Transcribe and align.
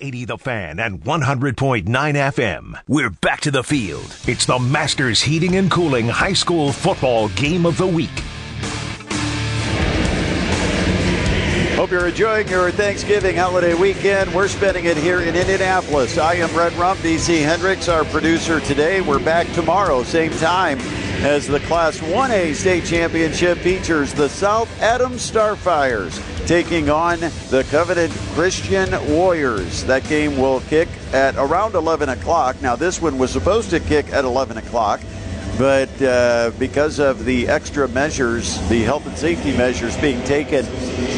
80 0.00 0.24
The 0.24 0.38
Fan 0.38 0.80
and 0.80 1.00
100.9 1.02 1.84
FM. 1.84 2.80
We're 2.86 3.10
back 3.10 3.40
to 3.42 3.50
the 3.50 3.62
field. 3.62 4.16
It's 4.26 4.46
the 4.46 4.58
Masters 4.58 5.22
Heating 5.22 5.56
and 5.56 5.70
Cooling 5.70 6.08
High 6.08 6.32
School 6.32 6.72
Football 6.72 7.28
Game 7.30 7.66
of 7.66 7.76
the 7.76 7.86
Week. 7.86 8.08
Hope 11.76 11.90
you're 11.90 12.08
enjoying 12.08 12.48
your 12.48 12.70
Thanksgiving 12.70 13.36
holiday 13.36 13.74
weekend. 13.74 14.34
We're 14.34 14.48
spending 14.48 14.86
it 14.86 14.96
here 14.96 15.20
in 15.20 15.36
Indianapolis. 15.36 16.18
I 16.18 16.34
am 16.34 16.50
Brett 16.50 16.76
Rump, 16.76 16.98
DC 17.00 17.42
Hendricks, 17.44 17.88
our 17.88 18.04
producer 18.04 18.60
today. 18.60 19.00
We're 19.00 19.24
back 19.24 19.46
tomorrow, 19.52 20.02
same 20.02 20.32
time 20.32 20.78
as 21.20 21.48
the 21.48 21.58
Class 21.60 21.98
1A 21.98 22.54
state 22.54 22.84
championship 22.84 23.58
features 23.58 24.14
the 24.14 24.28
South 24.28 24.70
Adams 24.80 25.28
Starfires 25.28 26.16
taking 26.46 26.88
on 26.90 27.18
the 27.50 27.66
Covenant 27.70 28.12
Christian 28.34 28.88
Warriors. 29.12 29.82
That 29.84 30.04
game 30.04 30.36
will 30.36 30.60
kick 30.60 30.88
at 31.12 31.34
around 31.34 31.74
11 31.74 32.08
o'clock. 32.08 32.62
Now, 32.62 32.76
this 32.76 33.02
one 33.02 33.18
was 33.18 33.32
supposed 33.32 33.70
to 33.70 33.80
kick 33.80 34.12
at 34.12 34.24
11 34.24 34.58
o'clock. 34.58 35.00
But 35.58 36.00
uh, 36.00 36.52
because 36.56 37.00
of 37.00 37.24
the 37.24 37.48
extra 37.48 37.88
measures, 37.88 38.56
the 38.68 38.84
health 38.84 39.08
and 39.08 39.18
safety 39.18 39.56
measures 39.56 39.96
being 39.96 40.22
taken 40.22 40.64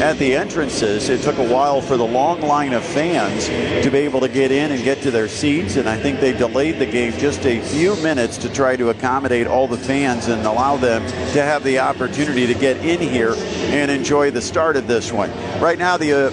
at 0.01 0.17
the 0.17 0.35
entrances, 0.35 1.09
it 1.09 1.21
took 1.21 1.37
a 1.37 1.47
while 1.47 1.79
for 1.79 1.95
the 1.95 2.07
long 2.07 2.41
line 2.41 2.73
of 2.73 2.83
fans 2.83 3.45
to 3.85 3.91
be 3.91 3.99
able 3.99 4.19
to 4.21 4.27
get 4.27 4.51
in 4.51 4.71
and 4.71 4.83
get 4.83 5.03
to 5.03 5.11
their 5.11 5.27
seats. 5.27 5.75
And 5.75 5.87
I 5.87 5.95
think 5.95 6.19
they 6.19 6.33
delayed 6.33 6.79
the 6.79 6.87
game 6.87 7.13
just 7.19 7.45
a 7.45 7.61
few 7.61 7.95
minutes 7.97 8.39
to 8.39 8.51
try 8.51 8.75
to 8.77 8.89
accommodate 8.89 9.45
all 9.45 9.67
the 9.67 9.77
fans 9.77 10.27
and 10.27 10.43
allow 10.43 10.75
them 10.75 11.03
to 11.33 11.43
have 11.43 11.63
the 11.63 11.77
opportunity 11.77 12.47
to 12.47 12.55
get 12.55 12.77
in 12.77 12.99
here 12.99 13.35
and 13.37 13.91
enjoy 13.91 14.31
the 14.31 14.41
start 14.41 14.75
of 14.75 14.87
this 14.87 15.11
one. 15.11 15.29
Right 15.61 15.77
now, 15.77 15.97
the 15.97 16.29
uh, 16.29 16.31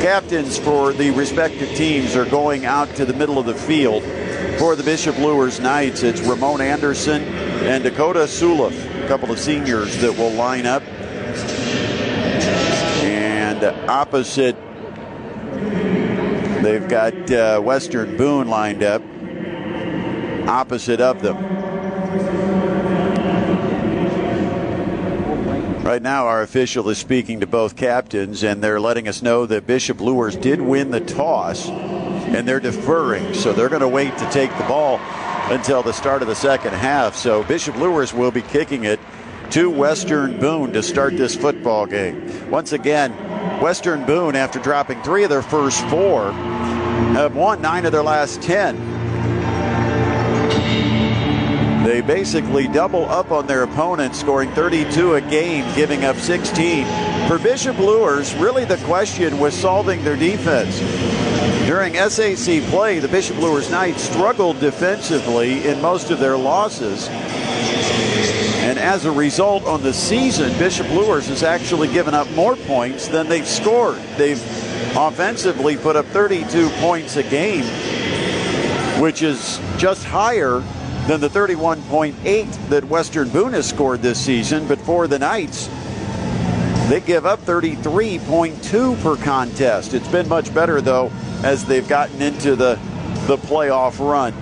captains 0.00 0.58
for 0.58 0.92
the 0.92 1.12
respective 1.12 1.68
teams 1.76 2.16
are 2.16 2.24
going 2.24 2.66
out 2.66 2.92
to 2.96 3.04
the 3.04 3.14
middle 3.14 3.38
of 3.38 3.46
the 3.46 3.54
field 3.54 4.02
for 4.58 4.76
the 4.76 4.82
Bishop 4.82 5.18
Luers 5.18 5.60
Knights, 5.60 6.02
it's 6.02 6.20
Ramon 6.20 6.60
Anderson 6.60 7.22
and 7.22 7.84
Dakota 7.84 8.20
Suliff, 8.20 9.04
a 9.04 9.08
couple 9.08 9.30
of 9.30 9.38
seniors 9.38 9.96
that 9.98 10.16
will 10.16 10.30
line 10.30 10.66
up. 10.66 10.82
And 13.02 13.62
opposite, 13.88 14.56
they've 16.62 16.88
got 16.88 17.30
uh, 17.30 17.60
Western 17.60 18.16
Boone 18.16 18.48
lined 18.48 18.82
up 18.82 19.02
opposite 20.48 21.00
of 21.00 21.22
them. 21.22 21.36
Right 25.84 26.02
now, 26.02 26.26
our 26.26 26.42
official 26.42 26.88
is 26.88 26.98
speaking 26.98 27.40
to 27.40 27.46
both 27.46 27.76
captains, 27.76 28.42
and 28.42 28.62
they're 28.62 28.80
letting 28.80 29.06
us 29.06 29.22
know 29.22 29.46
that 29.46 29.66
Bishop 29.66 30.00
Luers 30.00 30.34
did 30.34 30.60
win 30.60 30.90
the 30.90 31.00
toss 31.00 31.68
and 32.26 32.46
they're 32.46 32.60
deferring. 32.60 33.34
So 33.34 33.52
they're 33.52 33.68
going 33.68 33.80
to 33.80 33.88
wait 33.88 34.16
to 34.18 34.30
take 34.30 34.50
the 34.58 34.64
ball 34.64 34.98
until 35.50 35.82
the 35.82 35.92
start 35.92 36.22
of 36.22 36.28
the 36.28 36.34
second 36.34 36.74
half. 36.74 37.14
So 37.14 37.44
Bishop 37.44 37.76
Luers 37.76 38.12
will 38.12 38.30
be 38.30 38.42
kicking 38.42 38.84
it 38.84 38.98
to 39.50 39.70
Western 39.70 40.38
Boone 40.40 40.72
to 40.72 40.82
start 40.82 41.16
this 41.16 41.36
football 41.36 41.86
game. 41.86 42.50
Once 42.50 42.72
again, 42.72 43.12
Western 43.60 44.04
Boone, 44.04 44.34
after 44.34 44.58
dropping 44.58 45.02
three 45.02 45.22
of 45.22 45.30
their 45.30 45.42
first 45.42 45.80
four, 45.86 46.32
have 46.32 47.34
won 47.36 47.62
nine 47.62 47.86
of 47.86 47.92
their 47.92 48.02
last 48.02 48.42
ten. 48.42 48.76
They 51.84 52.00
basically 52.00 52.66
double 52.66 53.04
up 53.04 53.30
on 53.30 53.46
their 53.46 53.62
opponent, 53.62 54.16
scoring 54.16 54.50
32 54.50 55.14
a 55.14 55.20
game, 55.20 55.72
giving 55.76 56.04
up 56.04 56.16
16. 56.16 56.84
For 57.28 57.38
Bishop 57.38 57.78
Luers, 57.78 58.34
really 58.34 58.64
the 58.64 58.76
question 58.78 59.38
was 59.38 59.54
solving 59.54 60.02
their 60.02 60.16
defense. 60.16 60.80
During 61.66 61.94
SAC 61.94 62.62
play, 62.70 63.00
the 63.00 63.08
Bishop 63.08 63.38
Luers 63.38 63.72
Knights 63.72 64.00
struggled 64.02 64.60
defensively 64.60 65.66
in 65.66 65.82
most 65.82 66.12
of 66.12 66.20
their 66.20 66.36
losses. 66.36 67.08
And 68.62 68.78
as 68.78 69.04
a 69.04 69.10
result, 69.10 69.64
on 69.64 69.82
the 69.82 69.92
season, 69.92 70.56
Bishop 70.60 70.88
Luers 70.90 71.26
has 71.26 71.42
actually 71.42 71.88
given 71.88 72.14
up 72.14 72.30
more 72.30 72.54
points 72.54 73.08
than 73.08 73.28
they've 73.28 73.46
scored. 73.46 73.98
They've 74.16 74.40
offensively 74.96 75.76
put 75.76 75.96
up 75.96 76.06
32 76.06 76.68
points 76.78 77.16
a 77.16 77.24
game, 77.24 77.64
which 79.02 79.22
is 79.22 79.60
just 79.76 80.04
higher 80.04 80.62
than 81.08 81.20
the 81.20 81.28
31.8 81.28 82.68
that 82.68 82.84
Western 82.84 83.28
Boone 83.30 83.54
has 83.54 83.68
scored 83.68 84.02
this 84.02 84.24
season. 84.24 84.68
But 84.68 84.78
for 84.78 85.08
the 85.08 85.18
Knights, 85.18 85.68
they 86.88 87.00
give 87.00 87.26
up 87.26 87.40
33.2 87.40 89.02
per 89.02 89.16
contest. 89.16 89.94
It's 89.94 90.06
been 90.06 90.28
much 90.28 90.54
better, 90.54 90.80
though, 90.80 91.10
as 91.44 91.64
they've 91.64 91.86
gotten 91.86 92.22
into 92.22 92.56
the, 92.56 92.74
the 93.26 93.36
playoff 93.36 93.98
run. 93.98 94.34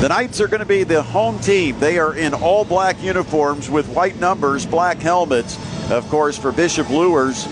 The 0.00 0.08
Knights 0.08 0.40
are 0.40 0.48
going 0.48 0.60
to 0.60 0.66
be 0.66 0.84
the 0.84 1.02
home 1.02 1.38
team. 1.40 1.78
They 1.78 1.98
are 1.98 2.14
in 2.14 2.32
all 2.32 2.64
black 2.64 3.02
uniforms 3.02 3.68
with 3.68 3.88
white 3.88 4.18
numbers, 4.18 4.64
black 4.64 4.98
helmets. 4.98 5.58
Of 5.90 6.08
course, 6.08 6.38
for 6.38 6.52
Bishop 6.52 6.88
Luers, 6.88 7.46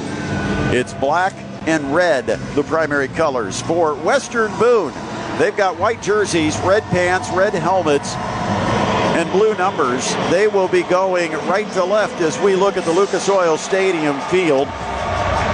it's 0.70 0.94
black 0.94 1.34
and 1.66 1.94
red, 1.94 2.26
the 2.26 2.62
primary 2.62 3.08
colors. 3.08 3.60
For 3.62 3.94
Western 3.96 4.56
Boone, 4.58 4.94
They've 5.38 5.56
got 5.56 5.78
white 5.78 6.02
jerseys, 6.02 6.58
red 6.62 6.82
pants, 6.84 7.30
red 7.30 7.54
helmets, 7.54 8.12
and 8.16 9.30
blue 9.30 9.54
numbers. 9.54 10.12
They 10.32 10.48
will 10.48 10.66
be 10.66 10.82
going 10.82 11.30
right 11.46 11.70
to 11.74 11.84
left 11.84 12.20
as 12.20 12.36
we 12.40 12.56
look 12.56 12.76
at 12.76 12.84
the 12.84 12.90
Lucas 12.90 13.28
Oil 13.28 13.56
Stadium 13.56 14.18
field. 14.22 14.66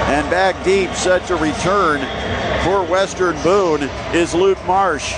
And 0.07 0.29
back 0.31 0.63
deep, 0.65 0.91
set 0.91 1.27
to 1.29 1.37
return 1.37 2.01
for 2.63 2.85
Western 2.85 3.41
Boone 3.43 3.83
is 4.13 4.35
Luke 4.35 4.63
Marsh 4.67 5.15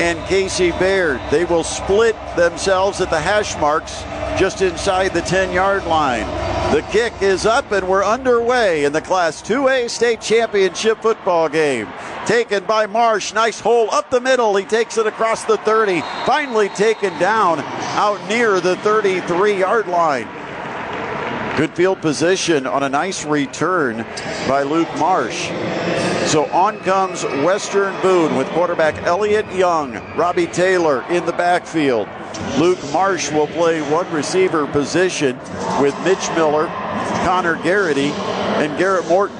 and 0.00 0.18
Casey 0.28 0.70
Baird. 0.72 1.20
They 1.30 1.44
will 1.44 1.64
split 1.64 2.14
themselves 2.36 3.00
at 3.00 3.10
the 3.10 3.20
hash 3.20 3.56
marks 3.58 4.02
just 4.38 4.62
inside 4.62 5.14
the 5.14 5.22
10 5.22 5.52
yard 5.52 5.84
line. 5.86 6.26
The 6.74 6.82
kick 6.82 7.12
is 7.20 7.46
up 7.46 7.72
and 7.72 7.88
we're 7.88 8.04
underway 8.04 8.84
in 8.84 8.92
the 8.92 9.00
Class 9.00 9.42
2A 9.42 9.90
state 9.90 10.20
championship 10.20 11.02
football 11.02 11.48
game. 11.48 11.88
Taken 12.26 12.64
by 12.64 12.86
Marsh. 12.86 13.32
Nice 13.34 13.58
hole 13.58 13.90
up 13.90 14.10
the 14.10 14.20
middle. 14.20 14.54
He 14.54 14.64
takes 14.64 14.96
it 14.96 15.06
across 15.06 15.44
the 15.44 15.56
30. 15.58 16.00
Finally 16.24 16.68
taken 16.70 17.18
down 17.18 17.58
out 17.58 18.26
near 18.28 18.60
the 18.60 18.76
33 18.76 19.58
yard 19.58 19.88
line. 19.88 20.28
Good 21.56 21.76
field 21.76 22.00
position 22.00 22.66
on 22.66 22.82
a 22.82 22.88
nice 22.88 23.26
return 23.26 24.06
by 24.48 24.62
Luke 24.62 24.88
Marsh. 24.98 25.48
So 26.30 26.46
on 26.52 26.78
comes 26.80 27.24
Western 27.24 28.00
Boone 28.00 28.36
with 28.36 28.48
quarterback 28.48 29.02
Elliott 29.02 29.50
Young, 29.52 29.94
Robbie 30.16 30.46
Taylor 30.46 31.04
in 31.10 31.26
the 31.26 31.32
backfield. 31.32 32.08
Luke 32.58 32.78
Marsh 32.92 33.30
will 33.30 33.48
play 33.48 33.82
one 33.90 34.10
receiver 34.12 34.66
position 34.66 35.36
with 35.80 35.94
Mitch 36.04 36.28
Miller, 36.30 36.66
Connor 37.24 37.56
Garrity, 37.62 38.10
and 38.10 38.78
Garrett 38.78 39.06
Morton. 39.08 39.36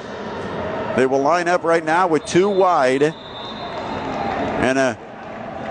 They 0.95 1.05
will 1.05 1.21
line 1.21 1.47
up 1.47 1.63
right 1.63 1.83
now 1.83 2.07
with 2.07 2.25
two 2.25 2.49
wide 2.49 3.01
and 4.61 4.77
a 4.77 4.97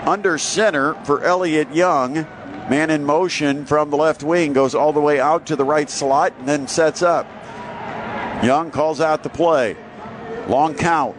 under 0.05 0.37
center 0.37 0.95
for 1.05 1.23
Elliott 1.23 1.73
Young. 1.73 2.27
Man 2.69 2.89
in 2.89 3.03
motion 3.03 3.65
from 3.65 3.89
the 3.89 3.97
left 3.97 4.23
wing 4.23 4.53
goes 4.53 4.75
all 4.75 4.93
the 4.93 5.01
way 5.01 5.19
out 5.19 5.47
to 5.47 5.55
the 5.55 5.65
right 5.65 5.89
slot 5.89 6.33
and 6.39 6.47
then 6.47 6.67
sets 6.67 7.01
up. 7.01 7.27
Young 8.43 8.71
calls 8.71 9.01
out 9.01 9.23
the 9.23 9.29
play. 9.29 9.75
Long 10.47 10.75
count. 10.75 11.15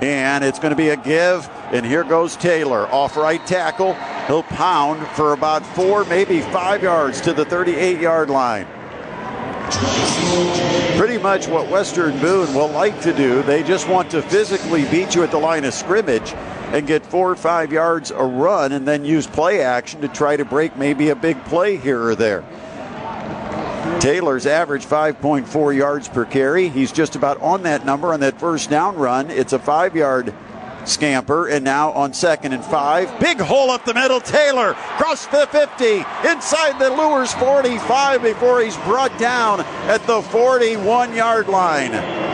And 0.00 0.42
it's 0.44 0.58
going 0.58 0.70
to 0.70 0.76
be 0.76 0.88
a 0.88 0.96
give. 0.96 1.48
And 1.72 1.84
here 1.84 2.04
goes 2.04 2.36
Taylor 2.36 2.86
off 2.88 3.16
right 3.16 3.44
tackle. 3.46 3.94
He'll 4.26 4.42
pound 4.42 5.06
for 5.08 5.32
about 5.32 5.64
four, 5.64 6.04
maybe 6.04 6.40
five 6.40 6.82
yards 6.82 7.20
to 7.22 7.32
the 7.32 7.44
38 7.44 8.00
yard 8.00 8.30
line. 8.30 8.66
Pretty 10.96 11.18
much 11.18 11.48
what 11.48 11.68
Western 11.68 12.18
Boone 12.20 12.52
will 12.54 12.68
like 12.68 13.00
to 13.02 13.12
do. 13.12 13.42
They 13.42 13.62
just 13.62 13.88
want 13.88 14.10
to 14.10 14.22
physically 14.22 14.84
beat 14.86 15.14
you 15.14 15.22
at 15.22 15.30
the 15.30 15.38
line 15.38 15.64
of 15.64 15.74
scrimmage 15.74 16.34
and 16.74 16.88
get 16.88 17.06
four 17.06 17.30
or 17.30 17.36
five 17.36 17.72
yards 17.72 18.10
a 18.10 18.24
run 18.24 18.72
and 18.72 18.86
then 18.86 19.04
use 19.04 19.28
play 19.28 19.62
action 19.62 20.00
to 20.00 20.08
try 20.08 20.36
to 20.36 20.44
break 20.44 20.76
maybe 20.76 21.10
a 21.10 21.16
big 21.16 21.42
play 21.44 21.76
here 21.76 22.02
or 22.02 22.16
there. 22.16 22.44
Taylor's 24.00 24.44
average 24.44 24.84
5.4 24.84 25.76
yards 25.76 26.08
per 26.08 26.24
carry. 26.24 26.68
He's 26.68 26.90
just 26.90 27.14
about 27.14 27.40
on 27.40 27.62
that 27.62 27.86
number 27.86 28.12
on 28.12 28.20
that 28.20 28.40
first 28.40 28.70
down 28.70 28.96
run. 28.96 29.30
It's 29.30 29.52
a 29.52 29.58
five 29.58 29.94
yard 29.94 30.34
scamper, 30.84 31.46
and 31.48 31.64
now 31.64 31.92
on 31.92 32.12
second 32.12 32.52
and 32.52 32.64
five. 32.64 33.20
Big 33.20 33.40
hole 33.40 33.70
up 33.70 33.84
the 33.84 33.94
middle. 33.94 34.20
Taylor 34.20 34.74
cross 34.74 35.26
the 35.26 35.46
50, 35.46 36.04
inside 36.28 36.78
the 36.78 36.90
Luers 36.90 37.32
45 37.34 38.22
before 38.22 38.60
he's 38.60 38.76
brought 38.78 39.16
down 39.18 39.60
at 39.60 40.04
the 40.06 40.20
41 40.22 41.14
yard 41.14 41.48
line. 41.48 42.33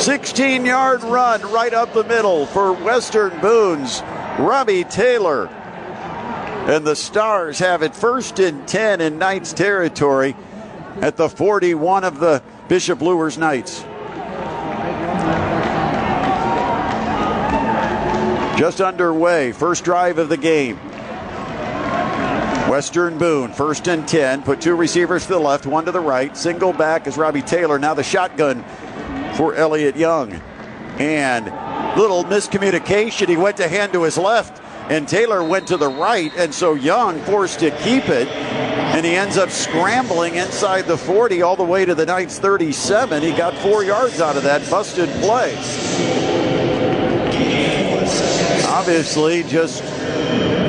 16 0.00 0.64
yard 0.64 1.02
run 1.02 1.42
right 1.52 1.74
up 1.74 1.92
the 1.92 2.04
middle 2.04 2.46
for 2.46 2.72
Western 2.72 3.38
Boone's 3.40 4.00
Robbie 4.38 4.84
Taylor. 4.84 5.46
And 5.46 6.86
the 6.86 6.96
Stars 6.96 7.58
have 7.58 7.82
it 7.82 7.94
first 7.94 8.38
and 8.38 8.66
10 8.66 9.02
in 9.02 9.18
Knights 9.18 9.52
territory 9.52 10.34
at 11.02 11.18
the 11.18 11.28
41 11.28 12.04
of 12.04 12.18
the 12.18 12.42
Bishop 12.66 13.02
Luers 13.02 13.36
Knights. 13.36 13.82
Just 18.58 18.80
underway, 18.80 19.52
first 19.52 19.84
drive 19.84 20.16
of 20.16 20.30
the 20.30 20.38
game. 20.38 20.78
Western 22.70 23.18
Boone, 23.18 23.52
first 23.52 23.86
and 23.86 24.08
10, 24.08 24.44
put 24.44 24.62
two 24.62 24.76
receivers 24.76 25.24
to 25.26 25.34
the 25.34 25.38
left, 25.38 25.66
one 25.66 25.84
to 25.84 25.92
the 25.92 26.00
right. 26.00 26.34
Single 26.36 26.72
back 26.72 27.06
is 27.06 27.18
Robbie 27.18 27.42
Taylor. 27.42 27.78
Now 27.78 27.92
the 27.92 28.02
shotgun 28.02 28.64
for 29.36 29.54
Elliot 29.54 29.96
Young. 29.96 30.32
And 30.98 31.46
little 31.98 32.24
miscommunication. 32.24 33.28
He 33.28 33.36
went 33.36 33.56
to 33.58 33.68
hand 33.68 33.92
to 33.94 34.02
his 34.02 34.18
left, 34.18 34.62
and 34.90 35.08
Taylor 35.08 35.42
went 35.42 35.68
to 35.68 35.76
the 35.76 35.88
right. 35.88 36.32
And 36.36 36.54
so 36.54 36.74
Young 36.74 37.20
forced 37.22 37.60
to 37.60 37.70
keep 37.70 38.08
it. 38.08 38.28
And 38.28 39.06
he 39.06 39.14
ends 39.14 39.38
up 39.38 39.50
scrambling 39.50 40.34
inside 40.34 40.82
the 40.82 40.98
40 40.98 41.42
all 41.42 41.56
the 41.56 41.64
way 41.64 41.84
to 41.84 41.94
the 41.94 42.06
Knights 42.06 42.38
37. 42.38 43.22
He 43.22 43.32
got 43.32 43.54
four 43.58 43.84
yards 43.84 44.20
out 44.20 44.36
of 44.36 44.42
that 44.42 44.68
busted 44.68 45.08
play 45.20 45.56
obviously 48.80 49.42
just 49.42 49.84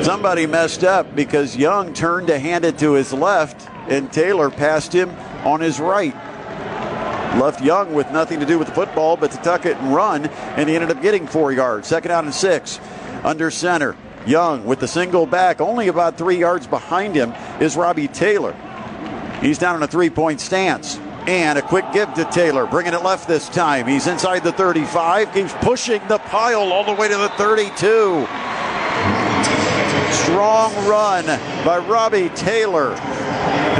somebody 0.04 0.44
messed 0.44 0.84
up 0.84 1.14
because 1.16 1.56
Young 1.56 1.94
turned 1.94 2.26
to 2.26 2.38
hand 2.38 2.62
it 2.64 2.78
to 2.78 2.92
his 2.92 3.10
left 3.12 3.70
and 3.88 4.12
Taylor 4.12 4.50
passed 4.50 4.92
him 4.92 5.08
on 5.46 5.60
his 5.60 5.80
right. 5.80 6.14
Left 7.38 7.62
Young 7.62 7.94
with 7.94 8.10
nothing 8.10 8.40
to 8.40 8.46
do 8.46 8.58
with 8.58 8.68
the 8.68 8.74
football 8.74 9.16
but 9.16 9.30
to 9.32 9.38
tuck 9.38 9.64
it 9.66 9.76
and 9.78 9.94
run, 9.94 10.26
and 10.26 10.68
he 10.68 10.74
ended 10.74 10.90
up 10.90 11.02
getting 11.02 11.26
four 11.26 11.52
yards. 11.52 11.88
Second 11.88 12.10
out 12.10 12.24
and 12.24 12.34
six. 12.34 12.78
Under 13.24 13.50
center. 13.50 13.96
Young 14.26 14.64
with 14.64 14.78
the 14.78 14.86
single 14.86 15.26
back, 15.26 15.60
only 15.60 15.88
about 15.88 16.16
three 16.16 16.38
yards 16.38 16.66
behind 16.66 17.14
him 17.14 17.32
is 17.60 17.76
Robbie 17.76 18.08
Taylor. 18.08 18.54
He's 19.40 19.58
down 19.58 19.76
in 19.76 19.82
a 19.82 19.88
three 19.88 20.10
point 20.10 20.40
stance. 20.40 20.98
And 21.26 21.56
a 21.56 21.62
quick 21.62 21.84
give 21.92 22.12
to 22.14 22.24
Taylor, 22.24 22.66
bringing 22.66 22.94
it 22.94 23.04
left 23.04 23.28
this 23.28 23.48
time. 23.48 23.86
He's 23.86 24.08
inside 24.08 24.40
the 24.40 24.50
35, 24.50 25.32
keeps 25.32 25.52
pushing 25.60 26.00
the 26.08 26.18
pile 26.18 26.72
all 26.72 26.84
the 26.84 26.92
way 26.92 27.06
to 27.06 27.16
the 27.16 27.28
32. 27.30 28.26
Strong 30.24 30.74
run 30.88 31.24
by 31.64 31.78
Robbie 31.78 32.28
Taylor. 32.30 32.96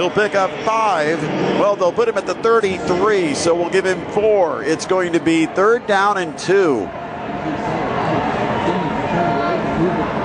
He'll 0.03 0.11
pick 0.11 0.35
up 0.35 0.51
five. 0.65 1.23
Well, 1.61 1.77
they'll 1.77 1.93
put 1.93 2.09
him 2.09 2.19
at 2.19 2.27
the 2.27 2.35
33, 2.35 3.35
so 3.35 3.55
we'll 3.55 3.71
give 3.71 3.87
him 3.87 4.05
four. 4.11 4.65
It's 4.65 4.85
going 4.85 5.13
to 5.13 5.21
be 5.21 5.47
third 5.47 5.87
down 5.87 6.19
and 6.19 6.37
two. 6.37 6.87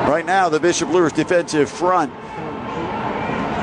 Right 0.10 0.24
now, 0.26 0.50
the 0.50 0.60
Bishop 0.60 0.90
Luers 0.90 1.14
defensive 1.14 1.70
front 1.70 2.12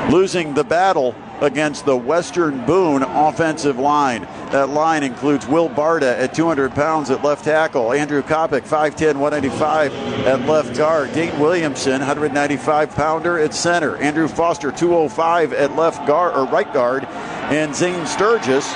losing 0.09 0.53
the 0.53 0.63
battle 0.63 1.13
against 1.41 1.85
the 1.85 1.97
Western 1.97 2.65
Boone 2.65 3.03
offensive 3.03 3.77
line. 3.77 4.25
That 4.51 4.69
line 4.69 5.03
includes 5.03 5.47
Will 5.47 5.69
Barta 5.69 6.17
at 6.17 6.33
200 6.33 6.73
pounds 6.73 7.09
at 7.09 7.23
left 7.23 7.43
tackle, 7.43 7.91
Andrew 7.91 8.21
Kopic, 8.21 8.61
5'10, 8.61 9.17
195 9.17 9.93
at 10.25 10.41
left 10.47 10.77
guard, 10.77 11.11
Dane 11.13 11.37
Williamson, 11.39 11.99
195 11.99 12.95
pounder 12.95 13.37
at 13.39 13.53
center, 13.53 13.97
Andrew 13.97 14.27
Foster, 14.27 14.71
205 14.71 15.53
at 15.53 15.75
left 15.75 16.07
guard 16.07 16.35
or 16.35 16.45
right 16.45 16.71
guard, 16.71 17.05
and 17.05 17.75
Zane 17.75 18.05
Sturgis 18.05 18.67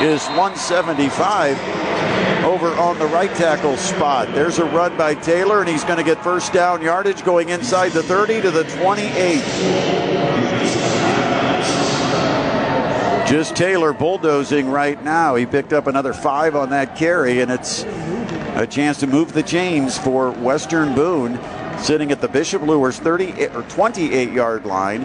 is 0.00 0.26
175 0.28 1.58
over 2.44 2.68
on 2.78 2.98
the 2.98 3.06
right 3.06 3.32
tackle 3.34 3.76
spot. 3.76 4.26
There's 4.32 4.58
a 4.58 4.64
run 4.64 4.96
by 4.96 5.14
Taylor, 5.14 5.60
and 5.60 5.68
he's 5.68 5.84
going 5.84 5.98
to 5.98 6.04
get 6.04 6.22
first 6.24 6.52
down 6.52 6.82
yardage 6.82 7.22
going 7.24 7.50
inside 7.50 7.90
the 7.92 8.02
30 8.02 8.42
to 8.42 8.50
the 8.50 8.64
28. 8.64 10.59
Just 13.30 13.54
Taylor 13.54 13.92
bulldozing 13.92 14.68
right 14.68 15.00
now. 15.04 15.36
He 15.36 15.46
picked 15.46 15.72
up 15.72 15.86
another 15.86 16.12
five 16.12 16.56
on 16.56 16.70
that 16.70 16.96
carry, 16.96 17.40
and 17.40 17.48
it's 17.48 17.84
a 18.56 18.66
chance 18.68 18.98
to 18.98 19.06
move 19.06 19.32
the 19.32 19.44
chains 19.44 19.96
for 19.96 20.32
Western 20.32 20.96
Boone, 20.96 21.38
sitting 21.78 22.10
at 22.10 22.20
the 22.20 22.26
Bishop 22.26 22.60
Luers 22.60 22.98
30 22.98 23.46
or 23.46 23.62
28 23.62 24.32
yard 24.32 24.66
line. 24.66 25.02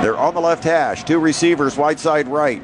They're 0.00 0.16
on 0.16 0.34
the 0.34 0.40
left 0.40 0.62
hash. 0.62 1.02
Two 1.02 1.18
receivers, 1.18 1.76
wide 1.76 1.98
side 1.98 2.28
right. 2.28 2.62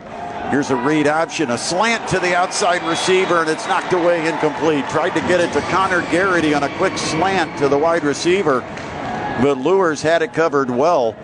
Here's 0.53 0.71
a 0.71 0.77
read 0.77 1.09
option, 1.09 1.51
a 1.51 1.59
slant 1.59 2.09
to 2.11 2.21
the 2.21 2.37
outside 2.37 2.89
receiver, 2.89 3.41
and 3.41 3.51
it's 3.51 3.67
knocked 3.67 3.93
away 3.93 4.25
incomplete. 4.25 4.89
Tried 4.89 5.15
to 5.15 5.21
get 5.23 5.41
it 5.41 5.53
to 5.55 5.61
Connor 5.63 6.03
Garrity 6.13 6.55
on 6.55 6.63
a 6.63 6.69
quick 6.77 6.97
slant 6.97 7.59
to 7.59 7.69
the 7.69 7.77
wide 7.77 8.05
receiver, 8.05 8.61
but 9.43 9.59
Luers 9.59 10.01
had 10.01 10.23
it 10.23 10.33
covered 10.33 10.71
well 10.71 11.17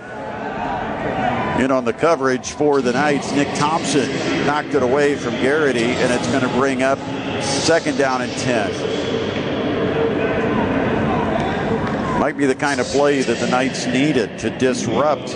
in 1.58 1.70
on 1.72 1.84
the 1.84 1.92
coverage 1.92 2.52
for 2.52 2.80
the 2.80 2.92
Knights. 2.92 3.32
Nick 3.32 3.48
Thompson 3.54 4.08
knocked 4.46 4.74
it 4.74 4.82
away 4.82 5.16
from 5.16 5.32
Garrity, 5.34 5.84
and 5.84 6.12
it's 6.12 6.28
going 6.28 6.42
to 6.42 6.48
bring 6.58 6.82
up 6.82 6.98
second 7.42 7.98
down 7.98 8.22
and 8.22 8.32
10. 8.32 8.70
Might 12.20 12.36
be 12.36 12.46
the 12.46 12.54
kind 12.54 12.80
of 12.80 12.86
play 12.86 13.22
that 13.22 13.38
the 13.38 13.48
Knights 13.48 13.86
needed 13.86 14.38
to 14.38 14.50
disrupt 14.58 15.28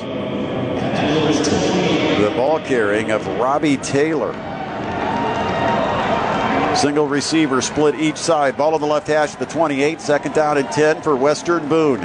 the 2.21 2.33
ball 2.37 2.61
carrying 2.61 3.11
of 3.11 3.27
Robbie 3.39 3.77
Taylor. 3.79 4.33
Single 6.77 7.07
receiver 7.07 7.61
split 7.61 7.97
each 7.97 8.17
side. 8.17 8.57
Ball 8.57 8.75
on 8.75 8.81
the 8.81 8.87
left 8.87 9.07
hash 9.07 9.35
at 9.35 9.39
the 9.39 9.47
28. 9.47 10.01
Second 10.01 10.35
down 10.35 10.57
and 10.59 10.71
10 10.71 11.03
for 11.03 11.17
Western 11.17 11.69
Boone. 11.69 12.01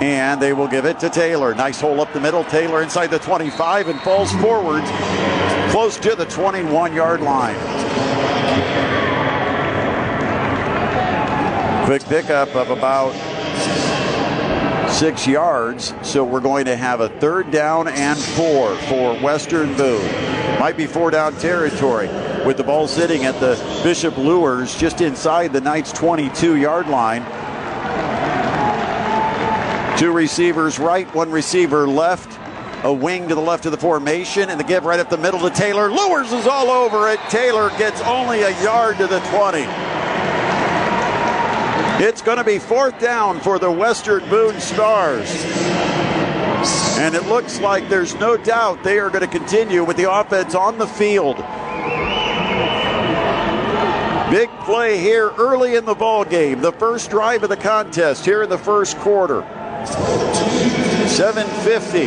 And 0.00 0.40
they 0.40 0.52
will 0.52 0.68
give 0.68 0.86
it 0.86 0.98
to 1.00 1.10
Taylor. 1.10 1.54
Nice 1.54 1.80
hole 1.80 2.00
up 2.00 2.12
the 2.12 2.20
middle. 2.20 2.42
Taylor 2.44 2.82
inside 2.82 3.08
the 3.08 3.18
25 3.18 3.88
and 3.88 4.00
falls 4.00 4.32
forward 4.34 4.82
close 5.70 5.98
to 5.98 6.14
the 6.14 6.24
21 6.26 6.92
yard 6.94 7.20
line. 7.20 7.56
Quick 11.86 12.04
pickup 12.04 12.54
of 12.54 12.70
about 12.70 13.12
six 14.90 15.26
yards. 15.26 15.94
So 16.02 16.24
we're 16.24 16.40
going 16.40 16.64
to 16.64 16.76
have 16.76 17.00
a 17.00 17.08
third 17.20 17.50
down 17.50 17.88
and 17.88 18.18
four 18.18 18.76
for 18.76 19.18
Western 19.20 19.76
Boone. 19.76 20.04
Might 20.58 20.76
be 20.76 20.86
four 20.86 21.10
down 21.10 21.34
territory 21.36 22.08
with 22.44 22.56
the 22.56 22.64
ball 22.64 22.88
sitting 22.88 23.24
at 23.24 23.38
the 23.40 23.54
Bishop 23.82 24.16
Luers 24.18 24.76
just 24.76 25.00
inside 25.00 25.52
the 25.52 25.60
Knights 25.60 25.92
22 25.92 26.56
yard 26.56 26.88
line. 26.88 27.22
Two 30.00 30.12
receivers 30.12 30.78
right, 30.78 31.14
one 31.14 31.30
receiver 31.30 31.86
left. 31.86 32.38
A 32.84 32.90
wing 32.90 33.28
to 33.28 33.34
the 33.34 33.40
left 33.42 33.66
of 33.66 33.72
the 33.72 33.76
formation, 33.76 34.48
and 34.48 34.58
the 34.58 34.64
give 34.64 34.86
right 34.86 34.98
up 34.98 35.10
the 35.10 35.18
middle 35.18 35.40
to 35.40 35.50
Taylor. 35.50 35.92
Luers 35.92 36.32
is 36.32 36.46
all 36.46 36.70
over 36.70 37.10
it. 37.10 37.20
Taylor 37.28 37.68
gets 37.76 38.00
only 38.00 38.40
a 38.40 38.62
yard 38.62 38.96
to 38.96 39.06
the 39.06 39.18
20. 39.18 39.58
It's 42.02 42.22
going 42.22 42.38
to 42.38 42.44
be 42.44 42.58
fourth 42.58 42.98
down 42.98 43.40
for 43.40 43.58
the 43.58 43.70
Western 43.70 44.26
Boone 44.30 44.58
Stars. 44.58 45.28
And 46.98 47.14
it 47.14 47.26
looks 47.26 47.60
like 47.60 47.90
there's 47.90 48.14
no 48.14 48.38
doubt 48.38 48.82
they 48.82 48.98
are 49.00 49.10
going 49.10 49.28
to 49.28 49.38
continue 49.38 49.84
with 49.84 49.98
the 49.98 50.10
offense 50.10 50.54
on 50.54 50.78
the 50.78 50.86
field. 50.86 51.36
Big 54.30 54.48
play 54.60 54.98
here 54.98 55.28
early 55.36 55.74
in 55.76 55.84
the 55.84 55.94
ball 55.94 56.24
game. 56.24 56.62
The 56.62 56.72
first 56.72 57.10
drive 57.10 57.42
of 57.42 57.50
the 57.50 57.56
contest 57.58 58.24
here 58.24 58.42
in 58.42 58.48
the 58.48 58.56
first 58.56 58.96
quarter. 58.96 59.44
750 59.86 62.06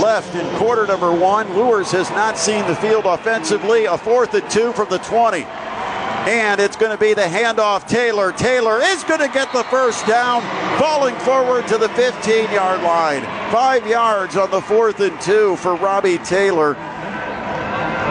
left 0.00 0.34
in 0.34 0.44
quarter 0.58 0.86
number 0.86 1.12
one. 1.12 1.54
Luers 1.54 1.90
has 1.92 2.10
not 2.10 2.36
seen 2.36 2.66
the 2.66 2.74
field 2.76 3.06
offensively. 3.06 3.86
A 3.86 3.96
fourth 3.96 4.34
and 4.34 4.48
two 4.50 4.72
from 4.72 4.88
the 4.90 4.98
20. 4.98 5.44
And 5.44 6.60
it's 6.60 6.76
going 6.76 6.92
to 6.92 6.98
be 6.98 7.14
the 7.14 7.22
handoff 7.22 7.86
Taylor. 7.86 8.32
Taylor 8.32 8.80
is 8.80 9.04
going 9.04 9.20
to 9.20 9.28
get 9.28 9.52
the 9.52 9.64
first 9.64 10.06
down, 10.06 10.42
falling 10.78 11.14
forward 11.16 11.66
to 11.68 11.78
the 11.78 11.88
15 11.90 12.50
yard 12.50 12.82
line. 12.82 13.22
Five 13.52 13.86
yards 13.86 14.36
on 14.36 14.50
the 14.50 14.62
fourth 14.62 15.00
and 15.00 15.18
two 15.20 15.56
for 15.56 15.74
Robbie 15.74 16.18
Taylor. 16.18 16.74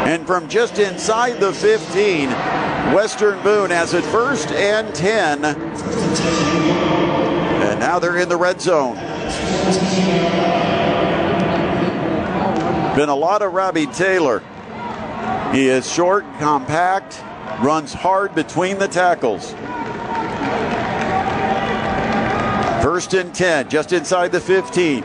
And 0.06 0.28
from 0.28 0.48
just 0.48 0.80
inside 0.80 1.40
the 1.40 1.54
15, 1.54 2.30
Western 2.94 3.42
Boone 3.44 3.70
has 3.70 3.94
it 3.94 4.04
first 4.06 4.50
and 4.50 4.94
10. 4.94 7.03
Now 7.84 8.00
they're 8.00 8.16
in 8.16 8.30
the 8.30 8.38
red 8.38 8.62
zone. 8.62 8.96
Been 12.96 13.10
a 13.10 13.14
lot 13.14 13.42
of 13.42 13.52
Robbie 13.52 13.88
Taylor. 13.88 14.42
He 15.52 15.68
is 15.68 15.92
short, 15.92 16.24
compact, 16.40 17.22
runs 17.62 17.92
hard 17.92 18.34
between 18.36 18.80
the 18.80 18.88
tackles. 18.88 19.52
First 22.82 23.14
and 23.16 23.36
10, 23.36 23.70
just 23.70 23.92
inside 23.92 24.32
the 24.32 24.40
15. 24.40 25.04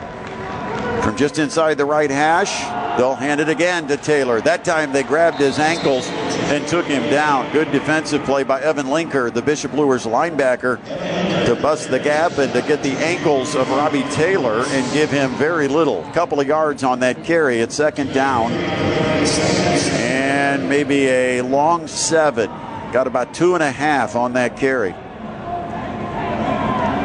From 1.01 1.17
just 1.17 1.37
inside 1.37 1.73
the 1.73 1.83
right 1.83 2.09
hash, 2.09 2.61
they'll 2.97 3.13
hand 3.13 3.41
it 3.41 3.49
again 3.49 3.89
to 3.89 3.97
Taylor. 3.97 4.39
That 4.39 4.63
time 4.63 4.93
they 4.93 5.03
grabbed 5.03 5.37
his 5.37 5.59
ankles 5.59 6.07
and 6.49 6.67
took 6.67 6.85
him 6.85 7.03
down. 7.11 7.51
Good 7.53 7.71
defensive 7.71 8.23
play 8.23 8.43
by 8.43 8.59
Evan 8.61 8.87
Linker, 8.87 9.31
the 9.31 9.41
Bishop 9.41 9.71
Luers 9.73 10.05
linebacker, 10.05 10.83
to 11.45 11.55
bust 11.61 11.91
the 11.91 11.99
gap 11.99 12.37
and 12.39 12.51
to 12.53 12.61
get 12.63 12.81
the 12.81 12.93
ankles 12.97 13.55
of 13.55 13.69
Robbie 13.69 14.03
Taylor 14.11 14.63
and 14.67 14.93
give 14.93 15.11
him 15.11 15.31
very 15.35 15.67
little. 15.67 16.03
Couple 16.13 16.39
of 16.39 16.47
yards 16.47 16.83
on 16.83 16.99
that 17.01 17.23
carry 17.23 17.61
at 17.61 17.71
second 17.71 18.13
down. 18.13 18.51
And 20.01 20.67
maybe 20.67 21.07
a 21.07 21.41
long 21.41 21.87
seven. 21.87 22.49
Got 22.91 23.05
about 23.05 23.33
two 23.35 23.53
and 23.53 23.61
a 23.61 23.71
half 23.71 24.15
on 24.15 24.33
that 24.33 24.57
carry. 24.57 24.95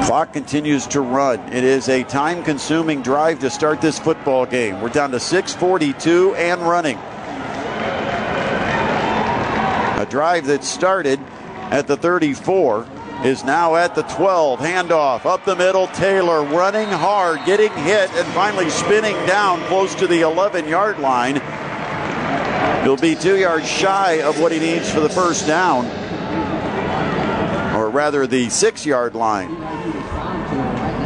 Clock 0.07 0.33
continues 0.33 0.87
to 0.89 1.01
run. 1.01 1.41
It 1.53 1.65
is 1.65 1.89
a 1.89 2.03
time 2.05 2.43
consuming 2.43 3.03
drive 3.03 3.41
to 3.41 3.51
start 3.51 3.81
this 3.81 3.99
football 3.99 4.47
game. 4.47 4.81
We're 4.81 4.91
down 4.91 5.11
to 5.11 5.21
642 5.21 6.35
and 6.35 6.63
running. 6.63 6.99
A 10.05 10.07
drive 10.07 10.45
that 10.49 10.63
started 10.65 11.19
at 11.71 11.87
the 11.87 11.97
34 11.97 12.87
is 13.25 13.43
now 13.43 13.75
at 13.75 13.95
the 13.95 14.03
12. 14.03 14.61
Handoff 14.61 15.25
up 15.25 15.47
the 15.47 15.57
middle. 15.57 15.87
Taylor 15.87 16.45
running 16.45 16.89
hard, 16.89 17.41
getting 17.47 17.73
hit, 17.73 18.11
and 18.11 18.27
finally 18.35 18.69
spinning 18.69 19.15
down 19.27 19.63
close 19.63 19.95
to 19.95 20.07
the 20.07 20.21
11 20.21 20.69
yard 20.69 20.99
line. 20.99 21.37
He'll 22.83 22.99
be 22.99 23.15
two 23.15 23.39
yards 23.39 23.67
shy 23.67 24.21
of 24.21 24.39
what 24.39 24.53
he 24.53 24.59
needs 24.59 24.91
for 24.91 25.01
the 25.01 25.09
first 25.09 25.47
down, 25.47 25.87
or 27.75 27.89
rather, 27.89 28.27
the 28.27 28.51
six 28.51 28.85
yard 28.85 29.15
line. 29.15 29.57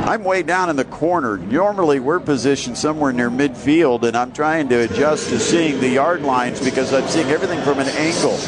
I'm 0.09 0.25
way 0.25 0.43
down 0.43 0.71
in 0.71 0.77
the 0.77 0.87
corner. 0.87 1.37
Normally, 1.37 2.01
we're 2.01 2.19
positioned 2.19 2.79
somewhere 2.79 3.13
near 3.13 3.29
midfield, 3.29 4.05
and 4.05 4.17
I'm 4.17 4.33
trying 4.33 4.71
to 4.71 4.77
adjust 4.77 5.29
to 5.29 5.39
seeing 5.39 5.81
the 5.81 5.89
yard 5.91 6.23
lines 6.23 6.65
because 6.65 6.95
I'm 6.95 7.07
seeing 7.09 7.29
everything 7.29 7.61
from 7.61 7.79
an 7.79 7.89
angle. 7.89 8.39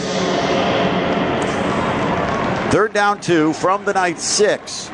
Third 2.71 2.95
down 2.95 3.21
two 3.21 3.53
from 3.53 3.85
the 3.85 3.93
night 3.93 4.19
six. 4.19 4.91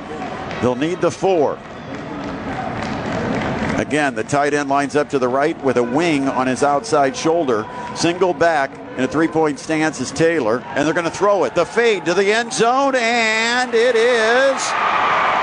They'll 0.60 0.74
need 0.74 1.00
the 1.00 1.12
four. 1.12 1.52
Again, 3.80 4.16
the 4.16 4.24
tight 4.24 4.52
end 4.52 4.68
lines 4.68 4.96
up 4.96 5.08
to 5.10 5.20
the 5.20 5.28
right 5.28 5.62
with 5.62 5.76
a 5.76 5.84
wing 5.84 6.26
on 6.26 6.48
his 6.48 6.64
outside 6.64 7.16
shoulder. 7.16 7.64
Single 7.94 8.34
back 8.34 8.72
in 8.98 9.04
a 9.04 9.08
three 9.08 9.28
point 9.28 9.60
stance 9.60 10.00
is 10.00 10.10
Taylor, 10.10 10.64
and 10.74 10.84
they're 10.84 10.94
going 10.94 11.04
to 11.04 11.12
throw 11.12 11.44
it. 11.44 11.54
The 11.54 11.64
fade 11.64 12.04
to 12.06 12.14
the 12.14 12.32
end 12.32 12.52
zone, 12.52 12.96
and 12.96 13.72
it 13.72 13.94
is. 13.94 15.35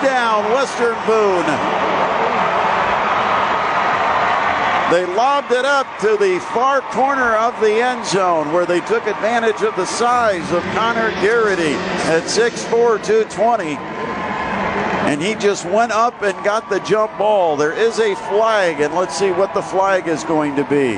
Touchdown, 0.00 0.50
Western 0.54 0.94
Boone. 1.06 1.44
They 4.90 5.04
lobbed 5.14 5.52
it 5.52 5.66
up 5.66 5.86
to 6.00 6.16
the 6.16 6.40
far 6.54 6.80
corner 6.80 7.34
of 7.36 7.60
the 7.60 7.74
end 7.82 8.06
zone 8.06 8.50
where 8.50 8.64
they 8.64 8.80
took 8.80 9.06
advantage 9.06 9.60
of 9.62 9.76
the 9.76 9.84
size 9.84 10.50
of 10.52 10.62
Connor 10.74 11.10
Garrity 11.20 11.74
at 12.08 12.22
6'4, 12.22 13.04
220. 13.04 13.76
And 15.06 15.20
he 15.20 15.34
just 15.34 15.66
went 15.66 15.92
up 15.92 16.22
and 16.22 16.44
got 16.44 16.70
the 16.70 16.80
jump 16.80 17.18
ball. 17.18 17.58
There 17.58 17.74
is 17.74 17.98
a 17.98 18.14
flag, 18.14 18.80
and 18.80 18.94
let's 18.94 19.16
see 19.16 19.32
what 19.32 19.52
the 19.52 19.62
flag 19.62 20.08
is 20.08 20.24
going 20.24 20.56
to 20.56 20.64
be. 20.64 20.96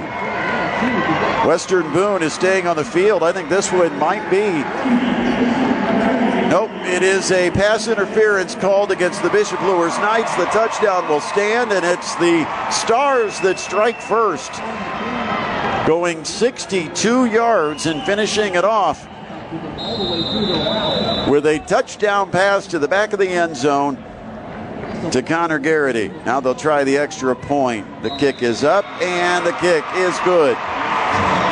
Western 1.47 1.93
Boone 1.93 2.23
is 2.23 2.33
staying 2.33 2.69
on 2.69 2.77
the 2.77 2.85
field. 2.85 3.25
I 3.25 3.33
think 3.33 3.49
this 3.49 3.73
one 3.73 3.99
might 3.99 4.31
be 4.31 5.22
Nope, 6.53 6.71
it 6.83 7.03
is 7.03 7.33
a 7.33 7.51
pass 7.53 7.89
interference 7.89 8.55
called 8.55 8.93
against 8.93 9.23
the 9.23 9.31
Bishop 9.31 9.59
Luers 9.63 9.97
Knights. 10.01 10.37
The 10.37 10.45
touchdown 10.45 11.09
will 11.09 11.23
stand, 11.23 11.73
and 11.73 11.83
it's 11.83 12.15
the 12.17 12.47
Stars 12.71 13.41
that 13.41 13.59
strike 13.59 13.99
first, 14.03 14.53
going 15.87 16.23
62 16.27 17.25
yards 17.25 17.87
and 17.87 18.03
finishing 18.03 18.55
it 18.55 18.67
off 18.67 19.09
with 21.27 21.47
a 21.47 21.59
touchdown 21.67 22.31
pass 22.31 22.67
to 22.67 22.79
the 22.79 22.87
back 22.87 23.15
of 23.15 23.19
the 23.19 23.29
end 23.29 23.57
zone 23.57 23.97
to 25.11 25.23
Connor 25.23 25.59
Garrity. 25.59 26.09
Now 26.27 26.41
they'll 26.41 26.55
try 26.55 26.85
the 26.85 26.99
extra 26.99 27.35
point. 27.35 27.87
The 28.03 28.15
kick 28.19 28.43
is 28.43 28.63
up, 28.63 28.85
and 29.01 29.47
the 29.47 29.53
kick 29.53 29.87
is 29.95 30.19
good. 30.27 30.59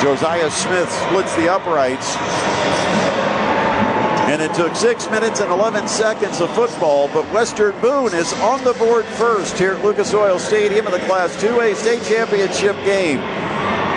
Josiah 0.03 0.51
Smith 0.51 0.93
splits 0.93 1.35
the 1.37 1.51
uprights 1.51 2.50
and 4.31 4.41
it 4.41 4.55
took 4.55 4.77
six 4.77 5.11
minutes 5.11 5.41
and 5.41 5.51
11 5.51 5.89
seconds 5.89 6.41
of 6.41 6.49
football, 6.55 7.09
but 7.09 7.25
Western 7.33 7.79
Boone 7.81 8.15
is 8.15 8.33
on 8.35 8.63
the 8.63 8.75
board 8.75 9.05
first 9.05 9.59
here 9.59 9.73
at 9.73 9.85
Lucas 9.85 10.15
Oil 10.15 10.39
Stadium 10.39 10.87
in 10.87 10.93
the 10.93 11.01
Class 11.01 11.35
2A 11.43 11.75
state 11.75 12.01
championship 12.05 12.77
game. 12.85 13.19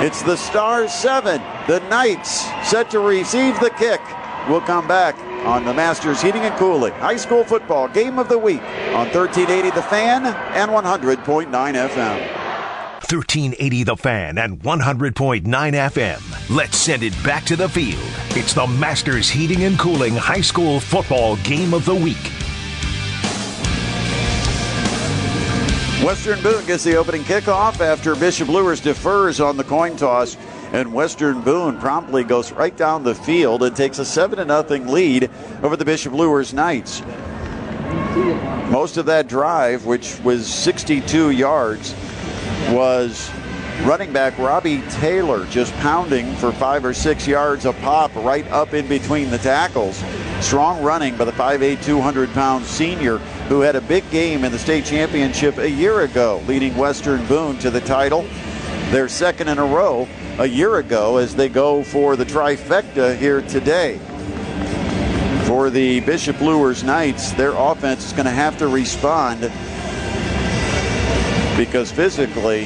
It's 0.04 0.24
the 0.24 0.36
Stars 0.36 0.92
7, 0.92 1.40
the 1.68 1.82
Knights 1.82 2.42
set 2.68 2.90
to 2.90 3.00
receive 3.00 3.60
the 3.60 3.70
kick. 3.70 4.02
We'll 4.50 4.62
come 4.62 4.88
back 4.88 5.16
on 5.46 5.66
the 5.66 5.74
Masters 5.74 6.20
Heating 6.20 6.42
and 6.42 6.56
Cooling 6.56 6.94
High 6.94 7.18
School 7.18 7.44
Football 7.44 7.88
Game 7.90 8.18
of 8.18 8.28
the 8.28 8.40
Week 8.40 8.64
on 8.90 9.14
1380 9.14 9.70
The 9.70 9.84
Fan 9.84 10.26
and 10.26 10.72
100.9 10.72 11.52
FM. 11.52 12.43
1380 13.14 13.84
The 13.84 13.96
Fan 13.96 14.38
and 14.40 14.60
100.9 14.60 15.44
FM. 15.44 16.56
Let's 16.56 16.78
send 16.78 17.04
it 17.04 17.14
back 17.24 17.44
to 17.46 17.56
the 17.56 17.70
field. 17.70 18.00
It's 18.30 18.56
the 18.56 18.66
Masters 18.66 19.30
Heating 19.30 19.66
and 19.66 19.78
Cooling 19.78 20.16
High 20.16 20.42
School 20.42 20.80
Football 20.80 21.36
Game 21.38 21.76
of 21.76 21.86
the 21.86 21.94
Week. 21.94 22.18
Western 26.04 26.42
Boone 26.42 26.66
gets 26.66 26.84
the 26.84 26.96
opening 26.96 27.22
kickoff 27.22 27.80
after 27.82 28.16
Bishop 28.16 28.50
Luers 28.50 28.82
defers 28.82 29.40
on 29.40 29.58
the 29.58 29.64
coin 29.64 29.96
toss. 29.96 30.36
And 30.72 30.92
Western 30.92 31.42
Boone 31.42 31.78
promptly 31.80 32.24
goes 32.24 32.52
right 32.52 32.76
down 32.76 33.04
the 33.04 33.14
field 33.14 33.62
and 33.62 33.76
takes 33.76 34.00
a 34.00 34.06
7 34.06 34.48
0 34.48 34.64
lead 34.92 35.30
over 35.62 35.78
the 35.78 35.86
Bishop 35.86 36.14
Luers 36.14 36.52
Knights. 36.52 37.04
Most 38.72 38.98
of 38.98 39.06
that 39.06 39.28
drive, 39.28 39.86
which 39.86 40.20
was 40.22 40.52
62 40.52 41.30
yards, 41.30 41.94
was 42.74 43.30
running 43.84 44.12
back 44.12 44.38
Robbie 44.40 44.82
Taylor 44.90 45.46
just 45.46 45.74
pounding 45.76 46.34
for 46.36 46.52
five 46.52 46.84
or 46.84 46.94
six 46.94 47.28
yards 47.28 47.66
a 47.66 47.74
pop 47.74 48.14
right 48.16 48.48
up 48.48 48.74
in 48.74 48.88
between 48.88 49.30
the 49.30 49.38
tackles. 49.38 50.04
Strong 50.42 50.84
running 50.84 51.16
by 51.16 51.26
the 51.26 51.32
5'8, 51.32 51.84
200 51.84 52.34
pound 52.34 52.66
senior 52.66 53.20
who 53.48 53.62
had 53.62 53.76
a 53.76 53.82
big 53.82 54.10
game 54.10 54.44
in 54.44 54.52
the 54.52 54.58
state 54.58 54.86
championship 54.86 55.58
a 55.60 55.70
year 55.70 56.02
ago, 56.02 56.42
leading 56.48 56.76
Western 56.76 57.24
Boone 57.28 57.60
to 57.60 57.70
the 57.70 57.82
title. 57.82 58.26
Their 58.90 59.08
second 59.08 59.50
in 59.50 59.60
a 59.60 59.66
row 59.66 60.08
a 60.40 60.46
year 60.48 60.78
ago 60.78 61.18
as 61.18 61.36
they 61.36 61.50
go 61.50 61.84
for 61.84 62.16
the 62.16 62.26
trifecta 62.26 63.16
here 63.18 63.42
today. 63.44 64.00
For 65.46 65.70
the 65.70 66.00
Bishop 66.00 66.42
Luers 66.42 66.84
Knights, 66.84 67.34
their 67.34 67.52
offense 67.52 68.08
is 68.08 68.14
going 68.14 68.26
to 68.26 68.32
have 68.32 68.58
to 68.58 68.68
respond 68.68 69.52
because 71.58 71.92
physically, 71.92 72.66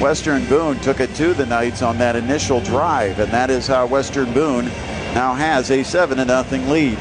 Western 0.00 0.44
Boone 0.46 0.78
took 0.80 1.00
it 1.00 1.14
to 1.14 1.34
the 1.34 1.46
Knights 1.46 1.82
on 1.82 1.98
that 1.98 2.16
initial 2.16 2.60
drive, 2.60 3.18
and 3.20 3.30
that 3.30 3.50
is 3.50 3.66
how 3.66 3.86
Western 3.86 4.32
Boone 4.32 4.66
now 5.14 5.34
has 5.34 5.70
a 5.70 5.82
7 5.82 6.16
0 6.16 6.70
lead. 6.70 6.98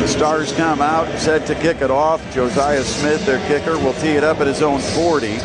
The 0.00 0.08
Stars 0.08 0.52
come 0.52 0.80
out, 0.80 1.18
set 1.18 1.46
to 1.46 1.54
kick 1.56 1.82
it 1.82 1.90
off. 1.90 2.22
Josiah 2.32 2.84
Smith, 2.84 3.26
their 3.26 3.44
kicker, 3.48 3.76
will 3.78 3.94
tee 3.94 4.12
it 4.12 4.24
up 4.24 4.40
at 4.40 4.46
his 4.46 4.62
own 4.62 4.80
40. 4.80 5.36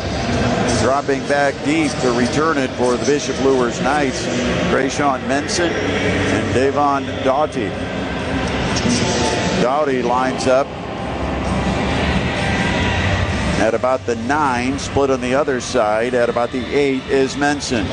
Dropping 0.82 1.20
back 1.28 1.54
deep 1.64 1.90
to 2.00 2.12
return 2.12 2.58
it 2.58 2.70
for 2.70 2.96
the 2.96 3.04
Bishop 3.04 3.38
Luers 3.44 3.80
Knights, 3.82 4.24
Trayshawn 4.70 5.26
Menson 5.26 5.70
and 5.70 6.54
Davon 6.54 7.04
Doughty. 7.24 7.70
Dowdy 9.62 10.02
lines 10.02 10.48
up 10.48 10.66
at 13.62 13.74
about 13.74 14.04
the 14.06 14.16
nine, 14.16 14.76
split 14.76 15.08
on 15.08 15.20
the 15.20 15.36
other 15.36 15.60
side. 15.60 16.14
At 16.14 16.28
about 16.28 16.50
the 16.50 16.66
eight 16.74 17.04
is 17.04 17.36
Menson. 17.36 17.86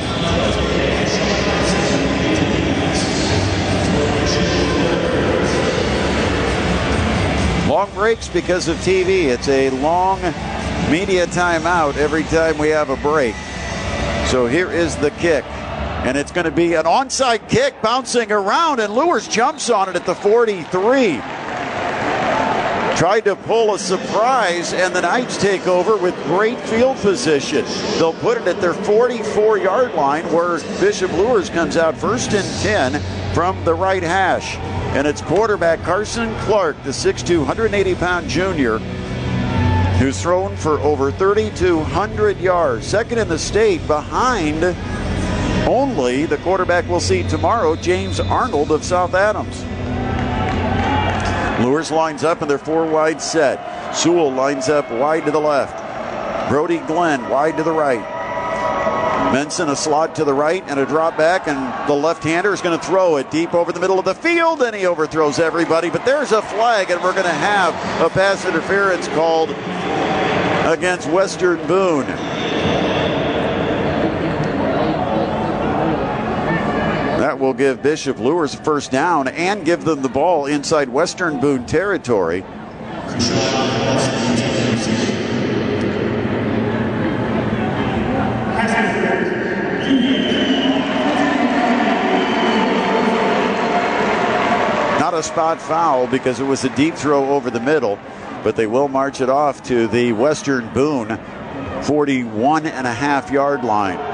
Long 7.68 7.88
breaks 7.94 8.28
because 8.28 8.66
of 8.66 8.76
TV. 8.78 9.26
It's 9.26 9.46
a 9.46 9.70
long 9.70 10.20
media 10.90 11.28
timeout 11.28 11.96
every 11.98 12.24
time 12.24 12.58
we 12.58 12.70
have 12.70 12.90
a 12.90 12.96
break. 12.96 13.36
So 14.26 14.48
here 14.48 14.72
is 14.72 14.96
the 14.96 15.12
kick. 15.12 15.44
And 16.02 16.16
it's 16.16 16.32
going 16.32 16.46
to 16.46 16.50
be 16.50 16.74
an 16.74 16.86
onside 16.86 17.48
kick 17.48 17.80
bouncing 17.80 18.32
around, 18.32 18.80
and 18.80 18.92
Luers 18.92 19.28
jumps 19.28 19.70
on 19.70 19.88
it 19.88 19.94
at 19.94 20.04
the 20.04 20.16
43 20.16 21.20
tried 23.00 23.24
to 23.24 23.34
pull 23.34 23.74
a 23.74 23.78
surprise, 23.78 24.74
and 24.74 24.94
the 24.94 25.00
Knights 25.00 25.38
take 25.38 25.66
over 25.66 25.96
with 25.96 26.14
great 26.24 26.60
field 26.60 26.98
position. 26.98 27.64
They'll 27.98 28.12
put 28.12 28.36
it 28.36 28.46
at 28.46 28.60
their 28.60 28.74
44 28.74 29.56
yard 29.56 29.94
line 29.94 30.30
where 30.30 30.58
Bishop 30.80 31.10
Luers 31.12 31.48
comes 31.48 31.78
out 31.78 31.96
first 31.96 32.34
and 32.34 32.46
10 32.60 33.32
from 33.32 33.64
the 33.64 33.72
right 33.72 34.02
hash. 34.02 34.56
And 34.94 35.06
it's 35.06 35.22
quarterback 35.22 35.80
Carson 35.80 36.34
Clark, 36.40 36.76
the 36.82 36.90
6'2, 36.90 37.38
180 37.38 37.94
pound 37.94 38.28
junior, 38.28 38.76
who's 39.96 40.20
thrown 40.20 40.54
for 40.56 40.78
over 40.80 41.10
3,200 41.10 42.38
yards. 42.38 42.86
Second 42.86 43.16
in 43.16 43.28
the 43.28 43.38
state 43.38 43.80
behind 43.86 44.62
only 45.66 46.26
the 46.26 46.36
quarterback 46.38 46.86
we'll 46.86 47.00
see 47.00 47.22
tomorrow, 47.22 47.76
James 47.76 48.20
Arnold 48.20 48.70
of 48.70 48.84
South 48.84 49.14
Adams. 49.14 49.64
Luers 51.60 51.90
lines 51.90 52.24
up 52.24 52.40
in 52.42 52.48
their 52.48 52.58
four 52.58 52.86
wide 52.86 53.20
set. 53.20 53.94
Sewell 53.94 54.32
lines 54.32 54.68
up 54.68 54.90
wide 54.90 55.26
to 55.26 55.30
the 55.30 55.40
left. 55.40 56.48
Brody 56.48 56.78
Glenn 56.78 57.28
wide 57.28 57.56
to 57.58 57.62
the 57.62 57.72
right. 57.72 58.18
Benson 59.32 59.68
a 59.68 59.76
slot 59.76 60.16
to 60.16 60.24
the 60.24 60.34
right 60.34 60.64
and 60.66 60.80
a 60.80 60.86
drop 60.86 61.16
back, 61.16 61.46
and 61.46 61.88
the 61.88 61.94
left-hander 61.94 62.52
is 62.52 62.60
going 62.60 62.76
to 62.78 62.84
throw 62.84 63.16
it 63.16 63.30
deep 63.30 63.54
over 63.54 63.70
the 63.72 63.78
middle 63.78 63.98
of 63.98 64.04
the 64.04 64.14
field, 64.14 64.62
and 64.62 64.74
he 64.74 64.86
overthrows 64.86 65.38
everybody. 65.38 65.90
But 65.90 66.04
there's 66.04 66.32
a 66.32 66.42
flag, 66.42 66.90
and 66.90 67.00
we're 67.02 67.12
going 67.12 67.24
to 67.24 67.30
have 67.30 67.74
a 68.04 68.10
pass 68.10 68.44
interference 68.44 69.06
called 69.08 69.50
against 70.66 71.08
Western 71.10 71.64
Boone. 71.68 72.06
That 77.30 77.38
will 77.38 77.54
give 77.54 77.80
Bishop 77.80 78.18
Luers 78.18 78.56
first 78.56 78.90
down 78.90 79.28
and 79.28 79.64
give 79.64 79.84
them 79.84 80.02
the 80.02 80.08
ball 80.08 80.46
inside 80.46 80.88
Western 80.88 81.38
Boone 81.38 81.64
territory. 81.64 82.40
Not 94.98 95.14
a 95.14 95.22
spot 95.22 95.62
foul 95.62 96.08
because 96.08 96.40
it 96.40 96.44
was 96.44 96.64
a 96.64 96.70
deep 96.70 96.96
throw 96.96 97.30
over 97.30 97.48
the 97.48 97.60
middle, 97.60 97.96
but 98.42 98.56
they 98.56 98.66
will 98.66 98.88
march 98.88 99.20
it 99.20 99.30
off 99.30 99.62
to 99.68 99.86
the 99.86 100.12
Western 100.14 100.68
Boone 100.74 101.16
41 101.82 102.66
and 102.66 102.88
a 102.88 102.92
half 102.92 103.30
yard 103.30 103.62
line. 103.62 104.10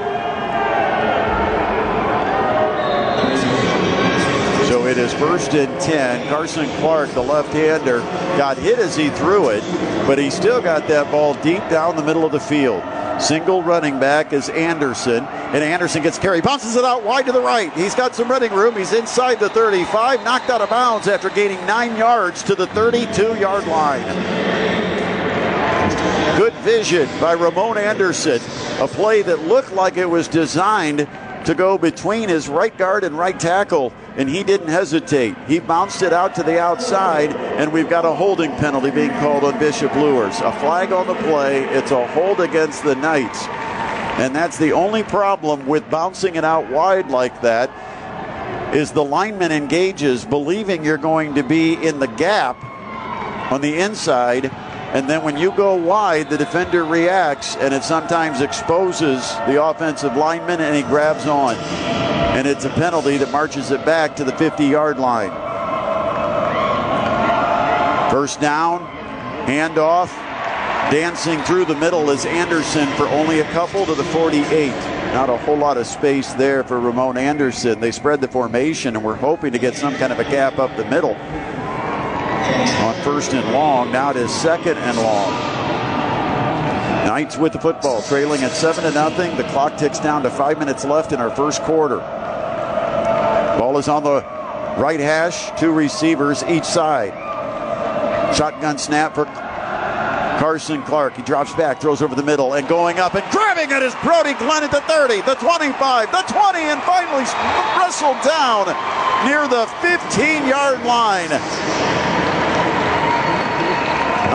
So 4.67 4.85
it 4.97 5.01
is 5.01 5.13
first 5.13 5.53
and 5.53 5.79
10. 5.79 6.27
Carson 6.27 6.67
Clark, 6.79 7.11
the 7.11 7.21
left 7.21 7.53
hander, 7.53 7.99
got 8.35 8.57
hit 8.57 8.79
as 8.79 8.95
he 8.95 9.09
threw 9.09 9.49
it, 9.49 9.61
but 10.07 10.17
he 10.17 10.31
still 10.31 10.59
got 10.59 10.87
that 10.87 11.11
ball 11.11 11.35
deep 11.35 11.61
down 11.69 11.95
the 11.95 12.03
middle 12.03 12.25
of 12.25 12.31
the 12.31 12.39
field. 12.39 12.83
Single 13.21 13.61
running 13.61 13.99
back 13.99 14.33
is 14.33 14.49
Anderson, 14.49 15.23
and 15.25 15.63
Anderson 15.63 16.01
gets 16.01 16.17
carried, 16.17 16.43
bounces 16.43 16.75
it 16.75 16.83
out 16.83 17.03
wide 17.03 17.27
to 17.27 17.31
the 17.31 17.41
right. 17.41 17.71
He's 17.73 17.93
got 17.93 18.15
some 18.15 18.29
running 18.29 18.51
room. 18.51 18.75
He's 18.75 18.93
inside 18.93 19.39
the 19.39 19.49
35, 19.49 20.23
knocked 20.23 20.49
out 20.49 20.61
of 20.61 20.69
bounds 20.69 21.07
after 21.07 21.29
gaining 21.29 21.63
nine 21.67 21.95
yards 21.95 22.41
to 22.43 22.55
the 22.55 22.65
32 22.67 23.35
yard 23.35 23.67
line. 23.67 24.05
Good 26.37 26.53
vision 26.63 27.07
by 27.19 27.33
Ramon 27.33 27.77
Anderson, 27.77 28.41
a 28.79 28.87
play 28.87 29.21
that 29.21 29.41
looked 29.41 29.73
like 29.73 29.97
it 29.97 30.09
was 30.09 30.27
designed 30.27 31.07
to 31.45 31.55
go 31.55 31.77
between 31.77 32.29
his 32.29 32.49
right 32.49 32.77
guard 32.77 33.03
and 33.03 33.17
right 33.17 33.39
tackle, 33.39 33.93
and 34.17 34.27
he 34.27 34.43
didn't 34.43 34.67
hesitate. 34.67 35.37
He 35.47 35.59
bounced 35.59 36.01
it 36.01 36.11
out 36.11 36.35
to 36.35 36.43
the 36.43 36.59
outside, 36.59 37.33
and 37.33 37.71
we've 37.71 37.89
got 37.89 38.03
a 38.03 38.13
holding 38.13 38.51
penalty 38.57 38.91
being 38.91 39.11
called 39.11 39.43
on 39.43 39.57
Bishop 39.59 39.93
Luers. 39.95 40.39
A 40.41 40.51
flag 40.59 40.91
on 40.91 41.07
the 41.07 41.15
play. 41.15 41.63
It's 41.65 41.91
a 41.91 42.07
hold 42.07 42.41
against 42.41 42.83
the 42.83 42.95
Knights. 42.95 43.45
And 44.19 44.35
that's 44.35 44.57
the 44.57 44.73
only 44.73 45.03
problem 45.03 45.67
with 45.67 45.89
bouncing 45.89 46.35
it 46.35 46.43
out 46.43 46.69
wide 46.71 47.09
like 47.09 47.41
that 47.41 47.71
is 48.75 48.91
the 48.91 49.03
lineman 49.03 49.51
engages 49.51 50.25
believing 50.25 50.83
you're 50.83 50.97
going 50.97 51.35
to 51.35 51.43
be 51.43 51.73
in 51.75 51.99
the 51.99 52.07
gap 52.07 52.61
on 53.51 53.61
the 53.61 53.79
inside 53.79 54.51
and 54.93 55.09
then 55.09 55.21
when 55.21 55.35
you 55.35 55.51
go 55.51 55.75
wide, 55.75 56.29
the 56.29 56.37
defender 56.37 56.85
reacts, 56.85 57.57
and 57.57 57.73
it 57.73 57.83
sometimes 57.83 58.39
exposes 58.39 59.21
the 59.45 59.61
offensive 59.61 60.15
lineman, 60.15 60.61
and 60.61 60.73
he 60.73 60.81
grabs 60.81 61.27
on. 61.27 62.06
And 62.37 62.45
it's 62.45 62.65
a 62.65 62.69
penalty 62.69 63.17
that 63.17 63.31
marches 63.31 63.71
it 63.71 63.83
back 63.83 64.15
to 64.17 64.23
the 64.23 64.31
50 64.31 64.63
yard 64.63 64.99
line. 64.99 65.31
First 68.11 68.39
down, 68.39 68.85
handoff. 69.47 70.09
Dancing 70.91 71.41
through 71.41 71.65
the 71.65 71.73
middle 71.73 72.11
is 72.11 72.27
Anderson 72.27 72.87
for 72.89 73.07
only 73.07 73.39
a 73.39 73.51
couple 73.53 73.87
to 73.87 73.95
the 73.95 74.03
48. 74.03 74.69
Not 75.15 75.31
a 75.31 75.37
whole 75.37 75.57
lot 75.57 75.77
of 75.77 75.87
space 75.87 76.31
there 76.33 76.63
for 76.63 76.79
Ramon 76.79 77.17
Anderson. 77.17 77.79
They 77.79 77.89
spread 77.89 78.21
the 78.21 78.27
formation, 78.27 78.95
and 78.95 79.03
we're 79.03 79.15
hoping 79.15 79.51
to 79.53 79.57
get 79.57 79.73
some 79.73 79.95
kind 79.95 80.13
of 80.13 80.19
a 80.19 80.23
gap 80.23 80.59
up 80.59 80.77
the 80.77 80.85
middle 80.85 81.15
on 81.15 82.93
first 83.01 83.33
and 83.33 83.51
long. 83.51 83.91
Now 83.91 84.11
it 84.11 84.15
is 84.15 84.31
second 84.31 84.77
and 84.77 84.95
long. 84.97 85.31
Knights 87.07 87.35
with 87.35 87.53
the 87.53 87.59
football, 87.59 88.03
trailing 88.03 88.43
at 88.43 88.51
seven 88.51 88.83
to 88.83 88.91
nothing. 88.91 89.35
The 89.37 89.43
clock 89.45 89.75
ticks 89.77 89.99
down 89.99 90.21
to 90.21 90.29
five 90.29 90.59
minutes 90.59 90.85
left 90.85 91.13
in 91.13 91.19
our 91.19 91.35
first 91.35 91.63
quarter. 91.63 92.16
Ball 93.57 93.77
is 93.79 93.87
on 93.87 94.03
the 94.03 94.21
right 94.77 94.99
hash, 94.99 95.57
two 95.59 95.71
receivers 95.71 96.43
each 96.43 96.63
side. 96.63 97.13
Shotgun 98.35 98.77
snap 98.77 99.15
for 99.15 99.25
Carson 100.37 100.83
Clark. 100.83 101.15
He 101.15 101.23
drops 101.23 101.53
back, 101.55 101.81
throws 101.81 102.03
over 102.03 102.13
the 102.13 102.23
middle, 102.23 102.53
and 102.53 102.67
going 102.67 102.99
up 102.99 103.15
and 103.15 103.23
grabbing 103.31 103.71
it 103.71 103.81
is 103.81 103.95
Brody 104.03 104.33
Glenn 104.33 104.63
at 104.63 104.71
the 104.71 104.81
30, 104.81 105.21
the 105.21 105.35
25, 105.35 106.11
the 106.11 106.21
20, 106.27 106.59
and 106.59 106.81
finally 106.83 107.23
wrestled 107.75 108.21
down 108.23 108.67
near 109.25 109.47
the 109.47 109.65
15 109.81 110.47
yard 110.47 110.83
line. 110.83 111.31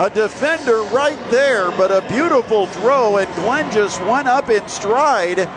A 0.03 0.09
defender 0.09 0.81
right 0.91 1.19
there, 1.31 1.71
but 1.71 1.91
a 1.91 2.05
beautiful 2.09 2.65
throw, 2.65 3.17
and 3.17 3.35
Glenn 3.35 3.71
just 3.71 4.01
went 4.01 4.27
up 4.27 4.49
in 4.49 4.67
stride 4.67 5.47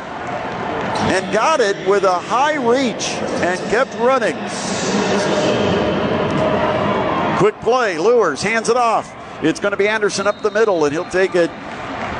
and 1.09 1.33
got 1.33 1.61
it 1.61 1.77
with 1.88 2.05
a 2.05 2.19
high 2.19 2.55
reach 2.55 3.11
and 3.42 3.59
kept 3.71 3.95
running. 3.95 4.37
Quick 7.38 7.61
play, 7.61 7.99
Luers 7.99 8.42
hands 8.42 8.69
it 8.69 8.77
off. 8.77 9.14
It's 9.42 9.61
going 9.61 9.73
to 9.73 9.77
be 9.77 9.88
Anderson 9.88 10.27
up 10.27 10.40
the 10.42 10.51
middle, 10.51 10.85
and 10.85 10.92
he'll 10.92 11.09
take 11.11 11.35
it 11.35 11.49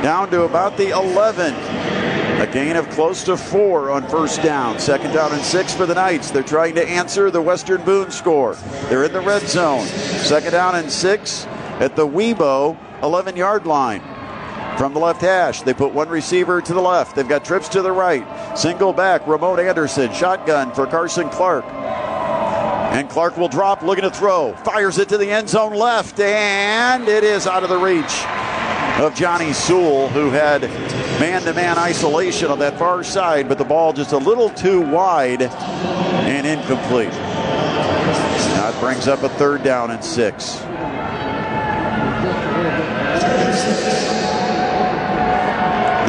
down 0.03 0.31
to 0.31 0.43
about 0.43 0.77
the 0.77 0.91
11. 0.91 1.55
A 2.41 2.47
gain 2.47 2.77
of 2.77 2.87
close 2.91 3.25
to 3.25 3.37
four 3.37 3.91
on 3.91 4.07
first 4.09 4.43
down. 4.43 4.79
Second 4.79 5.15
down 5.15 5.33
and 5.33 5.43
six 5.43 5.73
for 5.75 5.87
the 5.87 5.95
Knights. 5.95 6.31
They're 6.31 6.43
trying 6.43 6.75
to 6.75 6.87
answer 6.87 7.31
the 7.31 7.41
Western 7.41 7.83
Boone 7.83 8.11
score. 8.11 8.57
They're 8.91 9.05
in 9.05 9.13
the 9.15 9.23
red 9.23 9.41
zone. 9.49 9.87
Second 9.87 10.51
down 10.53 10.75
and 10.75 10.93
six 10.93 11.47
at 11.81 11.97
the 11.97 12.07
Webo 12.07 12.77
11 13.03 13.37
yard 13.37 13.67
line. 13.67 14.03
From 14.79 14.93
the 14.93 15.01
left 15.01 15.23
hash, 15.23 15.63
they 15.63 15.73
put 15.73 15.93
one 15.93 16.09
receiver 16.09 16.61
to 16.61 16.75
the 16.75 16.81
left. 16.81 17.17
They've 17.17 17.27
got 17.27 17.45
trips 17.45 17.69
to 17.71 17.81
the 17.81 17.93
right. 17.93 18.27
Single 18.59 18.93
back, 18.93 19.27
Ramon 19.27 19.59
Anderson. 19.59 20.13
Shotgun 20.13 20.73
for 20.73 20.87
Carson 20.87 21.31
Clark. 21.31 21.65
And 21.65 23.09
Clark 23.09 23.39
will 23.39 23.49
drop, 23.49 23.83
looking 23.83 24.05
to 24.05 24.11
throw. 24.11 24.53
Fires 24.65 24.99
it 24.99 25.09
to 25.09 25.19
the 25.19 25.31
end 25.31 25.49
zone 25.49 25.73
left, 25.75 26.21
and 26.21 27.09
it 27.09 27.25
is 27.25 27.47
out 27.47 27.63
of 27.63 27.71
the 27.71 27.79
reach 27.79 28.25
of 29.01 29.15
Johnny 29.15 29.53
Sewell, 29.53 30.09
who 30.09 30.31
had 30.31 30.63
man 31.21 31.43
to 31.43 31.53
man 31.55 31.79
isolation 31.79 32.51
on 32.51 32.59
that 32.59 32.79
far 32.79 33.03
side, 33.03 33.49
but 33.49 33.59
the 33.59 33.65
ball 33.65 33.93
just 33.93 34.13
a 34.13 34.19
little 34.19 34.51
too 34.51 34.81
wide 34.81 35.43
and 35.43 36.47
incomplete. 36.47 37.11
It 37.13 38.81
brings 38.81 39.09
up 39.09 39.23
a 39.23 39.29
third 39.31 39.63
down 39.63 39.91
and 39.91 40.05
six. 40.05 40.61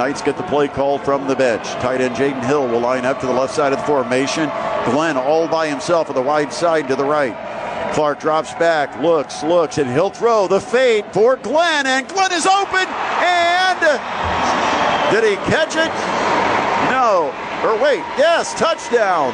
Knights 0.07 0.21
get 0.21 0.37
the 0.37 0.43
play 0.43 0.69
called 0.69 1.03
from 1.03 1.27
the 1.27 1.35
bench. 1.35 1.65
Tight 1.81 1.99
end 1.99 2.15
Jaden 2.15 2.41
Hill 2.45 2.65
will 2.65 2.79
line 2.79 3.03
up 3.03 3.19
to 3.19 3.25
the 3.25 3.33
left 3.33 3.53
side 3.53 3.73
of 3.73 3.79
the 3.79 3.85
formation. 3.85 4.45
Glenn 4.85 5.17
all 5.17 5.49
by 5.49 5.67
himself 5.67 6.07
on 6.07 6.15
the 6.15 6.21
wide 6.21 6.53
side 6.53 6.87
to 6.87 6.95
the 6.95 7.03
right. 7.03 7.35
Clark 7.93 8.21
drops 8.21 8.53
back, 8.53 8.97
looks, 9.01 9.43
looks, 9.43 9.79
and 9.79 9.91
he'll 9.91 10.09
throw 10.09 10.47
the 10.47 10.61
fade 10.61 11.03
for 11.11 11.35
Glenn, 11.35 11.85
and 11.85 12.07
Glenn 12.07 12.31
is 12.31 12.45
open. 12.45 12.87
And 12.87 13.81
did 15.11 15.25
he 15.25 15.35
catch 15.51 15.75
it? 15.75 15.91
No. 16.89 17.33
Or 17.67 17.75
wait, 17.83 17.99
yes, 18.17 18.57
touchdown. 18.57 19.33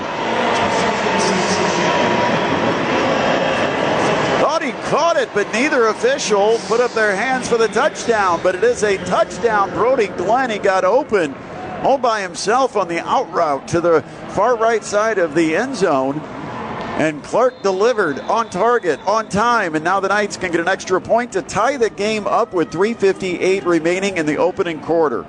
Caught 4.72 5.18
it, 5.18 5.30
but 5.34 5.52
neither 5.52 5.88
official 5.88 6.58
put 6.68 6.80
up 6.80 6.92
their 6.94 7.16
hands 7.16 7.50
for 7.50 7.58
the 7.58 7.68
touchdown. 7.68 8.40
But 8.42 8.56
it 8.56 8.64
is 8.64 8.84
a 8.84 8.98
touchdown. 9.06 9.70
Brody 9.72 10.08
Glenn, 10.08 10.50
he 10.50 10.58
got 10.58 10.86
open 10.86 11.36
all 11.84 11.98
by 11.98 12.22
himself 12.22 12.78
on 12.78 12.88
the 12.88 13.00
out 13.06 13.32
route 13.34 13.68
to 13.68 13.82
the 13.82 14.02
far 14.30 14.56
right 14.56 14.84
side 14.84 15.18
of 15.18 15.36
the 15.36 15.56
end 15.56 15.76
zone. 15.76 16.20
And 16.20 17.24
Clark 17.24 17.64
delivered 17.64 18.20
on 18.20 18.50
target, 18.50 19.00
on 19.08 19.28
time, 19.28 19.76
and 19.76 19.84
now 19.84 20.00
the 20.00 20.10
Knights 20.10 20.38
can 20.38 20.52
get 20.52 20.62
an 20.62 20.68
extra 20.68 21.02
point 21.02 21.32
to 21.34 21.42
tie 21.42 21.76
the 21.76 21.90
game 21.90 22.28
up 22.28 22.54
with 22.54 22.72
3.58 22.72 23.66
remaining 23.66 24.18
in 24.18 24.26
the 24.26 24.38
opening 24.38 24.80
quarter. 24.80 25.24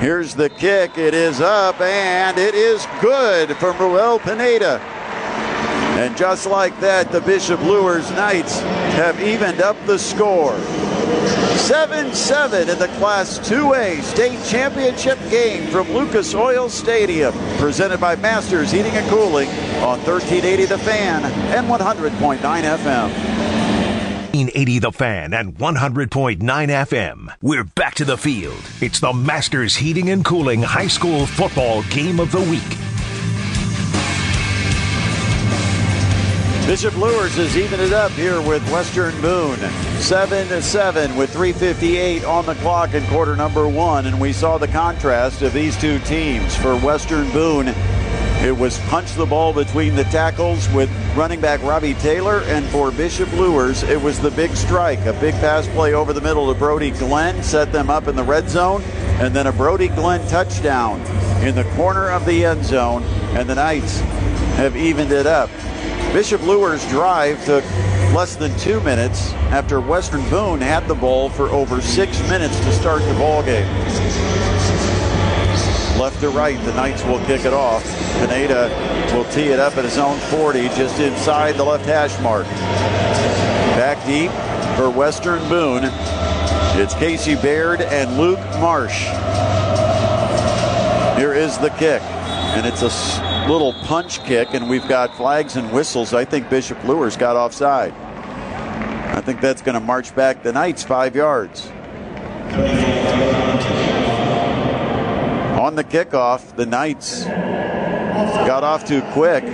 Here's 0.00 0.34
the 0.34 0.50
kick. 0.50 0.98
It 0.98 1.14
is 1.14 1.40
up, 1.40 1.80
and 1.80 2.36
it 2.36 2.54
is 2.54 2.86
good 3.00 3.56
from 3.56 3.78
Ruel 3.78 4.18
Pineda. 4.18 4.80
And 5.98 6.16
just 6.16 6.46
like 6.46 6.78
that, 6.80 7.12
the 7.12 7.20
Bishop 7.20 7.60
Luers 7.60 8.10
Knights 8.12 8.60
have 8.60 9.20
evened 9.22 9.60
up 9.60 9.76
the 9.86 9.98
score. 9.98 10.58
7 11.56 12.12
7 12.12 12.68
in 12.68 12.78
the 12.78 12.88
Class 12.98 13.38
2A 13.40 14.02
state 14.02 14.42
championship 14.46 15.18
game 15.30 15.68
from 15.68 15.90
Lucas 15.92 16.34
Oil 16.34 16.68
Stadium. 16.68 17.32
Presented 17.58 18.00
by 18.00 18.16
Masters 18.16 18.72
Heating 18.72 18.92
and 18.92 19.08
Cooling 19.08 19.48
on 19.80 20.00
1380 20.00 20.64
The 20.64 20.78
Fan 20.78 21.24
and 21.24 21.66
100.9 21.68 22.38
FM. 22.40 23.10
1480 24.32 24.78
The 24.78 24.92
Fan 24.92 25.34
and 25.34 25.54
100.9 25.54 26.38
FM. 26.40 27.28
We're 27.42 27.64
back 27.64 27.94
to 27.96 28.04
the 28.04 28.16
field. 28.16 28.62
It's 28.80 28.98
the 28.98 29.12
Masters 29.12 29.76
Heating 29.76 30.08
and 30.10 30.24
Cooling 30.24 30.62
High 30.62 30.88
School 30.88 31.26
Football 31.26 31.82
Game 31.90 32.18
of 32.18 32.32
the 32.32 32.40
Week. 32.40 32.91
Bishop 36.66 36.96
Luers 36.96 37.34
has 37.34 37.56
evened 37.56 37.82
it 37.82 37.92
up 37.92 38.12
here 38.12 38.40
with 38.40 38.62
Western 38.70 39.20
Boone. 39.20 39.58
7 39.98 40.46
to 40.48 40.62
7 40.62 41.16
with 41.16 41.30
358 41.32 42.24
on 42.24 42.46
the 42.46 42.54
clock 42.56 42.94
in 42.94 43.04
quarter 43.06 43.34
number 43.34 43.68
1 43.68 44.06
and 44.06 44.18
we 44.20 44.32
saw 44.32 44.58
the 44.58 44.68
contrast 44.68 45.42
of 45.42 45.52
these 45.52 45.76
two 45.80 45.98
teams. 46.00 46.56
For 46.56 46.76
Western 46.76 47.28
Boone, 47.32 47.74
it 48.42 48.56
was 48.56 48.78
punch 48.86 49.12
the 49.14 49.26
ball 49.26 49.52
between 49.52 49.96
the 49.96 50.04
tackles 50.04 50.68
with 50.70 50.88
running 51.16 51.40
back 51.40 51.60
Robbie 51.62 51.94
Taylor, 51.94 52.42
and 52.46 52.64
for 52.66 52.92
Bishop 52.92 53.30
Luers, 53.32 53.82
it 53.82 54.00
was 54.00 54.20
the 54.20 54.30
big 54.30 54.54
strike. 54.54 55.00
A 55.00 55.12
big 55.14 55.34
pass 55.34 55.66
play 55.68 55.94
over 55.94 56.12
the 56.12 56.20
middle 56.20 56.52
to 56.52 56.58
Brody 56.58 56.90
Glenn, 56.92 57.42
set 57.42 57.72
them 57.72 57.90
up 57.90 58.06
in 58.06 58.14
the 58.14 58.24
red 58.24 58.48
zone, 58.48 58.82
and 59.20 59.34
then 59.34 59.48
a 59.48 59.52
Brody 59.52 59.88
Glenn 59.88 60.26
touchdown 60.28 61.00
in 61.44 61.56
the 61.56 61.64
corner 61.76 62.10
of 62.10 62.24
the 62.24 62.44
end 62.44 62.64
zone, 62.64 63.02
and 63.36 63.50
the 63.50 63.56
Knights 63.56 63.98
have 64.56 64.76
evened 64.76 65.12
it 65.12 65.26
up. 65.26 65.50
Bishop 66.12 66.42
Luers' 66.42 66.86
drive 66.90 67.42
took 67.46 67.64
less 68.12 68.36
than 68.36 68.54
two 68.58 68.82
minutes 68.82 69.32
after 69.50 69.80
Western 69.80 70.20
Boone 70.28 70.60
had 70.60 70.86
the 70.86 70.94
ball 70.94 71.30
for 71.30 71.48
over 71.48 71.80
six 71.80 72.20
minutes 72.28 72.54
to 72.60 72.72
start 72.72 73.00
the 73.04 73.14
ball 73.14 73.42
game. 73.42 73.66
Left 75.98 76.20
to 76.20 76.28
right, 76.28 76.62
the 76.66 76.74
Knights 76.74 77.02
will 77.04 77.18
kick 77.20 77.46
it 77.46 77.54
off. 77.54 77.82
Pineda 78.18 78.68
will 79.14 79.24
tee 79.32 79.48
it 79.48 79.58
up 79.58 79.78
at 79.78 79.84
his 79.84 79.96
own 79.96 80.18
40, 80.18 80.68
just 80.68 81.00
inside 81.00 81.52
the 81.52 81.64
left 81.64 81.86
hash 81.86 82.20
mark. 82.20 82.44
Back 83.78 84.04
deep 84.04 84.30
for 84.76 84.90
Western 84.90 85.40
Boone. 85.48 85.84
It's 86.78 86.92
Casey 86.92 87.36
Baird 87.36 87.80
and 87.80 88.18
Luke 88.18 88.40
Marsh. 88.60 89.04
Here 91.18 91.32
is 91.32 91.56
the 91.56 91.70
kick, 91.78 92.02
and 92.02 92.66
it's 92.66 92.82
a 92.82 93.31
little 93.48 93.72
punch 93.84 94.24
kick, 94.24 94.54
and 94.54 94.68
we've 94.68 94.86
got 94.88 95.16
flags 95.16 95.56
and 95.56 95.72
whistles. 95.72 96.14
I 96.14 96.24
think 96.24 96.48
Bishop 96.48 96.82
Luers 96.84 97.16
got 97.16 97.36
offside. 97.36 97.92
I 97.92 99.20
think 99.20 99.40
that's 99.40 99.62
going 99.62 99.74
to 99.74 99.80
march 99.80 100.14
back 100.14 100.42
the 100.42 100.52
Knights 100.52 100.82
five 100.82 101.14
yards. 101.14 101.66
On 105.60 105.74
the 105.76 105.84
kickoff, 105.84 106.56
the 106.56 106.66
Knights 106.66 107.24
got 107.24 108.64
off 108.64 108.86
too 108.86 109.02
quick. 109.12 109.44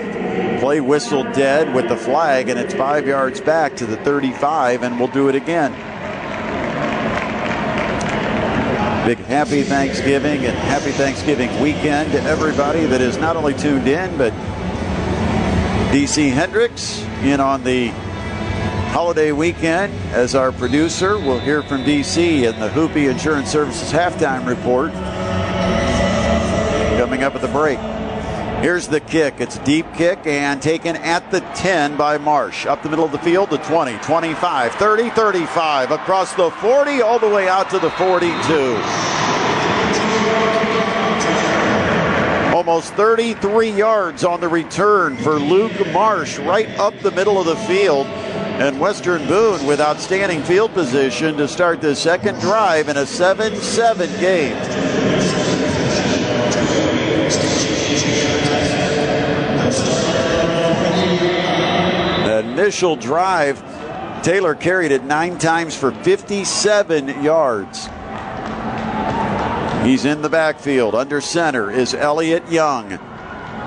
Play 0.61 0.81
whistle 0.81 1.25
dead 1.33 1.75
with 1.75 1.89
the 1.89 1.97
flag, 1.97 2.49
and 2.49 2.59
it's 2.59 2.75
five 2.75 3.07
yards 3.07 3.41
back 3.41 3.77
to 3.77 3.87
the 3.87 3.97
35, 3.99 4.83
and 4.83 4.99
we'll 4.99 5.09
do 5.09 5.29
it 5.29 5.35
again. 5.35 5.73
Big 9.09 9.25
happy 9.25 9.63
Thanksgiving 9.63 10.45
and 10.45 10.55
happy 10.55 10.91
Thanksgiving 10.91 11.49
weekend 11.63 12.13
to 12.13 12.23
everybody 12.25 12.85
that 12.85 13.01
is 13.01 13.17
not 13.17 13.37
only 13.37 13.55
tuned 13.55 13.89
in, 13.89 14.19
but 14.19 14.35
DC 15.95 16.31
Hendricks 16.31 17.01
in 17.23 17.41
on 17.41 17.65
the 17.65 17.87
holiday 18.93 19.33
weekend 19.33 19.95
as 20.13 20.35
our 20.35 20.53
producer. 20.53 21.17
We'll 21.17 21.41
hear 21.41 21.63
from 21.63 21.85
DC 21.85 22.53
in 22.53 22.61
the 22.61 22.69
Hoopy 22.69 23.11
Insurance 23.11 23.51
Services 23.51 23.91
halftime 23.91 24.47
report 24.47 24.93
coming 27.01 27.23
up 27.23 27.35
at 27.35 27.41
the 27.41 27.49
break. 27.49 27.79
Here's 28.61 28.89
the 28.89 28.99
kick. 28.99 29.35
It's 29.39 29.57
a 29.57 29.65
deep 29.65 29.87
kick 29.95 30.27
and 30.27 30.61
taken 30.61 30.97
at 30.97 31.31
the 31.31 31.39
10 31.55 31.97
by 31.97 32.19
Marsh. 32.19 32.67
Up 32.67 32.83
the 32.83 32.91
middle 32.91 33.05
of 33.05 33.13
the 33.13 33.19
field, 33.21 33.51
the 33.51 33.59
20, 33.59 33.97
25, 33.99 34.75
30, 34.75 35.11
35, 35.11 35.93
across 35.93 36.35
the 36.35 36.51
40, 36.51 37.01
all 37.01 37.21
the 37.21 37.29
way 37.29 37.49
out 37.49 37.71
to 37.71 37.79
the 37.79 37.91
42. 37.93 38.35
Almost 42.53 42.95
33 42.95 43.71
yards 43.71 44.25
on 44.25 44.41
the 44.41 44.49
return 44.49 45.17
for 45.19 45.39
Luke 45.39 45.87
Marsh, 45.93 46.37
right 46.39 46.69
up 46.81 46.99
the 46.99 47.13
middle 47.13 47.39
of 47.39 47.47
the 47.47 47.57
field. 47.69 48.09
And 48.09 48.81
Western 48.81 49.25
Boone 49.29 49.65
with 49.67 49.81
outstanding 49.81 50.43
field 50.43 50.73
position 50.73 51.37
to 51.37 51.47
start 51.47 51.81
the 51.81 51.95
second 51.95 52.41
drive 52.41 52.89
in 52.89 52.97
a 52.97 53.07
7 53.07 53.55
7 53.55 54.11
game. 54.19 54.98
Initial 62.59 62.97
drive, 62.97 63.63
Taylor 64.25 64.55
carried 64.57 64.91
it 64.91 65.05
nine 65.05 65.39
times 65.39 65.77
for 65.77 65.93
57 65.93 67.23
yards. 67.23 67.89
He's 69.87 70.05
in 70.05 70.23
the 70.23 70.29
backfield. 70.29 70.97
Under 70.97 71.21
center 71.21 71.71
is 71.71 71.95
Elliott 71.95 72.51
Young. 72.51 72.93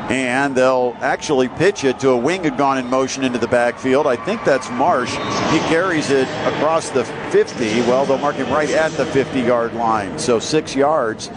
And 0.09 0.55
they'll 0.55 0.93
actually 0.99 1.47
pitch 1.47 1.85
it 1.85 1.99
to 2.01 2.09
a 2.09 2.17
wing 2.17 2.43
had 2.43 2.57
gone 2.57 2.77
in 2.77 2.87
motion 2.87 3.23
into 3.23 3.39
the 3.39 3.47
backfield. 3.47 4.07
I 4.07 4.17
think 4.17 4.43
that's 4.43 4.69
Marsh. 4.71 5.11
He 5.11 5.59
carries 5.69 6.09
it 6.09 6.27
across 6.45 6.89
the 6.89 7.05
50. 7.05 7.81
Well, 7.81 8.05
they'll 8.05 8.17
mark 8.17 8.35
him 8.35 8.49
right 8.51 8.69
at 8.71 8.91
the 8.91 9.05
50 9.05 9.39
yard 9.39 9.73
line. 9.73 10.19
So 10.19 10.37
six 10.37 10.75
yards 10.75 11.29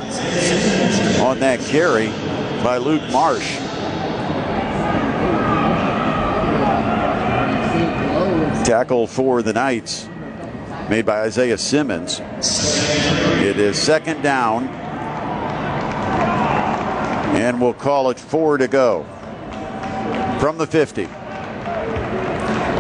on 1.20 1.38
that 1.38 1.60
carry 1.60 2.08
by 2.64 2.78
Luke 2.78 3.08
Marsh. 3.12 3.73
Tackle 8.64 9.06
for 9.06 9.42
the 9.42 9.52
Knights 9.52 10.08
made 10.88 11.04
by 11.04 11.20
Isaiah 11.20 11.58
Simmons. 11.58 12.20
It 13.42 13.58
is 13.58 13.76
second 13.76 14.22
down. 14.22 14.68
And 17.36 17.60
we'll 17.60 17.74
call 17.74 18.08
it 18.08 18.18
four 18.18 18.56
to 18.56 18.66
go 18.66 19.04
from 20.40 20.56
the 20.56 20.66
50. 20.66 21.04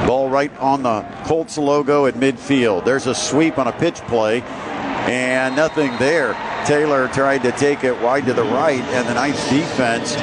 Ball 0.06 0.30
right 0.30 0.56
on 0.58 0.82
the 0.82 1.02
Colts 1.26 1.58
logo 1.58 2.06
at 2.06 2.14
midfield. 2.14 2.86
There's 2.86 3.06
a 3.06 3.14
sweep 3.14 3.58
on 3.58 3.68
a 3.68 3.72
pitch 3.72 3.96
play, 4.02 4.40
and 4.40 5.54
nothing 5.54 5.90
there. 5.98 6.32
Taylor 6.64 7.08
tried 7.08 7.42
to 7.42 7.52
take 7.52 7.84
it 7.84 8.00
wide 8.00 8.24
to 8.24 8.32
the 8.32 8.44
right, 8.44 8.80
and 8.80 9.06
the 9.06 9.14
Knights 9.14 9.50
defense 9.50 10.16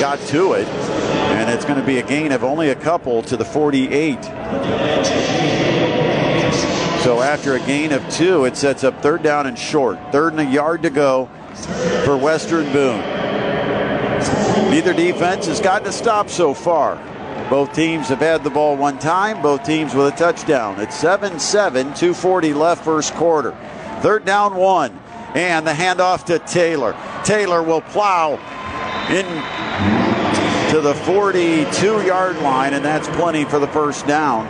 got 0.00 0.20
to 0.28 0.52
it. 0.52 1.17
And 1.48 1.56
it's 1.56 1.64
going 1.64 1.80
to 1.80 1.86
be 1.86 1.96
a 1.96 2.02
gain 2.02 2.32
of 2.32 2.44
only 2.44 2.68
a 2.68 2.74
couple 2.74 3.22
to 3.22 3.34
the 3.34 3.44
48. 3.46 4.22
So 7.02 7.22
after 7.22 7.54
a 7.54 7.60
gain 7.60 7.92
of 7.92 8.06
two, 8.10 8.44
it 8.44 8.54
sets 8.54 8.84
up 8.84 9.00
third 9.00 9.22
down 9.22 9.46
and 9.46 9.58
short. 9.58 9.98
Third 10.12 10.34
and 10.34 10.46
a 10.46 10.52
yard 10.52 10.82
to 10.82 10.90
go 10.90 11.30
for 12.04 12.18
Western 12.18 12.70
Boone. 12.70 13.00
Neither 14.70 14.92
defense 14.92 15.46
has 15.46 15.58
gotten 15.62 15.88
a 15.88 15.92
stop 15.92 16.28
so 16.28 16.52
far. 16.52 16.96
Both 17.48 17.72
teams 17.72 18.08
have 18.08 18.18
had 18.18 18.44
the 18.44 18.50
ball 18.50 18.76
one 18.76 18.98
time, 18.98 19.40
both 19.40 19.64
teams 19.64 19.94
with 19.94 20.12
a 20.12 20.16
touchdown. 20.18 20.78
It's 20.78 20.96
7 20.96 21.38
7, 21.40 21.94
240 21.94 22.52
left 22.52 22.84
first 22.84 23.14
quarter. 23.14 23.56
Third 24.02 24.26
down 24.26 24.54
one, 24.54 25.00
and 25.34 25.66
the 25.66 25.72
handoff 25.72 26.26
to 26.26 26.40
Taylor. 26.40 26.94
Taylor 27.24 27.62
will 27.62 27.80
plow 27.80 28.34
in 29.08 29.24
to 30.78 30.84
the 30.84 30.94
42 30.94 32.06
yard 32.06 32.38
line, 32.38 32.72
and 32.72 32.84
that's 32.84 33.08
plenty 33.08 33.44
for 33.44 33.58
the 33.58 33.66
first 33.66 34.06
down. 34.06 34.46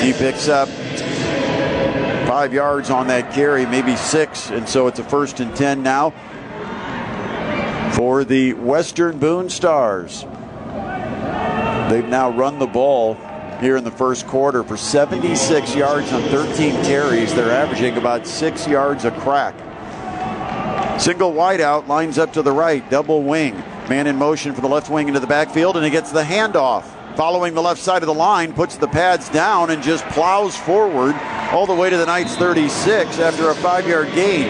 He 0.00 0.14
picks 0.14 0.48
up 0.48 0.68
five 2.26 2.54
yards 2.54 2.88
on 2.88 3.08
that 3.08 3.34
carry, 3.34 3.66
maybe 3.66 3.94
six, 3.96 4.48
and 4.48 4.66
so 4.66 4.86
it's 4.86 4.98
a 4.98 5.04
first 5.04 5.40
and 5.40 5.54
10 5.54 5.82
now 5.82 6.10
for 7.94 8.24
the 8.24 8.54
Western 8.54 9.18
Boone 9.18 9.50
Stars. 9.50 10.22
They've 11.90 12.08
now 12.08 12.30
run 12.30 12.58
the 12.58 12.66
ball 12.66 13.16
here 13.60 13.76
in 13.76 13.84
the 13.84 13.90
first 13.90 14.26
quarter 14.26 14.62
for 14.62 14.78
76 14.78 15.74
yards 15.74 16.10
on 16.10 16.22
13 16.22 16.72
carries. 16.84 17.34
They're 17.34 17.50
averaging 17.50 17.98
about 17.98 18.26
six 18.26 18.66
yards 18.66 19.04
a 19.04 19.10
crack. 19.10 19.54
Single 20.98 21.34
wideout 21.34 21.86
lines 21.86 22.16
up 22.16 22.32
to 22.32 22.40
the 22.40 22.52
right, 22.52 22.88
double 22.88 23.22
wing. 23.22 23.62
Man 23.90 24.06
in 24.06 24.14
motion 24.14 24.54
for 24.54 24.60
the 24.60 24.68
left 24.68 24.88
wing 24.88 25.08
into 25.08 25.18
the 25.18 25.26
backfield, 25.26 25.74
and 25.74 25.84
he 25.84 25.90
gets 25.90 26.12
the 26.12 26.22
handoff. 26.22 26.84
Following 27.16 27.54
the 27.54 27.60
left 27.60 27.80
side 27.80 28.04
of 28.04 28.06
the 28.06 28.14
line, 28.14 28.52
puts 28.52 28.76
the 28.76 28.86
pads 28.86 29.28
down 29.30 29.70
and 29.70 29.82
just 29.82 30.04
plows 30.10 30.54
forward 30.54 31.16
all 31.50 31.66
the 31.66 31.74
way 31.74 31.90
to 31.90 31.96
the 31.96 32.06
Knights 32.06 32.36
36 32.36 33.18
after 33.18 33.50
a 33.50 33.54
five 33.56 33.88
yard 33.88 34.06
gain. 34.14 34.46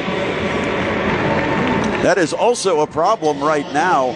That 2.02 2.18
is 2.18 2.34
also 2.34 2.80
a 2.80 2.86
problem 2.86 3.42
right 3.42 3.64
now 3.72 4.12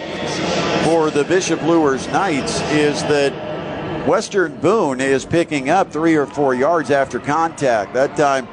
for 0.83 1.09
the 1.09 1.23
Bishop 1.23 1.59
Luers 1.63 2.07
Knights 2.09 2.61
is 2.69 3.01
that 3.05 4.07
Western 4.07 4.55
Boone 4.57 5.01
is 5.01 5.25
picking 5.25 5.71
up 5.71 5.91
three 5.91 6.15
or 6.15 6.27
four 6.27 6.53
yards 6.53 6.91
after 6.91 7.19
contact. 7.19 7.95
That 7.95 8.15
time, 8.15 8.47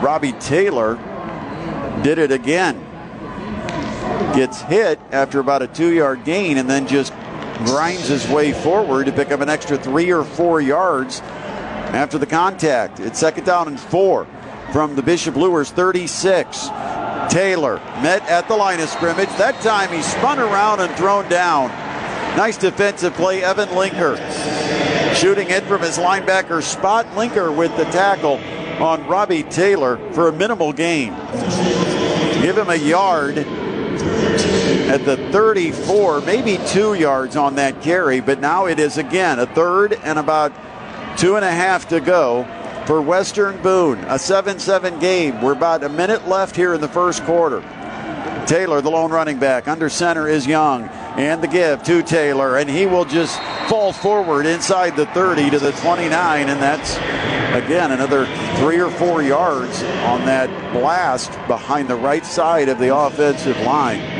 Robbie 0.00 0.34
Taylor 0.34 0.94
did 2.04 2.18
it 2.18 2.30
again 2.30 2.85
gets 4.34 4.60
hit 4.62 4.98
after 5.12 5.40
about 5.40 5.62
a 5.62 5.66
two 5.66 5.92
yard 5.92 6.24
gain 6.24 6.58
and 6.58 6.68
then 6.68 6.86
just 6.86 7.12
grinds 7.64 8.08
his 8.08 8.28
way 8.28 8.52
forward 8.52 9.06
to 9.06 9.12
pick 9.12 9.30
up 9.30 9.40
an 9.40 9.48
extra 9.48 9.78
three 9.78 10.12
or 10.12 10.24
four 10.24 10.60
yards 10.60 11.20
after 11.20 12.18
the 12.18 12.26
contact. 12.26 13.00
It's 13.00 13.18
second 13.18 13.44
down 13.44 13.68
and 13.68 13.80
four 13.80 14.26
from 14.72 14.96
the 14.96 15.02
Bishop 15.02 15.36
Luers 15.36 15.70
36. 15.70 16.68
Taylor 17.30 17.76
met 18.02 18.22
at 18.28 18.46
the 18.48 18.56
line 18.56 18.80
of 18.80 18.88
scrimmage. 18.88 19.28
That 19.36 19.60
time 19.62 19.90
he 19.90 20.02
spun 20.02 20.38
around 20.38 20.80
and 20.80 20.94
thrown 20.96 21.28
down. 21.28 21.68
Nice 22.36 22.58
defensive 22.58 23.14
play, 23.14 23.42
Evan 23.42 23.68
Linker. 23.70 24.16
Shooting 25.14 25.48
in 25.48 25.64
from 25.64 25.80
his 25.80 25.96
linebacker 25.96 26.62
spot. 26.62 27.06
Linker 27.14 27.54
with 27.56 27.74
the 27.76 27.84
tackle 27.84 28.38
on 28.82 29.06
Robbie 29.06 29.42
Taylor 29.44 29.96
for 30.12 30.28
a 30.28 30.32
minimal 30.32 30.72
gain. 30.72 31.14
Give 32.42 32.58
him 32.58 32.68
a 32.68 32.76
yard 32.76 33.46
at 34.88 35.04
the 35.04 35.16
34, 35.32 36.20
maybe 36.22 36.58
two 36.66 36.94
yards 36.94 37.36
on 37.36 37.56
that 37.56 37.82
carry, 37.82 38.20
but 38.20 38.40
now 38.40 38.66
it 38.66 38.78
is 38.78 38.98
again 38.98 39.38
a 39.38 39.46
third 39.46 39.94
and 40.04 40.18
about 40.18 40.52
two 41.18 41.36
and 41.36 41.44
a 41.44 41.50
half 41.50 41.88
to 41.88 42.00
go 42.00 42.44
for 42.86 43.02
Western 43.02 43.60
Boone. 43.62 43.98
A 44.04 44.18
7 44.18 44.58
7 44.58 44.98
game. 44.98 45.42
We're 45.42 45.52
about 45.52 45.82
a 45.82 45.88
minute 45.88 46.28
left 46.28 46.54
here 46.54 46.72
in 46.74 46.80
the 46.80 46.88
first 46.88 47.24
quarter. 47.24 47.60
Taylor, 48.46 48.80
the 48.80 48.90
lone 48.90 49.10
running 49.10 49.38
back. 49.38 49.66
Under 49.66 49.88
center 49.88 50.28
is 50.28 50.46
Young. 50.46 50.84
And 51.16 51.42
the 51.42 51.48
give 51.48 51.82
to 51.84 52.02
Taylor. 52.02 52.58
And 52.58 52.70
he 52.70 52.86
will 52.86 53.04
just 53.04 53.40
fall 53.68 53.92
forward 53.92 54.46
inside 54.46 54.94
the 54.94 55.06
30 55.06 55.50
to 55.50 55.58
the 55.58 55.72
29. 55.72 56.48
And 56.48 56.62
that's, 56.62 56.96
again, 57.56 57.90
another 57.90 58.26
three 58.58 58.80
or 58.80 58.90
four 58.90 59.22
yards 59.22 59.82
on 59.82 60.24
that 60.26 60.48
blast 60.72 61.32
behind 61.48 61.88
the 61.88 61.96
right 61.96 62.24
side 62.24 62.68
of 62.68 62.78
the 62.78 62.94
offensive 62.96 63.58
line. 63.62 64.15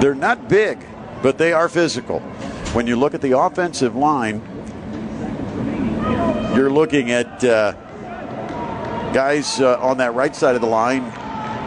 They're 0.00 0.14
not 0.14 0.48
big, 0.48 0.78
but 1.22 1.38
they 1.38 1.52
are 1.52 1.68
physical. 1.68 2.20
When 2.72 2.86
you 2.86 2.96
look 2.96 3.14
at 3.14 3.22
the 3.22 3.38
offensive 3.38 3.96
line, 3.96 4.42
you're 6.54 6.70
looking 6.70 7.10
at 7.10 7.42
uh, 7.42 7.72
guys 9.12 9.60
uh, 9.60 9.78
on 9.80 9.96
that 9.98 10.14
right 10.14 10.36
side 10.36 10.54
of 10.54 10.60
the 10.60 10.66
line. 10.66 11.04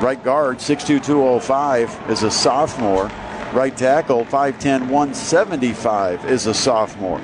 Right 0.02 0.24
guard, 0.24 0.60
6'2", 0.60 1.04
205 1.04 2.12
is 2.12 2.24
a 2.24 2.32
sophomore. 2.32 3.12
Right 3.52 3.76
tackle, 3.76 4.26
5'10", 4.26 4.82
175 4.82 6.26
is 6.26 6.46
a 6.46 6.54
sophomore. 6.54 7.20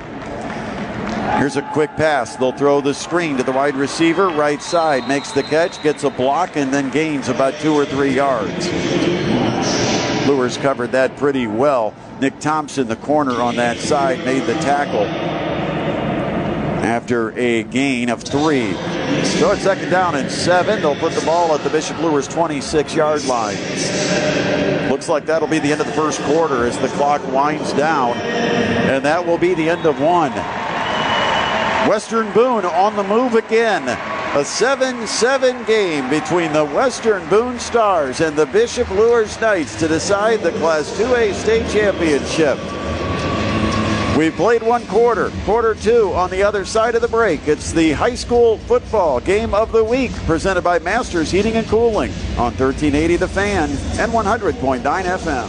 Here's 1.38 1.56
a 1.56 1.62
quick 1.72 1.90
pass. 1.96 2.34
They'll 2.36 2.50
throw 2.50 2.80
the 2.80 2.94
screen 2.94 3.36
to 3.36 3.42
the 3.44 3.52
wide 3.52 3.76
receiver, 3.76 4.28
right 4.28 4.60
side, 4.60 5.06
makes 5.06 5.32
the 5.32 5.42
catch, 5.42 5.82
gets 5.82 6.02
a 6.02 6.10
block, 6.10 6.56
and 6.56 6.72
then 6.74 6.90
gains 6.90 7.28
about 7.28 7.54
two 7.60 7.74
or 7.74 7.84
three 7.84 8.12
yards. 8.12 8.66
Luers 10.26 10.56
covered 10.56 10.92
that 10.92 11.16
pretty 11.16 11.46
well. 11.46 11.94
Nick 12.20 12.40
Thompson, 12.40 12.88
the 12.88 12.96
corner 12.96 13.40
on 13.40 13.56
that 13.56 13.78
side, 13.78 14.24
made 14.24 14.42
the 14.42 14.54
tackle 14.54 15.04
after 16.84 17.32
a 17.38 17.62
gain 17.64 18.08
of 18.08 18.22
three. 18.22 18.72
So 19.22 19.52
it's 19.52 19.62
second 19.62 19.90
down 19.90 20.14
and 20.14 20.30
seven. 20.30 20.80
They'll 20.80 20.96
put 20.96 21.12
the 21.12 21.24
ball 21.24 21.54
at 21.54 21.62
the 21.62 21.70
Bishop 21.70 21.98
Luers 22.00 22.26
26 22.26 22.94
yard 22.94 23.24
line. 23.24 23.56
Looks 24.90 25.08
like 25.08 25.26
that'll 25.26 25.48
be 25.48 25.58
the 25.58 25.72
end 25.72 25.80
of 25.80 25.86
the 25.86 25.92
first 25.92 26.20
quarter 26.22 26.66
as 26.66 26.78
the 26.78 26.88
clock 26.88 27.24
winds 27.32 27.72
down. 27.74 28.16
And 28.16 29.04
that 29.04 29.24
will 29.24 29.38
be 29.38 29.54
the 29.54 29.68
end 29.68 29.86
of 29.86 30.00
one. 30.00 30.32
Western 31.88 32.32
Boone 32.32 32.64
on 32.64 32.96
the 32.96 33.04
move 33.04 33.34
again. 33.34 34.15
A 34.36 34.44
7 34.44 35.06
7 35.06 35.64
game 35.64 36.10
between 36.10 36.52
the 36.52 36.66
Western 36.66 37.26
Boone 37.30 37.58
Stars 37.58 38.20
and 38.20 38.36
the 38.36 38.44
Bishop 38.44 38.90
Luers 38.90 39.40
Knights 39.40 39.76
to 39.76 39.88
decide 39.88 40.40
the 40.40 40.52
Class 40.58 40.90
2A 40.98 41.32
state 41.32 41.66
championship. 41.70 42.58
We 44.14 44.30
played 44.30 44.62
one 44.62 44.86
quarter, 44.88 45.32
quarter 45.46 45.74
two 45.74 46.12
on 46.12 46.28
the 46.28 46.42
other 46.42 46.66
side 46.66 46.94
of 46.94 47.00
the 47.00 47.08
break. 47.08 47.48
It's 47.48 47.72
the 47.72 47.92
high 47.92 48.14
school 48.14 48.58
football 48.58 49.20
game 49.20 49.54
of 49.54 49.72
the 49.72 49.82
week 49.82 50.12
presented 50.26 50.60
by 50.60 50.80
Masters 50.80 51.30
Heating 51.30 51.54
and 51.54 51.66
Cooling 51.66 52.10
on 52.36 52.52
1380 52.52 53.16
The 53.16 53.28
Fan 53.28 53.70
and 53.98 54.12
100.9 54.12 54.82
FM. 54.82 55.48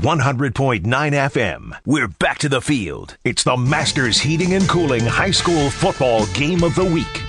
100.9 0.00 0.82
FM. 0.82 1.78
We're 1.86 2.08
back 2.08 2.38
to 2.38 2.48
the 2.48 2.60
field. 2.60 3.16
It's 3.22 3.44
the 3.44 3.56
Masters 3.56 4.18
Heating 4.18 4.54
and 4.54 4.68
Cooling 4.68 5.06
High 5.06 5.30
School 5.30 5.70
Football 5.70 6.26
Game 6.34 6.64
of 6.64 6.74
the 6.74 6.84
Week. 6.84 7.22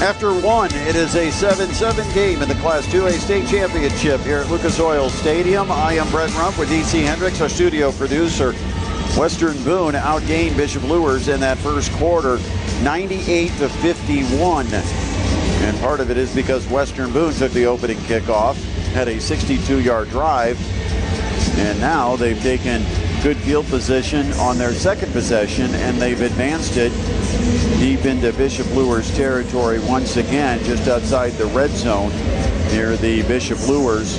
After 0.00 0.32
one, 0.32 0.72
it 0.72 0.96
is 0.96 1.14
a 1.14 1.28
7-7 1.28 2.14
game 2.14 2.40
in 2.40 2.48
the 2.48 2.54
Class 2.54 2.86
2A 2.86 3.18
state 3.18 3.46
championship 3.46 4.22
here 4.22 4.38
at 4.38 4.50
Lucas 4.50 4.80
Oil 4.80 5.10
Stadium. 5.10 5.70
I 5.70 5.92
am 5.92 6.10
Brett 6.10 6.34
Rump 6.36 6.58
with 6.58 6.70
DC 6.70 7.02
Hendricks, 7.04 7.42
our 7.42 7.50
studio 7.50 7.92
producer. 7.92 8.52
Western 9.18 9.62
Boone 9.62 9.92
outgained 9.92 10.56
Bishop 10.56 10.84
Luers 10.84 11.28
in 11.28 11.38
that 11.40 11.58
first 11.58 11.92
quarter, 11.92 12.38
98 12.82 13.48
to 13.58 13.68
51. 13.68 14.68
And 14.72 15.78
part 15.80 16.00
of 16.00 16.10
it 16.10 16.16
is 16.16 16.34
because 16.34 16.66
Western 16.68 17.12
Boone 17.12 17.34
took 17.34 17.52
the 17.52 17.66
opening 17.66 17.98
kickoff, 17.98 18.54
had 18.92 19.06
a 19.06 19.16
62-yard 19.16 20.08
drive, 20.08 20.58
and 21.58 21.78
now 21.78 22.16
they've 22.16 22.40
taken 22.40 22.82
good 23.22 23.36
field 23.38 23.66
position 23.66 24.32
on 24.34 24.56
their 24.56 24.72
second 24.72 25.12
possession, 25.12 25.74
and 25.74 26.00
they've 26.00 26.22
advanced 26.22 26.78
it 26.78 26.90
deep 27.78 28.06
into 28.06 28.32
Bishop 28.32 28.66
Luers 28.74 29.14
territory 29.14 29.78
once 29.80 30.16
again, 30.16 30.62
just 30.64 30.88
outside 30.88 31.32
the 31.32 31.44
red 31.46 31.70
zone 31.70 32.10
near 32.72 32.96
the 32.96 33.22
Bishop 33.22 33.58
Luers 33.68 34.16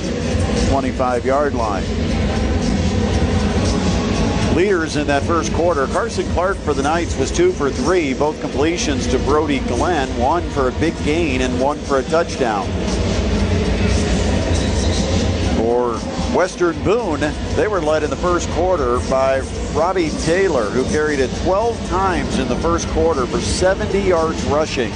25 0.68 1.24
yard 1.24 1.54
line. 1.54 1.82
Leaders 4.54 4.94
in 4.94 5.06
that 5.08 5.24
first 5.24 5.52
quarter, 5.54 5.86
Carson 5.88 6.26
Clark 6.32 6.56
for 6.58 6.72
the 6.72 6.82
Knights 6.82 7.16
was 7.16 7.32
two 7.32 7.50
for 7.50 7.70
three, 7.70 8.14
both 8.14 8.40
completions 8.40 9.08
to 9.08 9.18
Brody 9.20 9.58
Glenn, 9.60 10.08
one 10.16 10.48
for 10.50 10.68
a 10.68 10.72
big 10.72 10.94
gain 11.02 11.40
and 11.40 11.60
one 11.60 11.78
for 11.78 11.98
a 11.98 12.02
touchdown. 12.04 12.66
For 15.56 15.98
Western 16.32 16.82
Boone, 16.82 17.20
they 17.56 17.68
were 17.68 17.82
led 17.82 18.02
in 18.02 18.08
the 18.08 18.16
first 18.16 18.48
quarter 18.50 18.98
by 19.10 19.40
Robbie 19.74 20.08
Taylor, 20.20 20.64
who 20.64 20.82
carried 20.84 21.20
it 21.20 21.30
12 21.42 21.88
times 21.90 22.38
in 22.38 22.48
the 22.48 22.56
first 22.56 22.88
quarter 22.88 23.26
for 23.26 23.38
70 23.38 24.00
yards 24.00 24.42
rushing, 24.44 24.90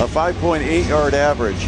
a 0.00 0.06
5.8 0.08 0.88
yard 0.88 1.14
average. 1.14 1.64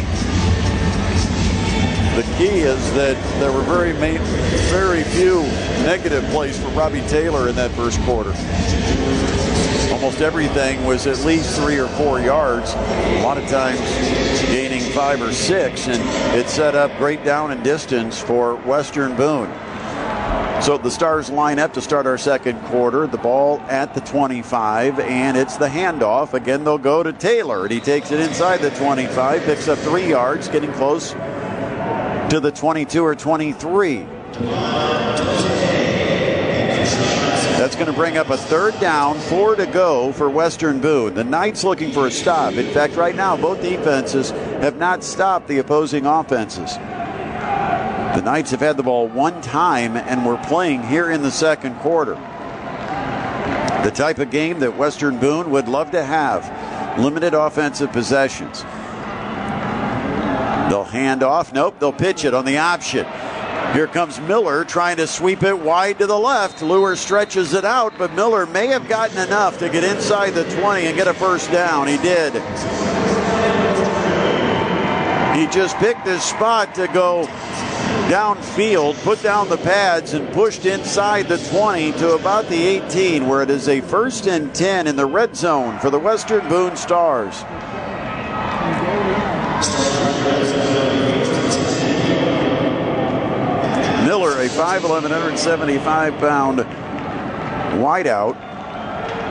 The 2.17 2.23
key 2.37 2.59
is 2.59 2.93
that 2.95 3.15
there 3.39 3.53
were 3.53 3.61
very, 3.61 3.93
very 3.93 5.03
few 5.03 5.41
negative 5.83 6.25
plays 6.25 6.59
for 6.59 6.67
Robbie 6.71 7.01
Taylor 7.07 7.47
in 7.47 7.55
that 7.55 7.71
first 7.71 8.01
quarter. 8.01 8.31
Almost 9.93 10.19
everything 10.19 10.83
was 10.83 11.07
at 11.07 11.19
least 11.19 11.57
three 11.57 11.79
or 11.79 11.87
four 11.87 12.19
yards, 12.19 12.73
a 12.73 13.21
lot 13.23 13.37
of 13.37 13.47
times 13.47 13.79
five 14.93 15.21
or 15.21 15.31
six, 15.31 15.87
and 15.87 16.01
it 16.37 16.47
set 16.47 16.75
up 16.75 16.95
great 16.97 17.23
down 17.23 17.51
and 17.51 17.63
distance 17.63 18.19
for 18.19 18.55
Western 18.57 19.15
Boone. 19.15 19.51
So 20.61 20.77
the 20.77 20.91
Stars 20.91 21.29
line 21.29 21.57
up 21.59 21.73
to 21.73 21.81
start 21.81 22.05
our 22.05 22.17
second 22.17 22.61
quarter. 22.65 23.07
The 23.07 23.17
ball 23.17 23.59
at 23.61 23.95
the 23.95 24.01
25, 24.01 24.99
and 24.99 25.35
it's 25.35 25.57
the 25.57 25.67
handoff. 25.67 26.33
Again, 26.33 26.63
they'll 26.63 26.77
go 26.77 27.01
to 27.01 27.11
Taylor, 27.11 27.63
and 27.63 27.71
he 27.71 27.79
takes 27.79 28.11
it 28.11 28.19
inside 28.19 28.61
the 28.61 28.69
25, 28.69 29.43
picks 29.43 29.67
up 29.67 29.79
three 29.79 30.07
yards, 30.07 30.47
getting 30.47 30.71
close 30.73 31.11
to 32.29 32.39
the 32.39 32.51
22 32.51 33.03
or 33.03 33.15
23. 33.15 34.05
That's 37.63 37.77
going 37.77 37.87
to 37.87 37.93
bring 37.93 38.17
up 38.17 38.29
a 38.29 38.35
third 38.35 38.77
down, 38.81 39.17
four 39.17 39.55
to 39.55 39.65
go 39.65 40.11
for 40.11 40.29
Western 40.29 40.81
Boone. 40.81 41.13
The 41.13 41.23
Knights 41.23 41.63
looking 41.63 41.93
for 41.93 42.07
a 42.07 42.11
stop. 42.11 42.55
In 42.55 42.69
fact, 42.73 42.97
right 42.97 43.15
now, 43.15 43.37
both 43.37 43.61
defenses 43.61 44.31
have 44.31 44.75
not 44.75 45.01
stopped 45.01 45.47
the 45.47 45.59
opposing 45.59 46.05
offenses. 46.05 46.75
The 46.75 48.21
Knights 48.21 48.51
have 48.51 48.59
had 48.59 48.75
the 48.75 48.83
ball 48.83 49.07
one 49.07 49.41
time 49.41 49.95
and 49.95 50.25
we're 50.25 50.43
playing 50.43 50.83
here 50.83 51.09
in 51.09 51.21
the 51.21 51.31
second 51.31 51.75
quarter. 51.75 52.15
The 53.85 53.93
type 53.95 54.19
of 54.19 54.29
game 54.29 54.59
that 54.59 54.75
Western 54.75 55.17
Boone 55.17 55.49
would 55.51 55.69
love 55.69 55.89
to 55.91 56.03
have 56.03 56.99
limited 56.99 57.33
offensive 57.33 57.93
possessions. 57.93 58.63
They'll 60.69 60.83
hand 60.83 61.23
off. 61.23 61.53
Nope, 61.53 61.79
they'll 61.79 61.93
pitch 61.93 62.25
it 62.25 62.33
on 62.33 62.43
the 62.43 62.57
option. 62.57 63.05
Here 63.73 63.87
comes 63.87 64.19
Miller 64.21 64.63
trying 64.63 64.97
to 64.97 65.07
sweep 65.07 65.41
it 65.41 65.57
wide 65.57 65.97
to 65.97 66.05
the 66.05 66.17
left. 66.17 66.61
Luers 66.61 66.99
stretches 66.99 67.55
it 67.55 67.65
out, 67.65 67.97
but 67.97 68.13
Miller 68.13 68.45
may 68.45 68.67
have 68.67 68.87
gotten 68.87 69.17
enough 69.17 69.57
to 69.57 69.67
get 69.67 69.83
inside 69.83 70.35
the 70.35 70.43
20 70.61 70.85
and 70.85 70.95
get 70.95 71.07
a 71.07 71.13
first 71.13 71.51
down. 71.51 71.87
He 71.87 71.97
did. 71.97 72.33
He 75.35 75.47
just 75.47 75.75
picked 75.77 76.05
his 76.05 76.21
spot 76.21 76.75
to 76.75 76.87
go 76.87 77.25
downfield, 78.11 79.03
put 79.03 79.23
down 79.23 79.49
the 79.49 79.57
pads, 79.57 80.13
and 80.13 80.31
pushed 80.33 80.67
inside 80.67 81.27
the 81.27 81.39
20 81.49 81.93
to 81.93 82.13
about 82.13 82.47
the 82.49 82.63
18, 82.63 83.27
where 83.27 83.41
it 83.41 83.49
is 83.49 83.67
a 83.67 83.81
first 83.81 84.27
and 84.27 84.53
10 84.53 84.85
in 84.85 84.95
the 84.95 85.07
red 85.07 85.35
zone 85.35 85.79
for 85.79 85.89
the 85.89 85.97
Western 85.97 86.47
Boone 86.47 86.75
Stars. 86.75 87.43
A 94.43 94.49
5'11", 94.49 95.03
175 95.03 96.17
pound 96.17 96.59
wideout. 97.79 98.35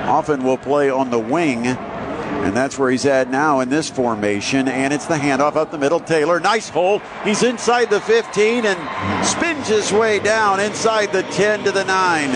Often 0.06 0.42
will 0.42 0.56
play 0.56 0.88
on 0.88 1.10
the 1.10 1.18
wing. 1.18 1.66
And 1.66 2.56
that's 2.56 2.78
where 2.78 2.90
he's 2.90 3.04
at 3.04 3.30
now 3.30 3.60
in 3.60 3.68
this 3.68 3.90
formation. 3.90 4.68
And 4.68 4.92
it's 4.92 5.06
the 5.06 5.16
handoff 5.16 5.54
up 5.54 5.70
the 5.70 5.78
middle. 5.78 6.00
Taylor, 6.00 6.40
nice 6.40 6.70
hole. 6.70 7.00
He's 7.24 7.42
inside 7.42 7.90
the 7.90 8.00
15 8.00 8.64
and 8.64 9.26
spins 9.26 9.68
his 9.68 9.92
way 9.92 10.18
down 10.18 10.60
inside 10.60 11.12
the 11.12 11.22
10 11.24 11.64
to 11.64 11.72
the 11.72 11.84
9. 11.84 12.30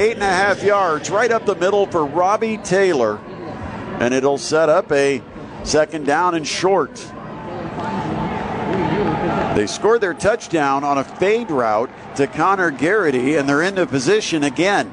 Eight 0.00 0.14
and 0.14 0.22
a 0.22 0.26
half 0.26 0.62
yards 0.62 1.08
right 1.08 1.30
up 1.30 1.46
the 1.46 1.54
middle 1.54 1.86
for 1.86 2.04
Robbie 2.04 2.58
Taylor. 2.58 3.18
And 4.00 4.12
it'll 4.12 4.38
set 4.38 4.68
up 4.68 4.90
a 4.92 5.22
second 5.64 6.04
down 6.04 6.34
and 6.34 6.46
short. 6.46 6.98
They 9.54 9.66
scored 9.66 10.00
their 10.00 10.14
touchdown 10.14 10.84
on 10.84 10.98
a 10.98 11.04
fade 11.04 11.50
route 11.50 11.90
to 12.16 12.26
Connor 12.26 12.70
Garrity, 12.70 13.36
and 13.36 13.48
they're 13.48 13.62
into 13.62 13.86
position 13.86 14.44
again. 14.44 14.92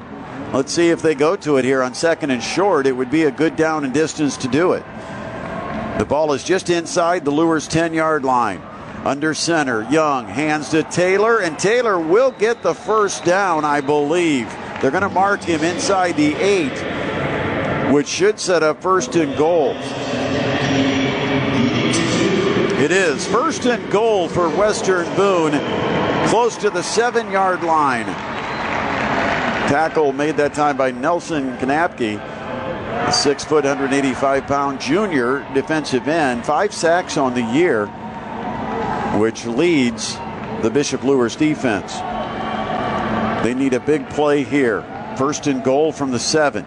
Let's 0.52 0.72
see 0.72 0.90
if 0.90 1.02
they 1.02 1.14
go 1.14 1.36
to 1.36 1.56
it 1.56 1.64
here 1.64 1.82
on 1.82 1.94
second 1.94 2.30
and 2.30 2.42
short. 2.42 2.86
It 2.86 2.92
would 2.92 3.10
be 3.10 3.24
a 3.24 3.30
good 3.30 3.56
down 3.56 3.84
and 3.84 3.94
distance 3.94 4.36
to 4.38 4.48
do 4.48 4.72
it. 4.72 4.84
The 5.98 6.04
ball 6.04 6.32
is 6.32 6.44
just 6.44 6.68
inside 6.68 7.24
the 7.24 7.30
Luers 7.30 7.68
10 7.68 7.94
yard 7.94 8.24
line. 8.24 8.60
Under 9.04 9.34
center, 9.34 9.88
Young 9.88 10.26
hands 10.26 10.70
to 10.70 10.82
Taylor, 10.82 11.38
and 11.40 11.56
Taylor 11.58 11.98
will 11.98 12.32
get 12.32 12.62
the 12.62 12.74
first 12.74 13.24
down, 13.24 13.64
I 13.64 13.80
believe. 13.80 14.48
They're 14.82 14.90
going 14.90 15.04
to 15.04 15.08
mark 15.08 15.42
him 15.42 15.62
inside 15.62 16.16
the 16.16 16.34
eight, 16.34 17.92
which 17.92 18.08
should 18.08 18.40
set 18.40 18.62
up 18.62 18.82
first 18.82 19.14
and 19.14 19.36
goal. 19.38 19.74
It 22.86 22.92
is 22.92 23.26
first 23.26 23.66
and 23.66 23.90
goal 23.90 24.28
for 24.28 24.48
Western 24.48 25.12
Boone, 25.16 25.50
close 26.28 26.56
to 26.58 26.70
the 26.70 26.84
seven 26.84 27.32
yard 27.32 27.64
line. 27.64 28.04
Tackle 29.66 30.12
made 30.12 30.36
that 30.36 30.54
time 30.54 30.76
by 30.76 30.92
Nelson 30.92 31.56
Kanapke, 31.58 32.20
a 32.20 33.12
six 33.12 33.44
foot, 33.44 33.64
185 33.64 34.46
pound 34.46 34.80
junior 34.80 35.44
defensive 35.52 36.06
end. 36.06 36.46
Five 36.46 36.72
sacks 36.72 37.16
on 37.16 37.34
the 37.34 37.42
year, 37.42 37.86
which 39.18 39.44
leads 39.46 40.14
the 40.62 40.70
Bishop 40.72 41.02
Luers 41.02 41.34
defense. 41.34 41.92
They 43.42 43.52
need 43.52 43.74
a 43.74 43.80
big 43.80 44.08
play 44.10 44.44
here. 44.44 44.82
First 45.18 45.48
and 45.48 45.64
goal 45.64 45.90
from 45.90 46.12
the 46.12 46.20
seven. 46.20 46.64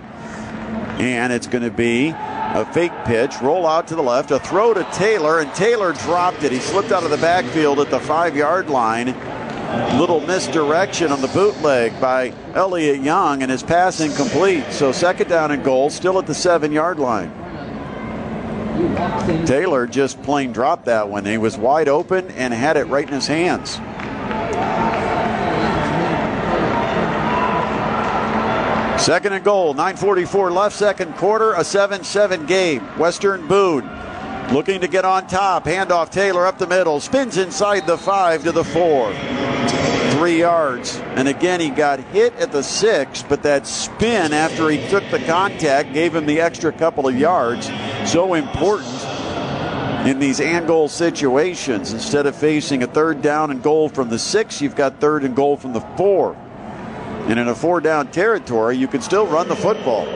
And 0.99 1.31
it's 1.31 1.47
going 1.47 1.63
to 1.63 1.71
be 1.71 2.13
a 2.55 2.65
fake 2.73 2.91
pitch, 3.05 3.33
roll 3.41 3.67
out 3.67 3.87
to 3.87 3.95
the 3.95 4.01
left, 4.01 4.31
a 4.31 4.39
throw 4.39 4.73
to 4.73 4.83
Taylor, 4.93 5.39
and 5.39 5.53
Taylor 5.53 5.93
dropped 5.93 6.43
it. 6.43 6.51
He 6.51 6.59
slipped 6.59 6.91
out 6.91 7.03
of 7.03 7.11
the 7.11 7.17
backfield 7.17 7.79
at 7.79 7.89
the 7.89 7.99
five 7.99 8.35
yard 8.35 8.69
line. 8.69 9.15
Little 9.99 10.19
misdirection 10.21 11.11
on 11.11 11.21
the 11.21 11.27
bootleg 11.27 11.99
by 12.01 12.33
Elliot 12.55 13.01
Young, 13.01 13.43
and 13.43 13.51
his 13.51 13.61
pass 13.61 13.99
incomplete. 13.99 14.63
So 14.71 14.91
second 14.91 15.27
down 15.27 15.51
and 15.51 15.63
goal, 15.63 15.91
still 15.91 16.17
at 16.17 16.25
the 16.25 16.33
seven 16.33 16.71
yard 16.71 16.97
line. 16.97 17.31
Taylor 19.45 19.85
just 19.85 20.21
plain 20.23 20.51
dropped 20.51 20.85
that 20.85 21.09
one. 21.09 21.25
He 21.25 21.37
was 21.37 21.57
wide 21.57 21.87
open 21.87 22.31
and 22.31 22.53
had 22.53 22.77
it 22.77 22.85
right 22.85 23.07
in 23.07 23.13
his 23.13 23.27
hands. 23.27 23.79
Second 28.99 29.31
and 29.31 29.45
goal, 29.45 29.73
9.44 29.75 30.51
left, 30.51 30.75
second 30.75 31.15
quarter, 31.15 31.53
a 31.53 31.63
7 31.63 32.03
7 32.03 32.45
game. 32.45 32.81
Western 32.99 33.47
Boone 33.47 33.89
looking 34.51 34.81
to 34.81 34.89
get 34.89 35.05
on 35.05 35.25
top. 35.25 35.63
Handoff 35.63 36.09
Taylor 36.09 36.45
up 36.45 36.57
the 36.57 36.67
middle, 36.67 36.99
spins 36.99 37.37
inside 37.37 37.87
the 37.87 37.97
five 37.97 38.43
to 38.43 38.51
the 38.51 38.63
four. 38.63 39.13
Three 40.11 40.39
yards. 40.39 40.97
And 41.15 41.29
again, 41.29 41.61
he 41.61 41.69
got 41.69 42.01
hit 42.01 42.35
at 42.35 42.51
the 42.51 42.61
six, 42.61 43.23
but 43.23 43.41
that 43.43 43.65
spin 43.65 44.33
after 44.33 44.69
he 44.69 44.85
took 44.89 45.09
the 45.11 45.19
contact 45.19 45.93
gave 45.93 46.13
him 46.13 46.25
the 46.25 46.41
extra 46.41 46.73
couple 46.73 47.07
of 47.07 47.17
yards. 47.17 47.67
So 48.05 48.33
important 48.33 49.01
in 50.05 50.19
these 50.19 50.41
and 50.41 50.67
goal 50.67 50.89
situations. 50.89 51.93
Instead 51.93 52.25
of 52.25 52.35
facing 52.35 52.83
a 52.83 52.87
third 52.87 53.21
down 53.21 53.49
and 53.49 53.63
goal 53.63 53.87
from 53.87 54.09
the 54.09 54.19
six, 54.19 54.61
you've 54.61 54.75
got 54.75 54.99
third 54.99 55.23
and 55.23 55.35
goal 55.35 55.55
from 55.55 55.71
the 55.71 55.81
four. 55.95 56.35
And 57.29 57.37
in 57.39 57.47
a 57.47 57.53
four 57.53 57.79
down 57.79 58.07
territory, 58.11 58.75
you 58.75 58.87
can 58.87 59.01
still 59.01 59.27
run 59.27 59.47
the 59.47 59.55
football. 59.55 60.07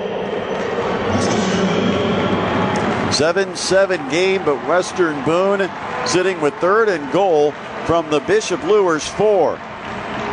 7 3.11 3.55
7 3.55 4.09
game, 4.09 4.43
but 4.43 4.55
Western 4.67 5.23
Boone 5.23 5.69
sitting 6.07 6.41
with 6.41 6.55
third 6.55 6.89
and 6.89 7.11
goal 7.13 7.51
from 7.85 8.09
the 8.09 8.19
Bishop 8.21 8.63
Luers 8.63 9.07
four. 9.07 9.57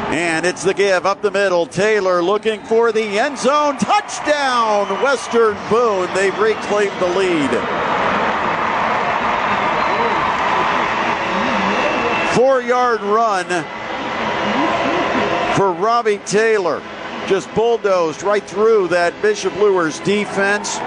And 0.09 0.47
it's 0.47 0.65
the 0.65 0.73
give 0.73 1.05
up 1.05 1.21
the 1.21 1.31
middle. 1.31 1.67
Taylor 1.67 2.23
looking 2.23 2.63
for 2.63 2.93
the 2.93 3.19
end 3.19 3.37
zone. 3.37 3.77
Touchdown, 3.77 4.89
Western 5.03 5.59
Boone. 5.69 6.09
They've 6.15 6.37
reclaimed 6.39 6.99
the 6.99 7.09
lead. 7.09 7.51
Four 12.35 12.63
yard 12.63 13.03
run 13.03 13.80
for 15.61 15.73
Robbie 15.73 16.17
Taylor. 16.25 16.81
Just 17.27 17.55
bulldozed 17.55 18.23
right 18.23 18.43
through 18.43 18.89
that 18.89 19.13
Bishop 19.21 19.55
Luers 19.57 20.01
defense. 20.01 20.79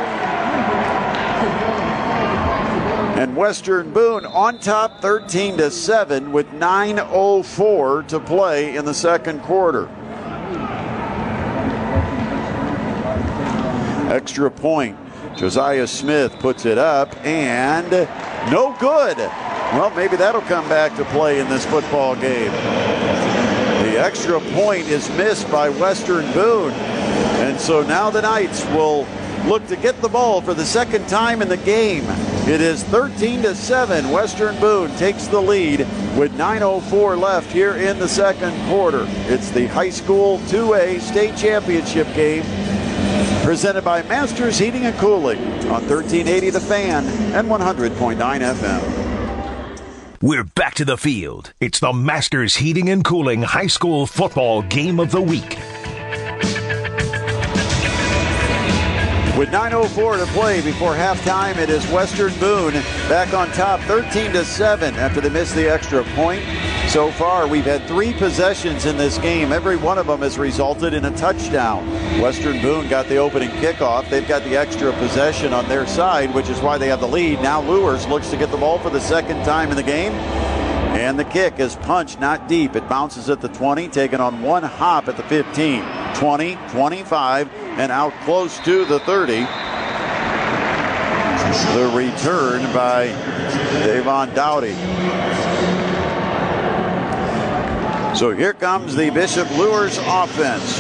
And 3.20 3.36
Western 3.36 3.94
Boone 3.94 4.26
on 4.26 4.58
top 4.58 5.00
13 5.00 5.58
to 5.58 5.70
7 5.70 6.32
with 6.32 6.48
9.04 6.54 8.08
to 8.08 8.20
play 8.20 8.76
in 8.76 8.84
the 8.84 8.96
second 8.96 9.44
quarter. 9.44 9.88
Extra 14.12 14.50
point. 14.50 14.98
Josiah 15.38 15.86
Smith 15.86 16.34
puts 16.40 16.66
it 16.66 16.80
up 16.80 17.16
and 17.24 17.92
no 18.52 18.76
good. 18.80 19.18
Well, 19.18 19.92
maybe 19.92 20.16
that'll 20.16 20.42
come 20.42 20.68
back 20.68 20.96
to 20.98 21.06
play 21.06 21.40
in 21.40 21.48
this 21.48 21.64
football 21.64 22.16
game. 22.16 22.93
Extra 24.04 24.42
point 24.52 24.86
is 24.90 25.10
missed 25.12 25.50
by 25.50 25.70
Western 25.70 26.30
Boone. 26.34 26.74
And 26.74 27.58
so 27.58 27.84
now 27.84 28.10
the 28.10 28.22
Knights 28.22 28.66
will 28.66 29.08
look 29.46 29.66
to 29.68 29.78
get 29.78 30.02
the 30.02 30.10
ball 30.10 30.42
for 30.42 30.54
the 30.54 30.66
second 30.66 31.08
time 31.08 31.42
in 31.42 31.48
the 31.48 31.56
game. 31.56 32.04
It 32.46 32.60
is 32.60 32.84
13 32.84 33.44
to 33.44 33.56
7. 33.56 34.12
Western 34.12 34.60
Boone 34.60 34.94
takes 34.98 35.28
the 35.28 35.40
lead 35.40 35.80
with 36.18 36.34
9.04 36.34 37.18
left 37.18 37.50
here 37.50 37.76
in 37.76 37.98
the 37.98 38.10
second 38.10 38.52
quarter. 38.68 39.06
It's 39.32 39.52
the 39.52 39.68
high 39.68 39.90
school 39.90 40.40
2A 40.50 41.00
state 41.00 41.38
championship 41.38 42.14
game 42.14 42.44
presented 43.46 43.86
by 43.86 44.02
Masters 44.04 44.58
Heating 44.58 44.86
and 44.86 44.98
Cooling 44.98 45.40
on 45.72 45.88
1380 45.88 46.50
The 46.50 46.60
Fan 46.60 47.06
and 47.34 47.48
100.9 47.48 48.18
FM. 48.18 49.03
We're 50.24 50.46
back 50.46 50.76
to 50.76 50.86
the 50.86 50.96
field. 50.96 51.52
It's 51.60 51.82
the 51.82 51.92
Masters 51.92 52.56
Heating 52.56 52.88
and 52.88 53.04
Cooling 53.04 53.42
High 53.42 53.68
School 53.68 54.08
Football 54.08 54.62
Game 54.62 55.02
of 55.02 55.12
the 55.12 55.22
Week. 55.22 55.58
With 59.38 59.50
9.04 59.50 60.26
to 60.26 60.32
play 60.32 60.62
before 60.62 60.94
halftime, 60.94 61.58
it 61.58 61.70
is 61.70 61.86
Western 61.88 62.34
Boone 62.40 62.72
back 63.10 63.34
on 63.34 63.52
top 63.52 63.82
13 63.82 64.32
to 64.32 64.46
7 64.46 64.96
after 64.96 65.20
they 65.20 65.28
missed 65.28 65.56
the 65.56 65.70
extra 65.70 66.06
point. 66.16 66.42
So 66.94 67.10
far, 67.10 67.48
we've 67.48 67.66
had 67.66 67.88
three 67.88 68.14
possessions 68.14 68.86
in 68.86 68.98
this 68.98 69.18
game. 69.18 69.52
Every 69.52 69.78
one 69.78 69.98
of 69.98 70.06
them 70.06 70.20
has 70.20 70.38
resulted 70.38 70.94
in 70.94 71.06
a 71.06 71.18
touchdown. 71.18 71.90
Western 72.22 72.62
Boone 72.62 72.88
got 72.88 73.08
the 73.08 73.18
opening 73.18 73.50
kickoff. 73.50 74.08
They've 74.12 74.28
got 74.28 74.44
the 74.44 74.56
extra 74.56 74.94
possession 74.94 75.54
on 75.54 75.68
their 75.68 75.88
side, 75.88 76.32
which 76.36 76.50
is 76.50 76.60
why 76.60 76.78
they 76.78 76.90
have 76.90 77.00
the 77.00 77.08
lead. 77.08 77.42
Now 77.42 77.64
Luers 77.64 78.06
looks 78.06 78.30
to 78.30 78.38
get 78.38 78.52
the 78.52 78.58
ball 78.58 78.78
for 78.78 78.92
the 78.92 79.00
second 79.02 79.44
time 79.44 79.72
in 79.72 79.76
the 79.76 79.82
game. 79.82 80.12
And 80.94 81.18
the 81.18 81.26
kick 81.26 81.60
is 81.60 81.76
punched 81.78 82.20
not 82.20 82.48
deep. 82.48 82.76
It 82.76 82.88
bounces 82.88 83.28
at 83.28 83.42
the 83.42 83.50
20, 83.50 83.88
taken 83.88 84.22
on 84.22 84.44
one 84.44 84.62
hop 84.62 85.08
at 85.08 85.18
the 85.18 85.24
15. 85.24 85.84
20, 86.14 86.58
25, 86.70 87.54
and 87.80 87.92
out 87.92 88.14
close 88.22 88.60
to 88.60 88.86
the 88.86 89.00
30. 89.00 89.40
The 91.74 91.92
return 91.96 92.62
by 92.72 93.08
Davon 93.84 94.36
Dowdy. 94.36 95.53
So 98.16 98.32
here 98.32 98.54
comes 98.54 98.96
the 98.96 99.10
Bishop 99.10 99.50
Luers 99.58 99.98
offense. 100.04 100.80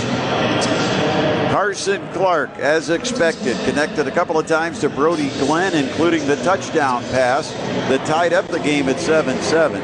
Carson 1.52 2.08
Clark, 2.14 2.52
as 2.60 2.92
expected, 2.92 3.58
connected 3.66 4.08
a 4.08 4.12
couple 4.12 4.38
of 4.38 4.46
times 4.46 4.80
to 4.82 4.90
Brody 4.90 5.30
Glenn, 5.40 5.74
including 5.74 6.28
the 6.28 6.36
touchdown 6.38 7.02
pass 7.06 7.52
that 7.90 8.06
tied 8.06 8.34
up 8.34 8.48
the 8.50 8.60
game 8.60 8.88
at 8.88 9.00
7 9.00 9.36
7. 9.42 9.82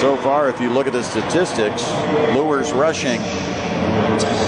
So 0.00 0.16
far, 0.18 0.50
if 0.50 0.60
you 0.60 0.68
look 0.68 0.86
at 0.86 0.92
the 0.92 1.02
statistics, 1.02 1.90
Luers 2.34 2.72
rushing 2.72 3.20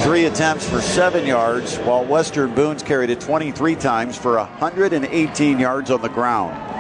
Three 0.03 0.27
attempts 0.27 0.69
for 0.69 0.81
seven 0.81 1.27
yards, 1.27 1.77
while 1.79 2.05
Western 2.05 2.55
Boone's 2.55 2.83
carried 2.83 3.09
it 3.09 3.21
23 3.21 3.77
times 3.77 4.19
for 4.19 4.37
118 4.37 5.59
yards 5.59 5.91
on 5.91 6.03
the 6.03 6.09
ground. 6.09 6.72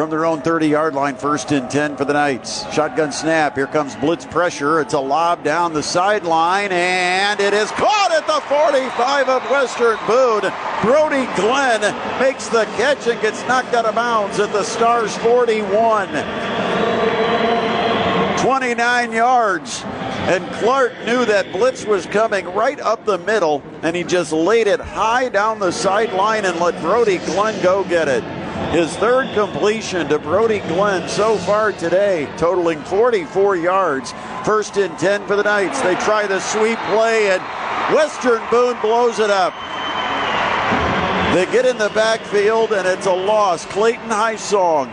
From 0.00 0.08
their 0.08 0.24
own 0.24 0.40
30 0.40 0.66
yard 0.66 0.94
line, 0.94 1.14
first 1.14 1.52
and 1.52 1.70
10 1.70 1.98
for 1.98 2.06
the 2.06 2.14
Knights. 2.14 2.62
Shotgun 2.72 3.12
snap. 3.12 3.54
Here 3.54 3.66
comes 3.66 3.94
blitz 3.96 4.24
pressure. 4.24 4.80
It's 4.80 4.94
a 4.94 4.98
lob 4.98 5.44
down 5.44 5.74
the 5.74 5.82
sideline, 5.82 6.72
and 6.72 7.38
it 7.38 7.52
is 7.52 7.70
caught 7.72 8.10
at 8.10 8.26
the 8.26 8.40
45 8.48 9.28
of 9.28 9.42
Western 9.50 9.98
Boone. 10.06 10.50
Brody 10.80 11.26
Glenn 11.36 11.82
makes 12.18 12.48
the 12.48 12.64
catch 12.78 13.08
and 13.08 13.20
gets 13.20 13.46
knocked 13.46 13.74
out 13.74 13.84
of 13.84 13.94
bounds 13.94 14.40
at 14.40 14.50
the 14.54 14.64
Stars 14.64 15.14
41. 15.18 16.08
29 18.38 19.12
yards. 19.12 19.82
And 19.84 20.50
Clark 20.52 20.94
knew 21.04 21.26
that 21.26 21.52
blitz 21.52 21.84
was 21.84 22.06
coming 22.06 22.46
right 22.54 22.80
up 22.80 23.04
the 23.04 23.18
middle, 23.18 23.62
and 23.82 23.94
he 23.94 24.04
just 24.04 24.32
laid 24.32 24.66
it 24.66 24.80
high 24.80 25.28
down 25.28 25.58
the 25.58 25.70
sideline 25.72 26.46
and 26.46 26.58
let 26.58 26.80
Brody 26.80 27.18
Glenn 27.18 27.62
go 27.62 27.84
get 27.84 28.08
it. 28.08 28.39
His 28.72 28.96
third 28.98 29.34
completion 29.34 30.08
to 30.08 30.18
Brody 30.20 30.60
Glenn 30.60 31.08
so 31.08 31.36
far 31.38 31.72
today, 31.72 32.32
totaling 32.36 32.80
44 32.84 33.56
yards. 33.56 34.12
First 34.44 34.76
and 34.76 34.96
10 34.96 35.26
for 35.26 35.34
the 35.34 35.42
Knights. 35.42 35.80
They 35.82 35.96
try 35.96 36.26
the 36.26 36.38
sweep 36.38 36.78
play, 36.90 37.30
and 37.30 37.42
Western 37.94 38.40
Boone 38.50 38.80
blows 38.80 39.18
it 39.18 39.28
up. 39.28 39.52
They 41.34 41.46
get 41.46 41.66
in 41.66 41.78
the 41.78 41.90
backfield, 41.90 42.72
and 42.72 42.86
it's 42.86 43.06
a 43.06 43.12
loss. 43.12 43.66
Clayton 43.66 44.08
Highsong 44.08 44.88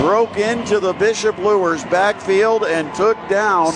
broke 0.00 0.36
into 0.36 0.80
the 0.80 0.92
Bishop 0.94 1.38
Luers 1.38 1.84
backfield 1.84 2.64
and 2.64 2.92
took 2.92 3.16
down 3.28 3.72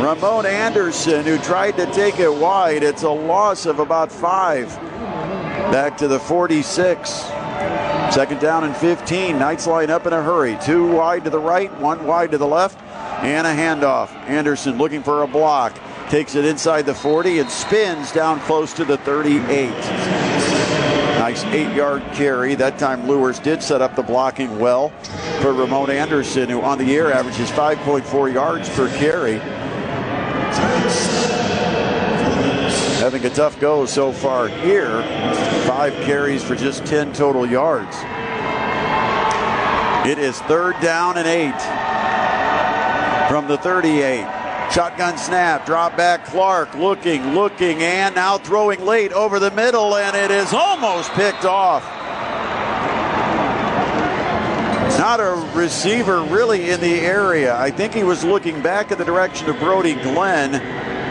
Ramon 0.00 0.46
Anderson, 0.46 1.24
who 1.24 1.36
tried 1.38 1.76
to 1.78 1.86
take 1.92 2.20
it 2.20 2.32
wide. 2.32 2.84
It's 2.84 3.02
a 3.02 3.10
loss 3.10 3.66
of 3.66 3.80
about 3.80 4.12
five. 4.12 4.72
Back 5.70 5.96
to 5.98 6.08
the 6.08 6.18
46. 6.18 7.10
Second 8.10 8.40
down 8.40 8.64
and 8.64 8.74
15. 8.76 9.38
Knights 9.38 9.66
line 9.66 9.90
up 9.90 10.06
in 10.06 10.12
a 10.12 10.22
hurry. 10.22 10.56
Two 10.62 10.86
wide 10.86 11.24
to 11.24 11.30
the 11.30 11.38
right, 11.38 11.70
one 11.78 12.06
wide 12.06 12.30
to 12.30 12.38
the 12.38 12.46
left, 12.46 12.80
and 13.22 13.46
a 13.46 13.50
handoff. 13.50 14.08
Anderson 14.28 14.78
looking 14.78 15.02
for 15.02 15.22
a 15.22 15.26
block. 15.26 15.78
Takes 16.08 16.34
it 16.34 16.46
inside 16.46 16.86
the 16.86 16.94
40 16.94 17.40
and 17.40 17.50
spins 17.50 18.10
down 18.12 18.40
close 18.40 18.72
to 18.72 18.84
the 18.86 18.96
38. 18.98 19.68
Nice 21.18 21.44
eight 21.46 21.74
yard 21.74 22.02
carry. 22.14 22.54
That 22.54 22.78
time 22.78 23.06
Luers 23.06 23.38
did 23.38 23.62
set 23.62 23.82
up 23.82 23.94
the 23.94 24.02
blocking 24.02 24.58
well 24.58 24.88
for 25.42 25.52
Ramon 25.52 25.90
Anderson, 25.90 26.48
who 26.48 26.62
on 26.62 26.78
the 26.78 26.84
year 26.84 27.12
averages 27.12 27.50
5.4 27.50 28.32
yards 28.32 28.70
per 28.70 28.88
carry. 28.96 29.38
Having 32.98 33.26
a 33.26 33.30
tough 33.30 33.60
go 33.60 33.86
so 33.86 34.10
far 34.10 34.48
here. 34.48 35.02
Five 35.68 35.92
carries 36.04 36.42
for 36.42 36.56
just 36.56 36.84
10 36.84 37.12
total 37.12 37.46
yards. 37.46 37.96
It 40.04 40.18
is 40.18 40.40
third 40.42 40.74
down 40.80 41.16
and 41.16 41.26
eight 41.28 41.60
from 43.30 43.46
the 43.46 43.56
38. 43.58 44.26
Shotgun 44.72 45.16
snap, 45.16 45.64
drop 45.64 45.96
back 45.96 46.24
Clark, 46.24 46.74
looking, 46.74 47.34
looking, 47.34 47.82
and 47.82 48.16
now 48.16 48.36
throwing 48.36 48.84
late 48.84 49.12
over 49.12 49.38
the 49.38 49.52
middle, 49.52 49.94
and 49.94 50.16
it 50.16 50.32
is 50.32 50.52
almost 50.52 51.10
picked 51.12 51.44
off. 51.44 51.84
Not 54.98 55.20
a 55.20 55.50
receiver 55.54 56.22
really 56.22 56.70
in 56.70 56.80
the 56.80 57.00
area. 57.00 57.56
I 57.56 57.70
think 57.70 57.94
he 57.94 58.02
was 58.02 58.24
looking 58.24 58.60
back 58.60 58.90
in 58.90 58.98
the 58.98 59.04
direction 59.04 59.48
of 59.48 59.58
Brody 59.60 59.94
Glenn, 59.94 60.54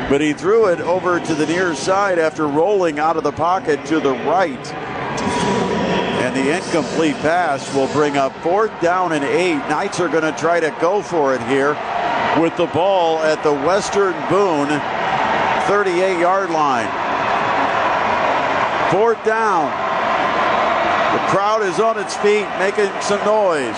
but 0.10 0.22
he 0.22 0.34
threw 0.34 0.68
it 0.68 0.80
over 0.80 1.20
to 1.20 1.36
the 1.36 1.46
near 1.46 1.76
side 1.76 2.18
after 2.18 2.48
rolling 2.48 2.98
out 2.98 3.18
of 3.18 3.24
the 3.24 3.32
pocket 3.32 3.84
to 3.86 4.00
the 4.00 4.12
right. 4.12 4.74
And 6.24 6.36
the 6.36 6.56
incomplete 6.56 7.16
pass 7.18 7.74
will 7.76 7.92
bring 7.94 8.16
up 8.18 8.36
fourth 8.38 8.72
down 8.82 9.12
and 9.12 9.24
eight. 9.24 9.58
Knights 9.70 10.00
are 10.00 10.08
going 10.08 10.24
to 10.24 10.38
try 10.40 10.60
to 10.60 10.76
go 10.80 11.02
for 11.02 11.36
it 11.36 11.42
here 11.44 11.74
with 12.40 12.56
the 12.56 12.68
ball 12.68 13.20
at 13.20 13.44
the 13.44 13.54
Western 13.54 14.14
Boone 14.30 14.70
38 15.68 16.20
yard 16.20 16.50
line. 16.52 16.88
Fourth 18.92 19.24
down. 19.26 19.66
The 21.14 21.20
crowd 21.28 21.64
is 21.64 21.80
on 21.80 22.00
its 22.00 22.16
feet 22.16 22.48
making 22.60 22.90
some 23.02 23.24
noise. 23.26 23.78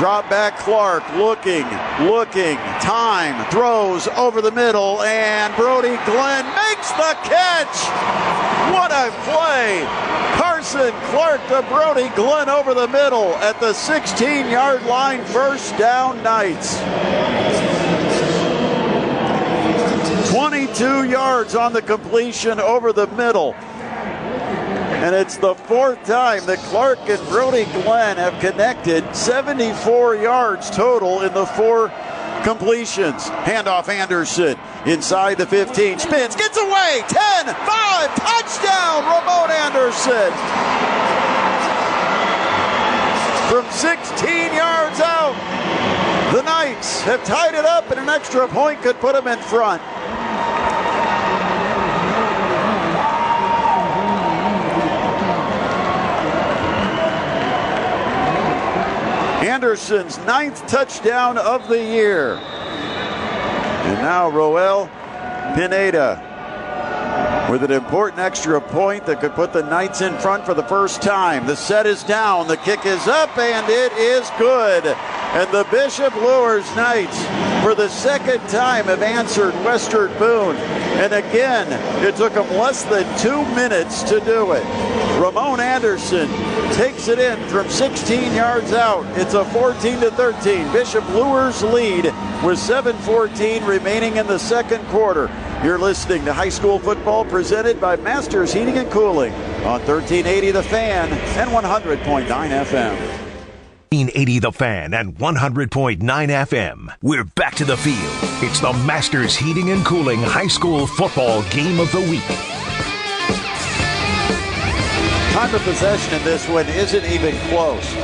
Drop 0.00 0.30
back 0.30 0.56
Clark, 0.56 1.02
looking, 1.16 1.66
looking, 2.08 2.56
time, 2.80 3.44
throws 3.50 4.08
over 4.08 4.40
the 4.40 4.50
middle, 4.50 5.02
and 5.02 5.54
Brody 5.56 5.94
Glenn 6.06 6.46
makes 6.56 6.90
the 6.92 7.14
catch. 7.22 7.68
What 8.72 8.90
a 8.92 9.10
play! 9.28 9.84
Carson 10.40 10.94
Clark 11.10 11.46
to 11.48 11.62
Brody 11.68 12.08
Glenn 12.16 12.48
over 12.48 12.72
the 12.72 12.88
middle 12.88 13.34
at 13.44 13.60
the 13.60 13.74
16 13.74 14.48
yard 14.48 14.82
line, 14.86 15.22
first 15.26 15.76
down 15.76 16.22
Knights. 16.22 16.78
22 20.30 21.10
yards 21.10 21.54
on 21.54 21.74
the 21.74 21.82
completion 21.82 22.58
over 22.58 22.94
the 22.94 23.06
middle. 23.08 23.54
And 25.00 25.14
it's 25.14 25.38
the 25.38 25.54
fourth 25.54 26.04
time 26.04 26.44
that 26.44 26.58
Clark 26.58 26.98
and 27.08 27.26
Brody 27.30 27.64
Glenn 27.64 28.18
have 28.18 28.38
connected 28.38 29.16
74 29.16 30.16
yards 30.16 30.68
total 30.68 31.22
in 31.22 31.32
the 31.32 31.46
four 31.46 31.88
completions. 32.44 33.24
Handoff 33.48 33.88
Anderson 33.88 34.58
inside 34.84 35.38
the 35.38 35.46
15. 35.46 36.00
Spins, 36.00 36.36
gets 36.36 36.58
away. 36.58 37.02
10, 37.08 37.46
5, 37.46 38.14
touchdown, 38.14 39.04
Ramon 39.08 39.50
Anderson. 39.50 40.30
From 43.48 43.64
16 43.72 44.52
yards 44.52 45.00
out, 45.00 45.34
the 46.34 46.42
Knights 46.42 47.00
have 47.02 47.24
tied 47.24 47.54
it 47.54 47.64
up, 47.64 47.90
and 47.90 47.98
an 48.00 48.10
extra 48.10 48.46
point 48.46 48.82
could 48.82 49.00
put 49.00 49.14
them 49.14 49.26
in 49.26 49.38
front. 49.38 49.80
Anderson's 59.40 60.18
ninth 60.26 60.66
touchdown 60.66 61.38
of 61.38 61.66
the 61.66 61.82
year. 61.82 62.34
And 62.34 63.98
now 64.02 64.28
Roel 64.28 64.86
Pineda 65.54 66.26
with 67.50 67.64
an 67.64 67.72
important 67.72 68.20
extra 68.20 68.60
point 68.60 69.06
that 69.06 69.20
could 69.20 69.34
put 69.34 69.52
the 69.52 69.62
Knights 69.62 70.02
in 70.02 70.16
front 70.18 70.44
for 70.44 70.52
the 70.52 70.62
first 70.64 71.00
time. 71.00 71.46
The 71.46 71.56
set 71.56 71.86
is 71.86 72.04
down, 72.04 72.46
the 72.46 72.58
kick 72.58 72.84
is 72.84 73.08
up, 73.08 73.36
and 73.38 73.66
it 73.68 73.92
is 73.94 74.30
good. 74.38 74.84
And 74.86 75.50
the 75.52 75.66
Bishop 75.70 76.14
Luers 76.16 76.66
Knights, 76.76 77.24
for 77.64 77.74
the 77.74 77.88
second 77.88 78.46
time, 78.48 78.84
have 78.84 79.02
answered 79.02 79.54
Western 79.64 80.16
Boone. 80.18 80.56
And 81.00 81.12
again, 81.14 81.66
it 82.04 82.14
took 82.16 82.34
them 82.34 82.48
less 82.50 82.84
than 82.84 83.06
two 83.18 83.42
minutes 83.54 84.02
to 84.04 84.20
do 84.20 84.52
it. 84.52 85.09
Ramon 85.20 85.60
Anderson 85.60 86.28
takes 86.72 87.06
it 87.08 87.18
in 87.18 87.38
from 87.50 87.68
16 87.68 88.32
yards 88.32 88.72
out. 88.72 89.04
It's 89.18 89.34
a 89.34 89.44
14 89.44 90.00
to 90.00 90.10
13. 90.12 90.72
Bishop 90.72 91.06
Luers 91.10 91.62
lead 91.62 92.06
with 92.42 92.58
7:14 92.58 93.66
remaining 93.66 94.16
in 94.16 94.26
the 94.26 94.38
second 94.38 94.82
quarter. 94.86 95.30
You're 95.62 95.76
listening 95.76 96.24
to 96.24 96.32
high 96.32 96.48
school 96.48 96.78
football 96.78 97.26
presented 97.26 97.78
by 97.78 97.96
Masters 97.96 98.54
Heating 98.54 98.78
and 98.78 98.90
Cooling 98.90 99.34
on 99.62 99.82
1380 99.82 100.52
The 100.52 100.62
Fan 100.62 101.12
and 101.12 101.50
100.9 101.50 102.50
FM. 102.50 102.96
1380 103.90 104.38
The 104.38 104.52
Fan 104.52 104.94
and 104.94 105.18
100.9 105.18 106.30
FM. 106.30 106.94
We're 107.02 107.24
back 107.24 107.56
to 107.56 107.66
the 107.66 107.76
field. 107.76 108.42
It's 108.42 108.60
the 108.60 108.72
Masters 108.72 109.36
Heating 109.36 109.70
and 109.70 109.84
Cooling 109.84 110.22
High 110.22 110.48
School 110.48 110.86
Football 110.86 111.42
Game 111.50 111.78
of 111.78 111.92
the 111.92 112.00
Week. 112.00 112.24
Time 115.40 115.54
of 115.54 115.62
possession 115.62 116.12
in 116.12 116.22
this 116.22 116.46
one 116.50 116.68
isn't 116.68 117.02
even 117.06 117.34
close. 117.48 117.94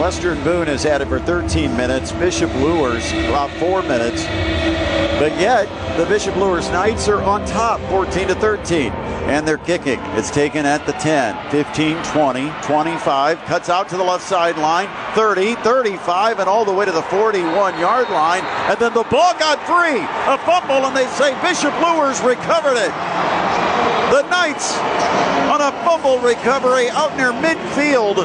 Western 0.00 0.42
Boone 0.42 0.68
has 0.68 0.82
had 0.82 1.02
it 1.02 1.08
for 1.08 1.18
13 1.20 1.76
minutes. 1.76 2.12
Bishop 2.12 2.50
Luers 2.54 3.12
about 3.28 3.50
four 3.58 3.82
minutes. 3.82 4.24
But 5.20 5.38
yet, 5.38 5.68
the 5.98 6.06
Bishop 6.06 6.34
Luers 6.36 6.70
Knights 6.70 7.06
are 7.06 7.20
on 7.20 7.44
top, 7.44 7.78
14 7.90 8.28
to 8.28 8.34
13. 8.36 8.90
And 9.28 9.46
they're 9.46 9.58
kicking. 9.58 10.00
It's 10.16 10.30
taken 10.30 10.64
at 10.64 10.86
the 10.86 10.92
10, 10.92 11.50
15, 11.50 12.02
20, 12.04 12.52
25. 12.62 13.38
Cuts 13.40 13.68
out 13.68 13.90
to 13.90 13.98
the 13.98 14.02
left 14.02 14.24
sideline, 14.24 14.88
30, 15.14 15.56
35, 15.56 16.38
and 16.38 16.48
all 16.48 16.64
the 16.64 16.72
way 16.72 16.86
to 16.86 16.92
the 16.92 17.02
41 17.02 17.78
yard 17.78 18.08
line. 18.08 18.44
And 18.70 18.78
then 18.78 18.94
the 18.94 19.04
ball 19.10 19.34
got 19.38 19.60
free. 19.66 20.00
A 20.32 20.38
fumble, 20.38 20.86
and 20.86 20.96
they 20.96 21.06
say 21.08 21.38
Bishop 21.42 21.78
Luers 21.82 22.22
recovered 22.22 22.78
it. 22.78 22.94
The 24.08 24.22
Knights 24.30 24.72
on 25.60 25.72
a 25.72 25.84
fumble 25.84 26.18
recovery 26.20 26.88
out 26.90 27.16
near 27.16 27.32
midfield 27.32 28.16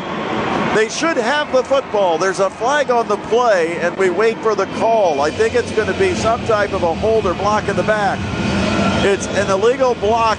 They 0.75 0.89
should 0.89 1.17
have 1.17 1.51
the 1.51 1.63
football. 1.63 2.17
There's 2.17 2.39
a 2.39 2.49
flag 2.49 2.89
on 2.89 3.07
the 3.07 3.17
play, 3.27 3.77
and 3.79 3.95
we 3.97 4.09
wait 4.09 4.37
for 4.39 4.55
the 4.55 4.65
call. 4.77 5.21
I 5.21 5.29
think 5.29 5.55
it's 5.55 5.71
going 5.71 5.91
to 5.91 5.97
be 5.99 6.13
some 6.15 6.43
type 6.45 6.73
of 6.73 6.83
a 6.83 6.93
hold 6.95 7.25
or 7.25 7.33
block 7.35 7.69
in 7.69 7.75
the 7.75 7.83
back. 7.83 8.19
It's 9.05 9.27
an 9.27 9.49
illegal 9.49 9.95
block 9.95 10.37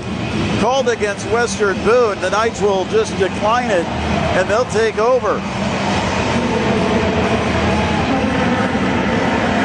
called 0.61 0.89
against 0.89 1.27
Western 1.31 1.77
Boone. 1.85 2.21
The 2.21 2.31
Knights 2.31 2.61
will 2.61 2.85
just 2.87 3.17
decline 3.19 3.71
it, 3.71 3.87
and 4.37 4.49
they'll 4.49 4.65
take 4.67 4.99
over. 4.99 5.41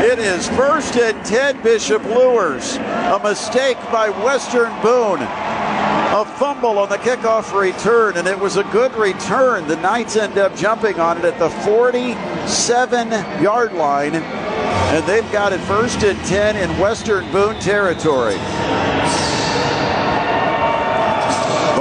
It 0.06 0.20
is 0.20 0.48
first 0.50 0.96
and 0.96 1.24
10 1.26 1.62
Bishop 1.62 2.04
Luers. 2.06 2.78
A 2.78 3.20
mistake 3.24 3.78
by 3.92 4.10
Western 4.10 4.72
Boone. 4.82 5.49
A 6.20 6.26
fumble 6.26 6.80
on 6.80 6.90
the 6.90 6.98
kickoff 6.98 7.58
return, 7.58 8.18
and 8.18 8.28
it 8.28 8.38
was 8.38 8.58
a 8.58 8.66
good 8.66 8.94
return. 8.96 9.66
The 9.70 9.78
Knights 9.78 10.18
end 10.18 10.38
up 10.38 10.54
jumping 10.54 11.00
on 11.00 11.18
it 11.18 11.24
at 11.24 11.40
the 11.40 11.50
47 11.50 13.42
yard 13.42 13.72
line, 13.72 14.16
and 14.16 15.08
they've 15.08 15.32
got 15.32 15.54
it 15.54 15.62
first 15.62 16.04
and 16.04 16.20
10 16.26 16.58
in 16.58 16.78
Western 16.78 17.32
Boone 17.32 17.58
territory. 17.62 18.36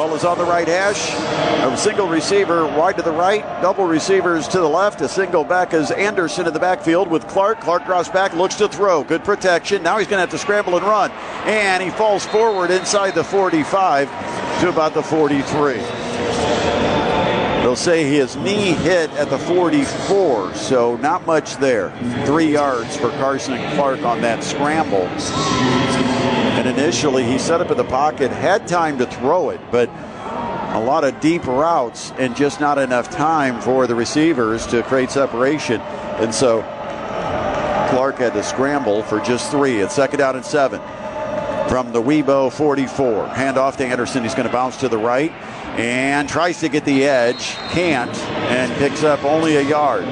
Is 0.09 0.25
on 0.25 0.39
the 0.39 0.45
right 0.45 0.67
hash. 0.67 1.13
A 1.63 1.77
single 1.77 2.09
receiver 2.09 2.67
wide 2.67 2.97
to 2.97 3.03
the 3.03 3.13
right, 3.13 3.43
double 3.61 3.85
receivers 3.85 4.49
to 4.49 4.59
the 4.59 4.69
left. 4.69 5.01
A 5.03 5.09
single 5.09 5.45
back 5.45 5.75
is 5.75 5.91
Anderson 5.91 6.47
in 6.47 6.55
the 6.55 6.59
backfield 6.59 7.09
with 7.09 7.29
Clark. 7.29 7.61
Clark 7.61 7.85
drops 7.85 8.09
back, 8.09 8.33
looks 8.33 8.57
to 8.57 8.69
throw. 8.69 9.05
Good 9.05 9.23
protection. 9.23 9.83
Now 9.83 9.99
he's 9.99 10.09
going 10.09 10.17
to 10.17 10.23
have 10.23 10.31
to 10.31 10.39
scramble 10.39 10.77
and 10.77 10.85
run. 10.85 11.11
And 11.45 11.83
he 11.83 11.91
falls 11.91 12.25
forward 12.27 12.71
inside 12.71 13.15
the 13.15 13.23
45 13.23 14.09
to 14.63 14.69
about 14.71 14.95
the 14.95 15.03
43. 15.03 15.75
They'll 17.63 17.77
say 17.77 18.05
his 18.05 18.35
knee 18.37 18.73
hit 18.73 19.11
at 19.11 19.31
the 19.31 19.39
44, 19.39 20.55
so 20.55 20.97
not 20.97 21.27
much 21.27 21.59
there. 21.59 21.91
Three 22.25 22.53
yards 22.53 22.97
for 22.97 23.11
Carson 23.11 23.59
Clark 23.75 24.03
on 24.03 24.23
that 24.23 24.43
scramble. 24.43 25.07
And 26.59 26.67
initially, 26.67 27.23
he 27.23 27.39
set 27.39 27.61
up 27.61 27.71
in 27.71 27.77
the 27.77 27.85
pocket, 27.85 28.33
had 28.33 28.67
time 28.67 28.99
to 28.99 29.07
throw 29.07 29.51
it, 29.51 29.61
but 29.71 29.89
a 29.89 30.81
lot 30.85 31.05
of 31.05 31.21
deep 31.21 31.47
routes 31.47 32.11
and 32.19 32.35
just 32.35 32.59
not 32.59 32.79
enough 32.79 33.09
time 33.11 33.61
for 33.61 33.87
the 33.87 33.95
receivers 33.95 34.67
to 34.67 34.83
create 34.83 35.13
separation. 35.13 35.81
And 35.81 36.35
so 36.35 36.63
Clark 37.91 38.19
had 38.19 38.33
to 38.33 38.43
scramble 38.43 39.05
for 39.05 39.21
just 39.21 39.53
three. 39.53 39.77
It's 39.79 39.95
second 39.95 40.19
down 40.19 40.35
and 40.35 40.45
seven 40.45 40.81
from 41.69 41.93
the 41.93 42.03
Webo 42.03 42.53
44. 42.53 43.29
Hand 43.29 43.57
off 43.57 43.77
to 43.77 43.87
Anderson. 43.87 44.25
He's 44.25 44.35
going 44.35 44.49
to 44.49 44.53
bounce 44.53 44.79
to 44.79 44.89
the 44.89 44.99
right 44.99 45.31
and 45.79 46.29
tries 46.29 46.59
to 46.59 46.69
get 46.69 46.85
the 46.85 47.05
edge. 47.05 47.55
Can't 47.71 48.13
and 48.51 48.73
picks 48.79 49.05
up 49.05 49.23
only 49.23 49.57
a 49.57 49.63
yard. 49.63 50.07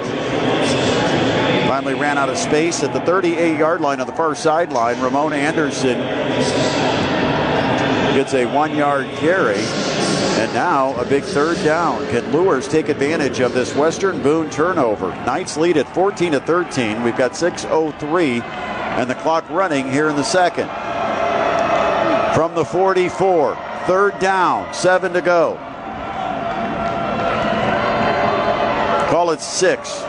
Finally 1.77 2.01
ran 2.01 2.17
out 2.17 2.31
of 2.31 2.39
space 2.39 2.83
at 2.83 2.95
the 2.95 3.01
38 3.01 3.59
yard 3.59 3.83
line 3.83 4.01
on 4.01 4.07
the 4.07 4.13
far 4.15 4.35
sideline. 4.35 4.99
Ramon 4.99 5.35
Anderson 5.35 5.99
gets 8.17 8.33
a 8.33 8.47
one 8.47 8.75
yard 8.75 9.07
carry. 9.17 9.59
And 9.59 10.55
now 10.55 10.97
a 10.97 11.05
big 11.05 11.23
third 11.23 11.63
down. 11.63 12.07
Can 12.07 12.33
Luers 12.33 12.67
take 12.67 12.89
advantage 12.89 13.41
of 13.41 13.53
this 13.53 13.77
Western 13.77 14.23
Boone 14.23 14.49
turnover? 14.49 15.11
Knights 15.27 15.59
lead 15.59 15.77
at 15.77 15.87
14 15.95 16.33
to 16.33 16.41
13. 16.41 17.03
We've 17.03 17.15
got 17.15 17.33
6:03 17.33 18.41
and 18.41 19.11
the 19.11 19.15
clock 19.17 19.45
running 19.51 19.93
here 19.93 20.09
in 20.09 20.17
the 20.17 20.25
second. 20.25 20.71
From 22.35 22.55
the 22.55 22.65
44, 22.65 23.55
third 23.87 24.19
down, 24.19 24.73
seven 24.73 25.13
to 25.13 25.21
go. 25.21 25.59
Call 29.11 29.31
it 29.33 29.43
six. 29.43 30.03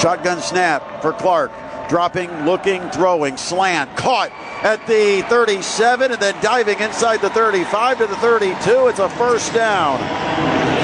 Shotgun 0.00 0.40
snap 0.40 1.02
for 1.02 1.12
Clark. 1.12 1.50
Dropping, 1.88 2.30
looking, 2.44 2.88
throwing, 2.90 3.36
slant, 3.36 3.96
caught 3.96 4.30
at 4.62 4.86
the 4.86 5.22
37 5.28 6.12
and 6.12 6.20
then 6.20 6.40
diving 6.42 6.78
inside 6.80 7.20
the 7.20 7.30
35 7.30 7.98
to 7.98 8.06
the 8.06 8.16
32. 8.16 8.88
It's 8.88 8.98
a 8.98 9.08
first 9.08 9.54
down. 9.54 9.98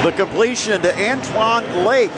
The 0.03 0.11
completion 0.11 0.81
to 0.81 1.09
Antoine 1.09 1.85
Lake, 1.85 2.11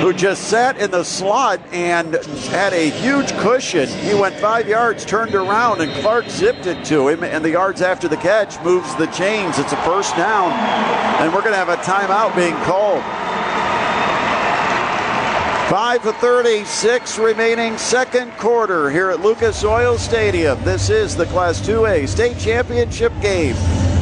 who 0.00 0.12
just 0.12 0.44
sat 0.44 0.78
in 0.78 0.90
the 0.90 1.02
slot 1.04 1.60
and 1.72 2.14
had 2.48 2.72
a 2.72 2.90
huge 2.90 3.32
cushion. 3.38 3.88
He 3.88 4.14
went 4.14 4.36
five 4.36 4.68
yards, 4.68 5.04
turned 5.04 5.34
around, 5.34 5.80
and 5.80 5.92
Clark 6.00 6.28
zipped 6.30 6.66
it 6.66 6.84
to 6.86 7.08
him. 7.08 7.24
And 7.24 7.44
the 7.44 7.50
yards 7.50 7.82
after 7.82 8.06
the 8.06 8.16
catch 8.16 8.62
moves 8.62 8.94
the 8.94 9.06
chains. 9.08 9.58
It's 9.58 9.72
a 9.72 9.82
first 9.82 10.16
down. 10.16 10.52
And 11.20 11.34
we're 11.34 11.42
going 11.42 11.52
to 11.52 11.58
have 11.58 11.68
a 11.68 11.76
timeout 11.78 12.36
being 12.36 12.54
called. 12.64 13.02
5 15.76 16.04
to 16.04 16.12
36 16.14 17.18
remaining 17.18 17.76
second 17.76 18.32
quarter 18.38 18.88
here 18.88 19.10
at 19.10 19.20
Lucas 19.20 19.62
Oil 19.62 19.98
Stadium. 19.98 20.58
This 20.64 20.88
is 20.88 21.14
the 21.14 21.26
Class 21.26 21.60
2A 21.60 22.08
state 22.08 22.38
championship 22.38 23.12
game. 23.20 23.54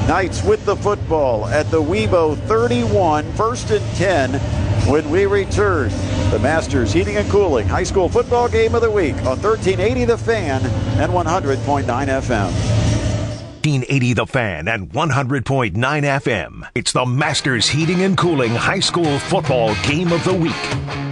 Knights 0.06 0.44
with 0.44 0.64
the 0.66 0.76
football 0.76 1.48
at 1.48 1.68
the 1.72 1.82
Webo 1.82 2.38
31, 2.46 3.24
first 3.32 3.72
and 3.72 3.84
10 3.96 4.34
when 4.88 5.10
we 5.10 5.26
return. 5.26 5.88
The 6.30 6.38
Masters 6.38 6.92
Heating 6.92 7.16
and 7.16 7.28
Cooling 7.28 7.66
High 7.66 7.82
School 7.82 8.08
Football 8.08 8.48
Game 8.48 8.76
of 8.76 8.80
the 8.80 8.90
Week 8.92 9.16
on 9.16 9.42
1380 9.42 10.04
The 10.04 10.16
Fan 10.16 10.64
and 11.00 11.10
100.9 11.10 11.86
FM. 11.86 12.52
1380 13.64 14.12
The 14.12 14.26
Fan 14.26 14.68
and 14.68 14.90
100.9 14.90 15.72
FM. 15.72 16.68
It's 16.76 16.92
the 16.92 17.04
Masters 17.04 17.68
Heating 17.68 18.02
and 18.02 18.16
Cooling 18.16 18.54
High 18.54 18.78
School 18.78 19.18
Football 19.18 19.74
Game 19.82 20.12
of 20.12 20.22
the 20.22 20.34
Week. 20.34 21.03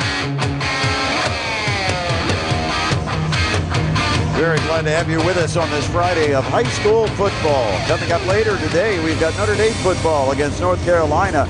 Very 4.43 4.59
glad 4.66 4.82
to 4.86 4.90
have 4.90 5.09
you 5.09 5.18
with 5.18 5.36
us 5.36 5.57
on 5.57 5.70
this 5.70 5.86
Friday 5.86 6.34
of 6.34 6.43
high 6.43 6.64
school 6.64 7.07
football. 7.07 7.78
Coming 7.86 8.11
up 8.11 8.26
later 8.26 8.59
today, 8.59 8.99
we've 9.05 9.20
got 9.20 9.36
Notre 9.36 9.55
Dame 9.55 9.72
football 9.74 10.32
against 10.32 10.61
North 10.61 10.84
Carolina. 10.84 11.47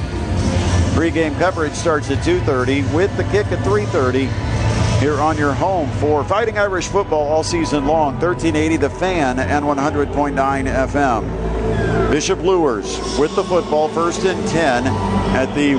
Pre-game 0.95 1.35
coverage 1.37 1.73
starts 1.73 2.11
at 2.11 2.19
2.30 2.19 2.93
with 2.93 3.17
the 3.17 3.25
kick 3.25 3.47
at 3.47 3.61
3.30 3.61 5.01
here 5.01 5.19
on 5.23 5.39
your 5.39 5.55
home 5.55 5.91
for 5.93 6.23
Fighting 6.23 6.59
Irish 6.59 6.87
football 6.89 7.27
all 7.29 7.43
season 7.43 7.87
long. 7.87 8.13
1380 8.21 8.77
The 8.77 8.91
Fan 8.91 9.39
and 9.39 9.65
100.9 9.65 10.35
FM. 10.35 12.11
Bishop 12.11 12.41
Luers 12.41 13.01
with 13.19 13.35
the 13.37 13.45
football 13.45 13.89
first 13.89 14.23
and 14.27 14.47
10 14.49 14.87
at 15.35 15.47
the 15.55 15.77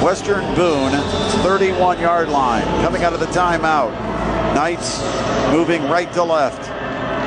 Western 0.00 0.44
Boone 0.54 0.92
31 1.42 1.98
yard 1.98 2.28
line. 2.28 2.62
Coming 2.84 3.02
out 3.02 3.14
of 3.14 3.18
the 3.18 3.26
timeout. 3.26 4.09
Knights 4.60 5.00
moving 5.52 5.82
right 5.84 6.12
to 6.12 6.22
left. 6.22 6.68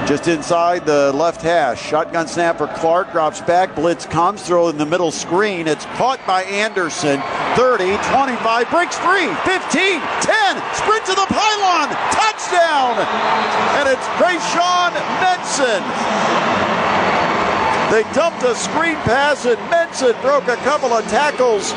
Just 0.08 0.28
inside 0.28 0.86
the 0.86 1.12
left 1.14 1.42
hash. 1.42 1.82
Shotgun 1.82 2.28
snap 2.28 2.60
for 2.60 2.68
Clark. 2.68 3.12
Drops 3.12 3.42
back. 3.42 3.74
Blitz 3.74 4.06
comes. 4.06 4.44
Throw 4.44 4.70
in 4.70 4.78
the 4.78 4.86
middle 4.86 5.10
screen. 5.10 5.68
It's 5.68 5.86
caught 5.98 6.20
by 6.28 6.44
Anderson. 6.44 7.20
30, 7.56 7.98
25. 8.14 8.70
Breaks 8.70 9.00
free. 9.00 9.34
15, 9.50 9.98
10. 10.22 10.62
Sprint 10.78 11.06
to 11.10 11.16
the 11.18 11.26
pylon. 11.34 11.90
Touchdown. 12.14 13.02
And 13.82 13.90
it's 13.90 14.06
Krayshawn 14.22 14.94
Menson. 15.18 15.82
They 17.90 18.04
dumped 18.14 18.44
a 18.44 18.54
screen 18.54 18.98
pass 19.10 19.46
and 19.46 19.58
Menson 19.72 20.14
broke 20.22 20.50
a 20.50 20.58
couple 20.58 20.94
of 20.94 21.04
tackles 21.10 21.74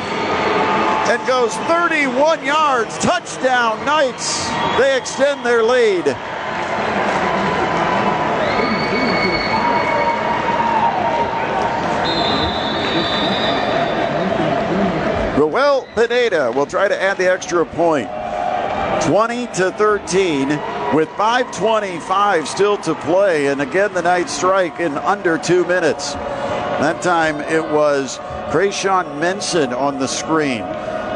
and 1.09 1.25
goes 1.25 1.55
31 1.69 2.43
yards. 2.43 2.97
Touchdown, 2.97 3.83
Knights. 3.85 4.49
They 4.77 4.97
extend 4.97 5.45
their 5.45 5.63
lead. 5.63 6.05
Ruel 15.37 15.87
Pineda 15.95 16.51
will 16.51 16.65
try 16.65 16.89
to 16.89 17.01
add 17.01 17.17
the 17.17 17.31
extra 17.31 17.65
point. 17.65 18.09
20 19.03 19.47
to 19.47 19.71
13 19.71 20.49
with 20.93 21.07
5.25 21.09 22.47
still 22.47 22.77
to 22.79 22.93
play. 22.95 23.47
And 23.47 23.61
again, 23.61 23.93
the 23.93 24.01
Knights 24.01 24.33
strike 24.33 24.81
in 24.81 24.97
under 24.97 25.37
two 25.37 25.65
minutes. 25.65 26.13
That 26.13 27.01
time 27.01 27.39
it 27.39 27.63
was 27.63 28.17
Krayshawn 28.49 29.19
Menson 29.19 29.71
on 29.73 29.99
the 29.99 30.07
screen. 30.07 30.63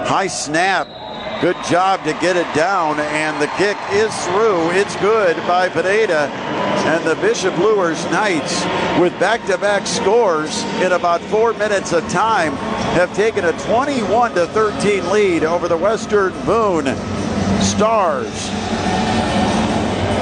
High 0.06 0.28
snap. 0.28 0.88
Good 1.42 1.58
job 1.64 2.04
to 2.04 2.14
get 2.14 2.36
it 2.36 2.54
down, 2.54 3.00
and 3.00 3.42
the 3.42 3.48
kick 3.58 3.78
is 3.92 4.16
through. 4.26 4.70
It's 4.72 4.96
good 4.98 5.36
by 5.48 5.70
Pineda. 5.70 6.30
And 6.86 7.04
the 7.06 7.16
Bishop 7.16 7.58
Luers 7.58 8.04
Knights, 8.12 8.64
with 9.00 9.18
back 9.20 9.46
to 9.48 9.58
back 9.58 9.88
scores 9.88 10.64
in 10.82 10.92
about 10.92 11.22
four 11.22 11.54
minutes 11.54 11.94
of 11.94 12.08
time, 12.10 12.54
have 12.94 13.16
taken 13.16 13.46
a 13.46 13.54
21 13.64 14.36
to 14.36 14.48
13 14.48 15.10
lead 15.12 15.44
over 15.44 15.68
the 15.68 15.78
Western 15.78 16.32
Boone 16.46 16.96
Stars. 17.62 18.50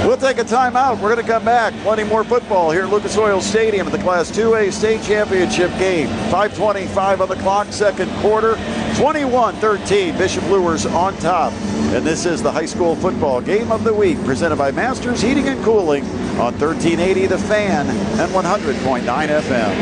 We'll 0.05 0.17
take 0.17 0.39
a 0.39 0.43
timeout. 0.43 0.95
We're 1.01 1.13
going 1.13 1.23
to 1.23 1.31
come 1.31 1.45
back. 1.45 1.73
Plenty 1.83 2.03
more 2.03 2.23
football 2.23 2.71
here 2.71 2.83
at 2.83 2.89
Lucas 2.89 3.17
Oil 3.17 3.41
Stadium 3.41 3.85
at 3.85 3.91
the 3.91 3.99
Class 3.99 4.31
2A 4.31 4.71
state 4.71 5.03
championship 5.03 5.69
game. 5.77 6.07
5:25 6.31 7.21
on 7.21 7.27
the 7.27 7.35
clock, 7.35 7.67
second 7.71 8.09
quarter. 8.21 8.55
21 8.99 9.55
13, 9.55 10.15
Bishop 10.17 10.43
Luers 10.49 10.85
on 10.85 11.15
top. 11.19 11.53
And 11.93 12.05
this 12.05 12.25
is 12.25 12.43
the 12.43 12.51
high 12.51 12.65
school 12.65 12.97
football 12.97 13.39
game 13.39 13.71
of 13.71 13.85
the 13.85 13.93
week 13.93 14.21
presented 14.25 14.57
by 14.57 14.71
Masters 14.71 15.21
Heating 15.21 15.47
and 15.47 15.63
Cooling 15.63 16.03
on 16.37 16.51
1380 16.59 17.27
The 17.27 17.37
Fan 17.37 17.87
and 17.87 18.31
100.9 18.33 19.03
FM. 19.03 19.73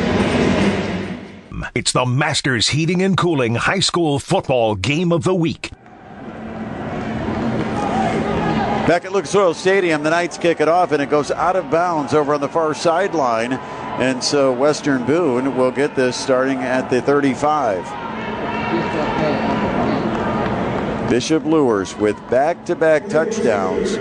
It's 1.73 1.93
the 1.93 2.05
Masters 2.05 2.67
Heating 2.67 3.01
and 3.01 3.17
Cooling 3.17 3.55
High 3.55 3.79
School 3.79 4.19
Football 4.19 4.75
Game 4.75 5.11
of 5.11 5.23
the 5.23 5.33
Week. 5.33 5.71
Back 8.85 9.03
at 9.03 9.11
Lucas 9.11 9.33
Oil 9.33 9.55
Stadium, 9.55 10.03
the 10.03 10.11
Knights 10.11 10.37
kick 10.37 10.61
it 10.61 10.67
off 10.67 10.91
and 10.91 11.01
it 11.01 11.09
goes 11.09 11.31
out 11.31 11.55
of 11.55 11.71
bounds 11.71 12.13
over 12.13 12.35
on 12.35 12.41
the 12.41 12.49
far 12.49 12.75
sideline. 12.75 13.53
And 13.53 14.23
so 14.23 14.53
Western 14.53 15.07
Boone 15.07 15.57
will 15.57 15.71
get 15.71 15.95
this 15.95 16.15
starting 16.15 16.59
at 16.59 16.91
the 16.91 17.01
35. 17.01 18.06
Bishop 21.09 21.45
Luers 21.45 21.95
with 21.95 22.17
back 22.29 22.65
to 22.65 22.75
back 22.75 23.07
touchdowns, 23.07 23.97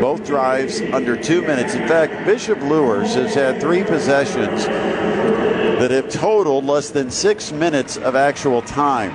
both 0.00 0.26
drives 0.26 0.80
under 0.92 1.16
two 1.16 1.40
minutes. 1.42 1.74
In 1.74 1.86
fact, 1.86 2.26
Bishop 2.26 2.60
Luers 2.62 3.14
has 3.14 3.34
had 3.34 3.60
three 3.60 3.84
possessions 3.84 4.66
that 4.66 5.92
have 5.92 6.10
totaled 6.10 6.64
less 6.64 6.90
than 6.90 7.10
six 7.10 7.52
minutes 7.52 7.96
of 7.96 8.16
actual 8.16 8.60
time. 8.60 9.14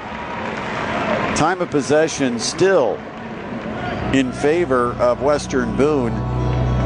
Time 1.36 1.62
of 1.62 1.70
possession 1.70 2.40
still 2.40 2.96
in 4.14 4.32
favor 4.32 4.94
of 4.94 5.22
Western 5.22 5.76
Boone, 5.76 6.14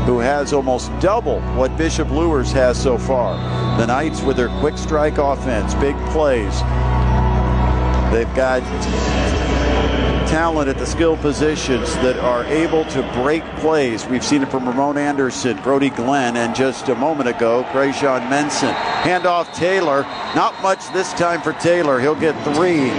who 0.05 0.17
has 0.19 0.53
almost 0.53 0.91
double 0.99 1.39
what 1.55 1.77
Bishop 1.77 2.09
Luers 2.09 2.51
has 2.51 2.81
so 2.81 2.97
far. 2.97 3.37
The 3.77 3.85
Knights, 3.85 4.21
with 4.23 4.37
their 4.37 4.49
quick 4.59 4.77
strike 4.77 5.17
offense, 5.17 5.75
big 5.75 5.95
plays, 6.07 6.61
they've 8.11 8.33
got 8.35 8.61
talent 10.27 10.67
at 10.69 10.77
the 10.77 10.85
skill 10.85 11.15
positions 11.17 11.93
that 11.95 12.17
are 12.19 12.43
able 12.45 12.83
to 12.85 13.01
break 13.13 13.43
plays. 13.55 14.05
We've 14.05 14.23
seen 14.23 14.43
it 14.43 14.51
from 14.51 14.67
Ramon 14.67 14.97
Anderson, 14.97 15.57
Brody 15.63 15.89
Glenn, 15.89 16.35
and 16.35 16.53
just 16.53 16.89
a 16.89 16.95
moment 16.95 17.29
ago, 17.29 17.65
Krayshawn 17.71 18.29
Menson. 18.29 18.73
Handoff 18.73 19.53
Taylor. 19.53 20.03
Not 20.35 20.61
much 20.61 20.91
this 20.91 21.13
time 21.13 21.41
for 21.41 21.53
Taylor. 21.53 21.99
He'll 21.99 22.13
get 22.13 22.33
three, 22.43 22.91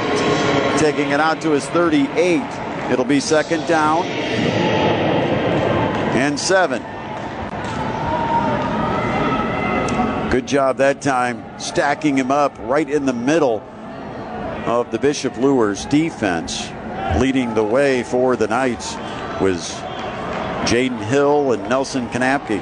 taking 0.78 1.10
it 1.10 1.20
out 1.20 1.40
to 1.42 1.50
his 1.50 1.66
38. 1.66 2.42
It'll 2.90 3.04
be 3.04 3.20
second 3.20 3.66
down 3.66 4.04
and 6.16 6.40
seven. 6.40 6.82
Good 10.30 10.46
job 10.46 10.78
that 10.78 11.00
time, 11.02 11.44
stacking 11.58 12.16
him 12.16 12.30
up 12.30 12.56
right 12.60 12.88
in 12.88 13.06
the 13.06 13.12
middle 13.12 13.62
of 14.68 14.90
the 14.90 14.98
Bishop 14.98 15.34
Luers 15.38 15.86
defense 15.86 16.70
leading 17.18 17.54
the 17.54 17.64
way 17.64 18.02
for 18.02 18.36
the 18.36 18.46
Knights 18.46 18.96
was 19.40 19.72
Jaden 20.68 21.02
Hill 21.04 21.52
and 21.52 21.66
Nelson 21.70 22.06
Kanapke. 22.10 22.60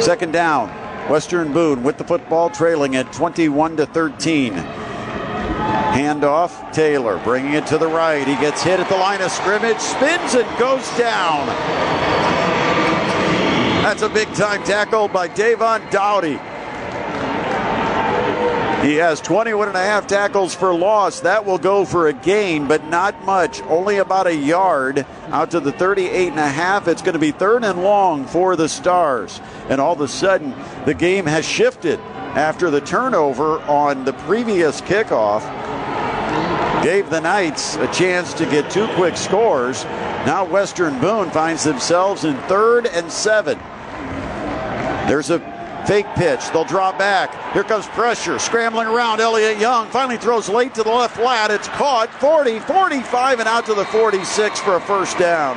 Second 0.00 0.32
down, 0.32 0.70
Western 1.10 1.52
Boone 1.52 1.82
with 1.82 1.98
the 1.98 2.04
football 2.04 2.48
trailing 2.48 2.96
at 2.96 3.12
21 3.12 3.76
to 3.76 3.84
13. 3.84 4.54
Handoff, 4.54 6.72
Taylor 6.72 7.20
bringing 7.22 7.52
it 7.52 7.66
to 7.66 7.76
the 7.76 7.86
right. 7.86 8.26
He 8.26 8.34
gets 8.36 8.62
hit 8.62 8.80
at 8.80 8.88
the 8.88 8.96
line 8.96 9.20
of 9.20 9.30
scrimmage, 9.30 9.78
spins 9.78 10.34
and 10.34 10.58
goes 10.58 10.88
down. 10.96 11.46
That's 13.82 14.00
a 14.00 14.08
big 14.08 14.32
time 14.32 14.64
tackle 14.64 15.08
by 15.08 15.28
Davon 15.28 15.82
Dowdy. 15.90 16.40
He 18.86 18.94
has 18.94 19.20
21 19.20 19.66
and 19.66 19.76
a 19.76 19.80
half 19.80 20.06
tackles 20.06 20.54
for 20.54 20.72
loss. 20.72 21.18
That 21.18 21.44
will 21.44 21.58
go 21.58 21.84
for 21.84 22.06
a 22.06 22.12
gain, 22.12 22.68
but 22.68 22.84
not 22.84 23.24
much. 23.24 23.60
Only 23.62 23.96
about 23.96 24.28
a 24.28 24.34
yard 24.34 25.04
out 25.26 25.50
to 25.50 25.58
the 25.58 25.72
38 25.72 26.28
and 26.28 26.38
a 26.38 26.46
half. 26.46 26.86
It's 26.86 27.02
going 27.02 27.14
to 27.14 27.18
be 27.18 27.32
third 27.32 27.64
and 27.64 27.82
long 27.82 28.26
for 28.26 28.54
the 28.54 28.68
Stars. 28.68 29.40
And 29.68 29.80
all 29.80 29.94
of 29.94 30.00
a 30.02 30.06
sudden, 30.06 30.54
the 30.84 30.94
game 30.94 31.26
has 31.26 31.44
shifted 31.44 31.98
after 31.98 32.70
the 32.70 32.80
turnover 32.80 33.58
on 33.62 34.04
the 34.04 34.12
previous 34.12 34.80
kickoff. 34.80 35.42
Gave 36.84 37.10
the 37.10 37.20
Knights 37.20 37.74
a 37.74 37.92
chance 37.92 38.34
to 38.34 38.44
get 38.44 38.70
two 38.70 38.86
quick 38.94 39.16
scores. 39.16 39.82
Now 39.82 40.44
Western 40.44 41.00
Boone 41.00 41.32
finds 41.32 41.64
themselves 41.64 42.24
in 42.24 42.36
third 42.42 42.86
and 42.86 43.10
seven. 43.10 43.58
There's 45.08 45.30
a 45.30 45.55
Fake 45.86 46.06
pitch. 46.16 46.50
They'll 46.50 46.64
drop 46.64 46.98
back. 46.98 47.52
Here 47.52 47.62
comes 47.62 47.86
pressure. 47.86 48.40
Scrambling 48.40 48.88
around. 48.88 49.20
Elliot 49.20 49.58
Young 49.58 49.88
finally 49.88 50.18
throws 50.18 50.48
late 50.48 50.74
to 50.74 50.82
the 50.82 50.90
left 50.90 51.14
flat. 51.14 51.52
It's 51.52 51.68
caught. 51.68 52.12
40, 52.14 52.58
45, 52.58 53.38
and 53.38 53.48
out 53.48 53.66
to 53.66 53.74
the 53.74 53.84
46 53.84 54.60
for 54.60 54.74
a 54.74 54.80
first 54.80 55.16
down. 55.16 55.56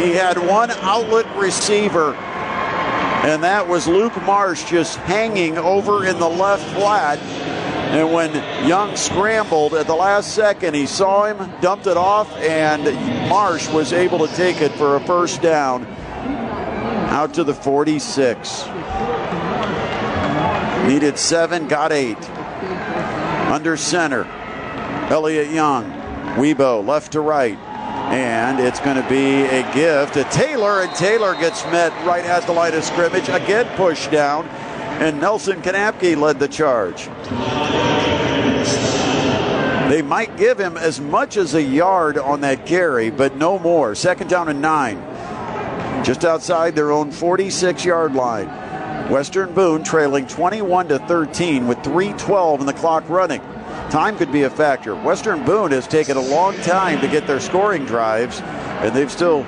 He 0.00 0.12
had 0.12 0.38
one 0.38 0.70
outlet 0.70 1.26
receiver, 1.36 2.14
and 2.14 3.42
that 3.42 3.66
was 3.66 3.88
Luke 3.88 4.14
Marsh 4.22 4.62
just 4.70 4.98
hanging 4.98 5.58
over 5.58 6.06
in 6.06 6.20
the 6.20 6.28
left 6.28 6.64
flat. 6.76 7.18
And 7.18 8.12
when 8.12 8.32
Young 8.68 8.94
scrambled 8.94 9.74
at 9.74 9.88
the 9.88 9.94
last 9.94 10.34
second, 10.34 10.74
he 10.74 10.86
saw 10.86 11.24
him, 11.24 11.52
dumped 11.60 11.88
it 11.88 11.96
off, 11.96 12.30
and 12.36 12.84
Marsh 13.28 13.68
was 13.70 13.92
able 13.92 14.24
to 14.24 14.32
take 14.36 14.60
it 14.60 14.70
for 14.72 14.94
a 14.94 15.00
first 15.00 15.42
down 15.42 15.95
out 17.16 17.32
to 17.32 17.42
the 17.42 17.54
46. 17.54 18.66
Needed 20.86 21.16
seven, 21.16 21.66
got 21.66 21.90
eight. 21.90 22.22
Under 23.48 23.78
center, 23.78 24.24
Elliot 25.08 25.48
Young. 25.48 25.90
Weibo 26.36 26.86
left 26.86 27.12
to 27.12 27.22
right. 27.22 27.56
And 28.12 28.60
it's 28.60 28.80
going 28.80 29.02
to 29.02 29.08
be 29.08 29.44
a 29.44 29.62
gift 29.72 30.12
to 30.12 30.24
Taylor, 30.24 30.82
and 30.82 30.94
Taylor 30.94 31.34
gets 31.36 31.64
met 31.64 31.90
right 32.06 32.22
at 32.22 32.46
the 32.46 32.52
line 32.52 32.74
of 32.74 32.84
scrimmage. 32.84 33.30
Again, 33.30 33.66
pushed 33.78 34.10
down, 34.10 34.46
and 35.00 35.18
Nelson 35.18 35.62
Kanapke 35.62 36.18
led 36.18 36.38
the 36.38 36.48
charge. 36.48 37.06
They 39.90 40.02
might 40.02 40.36
give 40.36 40.60
him 40.60 40.76
as 40.76 41.00
much 41.00 41.38
as 41.38 41.54
a 41.54 41.62
yard 41.62 42.18
on 42.18 42.42
that 42.42 42.66
carry, 42.66 43.08
but 43.08 43.36
no 43.36 43.58
more. 43.58 43.94
Second 43.94 44.28
down 44.28 44.50
and 44.50 44.60
nine 44.60 45.15
just 46.06 46.24
outside 46.24 46.76
their 46.76 46.92
own 46.92 47.10
46 47.10 47.84
yard 47.84 48.14
line. 48.14 48.46
Western 49.10 49.52
Boone 49.52 49.82
trailing 49.82 50.24
21 50.28 50.86
to 50.88 51.00
13 51.00 51.66
with 51.66 51.82
3:12 51.82 52.60
in 52.60 52.66
the 52.66 52.72
clock 52.72 53.02
running. 53.08 53.40
Time 53.90 54.16
could 54.16 54.30
be 54.30 54.44
a 54.44 54.50
factor. 54.50 54.94
Western 54.94 55.44
Boone 55.44 55.72
has 55.72 55.88
taken 55.88 56.16
a 56.16 56.20
long 56.20 56.54
time 56.58 57.00
to 57.00 57.08
get 57.08 57.26
their 57.26 57.40
scoring 57.40 57.84
drives, 57.84 58.40
and 58.40 58.94
they've 58.94 59.10
still 59.10 59.44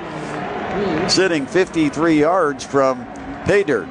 sitting 1.06 1.46
53 1.46 2.18
yards 2.20 2.64
from 2.64 3.06
pay 3.44 3.62
dirt. 3.62 3.88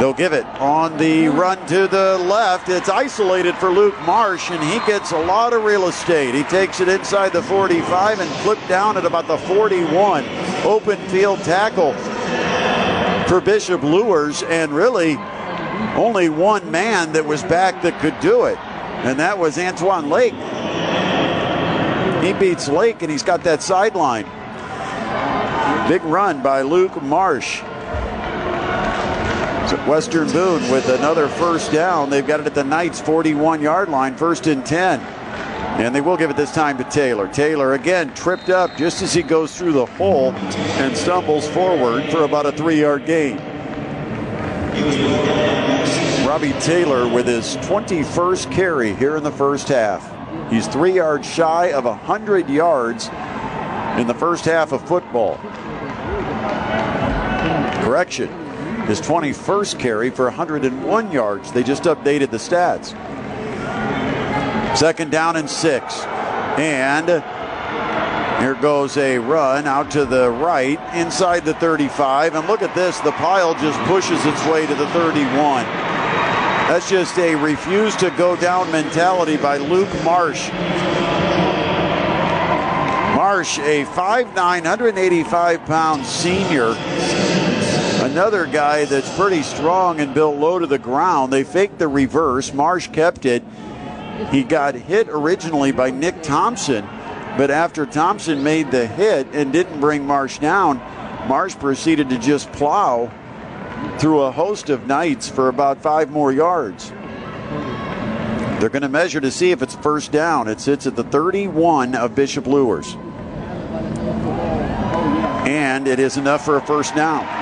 They'll 0.00 0.14
give 0.14 0.32
it 0.32 0.46
on 0.58 0.96
the 0.96 1.28
run 1.28 1.58
to 1.66 1.86
the 1.86 2.16
left. 2.18 2.68
It's 2.70 2.88
isolated 2.88 3.54
for 3.56 3.70
Luke 3.70 3.94
Marsh, 4.06 4.50
and 4.50 4.62
he 4.64 4.78
gets 4.86 5.12
a 5.12 5.18
lot 5.18 5.52
of 5.52 5.62
real 5.62 5.88
estate. 5.88 6.34
He 6.34 6.42
takes 6.44 6.80
it 6.80 6.88
inside 6.88 7.34
the 7.34 7.42
45 7.42 8.20
and 8.20 8.30
clipped 8.42 8.66
down 8.66 8.96
at 8.96 9.04
about 9.04 9.26
the 9.26 9.36
41. 9.36 10.24
Open 10.64 10.98
field 11.08 11.40
tackle 11.40 11.92
for 13.28 13.40
Bishop 13.40 13.82
Luers, 13.82 14.42
and 14.44 14.72
really 14.72 15.16
only 15.96 16.28
one 16.28 16.70
man 16.70 17.12
that 17.12 17.26
was 17.26 17.42
back 17.42 17.82
that 17.82 18.00
could 18.00 18.18
do 18.20 18.46
it, 18.46 18.58
and 19.04 19.18
that 19.18 19.38
was 19.38 19.58
Antoine 19.58 20.08
Lake. 20.08 20.34
He 22.24 22.32
beats 22.32 22.68
Lake, 22.68 23.02
and 23.02 23.10
he's 23.10 23.22
got 23.22 23.44
that 23.44 23.62
sideline. 23.62 24.24
Big 25.88 26.02
run 26.04 26.42
by 26.42 26.62
Luke 26.62 27.02
Marsh. 27.02 27.62
Western 29.90 30.30
Boone 30.30 30.70
with 30.70 30.88
another 30.88 31.26
first 31.26 31.72
down. 31.72 32.10
They've 32.10 32.24
got 32.24 32.38
it 32.38 32.46
at 32.46 32.54
the 32.54 32.62
Knights 32.62 33.00
41 33.00 33.60
yard 33.60 33.88
line, 33.88 34.16
first 34.16 34.46
and 34.46 34.64
10. 34.64 35.00
And 35.00 35.92
they 35.92 36.00
will 36.00 36.16
give 36.16 36.30
it 36.30 36.36
this 36.36 36.52
time 36.52 36.78
to 36.78 36.84
Taylor. 36.84 37.26
Taylor 37.26 37.74
again 37.74 38.14
tripped 38.14 38.50
up 38.50 38.76
just 38.76 39.02
as 39.02 39.12
he 39.12 39.24
goes 39.24 39.58
through 39.58 39.72
the 39.72 39.86
hole 39.86 40.30
and 40.30 40.96
stumbles 40.96 41.48
forward 41.48 42.04
for 42.04 42.22
about 42.22 42.46
a 42.46 42.52
three 42.52 42.80
yard 42.80 43.04
gain. 43.04 43.38
Robbie 46.24 46.52
Taylor 46.60 47.12
with 47.12 47.26
his 47.26 47.56
21st 47.56 48.52
carry 48.52 48.94
here 48.94 49.16
in 49.16 49.24
the 49.24 49.32
first 49.32 49.66
half. 49.66 50.08
He's 50.52 50.68
three 50.68 50.92
yards 50.92 51.28
shy 51.28 51.72
of 51.72 51.84
100 51.84 52.48
yards 52.48 53.08
in 53.98 54.06
the 54.06 54.14
first 54.16 54.44
half 54.44 54.70
of 54.70 54.86
football. 54.86 55.36
Correction, 57.82 58.49
his 58.90 59.00
21st 59.00 59.78
carry 59.78 60.10
for 60.10 60.24
101 60.24 61.12
yards. 61.12 61.52
They 61.52 61.62
just 61.62 61.84
updated 61.84 62.32
the 62.32 62.38
stats. 62.38 62.88
Second 64.76 65.12
down 65.12 65.36
and 65.36 65.48
six. 65.48 66.00
And 66.58 67.08
here 68.42 68.56
goes 68.60 68.96
a 68.96 69.18
run 69.18 69.68
out 69.68 69.92
to 69.92 70.04
the 70.04 70.28
right 70.28 70.80
inside 70.92 71.44
the 71.44 71.54
35. 71.54 72.34
And 72.34 72.48
look 72.48 72.62
at 72.62 72.74
this 72.74 72.98
the 72.98 73.12
pile 73.12 73.54
just 73.54 73.78
pushes 73.82 74.26
its 74.26 74.44
way 74.46 74.66
to 74.66 74.74
the 74.74 74.88
31. 74.88 75.64
That's 76.66 76.90
just 76.90 77.16
a 77.18 77.36
refuse 77.36 77.94
to 77.96 78.10
go 78.10 78.34
down 78.34 78.72
mentality 78.72 79.36
by 79.36 79.58
Luke 79.58 79.92
Marsh. 80.02 80.48
Marsh, 83.14 83.60
a 83.60 83.84
5'9, 83.84 84.34
185 84.34 85.64
pound 85.64 86.04
senior. 86.04 87.29
Another 88.10 88.44
guy 88.44 88.86
that's 88.86 89.16
pretty 89.16 89.40
strong 89.40 90.00
and 90.00 90.12
built 90.12 90.36
low 90.36 90.58
to 90.58 90.66
the 90.66 90.80
ground. 90.80 91.32
They 91.32 91.44
faked 91.44 91.78
the 91.78 91.86
reverse. 91.86 92.52
Marsh 92.52 92.88
kept 92.88 93.24
it. 93.24 93.44
He 94.32 94.42
got 94.42 94.74
hit 94.74 95.08
originally 95.08 95.70
by 95.70 95.92
Nick 95.92 96.20
Thompson, 96.20 96.84
but 97.38 97.52
after 97.52 97.86
Thompson 97.86 98.42
made 98.42 98.72
the 98.72 98.84
hit 98.84 99.28
and 99.32 99.52
didn't 99.52 99.78
bring 99.78 100.04
Marsh 100.04 100.40
down, 100.40 100.78
Marsh 101.28 101.54
proceeded 101.54 102.10
to 102.10 102.18
just 102.18 102.50
plow 102.50 103.12
through 104.00 104.22
a 104.22 104.32
host 104.32 104.70
of 104.70 104.88
Knights 104.88 105.28
for 105.28 105.48
about 105.48 105.80
five 105.80 106.10
more 106.10 106.32
yards. 106.32 106.90
They're 108.58 108.70
going 108.70 108.82
to 108.82 108.88
measure 108.88 109.20
to 109.20 109.30
see 109.30 109.52
if 109.52 109.62
it's 109.62 109.76
first 109.76 110.10
down. 110.10 110.48
It 110.48 110.60
sits 110.60 110.84
at 110.88 110.96
the 110.96 111.04
31 111.04 111.94
of 111.94 112.16
Bishop 112.16 112.48
Luers. 112.48 112.96
And 115.46 115.86
it 115.86 116.00
is 116.00 116.16
enough 116.16 116.44
for 116.44 116.56
a 116.56 116.60
first 116.60 116.96
down. 116.96 117.39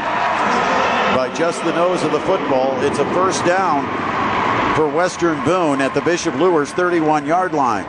Just 1.38 1.62
the 1.62 1.72
nose 1.72 2.02
of 2.02 2.10
the 2.10 2.18
football, 2.18 2.76
it's 2.80 2.98
a 2.98 3.04
first 3.14 3.44
down 3.44 3.84
for 4.74 4.88
Western 4.88 5.42
Boone 5.44 5.80
at 5.80 5.94
the 5.94 6.00
Bishop 6.00 6.34
Luers 6.34 6.72
31 6.72 7.26
yard 7.26 7.52
line. 7.52 7.84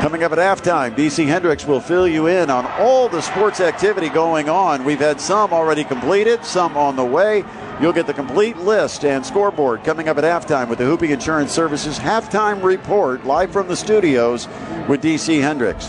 Coming 0.00 0.24
up 0.24 0.32
at 0.32 0.38
halftime, 0.38 0.96
DC 0.96 1.26
Hendricks 1.26 1.66
will 1.66 1.78
fill 1.78 2.08
you 2.08 2.28
in 2.28 2.48
on 2.48 2.64
all 2.78 3.10
the 3.10 3.20
sports 3.20 3.60
activity 3.60 4.08
going 4.08 4.48
on. 4.48 4.82
We've 4.82 4.98
had 4.98 5.20
some 5.20 5.52
already 5.52 5.84
completed, 5.84 6.42
some 6.42 6.74
on 6.74 6.96
the 6.96 7.04
way. 7.04 7.44
You'll 7.82 7.92
get 7.92 8.06
the 8.06 8.14
complete 8.14 8.56
list 8.56 9.04
and 9.04 9.26
scoreboard 9.26 9.84
coming 9.84 10.08
up 10.08 10.16
at 10.16 10.24
halftime 10.24 10.70
with 10.70 10.78
the 10.78 10.86
Hooping 10.86 11.10
Insurance 11.10 11.52
Services 11.52 11.98
halftime 11.98 12.62
report 12.62 13.26
live 13.26 13.52
from 13.52 13.68
the 13.68 13.76
studios 13.76 14.48
with 14.88 15.02
DC 15.02 15.38
Hendricks. 15.42 15.88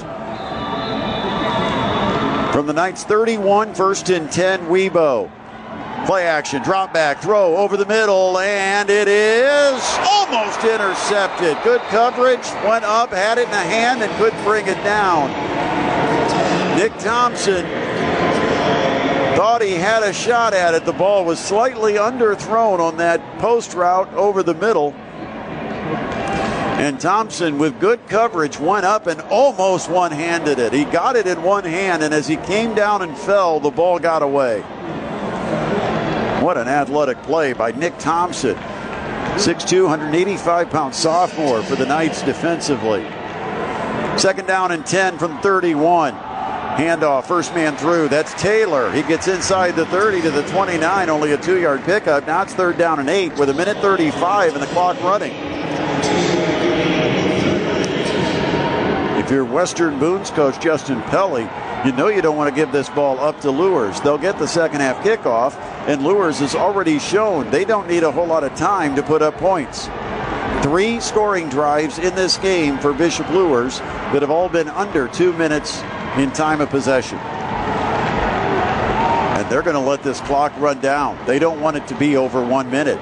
From 2.54 2.68
the 2.68 2.74
Knights 2.74 3.06
31, 3.06 3.74
first 3.74 4.10
and 4.10 4.30
10, 4.30 4.68
Webo. 4.68 5.32
Play 6.06 6.28
action, 6.28 6.62
drop 6.62 6.94
back, 6.94 7.22
throw 7.22 7.56
over 7.56 7.78
the 7.78 7.86
middle, 7.86 8.38
and 8.38 8.90
it 8.90 9.08
is 9.08 9.82
almost 10.06 10.62
intercepted. 10.64 11.58
Good 11.64 11.80
coverage, 11.84 12.46
went 12.66 12.84
up, 12.84 13.12
had 13.12 13.38
it 13.38 13.46
in 13.46 13.52
the 13.52 13.58
hand, 13.58 14.04
and 14.04 14.12
couldn't 14.18 14.44
bring 14.44 14.68
it 14.68 14.84
down. 14.84 15.30
Nick 16.78 16.92
Thompson 16.98 17.64
thought 19.38 19.62
he 19.62 19.76
had 19.76 20.04
a 20.04 20.12
shot 20.12 20.54
at 20.54 20.74
it. 20.74 20.84
The 20.84 20.92
ball 20.92 21.24
was 21.24 21.40
slightly 21.40 21.94
underthrown 21.94 22.80
on 22.80 22.98
that 22.98 23.22
post 23.40 23.74
route 23.74 24.14
over 24.14 24.44
the 24.44 24.54
middle. 24.54 24.92
And 26.84 27.00
Thompson, 27.00 27.60
with 27.60 27.80
good 27.80 28.06
coverage, 28.08 28.60
went 28.60 28.86
up 28.86 29.08
and 29.08 29.22
almost 29.22 29.90
one 29.90 30.12
handed 30.12 30.60
it. 30.60 30.74
He 30.74 30.84
got 30.84 31.16
it 31.16 31.28
in 31.28 31.44
one 31.44 31.64
hand, 31.64 32.04
and 32.04 32.14
as 32.14 32.28
he 32.28 32.36
came 32.36 32.76
down 32.76 33.02
and 33.04 33.18
fell, 33.18 33.62
the 33.62 33.72
ball 33.72 34.00
got 34.00 34.22
away. 34.22 34.66
What 36.44 36.58
an 36.58 36.68
athletic 36.68 37.24
play 37.24 37.54
by 37.54 37.72
Nick 37.72 37.98
Thompson. 38.00 38.56
6'2, 38.56 39.84
185 39.84 40.70
pound 40.70 40.94
sophomore 40.94 41.64
for 41.64 41.78
the 41.78 41.86
Knights 41.86 42.22
defensively. 42.22 43.02
Second 44.18 44.46
down 44.46 44.74
and 44.74 44.86
10 44.86 45.18
from 45.20 45.40
31. 45.40 46.14
Handoff, 46.14 47.24
first 47.24 47.56
man 47.56 47.78
through. 47.78 48.10
That's 48.10 48.34
Taylor. 48.34 48.92
He 48.92 49.04
gets 49.04 49.30
inside 49.30 49.78
the 49.78 49.86
30 49.86 50.24
to 50.24 50.32
the 50.32 50.46
29, 50.50 51.10
only 51.10 51.32
a 51.32 51.38
two 51.38 51.62
yard 51.62 51.82
pickup. 51.86 52.28
Now 52.28 52.42
it's 52.42 52.54
third 52.54 52.78
down 52.78 53.00
and 53.00 53.10
eight 53.10 53.38
with 53.38 53.48
a 53.48 53.54
minute 53.54 53.78
35 53.78 54.56
and 54.56 54.62
the 54.62 54.68
clock 54.68 55.02
running. 55.02 55.32
If 59.18 59.32
you're 59.32 59.46
Western 59.46 59.98
Boone's 59.98 60.30
coach, 60.30 60.60
Justin 60.60 61.02
Pelly, 61.04 61.48
you 61.86 61.92
know 61.92 62.08
you 62.08 62.22
don't 62.22 62.38
want 62.38 62.50
to 62.50 62.56
give 62.56 62.72
this 62.72 62.90
ball 62.90 63.20
up 63.20 63.42
to 63.42 63.52
Luers. 63.52 64.00
They'll 64.02 64.18
get 64.18 64.40
the 64.40 64.48
second 64.48 64.80
half 64.80 65.04
kickoff, 65.04 65.54
and 65.88 66.02
Luers 66.02 66.40
has 66.40 66.56
already 66.56 66.98
shown 66.98 67.50
they 67.50 67.66
don't 67.66 67.90
need 67.90 68.04
a 68.04 68.12
whole 68.12 68.26
lot 68.26 68.46
of 68.46 68.56
time 68.56 68.96
to 68.96 69.04
put 69.04 69.22
up 69.22 69.36
points. 69.36 69.90
Three 70.64 71.02
scoring 71.02 71.50
drives 71.50 72.00
in 72.00 72.16
this 72.16 72.38
game 72.38 72.78
for 72.78 72.94
Bishop 72.94 73.30
Luers 73.32 73.80
that 73.80 74.22
have 74.22 74.32
all 74.32 74.48
been 74.48 74.70
under 74.70 75.10
two 75.10 75.34
minutes 75.34 75.82
in 76.18 76.32
time 76.32 76.62
of 76.62 76.70
possession. 76.70 77.18
And 79.36 79.52
they're 79.52 79.62
going 79.62 79.76
to 79.76 79.82
let 79.82 80.04
this 80.04 80.22
clock 80.22 80.58
run 80.58 80.80
down. 80.80 81.18
They 81.26 81.38
don't 81.38 81.60
want 81.60 81.76
it 81.76 81.86
to 81.88 81.96
be 81.96 82.16
over 82.16 82.42
one 82.46 82.72
minute. 82.72 83.00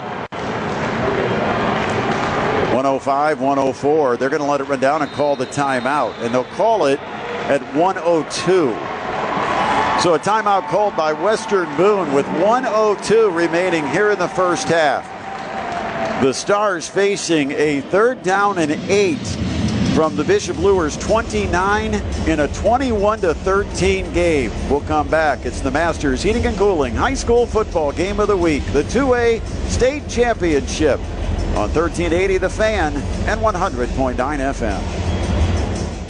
105, 2.73 3.41
104. 3.41 4.17
They're 4.17 4.29
going 4.29 4.41
to 4.41 4.47
let 4.47 4.59
it 4.59 4.63
run 4.63 4.79
down 4.79 5.03
and 5.03 5.11
call 5.11 5.35
the 5.35 5.45
timeout. 5.45 6.17
And 6.21 6.33
they'll 6.33 6.45
call 6.45 6.85
it 6.85 6.99
at 7.51 7.61
102. 7.75 8.71
So 10.01 10.13
a 10.13 10.19
timeout 10.19 10.69
called 10.69 10.95
by 10.95 11.11
Western 11.11 11.67
Boone 11.75 12.13
with 12.13 12.25
102 12.41 13.29
remaining 13.29 13.85
here 13.89 14.09
in 14.11 14.17
the 14.17 14.29
first 14.29 14.69
half. 14.69 15.03
The 16.23 16.33
Stars 16.33 16.87
facing 16.87 17.51
a 17.51 17.81
third 17.81 18.23
down 18.23 18.57
and 18.57 18.71
eight 18.89 19.17
from 19.93 20.15
the 20.15 20.23
Bishop 20.23 20.57
Luers 20.59 20.95
29 20.95 21.95
in 22.25 22.39
a 22.39 22.47
21 22.47 23.19
to 23.19 23.33
13 23.33 24.13
game. 24.13 24.51
We'll 24.69 24.79
come 24.81 25.09
back. 25.09 25.45
It's 25.45 25.59
the 25.59 25.71
Masters 25.71 26.23
Heating 26.23 26.45
and 26.45 26.57
Cooling 26.57 26.95
High 26.95 27.15
School 27.15 27.45
Football 27.45 27.91
Game 27.91 28.21
of 28.21 28.29
the 28.29 28.37
Week, 28.37 28.63
the 28.71 28.83
2A 28.83 29.41
State 29.67 30.07
Championship 30.07 31.01
on 31.57 31.67
1380 31.73 32.37
The 32.37 32.49
Fan 32.49 32.95
and 33.27 33.41
100.9 33.41 34.15
FM. 34.15 35.00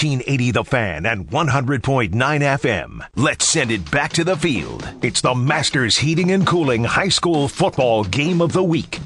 1380 0.01 0.51
The 0.51 0.63
Fan 0.63 1.05
and 1.05 1.27
100.9 1.27 2.09
FM. 2.09 3.05
Let's 3.15 3.45
send 3.45 3.69
it 3.69 3.91
back 3.91 4.11
to 4.13 4.23
the 4.23 4.35
field. 4.35 4.89
It's 5.03 5.21
the 5.21 5.35
Masters 5.35 5.99
Heating 5.99 6.31
and 6.31 6.47
Cooling 6.47 6.85
High 6.85 7.09
School 7.09 7.47
Football 7.47 8.05
Game 8.05 8.41
of 8.41 8.51
the 8.51 8.63
Week. 8.63 8.99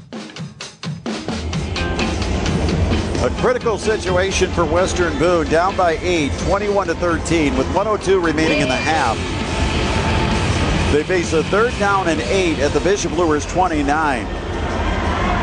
A 3.22 3.30
critical 3.42 3.76
situation 3.76 4.50
for 4.52 4.64
Western 4.64 5.18
Boone, 5.18 5.46
down 5.50 5.76
by 5.76 5.98
8, 6.00 6.32
21 6.46 6.86
to 6.86 6.94
13, 6.94 7.58
with 7.58 7.66
102 7.74 8.18
remaining 8.18 8.60
in 8.60 8.68
the 8.68 8.74
half. 8.74 9.18
They 10.94 11.02
face 11.02 11.34
a 11.34 11.44
third 11.44 11.78
down 11.78 12.08
and 12.08 12.22
8 12.22 12.58
at 12.60 12.72
the 12.72 12.80
Bishop 12.80 13.12
Luers 13.12 13.44
29. 13.44 14.24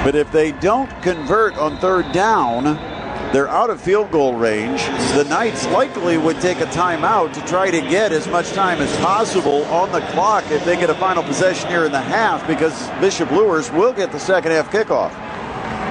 But 0.04 0.16
if 0.16 0.32
they 0.32 0.52
don't 0.54 0.90
convert 1.04 1.56
on 1.58 1.78
third 1.78 2.12
down, 2.12 2.93
they're 3.34 3.50
out 3.50 3.72
of 3.72 3.82
field 3.82 4.12
goal 4.12 4.36
range. 4.36 4.86
The 5.16 5.26
Knights 5.28 5.66
likely 5.70 6.20
would 6.20 6.40
take 6.40 6.60
a 6.60 6.68
timeout 6.68 7.34
to 7.34 7.44
try 7.46 7.72
to 7.72 7.82
get 7.82 8.12
as 8.12 8.28
much 8.28 8.52
time 8.52 8.80
as 8.80 8.96
possible 8.98 9.64
on 9.66 9.92
the 9.92 10.02
clock 10.12 10.44
if 10.52 10.64
they 10.64 10.76
get 10.76 10.92
a 10.92 10.94
final 10.94 11.24
possession 11.24 11.68
here 11.68 11.86
in 11.86 11.92
the 11.92 12.00
half 12.00 12.46
because 12.46 12.90
Bishop 13.02 13.32
Luers 13.32 13.72
will 13.72 13.92
get 13.92 14.12
the 14.12 14.20
second 14.20 14.52
half 14.52 14.72
kickoff. 14.72 15.12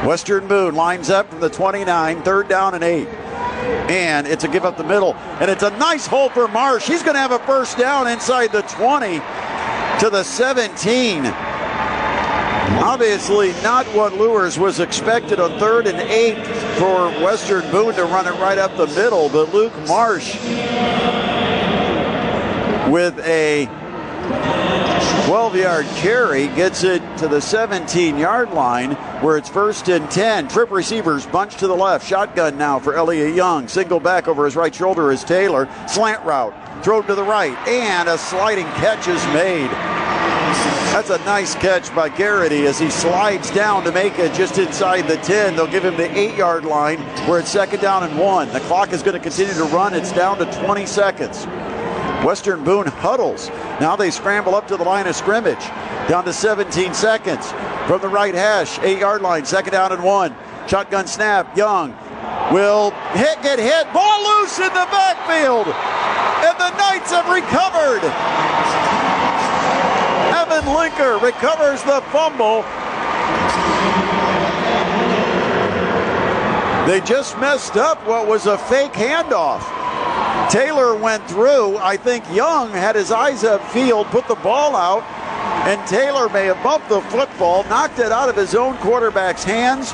Western 0.07 0.47
Boone 0.47 0.76
lines 0.76 1.11
up 1.11 1.28
from 1.30 1.40
the 1.40 1.51
29, 1.51 2.22
third 2.22 2.47
down 2.47 2.74
and 2.74 2.84
eight. 2.84 3.09
And 3.09 4.28
it's 4.28 4.45
a 4.45 4.49
give 4.49 4.64
up 4.64 4.76
the 4.76 4.84
middle. 4.84 5.14
And 5.40 5.51
it's 5.51 5.64
a 5.64 5.70
nice 5.78 6.07
hole 6.07 6.28
for 6.28 6.47
Marsh. 6.47 6.86
He's 6.86 7.03
going 7.03 7.14
to 7.14 7.20
have 7.20 7.32
a 7.32 7.40
first 7.40 7.76
down 7.76 8.07
inside 8.07 8.53
the 8.53 8.62
20 8.62 9.18
to 9.99 10.11
the 10.11 10.22
17. 10.22 11.26
Obviously, 12.84 13.53
not 13.62 13.86
what 13.88 14.12
Luers 14.14 14.59
was 14.59 14.80
expected 14.80 15.40
on 15.40 15.59
third 15.59 15.86
and 15.86 15.99
eight 16.11 16.36
for 16.79 17.11
Western 17.23 17.68
Boone 17.70 17.95
to 17.95 18.05
run 18.05 18.27
it 18.27 18.33
right 18.41 18.59
up 18.59 18.77
the 18.77 18.87
middle, 18.89 19.29
but 19.29 19.53
Luke 19.53 19.73
Marsh 19.87 20.35
with 22.91 23.18
a 23.20 23.66
12 25.27 25.57
yard 25.57 25.87
carry 25.97 26.47
gets 26.49 26.85
it 26.85 27.01
to 27.18 27.29
the 27.29 27.41
17 27.41 28.18
yard 28.18 28.51
line 28.51 28.93
where 29.23 29.37
it's 29.37 29.49
first 29.49 29.89
and 29.89 30.11
10. 30.11 30.49
Trip 30.49 30.70
receivers 30.70 31.27
bunch 31.27 31.57
to 31.57 31.66
the 31.66 31.77
left. 31.77 32.07
Shotgun 32.07 32.59
now 32.59 32.79
for 32.79 32.95
Elliot 32.95 33.35
Young. 33.35 33.68
Single 33.68 34.01
back 34.01 34.29
over 34.29 34.45
his 34.45 34.57
right 34.57 34.75
shoulder 34.75 35.12
is 35.12 35.25
Taylor. 35.25 35.68
Slant 35.89 36.25
route. 36.25 36.55
Throw 36.85 37.03
to 37.03 37.14
the 37.14 37.25
right. 37.25 37.57
And 37.68 38.09
a 38.09 38.18
sliding 38.18 38.66
catch 38.66 39.09
is 39.09 39.25
made. 39.27 39.91
That's 40.92 41.11
a 41.11 41.18
nice 41.24 41.55
catch 41.55 41.94
by 41.94 42.09
Garrity 42.09 42.66
as 42.66 42.78
he 42.78 42.90
slides 42.90 43.50
down 43.50 43.82
to 43.84 43.92
make 43.92 44.18
it 44.18 44.34
just 44.34 44.59
inside 44.59 45.09
the 45.09 45.16
10. 45.16 45.57
They'll 45.57 45.66
give 45.66 45.84
him 45.84 45.96
the 45.96 46.11
eight 46.18 46.36
yard 46.36 46.64
line 46.64 46.98
where 47.26 47.40
it's 47.40 47.50
second 47.50 47.80
down 47.80 48.03
and 48.03 48.18
one. 48.18 48.53
The 48.53 48.61
clock 48.61 48.92
is 48.92 49.03
going 49.03 49.14
to 49.14 49.20
continue 49.20 49.55
to 49.55 49.64
run. 49.64 49.94
It's 49.94 50.12
down 50.12 50.38
to 50.38 50.44
20 50.64 50.86
seconds. 50.86 51.46
Western 52.24 52.62
Boone 52.62 52.86
huddles. 52.86 53.48
Now 53.80 53.96
they 53.96 54.11
scramble 54.11 54.55
up 54.55 54.68
to 54.68 54.76
the 54.76 54.84
line 54.84 55.07
of 55.07 55.16
scrimmage. 55.16 55.64
Down 56.09 56.24
to 56.24 56.32
17 56.32 56.94
seconds. 56.94 57.50
From 57.86 58.00
the 58.00 58.09
right 58.09 58.34
hash, 58.34 58.78
eight 58.80 58.98
yard 58.98 59.22
line, 59.22 59.44
second 59.44 59.72
down 59.72 59.92
and 59.92 60.05
one. 60.05 60.36
Shotgun 60.68 61.07
snap. 61.07 61.57
Young 61.57 61.92
will 62.53 62.90
hit, 63.12 63.42
get 63.42 63.59
hit. 63.59 63.92
Ball 63.92 64.40
loose 64.40 64.59
in 64.59 64.68
the 64.68 64.86
backfield. 64.92 65.66
And 65.66 66.59
the 66.59 66.70
Knights 66.76 67.11
have 67.11 67.28
recovered. 67.28 69.11
Evan 70.33 70.64
Linker 70.64 71.20
recovers 71.20 71.83
the 71.83 72.01
fumble. 72.11 72.62
They 76.87 77.01
just 77.03 77.39
messed 77.39 77.76
up 77.76 78.05
what 78.07 78.26
was 78.26 78.47
a 78.47 78.57
fake 78.57 78.93
handoff. 78.93 79.62
Taylor 80.51 80.95
went 80.95 81.26
through. 81.28 81.76
I 81.76 81.97
think 81.97 82.24
Young 82.33 82.70
had 82.70 82.97
his 82.97 83.12
eyes 83.12 83.43
upfield, 83.43 84.07
put 84.07 84.26
the 84.26 84.35
ball 84.37 84.74
out, 84.74 85.03
and 85.66 85.87
Taylor 85.87 86.28
may 86.30 86.47
have 86.47 86.62
bumped 86.62 86.89
the 86.89 87.01
football, 87.03 87.64
knocked 87.64 87.99
it 87.99 88.11
out 88.11 88.28
of 88.28 88.37
his 88.37 88.55
own 88.55 88.76
quarterback's 88.78 89.45
hands, 89.45 89.93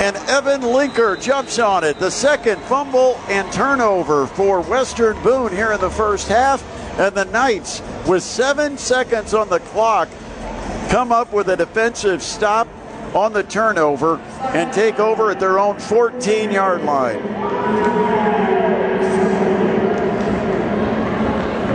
and 0.00 0.16
Evan 0.28 0.60
Linker 0.60 1.20
jumps 1.20 1.58
on 1.58 1.82
it. 1.82 1.98
The 1.98 2.10
second 2.10 2.60
fumble 2.62 3.18
and 3.28 3.50
turnover 3.52 4.26
for 4.26 4.60
Western 4.60 5.20
Boone 5.22 5.50
here 5.50 5.72
in 5.72 5.80
the 5.80 5.90
first 5.90 6.28
half. 6.28 6.62
And 6.98 7.14
the 7.14 7.26
Knights, 7.26 7.80
with 8.08 8.24
seven 8.24 8.76
seconds 8.76 9.32
on 9.32 9.48
the 9.48 9.60
clock, 9.60 10.08
come 10.88 11.12
up 11.12 11.32
with 11.32 11.48
a 11.48 11.56
defensive 11.56 12.22
stop 12.22 12.66
on 13.14 13.32
the 13.32 13.44
turnover 13.44 14.18
and 14.52 14.72
take 14.72 14.98
over 14.98 15.30
at 15.30 15.38
their 15.38 15.60
own 15.60 15.78
14 15.78 16.50
yard 16.50 16.82
line. 16.82 17.22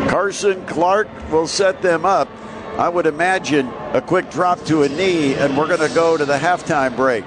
Carson 0.09 0.65
Clark 0.65 1.07
will 1.31 1.47
set 1.47 1.81
them 1.81 2.05
up. 2.05 2.27
I 2.77 2.89
would 2.89 3.05
imagine 3.05 3.67
a 3.93 4.01
quick 4.01 4.29
drop 4.29 4.63
to 4.65 4.83
a 4.83 4.89
knee, 4.89 5.35
and 5.35 5.57
we're 5.57 5.67
going 5.67 5.87
to 5.87 5.95
go 5.95 6.17
to 6.17 6.25
the 6.25 6.37
halftime 6.37 6.95
break. 6.95 7.23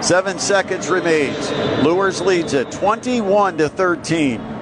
Seven 0.00 0.38
seconds 0.38 0.88
remains. 0.88 1.50
Luers 1.82 2.20
leads 2.20 2.54
it 2.54 2.70
21 2.70 3.58
to 3.58 3.68
13. 3.68 4.53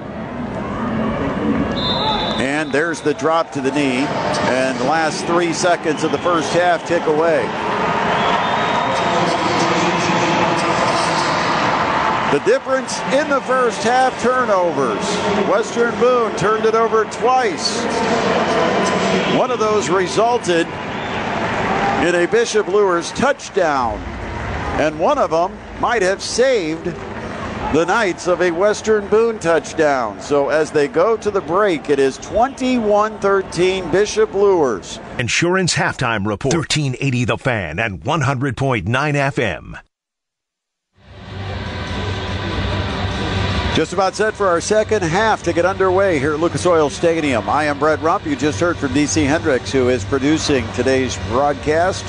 And 2.63 2.71
there's 2.71 3.01
the 3.01 3.13
drop 3.13 3.51
to 3.51 3.59
the 3.61 3.71
knee. 3.71 4.05
And 4.07 4.79
the 4.79 4.85
last 4.85 5.25
three 5.25 5.51
seconds 5.51 6.05
of 6.05 6.13
the 6.13 6.17
first 6.19 6.53
half 6.53 6.87
tick 6.87 7.05
away. 7.07 7.41
The 12.31 12.39
difference 12.45 12.97
in 13.11 13.29
the 13.29 13.41
first 13.41 13.83
half 13.83 14.17
turnovers. 14.21 15.05
Western 15.49 15.93
Boone 15.99 16.33
turned 16.37 16.63
it 16.63 16.73
over 16.73 17.03
twice. 17.03 17.83
One 19.37 19.51
of 19.51 19.59
those 19.59 19.89
resulted 19.89 20.65
in 20.65 22.15
a 22.15 22.25
Bishop 22.31 22.69
Luers 22.69 23.11
touchdown, 23.11 23.99
and 24.79 24.97
one 24.97 25.17
of 25.17 25.31
them 25.31 25.57
might 25.81 26.01
have 26.01 26.23
saved 26.23 26.95
the 27.71 27.85
Knights 27.85 28.27
of 28.27 28.41
a 28.41 28.51
Western 28.51 29.07
Boone 29.07 29.39
touchdown. 29.39 30.19
So 30.21 30.49
as 30.49 30.71
they 30.71 30.87
go 30.87 31.15
to 31.17 31.31
the 31.31 31.41
break, 31.41 31.89
it 31.89 31.99
is 31.99 32.17
21 32.17 33.19
13 33.19 33.91
Bishop 33.91 34.33
Luers. 34.33 34.99
Insurance 35.19 35.75
halftime 35.75 36.27
report 36.27 36.53
1380 36.53 37.25
The 37.25 37.37
Fan 37.37 37.79
and 37.79 38.01
100.9 38.01 38.83
FM. 38.85 39.79
Just 43.73 43.91
about 43.91 44.13
set 44.13 44.35
for 44.35 44.45
our 44.47 44.61
second 44.61 45.01
half 45.01 45.41
to 45.41 45.51
get 45.51 45.65
underway 45.65 46.19
here 46.19 46.35
at 46.35 46.39
Lucas 46.39 46.63
Oil 46.67 46.91
Stadium. 46.91 47.49
I 47.49 47.63
am 47.63 47.79
Brett 47.79 47.99
Rump. 48.01 48.23
You 48.23 48.35
just 48.35 48.59
heard 48.59 48.77
from 48.77 48.91
DC 48.91 49.25
Hendricks, 49.25 49.71
who 49.71 49.89
is 49.89 50.05
producing 50.05 50.63
today's 50.73 51.17
broadcast. 51.29 52.05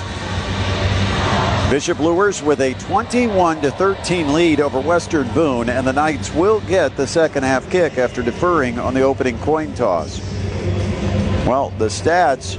Bishop 1.70 1.98
Luers 1.98 2.42
with 2.42 2.60
a 2.60 2.74
21 2.74 3.62
to 3.62 3.70
13 3.70 4.32
lead 4.32 4.60
over 4.60 4.78
Western 4.78 5.26
Boone, 5.32 5.68
and 5.68 5.86
the 5.86 5.92
Knights 5.92 6.32
will 6.32 6.60
get 6.60 6.96
the 6.96 7.06
second 7.06 7.42
half 7.42 7.68
kick 7.70 7.96
after 7.98 8.22
deferring 8.22 8.78
on 8.78 8.94
the 8.94 9.00
opening 9.00 9.38
coin 9.38 9.74
toss. 9.74 10.20
Well, 11.46 11.70
the 11.78 11.86
stats 11.86 12.58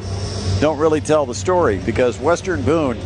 don't 0.60 0.80
really 0.80 1.02
tell 1.02 1.26
the 1.26 1.36
story 1.36 1.78
because 1.86 2.20
Western 2.20 2.64
Boone 2.64 2.98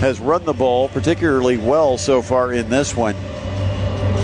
has 0.00 0.20
run 0.20 0.44
the 0.44 0.52
ball 0.52 0.88
particularly 0.88 1.58
well 1.58 1.98
so 1.98 2.22
far 2.22 2.52
in 2.52 2.70
this 2.70 2.96
one. 2.96 3.16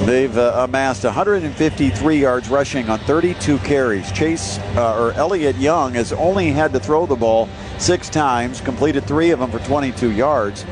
They've 0.09 0.39
uh, 0.39 0.65
amassed 0.67 1.05
153 1.05 2.17
yards 2.17 2.49
rushing 2.49 2.89
on 2.89 2.99
32 3.01 3.59
carries. 3.59 4.11
Chase 4.13 4.59
uh, 4.75 4.97
or 4.99 5.13
Elliot 5.13 5.57
Young 5.57 5.93
has 5.95 6.15
only 6.15 6.51
had 6.51 6.73
to 6.73 6.81
throw 6.81 7.05
the 7.05 7.15
ball 7.15 7.47
six 7.79 8.09
times, 8.09 8.63
completed 8.63 9.05
three 9.05 9.33
of 9.33 9.41
them 9.41 9.51
for 9.51 9.59
22 9.59 10.13
yards. 10.13 10.65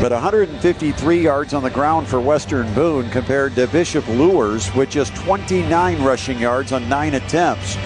But 0.00 0.12
153 0.12 1.20
yards 1.20 1.52
on 1.52 1.62
the 1.62 1.68
ground 1.68 2.08
for 2.08 2.18
Western 2.20 2.72
Boone 2.72 3.10
compared 3.10 3.54
to 3.56 3.66
Bishop 3.66 4.08
Luers 4.08 4.74
with 4.74 4.88
just 4.88 5.14
29 5.16 6.02
rushing 6.02 6.38
yards 6.38 6.72
on 6.72 6.88
nine 6.88 7.12
attempts. 7.12 7.76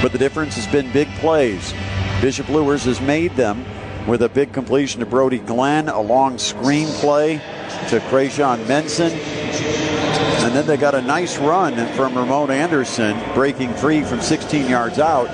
But 0.00 0.12
the 0.12 0.18
difference 0.18 0.54
has 0.54 0.68
been 0.68 0.92
big 0.92 1.08
plays. 1.16 1.74
Bishop 2.20 2.48
Luers 2.48 2.84
has 2.84 3.00
made 3.00 3.34
them 3.34 3.64
with 4.06 4.22
a 4.22 4.28
big 4.28 4.52
completion 4.52 5.00
to 5.00 5.06
Brody 5.06 5.40
Glenn, 5.40 5.88
a 5.88 6.00
long 6.00 6.38
screen 6.38 6.86
play 7.00 7.38
to 7.88 7.98
Krayshawn 8.08 8.64
Menson, 8.68 9.10
and 9.10 10.54
then 10.54 10.64
they 10.64 10.76
got 10.76 10.94
a 10.94 11.02
nice 11.02 11.38
run 11.38 11.74
from 11.94 12.16
Ramon 12.16 12.52
Anderson, 12.52 13.20
breaking 13.34 13.74
free 13.74 14.04
from 14.04 14.20
16 14.20 14.68
yards 14.68 15.00
out. 15.00 15.28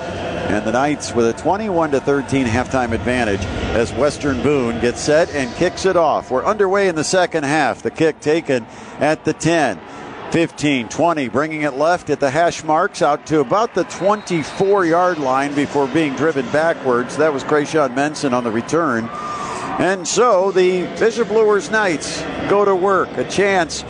And 0.49 0.67
the 0.67 0.73
Knights 0.73 1.15
with 1.15 1.27
a 1.27 1.35
21 1.35 1.91
to 1.91 2.01
13 2.01 2.47
halftime 2.47 2.93
advantage 2.93 3.45
as 3.75 3.93
Western 3.93 4.43
Boone 4.43 4.81
gets 4.81 5.01
set 5.01 5.29
and 5.35 5.55
kicks 5.57 5.85
it 5.85 5.97
off. 5.97 6.31
We're 6.31 6.45
underway 6.45 6.89
in 6.89 6.95
the 6.95 7.05
second 7.05 7.45
half. 7.45 7.83
The 7.83 7.91
kick 7.91 8.21
taken 8.21 8.65
at 8.99 9.25
the 9.25 9.35
10. 9.35 9.79
15, 10.33 10.89
20, 10.91 11.29
bringing 11.29 11.63
it 11.63 11.75
left 11.75 12.11
at 12.11 12.21
the 12.21 12.31
hash 12.31 12.63
marks 12.63 13.01
out 13.01 13.27
to 13.27 13.41
about 13.41 13.75
the 13.75 13.85
24 13.85 14.85
yard 14.85 15.19
line 15.19 15.55
before 15.55 15.87
being 15.89 16.15
driven 16.17 16.45
backwards. 16.51 17.17
That 17.17 17.33
was 17.33 17.43
Krayshawn 17.45 17.95
Menson 17.95 18.35
on 18.35 18.45
the 18.45 18.51
return. 18.51 19.09
And 19.79 20.07
so 20.07 20.51
the 20.51 20.83
Bishop 20.99 21.31
Luers 21.31 21.71
Knights 21.71 22.21
go 22.51 22.65
to 22.65 22.75
work. 22.75 23.09
A 23.17 23.25
chance 23.25 23.85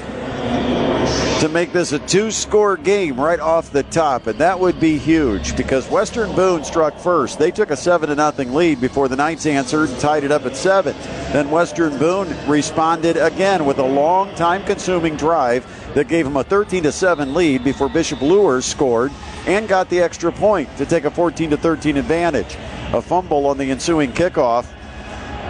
to 1.39 1.49
make 1.49 1.73
this 1.73 1.93
a 1.93 2.01
two 2.01 2.33
score 2.33 2.77
game 2.77 3.21
right 3.21 3.39
off 3.39 3.71
the 3.71 3.85
top. 3.85 4.27
And 4.27 4.41
that 4.41 4.59
would 4.59 4.81
be 4.81 4.99
huge 4.99 5.57
because 5.57 5.89
Western 5.89 6.35
Boone 6.35 6.65
struck 6.65 6.99
first. 6.99 7.39
They 7.39 7.53
took 7.53 7.71
a 7.71 7.77
7 7.77 8.13
0 8.13 8.53
lead 8.53 8.81
before 8.81 9.07
the 9.07 9.15
Knights 9.15 9.47
answered 9.47 9.89
and 9.89 10.01
tied 10.01 10.25
it 10.25 10.33
up 10.33 10.47
at 10.47 10.57
7. 10.57 10.97
Then 11.33 11.49
Western 11.49 11.97
Boone 11.97 12.35
responded 12.49 13.17
again 13.17 13.65
with 13.65 13.79
a 13.79 13.87
long 13.87 14.35
time 14.35 14.65
consuming 14.65 15.15
drive 15.15 15.65
that 15.95 16.09
gave 16.09 16.25
them 16.25 16.37
a 16.37 16.43
13 16.43 16.91
7 16.91 17.33
lead 17.33 17.63
before 17.63 17.89
Bishop 17.89 18.21
Luers 18.21 18.65
scored 18.65 19.13
and 19.47 19.69
got 19.69 19.89
the 19.91 20.01
extra 20.01 20.33
point 20.33 20.69
to 20.77 20.87
take 20.87 21.05
a 21.05 21.11
14 21.11 21.57
13 21.57 21.99
advantage. 21.99 22.57
A 22.93 23.01
fumble 23.01 23.47
on 23.47 23.59
the 23.59 23.71
ensuing 23.71 24.11
kickoff 24.11 24.67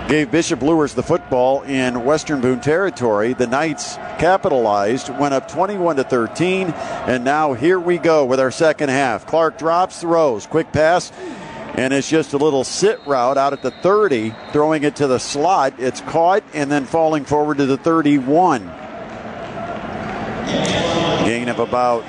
gave 0.08 0.30
Bishop 0.30 0.62
Luers 0.62 0.94
the 0.94 1.02
football 1.02 1.60
in 1.62 2.02
Western 2.02 2.40
Boone 2.40 2.60
territory. 2.60 3.34
The 3.34 3.46
Knights 3.46 3.96
capitalized, 4.18 5.10
went 5.18 5.34
up 5.34 5.48
21 5.48 5.96
to 5.96 6.04
13, 6.04 6.68
and 6.70 7.24
now 7.24 7.52
here 7.52 7.78
we 7.78 7.98
go 7.98 8.24
with 8.24 8.40
our 8.40 8.50
second 8.50 8.88
half. 8.88 9.26
Clark 9.26 9.58
drops, 9.58 10.00
throws, 10.00 10.46
quick 10.46 10.72
pass, 10.72 11.12
and 11.74 11.92
it's 11.92 12.08
just 12.08 12.32
a 12.32 12.38
little 12.38 12.64
sit 12.64 13.06
route 13.06 13.36
out 13.36 13.52
at 13.52 13.60
the 13.60 13.70
30, 13.70 14.34
throwing 14.50 14.82
it 14.82 14.96
to 14.96 15.06
the 15.06 15.18
slot. 15.18 15.74
It's 15.78 16.00
caught 16.00 16.42
and 16.54 16.72
then 16.72 16.86
falling 16.86 17.26
forward 17.26 17.58
to 17.58 17.66
the 17.66 17.76
31. 17.76 18.62
Gain 21.26 21.50
of 21.50 21.58
about 21.58 22.02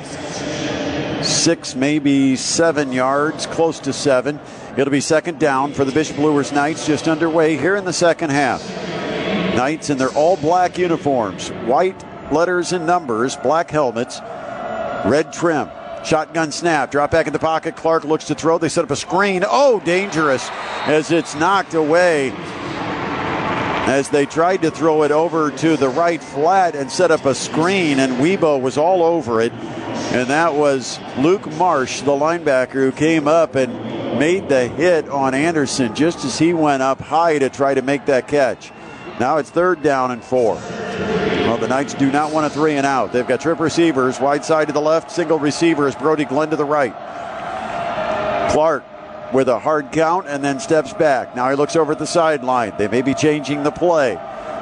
six, 1.26 1.76
maybe 1.76 2.38
seven 2.38 2.94
yards, 2.94 3.46
close 3.46 3.78
to 3.82 3.92
seven. 3.92 4.40
It'll 4.78 4.92
be 4.92 5.02
second 5.02 5.40
down 5.40 5.74
for 5.74 5.84
the 5.84 5.92
Bishop 5.92 6.18
Luers 6.18 6.52
Knights, 6.52 6.86
just 6.86 7.08
underway 7.08 7.58
here 7.58 7.76
in 7.76 7.86
the 7.86 7.94
second 7.94 8.30
half. 8.30 8.62
Knights 9.56 9.90
in 9.90 9.98
their 9.98 10.10
all 10.10 10.38
black 10.38 10.78
uniforms, 10.78 11.50
white 11.50 12.04
letters 12.32 12.72
and 12.72 12.86
numbers, 12.86 13.36
black 13.36 13.72
helmets, 13.72 14.22
red 15.06 15.34
trim. 15.34 15.70
Shotgun 16.06 16.52
snap, 16.52 16.92
drop 16.92 17.12
back 17.12 17.28
in 17.28 17.34
the 17.34 17.40
pocket. 17.40 17.76
Clark 17.76 18.06
looks 18.06 18.26
to 18.26 18.36
throw. 18.36 18.58
They 18.58 18.70
set 18.70 18.86
up 18.86 18.92
a 18.92 18.96
screen. 18.96 19.44
Oh, 19.46 19.82
dangerous 19.82 20.48
as 20.86 21.12
it's 21.12 21.36
knocked 21.36 21.74
away 21.74 22.32
as 23.90 24.08
they 24.10 24.26
tried 24.26 24.62
to 24.62 24.72
throw 24.72 25.04
it 25.04 25.12
over 25.12 25.52
to 25.52 25.76
the 25.76 25.90
right 25.90 26.22
flat 26.22 26.76
and 26.76 26.92
set 26.92 27.12
up 27.12 27.26
a 27.26 27.34
screen, 27.34 28.00
and 28.00 28.14
Weibo 28.14 28.62
was 28.62 28.78
all 28.78 29.04
over 29.04 29.42
it. 29.42 29.52
And 30.12 30.28
that 30.32 30.56
was 30.56 31.00
Luke 31.20 31.46
Marsh, 31.54 32.02
the 32.02 32.12
linebacker, 32.12 32.72
who 32.72 32.92
came 32.92 33.28
up 33.28 33.54
and 33.54 33.72
made 34.18 34.50
the 34.50 34.68
hit 34.68 35.08
on 35.08 35.36
Anderson 35.36 35.94
just 35.94 36.26
as 36.26 36.40
he 36.40 36.52
went 36.52 36.82
up 36.82 37.00
high 37.00 37.38
to 37.38 37.48
try 37.50 37.76
to 37.76 37.84
make 37.84 38.08
that 38.08 38.28
catch. 38.28 38.72
Now 39.20 39.38
it's 39.38 39.52
third 39.52 39.84
down 39.84 40.10
and 40.10 40.24
four. 40.24 40.56
Well, 40.56 41.58
the 41.58 41.68
Knights 41.68 41.94
do 41.94 42.12
not 42.12 42.34
want 42.34 42.48
a 42.48 42.50
three 42.50 42.74
and 42.74 42.88
out. 42.88 43.14
They've 43.14 43.28
got 43.28 43.40
trip 43.40 43.60
receivers, 43.60 44.20
wide 44.20 44.44
side 44.44 44.68
to 44.68 44.74
the 44.74 44.82
left, 44.82 45.12
single 45.12 45.38
receivers, 45.38 45.94
Brody 45.96 46.26
Glenn 46.26 46.50
to 46.50 46.56
the 46.56 46.66
right. 46.66 46.94
Clark 48.52 48.84
with 49.32 49.48
a 49.48 49.60
hard 49.60 49.92
count 49.92 50.28
and 50.28 50.44
then 50.44 50.60
steps 50.60 50.92
back. 50.92 51.36
Now 51.36 51.52
he 51.52 51.56
looks 51.56 51.76
over 51.76 51.92
at 51.92 52.00
the 52.00 52.08
sideline. 52.08 52.74
They 52.80 52.88
may 52.88 53.04
be 53.04 53.14
changing 53.14 53.62
the 53.62 53.72
play. 53.72 54.18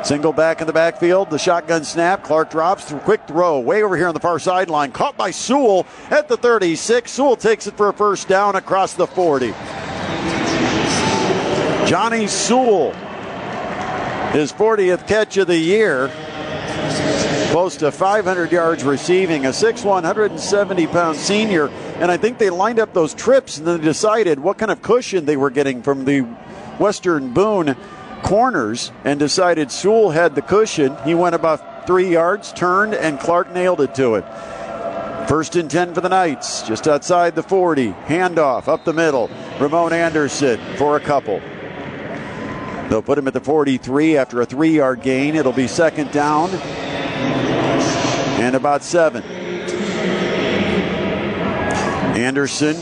Single 0.08 0.32
back 0.32 0.62
in 0.62 0.68
the 0.68 0.74
backfield. 0.74 1.30
The 1.30 1.38
shotgun 1.38 1.84
snap. 1.84 2.24
Clark 2.24 2.50
drops. 2.50 2.94
Quick 3.04 3.28
throw. 3.28 3.60
Way 3.60 3.84
over 3.84 3.98
here 3.98 4.08
on 4.08 4.14
the 4.14 4.22
far 4.22 4.40
sideline. 4.40 4.94
Caught 4.94 5.18
by 5.18 5.32
Sewell 5.32 5.86
at 6.10 6.30
the 6.30 6.38
36. 6.38 7.12
Sewell 7.12 7.36
takes 7.36 7.68
it 7.68 7.76
for 7.76 7.90
a 7.90 7.94
first 7.94 8.30
down 8.30 8.56
across 8.56 8.94
the 8.94 9.06
40. 9.06 9.48
Johnny 11.86 12.26
Sewell, 12.28 12.94
his 14.32 14.54
40th 14.54 15.06
catch 15.10 15.36
of 15.36 15.48
the 15.48 15.58
year. 15.58 16.10
close 17.52 17.76
to 17.76 17.92
500 17.92 18.50
yards 18.50 18.86
receiving, 18.86 19.46
a 19.46 19.50
6'1", 19.50 19.84
170 19.84 20.88
pound 20.88 21.18
senior. 21.18 21.68
And 22.00 22.10
I 22.10 22.16
think 22.16 22.38
they 22.38 22.50
lined 22.50 22.80
up 22.80 22.94
those 22.94 23.14
trips 23.14 23.58
and 23.58 23.68
then 23.68 23.82
decided 23.82 24.40
what 24.40 24.58
kind 24.58 24.72
of 24.72 24.82
cushion 24.82 25.26
they 25.26 25.36
were 25.36 25.50
getting 25.50 25.82
from 25.82 26.06
the 26.06 26.22
Western 26.80 27.34
Boone 27.34 27.76
corners 28.24 28.92
and 29.04 29.20
decided 29.20 29.72
Sewell 29.72 30.12
had 30.12 30.36
the 30.36 30.42
cushion. 30.42 30.96
He 31.04 31.14
went 31.14 31.36
about 31.36 31.88
three 31.88 32.10
yards, 32.10 32.52
turned, 32.54 32.94
and 32.94 33.20
Clark 33.20 33.52
nailed 33.54 33.82
it 33.82 33.96
to 33.96 34.16
it. 34.16 34.26
First 35.28 35.56
and 35.56 35.70
10 35.70 35.94
for 35.94 36.02
the 36.02 36.10
Knights, 36.10 36.62
just 36.62 36.88
outside 36.88 37.36
the 37.36 37.44
40. 37.44 37.92
Handoff 37.92 38.68
up 38.68 38.86
the 38.86 38.94
middle. 38.94 39.30
Ramon 39.60 39.92
Anderson 39.92 40.60
for 40.78 40.96
a 40.96 41.00
couple. 41.00 41.42
They'll 42.90 43.02
put 43.02 43.18
him 43.18 43.28
at 43.28 43.34
the 43.34 43.42
43 43.42 44.16
after 44.18 44.42
a 44.42 44.46
three 44.46 44.76
yard 44.78 45.02
gain. 45.02 45.36
It'll 45.36 45.52
be 45.52 45.68
second 45.68 46.12
down 46.12 46.50
and 48.40 48.56
about 48.56 48.84
seven. 48.84 49.24
Anderson, 52.16 52.78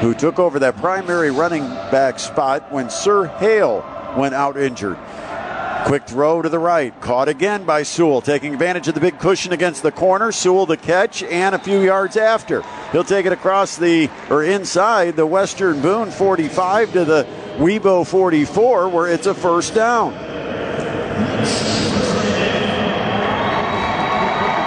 who 0.00 0.14
took 0.14 0.38
over 0.38 0.58
that 0.58 0.76
primary 0.78 1.30
running 1.30 1.62
back 1.62 2.18
spot 2.18 2.72
when 2.72 2.88
Sir 2.88 3.26
Hale 3.26 3.84
went 4.16 4.34
out 4.34 4.56
injured. 4.56 4.98
Quick 5.84 6.06
throw 6.06 6.40
to 6.42 6.48
the 6.48 6.58
right, 6.58 6.98
caught 7.00 7.28
again 7.28 7.64
by 7.64 7.82
Sewell, 7.82 8.20
taking 8.20 8.52
advantage 8.52 8.88
of 8.88 8.94
the 8.94 9.00
big 9.00 9.18
cushion 9.18 9.52
against 9.52 9.82
the 9.82 9.90
corner. 9.90 10.30
Sewell 10.30 10.66
the 10.66 10.76
catch, 10.76 11.22
and 11.22 11.54
a 11.54 11.58
few 11.58 11.80
yards 11.80 12.16
after. 12.16 12.62
He'll 12.92 13.04
take 13.04 13.26
it 13.26 13.32
across 13.32 13.76
the, 13.76 14.10
or 14.28 14.42
inside 14.42 15.16
the 15.16 15.26
Western 15.26 15.80
Boone 15.80 16.10
45 16.10 16.92
to 16.92 17.04
the 17.04 17.26
Webo 17.56 18.06
44, 18.06 18.88
where 18.88 19.06
it's 19.06 19.26
a 19.26 19.34
first 19.34 19.74
down. 19.74 20.12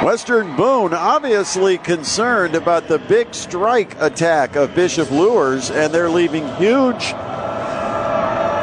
Western 0.03 0.53
Boone 0.57 0.93
obviously 0.93 1.77
concerned 1.77 2.55
about 2.55 2.89
the 2.89 2.99
big 2.99 3.33
strike 3.33 3.95
attack 4.01 4.57
of 4.57 4.75
Bishop 4.75 5.09
Luers, 5.09 5.71
and 5.71 5.93
they're 5.93 6.09
leaving 6.09 6.45
huge 6.55 7.13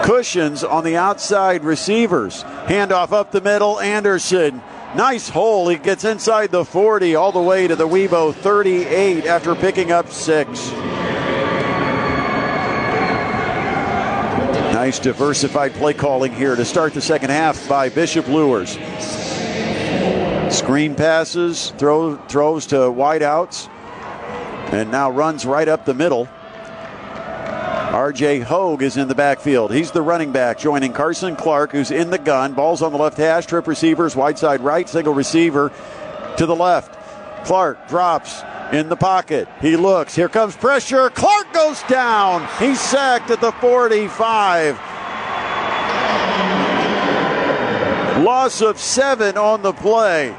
cushions 0.05 0.63
on 0.63 0.85
the 0.85 0.97
outside 0.97 1.65
receivers. 1.65 2.43
Handoff 2.67 3.13
up 3.13 3.33
the 3.33 3.41
middle, 3.41 3.81
Anderson. 3.81 4.61
Nice 4.95 5.31
hole. 5.31 5.69
He 5.69 5.79
gets 5.79 6.05
inside 6.05 6.51
the 6.51 6.63
40 6.63 7.15
all 7.15 7.33
the 7.33 7.41
way 7.41 7.67
to 7.67 7.75
the 7.75 7.89
Webo 7.89 8.35
38 8.35 9.25
after 9.25 9.55
picking 9.55 9.91
up 9.91 10.11
six. 10.11 10.71
Nice 14.75 14.99
diversified 14.99 15.73
play 15.73 15.95
calling 15.95 16.35
here 16.35 16.55
to 16.55 16.67
start 16.67 16.93
the 16.93 17.01
second 17.01 17.31
half 17.31 17.67
by 17.67 17.89
Bishop 17.89 18.29
Luers. 18.29 18.77
Screen 20.51 20.97
passes, 20.97 21.71
throw, 21.79 22.17
throws 22.17 22.67
to 22.67 22.77
wideouts, 22.77 23.69
and 24.73 24.91
now 24.91 25.11
runs 25.11 25.47
right 25.47 25.69
up 25.69 25.85
the 25.85 25.95
middle. 25.95 26.29
RJ 27.91 28.43
Hogue 28.43 28.83
is 28.83 28.97
in 28.97 29.09
the 29.09 29.15
backfield. 29.15 29.73
He's 29.73 29.93
the 29.93 30.03
running 30.03 30.33
back, 30.33 30.59
joining 30.59 30.93
Carson 30.93 31.37
Clark, 31.37 31.73
who's 31.73 31.91
in 31.91 32.11
the 32.11 32.19
gun. 32.19 32.55
Ball's 32.55 32.83
on 32.83 32.93
the 32.93 32.99
left 32.99 33.17
hash, 33.17 33.47
trip 33.47 33.67
receivers, 33.67 34.17
wide 34.17 34.39
side 34.39 34.61
right, 34.61 34.89
single 34.89 35.15
receiver 35.15 35.73
to 36.37 36.47
the 36.47 36.57
left. 36.57 36.97
Clark 37.45 37.89
drops 37.89 38.43
in 38.73 38.89
the 38.89 38.97
pocket. 38.97 39.49
He 39.61 39.77
looks. 39.77 40.15
Here 40.15 40.29
comes 40.29 40.57
pressure. 40.57 41.11
Clark 41.11 41.53
goes 41.53 41.83
down. 41.85 42.47
He's 42.59 42.81
sacked 42.81 43.31
at 43.31 43.41
the 43.41 43.53
45. 43.53 44.90
Loss 48.21 48.61
of 48.61 48.79
seven 48.79 49.39
on 49.39 49.63
the 49.63 49.73
play. 49.73 50.37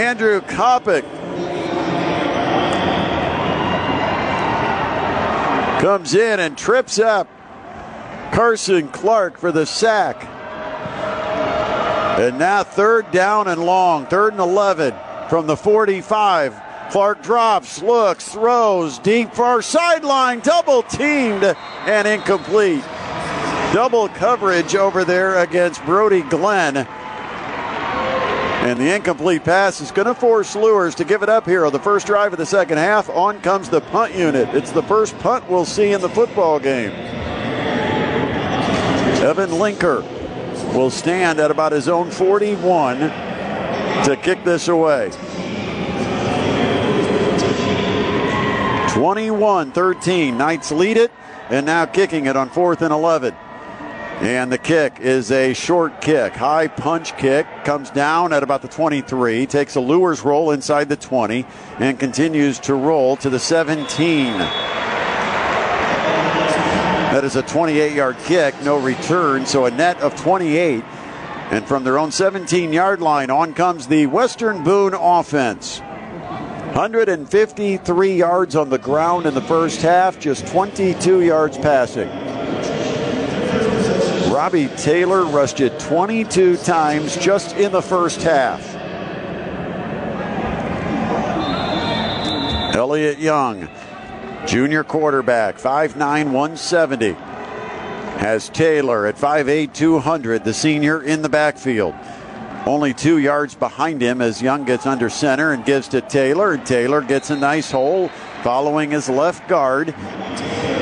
Andrew 0.00 0.40
Kopic 0.40 1.02
comes 5.82 6.14
in 6.14 6.40
and 6.40 6.56
trips 6.56 6.98
up 6.98 7.28
Carson 8.32 8.88
Clark 8.88 9.36
for 9.36 9.52
the 9.52 9.66
sack. 9.66 10.24
And 12.18 12.38
now 12.38 12.64
third 12.64 13.10
down 13.10 13.46
and 13.46 13.62
long, 13.62 14.06
third 14.06 14.32
and 14.32 14.40
11 14.40 14.94
from 15.28 15.46
the 15.46 15.56
45. 15.56 16.65
Clark 16.90 17.22
drops, 17.22 17.82
looks, 17.82 18.28
throws, 18.28 18.98
deep 18.98 19.32
far 19.34 19.62
sideline, 19.62 20.40
double 20.40 20.82
teamed 20.82 21.44
and 21.44 22.06
incomplete. 22.08 22.82
Double 23.72 24.08
coverage 24.08 24.74
over 24.74 25.04
there 25.04 25.38
against 25.38 25.84
Brody 25.84 26.22
Glenn. 26.22 26.86
And 28.66 28.80
the 28.80 28.94
incomplete 28.94 29.44
pass 29.44 29.80
is 29.80 29.90
going 29.90 30.06
to 30.06 30.14
force 30.14 30.56
Luers 30.56 30.94
to 30.96 31.04
give 31.04 31.22
it 31.22 31.28
up 31.28 31.46
here 31.46 31.66
on 31.66 31.72
the 31.72 31.78
first 31.78 32.06
drive 32.06 32.32
of 32.32 32.38
the 32.38 32.46
second 32.46 32.78
half. 32.78 33.08
On 33.10 33.40
comes 33.40 33.68
the 33.68 33.80
punt 33.80 34.14
unit. 34.14 34.48
It's 34.54 34.72
the 34.72 34.82
first 34.82 35.18
punt 35.18 35.48
we'll 35.48 35.64
see 35.64 35.92
in 35.92 36.00
the 36.00 36.08
football 36.08 36.58
game. 36.58 36.90
Evan 39.22 39.50
Linker 39.50 40.02
will 40.74 40.90
stand 40.90 41.38
at 41.38 41.50
about 41.50 41.72
his 41.72 41.88
own 41.88 42.10
41 42.10 42.98
to 42.98 44.18
kick 44.22 44.42
this 44.44 44.68
away. 44.68 45.10
21 48.96 49.72
13. 49.72 50.38
Knights 50.38 50.72
lead 50.72 50.96
it, 50.96 51.12
and 51.50 51.66
now 51.66 51.84
kicking 51.84 52.24
it 52.24 52.34
on 52.34 52.48
fourth 52.48 52.80
and 52.80 52.94
11. 52.94 53.34
And 54.22 54.50
the 54.50 54.56
kick 54.56 55.00
is 55.00 55.30
a 55.30 55.52
short 55.52 56.00
kick, 56.00 56.32
high 56.32 56.68
punch 56.68 57.14
kick, 57.18 57.46
comes 57.66 57.90
down 57.90 58.32
at 58.32 58.42
about 58.42 58.62
the 58.62 58.68
23, 58.68 59.44
takes 59.44 59.74
a 59.74 59.80
lures 59.80 60.22
roll 60.22 60.50
inside 60.50 60.88
the 60.88 60.96
20, 60.96 61.44
and 61.78 62.00
continues 62.00 62.58
to 62.60 62.74
roll 62.74 63.18
to 63.18 63.28
the 63.28 63.38
17. 63.38 64.38
That 67.12 67.22
is 67.22 67.36
a 67.36 67.42
28 67.42 67.92
yard 67.92 68.16
kick, 68.24 68.54
no 68.62 68.78
return, 68.78 69.44
so 69.44 69.66
a 69.66 69.70
net 69.70 70.00
of 70.00 70.16
28. 70.16 70.82
And 71.50 71.68
from 71.68 71.84
their 71.84 71.98
own 71.98 72.12
17 72.12 72.72
yard 72.72 73.02
line, 73.02 73.28
on 73.28 73.52
comes 73.52 73.88
the 73.88 74.06
Western 74.06 74.64
Boone 74.64 74.94
offense. 74.94 75.82
153 76.74 78.16
yards 78.16 78.56
on 78.56 78.68
the 78.68 78.78
ground 78.78 79.26
in 79.26 79.34
the 79.34 79.40
first 79.40 79.80
half, 79.82 80.18
just 80.18 80.46
22 80.48 81.22
yards 81.22 81.56
passing. 81.58 82.08
Robbie 84.30 84.68
Taylor 84.76 85.24
rushed 85.24 85.60
it 85.60 85.80
22 85.80 86.58
times 86.58 87.16
just 87.16 87.56
in 87.56 87.72
the 87.72 87.80
first 87.80 88.22
half. 88.22 88.76
Elliot 92.74 93.18
Young, 93.18 93.68
junior 94.46 94.84
quarterback, 94.84 95.56
5'9, 95.56 95.96
170, 95.96 97.12
has 98.18 98.50
Taylor 98.50 99.06
at 99.06 99.16
5'8, 99.16 99.72
200, 99.72 100.44
the 100.44 100.52
senior 100.52 101.02
in 101.02 101.22
the 101.22 101.28
backfield. 101.30 101.94
Only 102.66 102.92
two 102.92 103.18
yards 103.18 103.54
behind 103.54 104.02
him 104.02 104.20
as 104.20 104.42
Young 104.42 104.64
gets 104.64 104.86
under 104.86 105.08
center 105.08 105.52
and 105.52 105.64
gives 105.64 105.86
to 105.88 106.00
Taylor. 106.00 106.54
And 106.54 106.66
Taylor 106.66 107.00
gets 107.00 107.30
a 107.30 107.36
nice 107.36 107.70
hole 107.70 108.08
following 108.42 108.90
his 108.90 109.08
left 109.08 109.48
guard. 109.48 109.94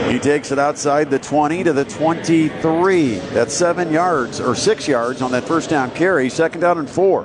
He 0.08 0.18
takes 0.18 0.50
it 0.50 0.58
outside 0.58 1.10
the 1.10 1.18
20 1.18 1.64
to 1.64 1.74
the 1.74 1.84
23. 1.84 3.16
That's 3.18 3.52
seven 3.52 3.92
yards 3.92 4.40
or 4.40 4.54
six 4.54 4.88
yards 4.88 5.20
on 5.20 5.30
that 5.32 5.44
first 5.44 5.68
down 5.68 5.90
carry. 5.90 6.30
Second 6.30 6.62
down 6.62 6.78
and 6.78 6.88
four. 6.88 7.24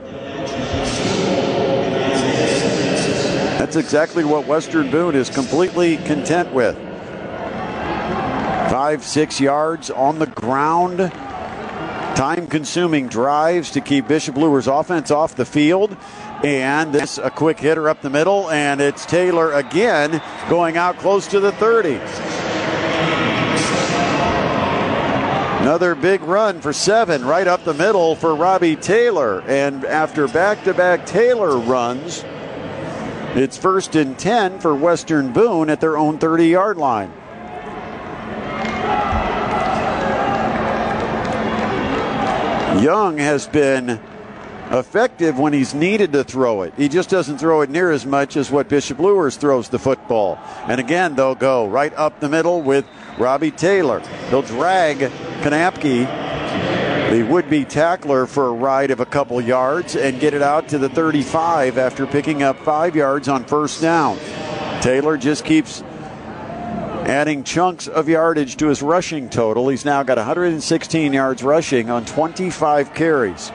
That's 3.58 3.78
exactly 3.78 4.26
what 4.26 4.46
Western 4.46 4.92
Boone 4.92 5.16
is 5.16 5.30
completely 5.30 5.98
content 5.98 6.52
with. 6.52 6.76
Five, 8.70 9.06
six 9.06 9.40
yards 9.40 9.90
on 9.90 10.20
the 10.20 10.28
ground 10.28 11.12
time 12.20 12.48
consuming 12.48 13.08
drives 13.08 13.72
to 13.72 13.80
keep 13.80 14.06
Bishop 14.06 14.36
Luers 14.36 14.68
offense 14.68 15.10
off 15.10 15.36
the 15.36 15.46
field. 15.46 15.96
And 16.44 16.92
this 16.92 17.18
a 17.18 17.30
quick 17.30 17.58
hitter 17.58 17.88
up 17.88 18.02
the 18.02 18.10
middle, 18.10 18.50
and 18.50 18.82
it's 18.82 19.06
Taylor 19.06 19.54
again 19.54 20.22
going 20.50 20.76
out 20.76 20.98
close 20.98 21.28
to 21.28 21.40
the 21.40 21.54
30. 21.54 21.94
Another 25.62 25.96
big 25.96 26.22
run 26.24 26.60
for 26.60 26.74
seven 26.74 27.24
right 27.24 27.48
up 27.48 27.64
the 27.64 27.74
middle 27.74 28.18
for 28.18 28.36
Robbie 28.36 28.76
Taylor. 28.76 29.40
And 29.44 29.86
after 29.86 30.28
back 30.28 30.66
to 30.66 30.74
back 30.74 31.06
Taylor 31.06 31.58
runs, 31.58 32.26
it's 33.34 33.58
first 33.58 33.96
and 33.96 34.20
10 34.20 34.60
for 34.60 34.76
Western 34.76 35.32
Boone 35.32 35.70
at 35.70 35.80
their 35.80 35.98
own 35.98 36.18
30 36.18 36.48
yard 36.48 36.76
line. 36.76 37.14
Young 42.78 43.18
has 43.18 43.48
been 43.48 44.00
effective 44.72 45.40
when 45.40 45.54
he's 45.54 45.74
needed 45.74 46.14
to 46.14 46.24
throw 46.24 46.62
it. 46.62 46.74
He 46.78 46.88
just 46.88 47.10
doesn't 47.10 47.40
throw 47.40 47.62
it 47.62 47.70
near 47.70 47.92
as 47.92 48.06
much 48.06 48.38
as 48.38 48.52
what 48.52 48.70
Bishop 48.70 49.00
Luers 49.00 49.36
throws 49.36 49.70
the 49.70 49.80
football. 49.80 50.38
And 50.68 50.80
again, 50.80 51.16
they'll 51.16 51.36
go 51.36 51.68
right 51.68 51.94
up 51.96 52.20
the 52.20 52.30
middle 52.30 52.62
with 52.62 52.86
Robbie 53.18 53.52
Taylor. 53.52 54.02
They'll 54.30 54.44
drag 54.44 55.00
Kanapke, 55.42 56.06
the 57.12 57.24
would 57.24 57.50
be 57.50 57.66
tackler, 57.66 58.28
for 58.28 58.48
a 58.48 58.54
ride 58.54 58.92
of 58.92 59.00
a 59.00 59.06
couple 59.06 59.42
yards 59.42 59.96
and 59.96 60.20
get 60.20 60.34
it 60.34 60.44
out 60.44 60.70
to 60.70 60.78
the 60.78 60.90
35 60.90 61.78
after 61.78 62.06
picking 62.06 62.44
up 62.44 62.58
five 62.60 62.96
yards 62.96 63.28
on 63.28 63.44
first 63.44 63.82
down. 63.82 64.18
Taylor 64.82 65.18
just 65.18 65.44
keeps 65.44 65.84
adding 67.10 67.44
chunks 67.44 67.88
of 67.88 68.08
yardage 68.08 68.56
to 68.58 68.68
his 68.68 68.84
rushing 68.84 69.30
total. 69.30 69.68
He's 69.68 69.84
now 69.84 70.04
got 70.04 70.18
116 70.18 71.12
yards 71.12 71.42
rushing 71.42 71.90
on 71.90 72.06
25 72.06 72.94
carries. 72.94 73.52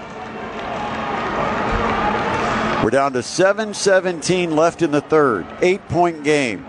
We're 2.82 2.90
down 2.90 3.12
to 3.12 3.22
7:17 3.22 4.56
left 4.56 4.82
in 4.82 4.90
the 4.90 5.00
third. 5.00 5.46
Eight-point 5.62 6.24
game. 6.24 6.66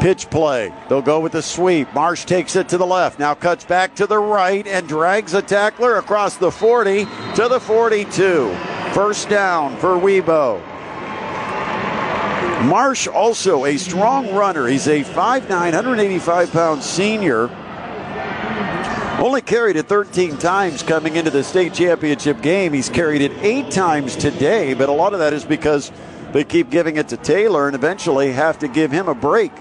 Pitch 0.00 0.28
play. 0.28 0.74
They'll 0.88 1.00
go 1.00 1.20
with 1.20 1.32
the 1.32 1.40
sweep. 1.40 1.94
Marsh 1.94 2.24
takes 2.24 2.56
it 2.56 2.68
to 2.70 2.76
the 2.76 2.84
left. 2.84 3.20
Now 3.20 3.32
cuts 3.32 3.64
back 3.64 3.94
to 3.94 4.06
the 4.06 4.18
right 4.18 4.66
and 4.66 4.88
drags 4.88 5.32
a 5.32 5.40
tackler 5.40 5.96
across 5.96 6.36
the 6.36 6.50
40 6.50 7.06
to 7.36 7.48
the 7.48 7.60
42. 7.60 8.54
First 8.92 9.28
down 9.28 9.76
for 9.76 9.94
Webo. 9.94 10.73
Marsh 12.64 13.06
also 13.06 13.66
a 13.66 13.76
strong 13.76 14.34
runner. 14.34 14.66
He's 14.66 14.88
a 14.88 15.04
5'9", 15.04 15.48
185 15.48 16.50
pound 16.50 16.82
senior. 16.82 17.50
Only 19.18 19.42
carried 19.42 19.76
it 19.76 19.86
13 19.86 20.38
times 20.38 20.82
coming 20.82 21.16
into 21.16 21.30
the 21.30 21.44
state 21.44 21.74
championship 21.74 22.40
game. 22.40 22.72
He's 22.72 22.88
carried 22.88 23.20
it 23.20 23.32
eight 23.42 23.70
times 23.70 24.16
today, 24.16 24.74
but 24.74 24.88
a 24.88 24.92
lot 24.92 25.12
of 25.12 25.18
that 25.18 25.32
is 25.32 25.44
because 25.44 25.92
they 26.32 26.42
keep 26.42 26.70
giving 26.70 26.96
it 26.96 27.08
to 27.08 27.16
Taylor 27.16 27.66
and 27.66 27.74
eventually 27.74 28.32
have 28.32 28.58
to 28.60 28.68
give 28.68 28.90
him 28.90 29.08
a 29.08 29.14
break. 29.14 29.52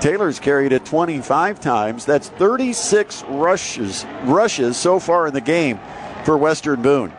Taylor's 0.00 0.40
carried 0.40 0.72
it 0.72 0.84
25 0.84 1.60
times. 1.60 2.04
That's 2.04 2.28
36 2.30 3.22
rushes 3.28 4.04
rushes 4.24 4.76
so 4.76 4.98
far 4.98 5.26
in 5.26 5.34
the 5.34 5.40
game 5.40 5.78
for 6.24 6.36
Western 6.36 6.82
Boone. 6.82 7.12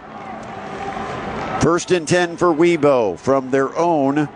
First 1.61 1.91
and 1.91 2.07
10 2.07 2.37
for 2.37 2.53
Webo 2.53 3.17
from 3.17 3.49
their 3.51 3.75
own 3.77 4.29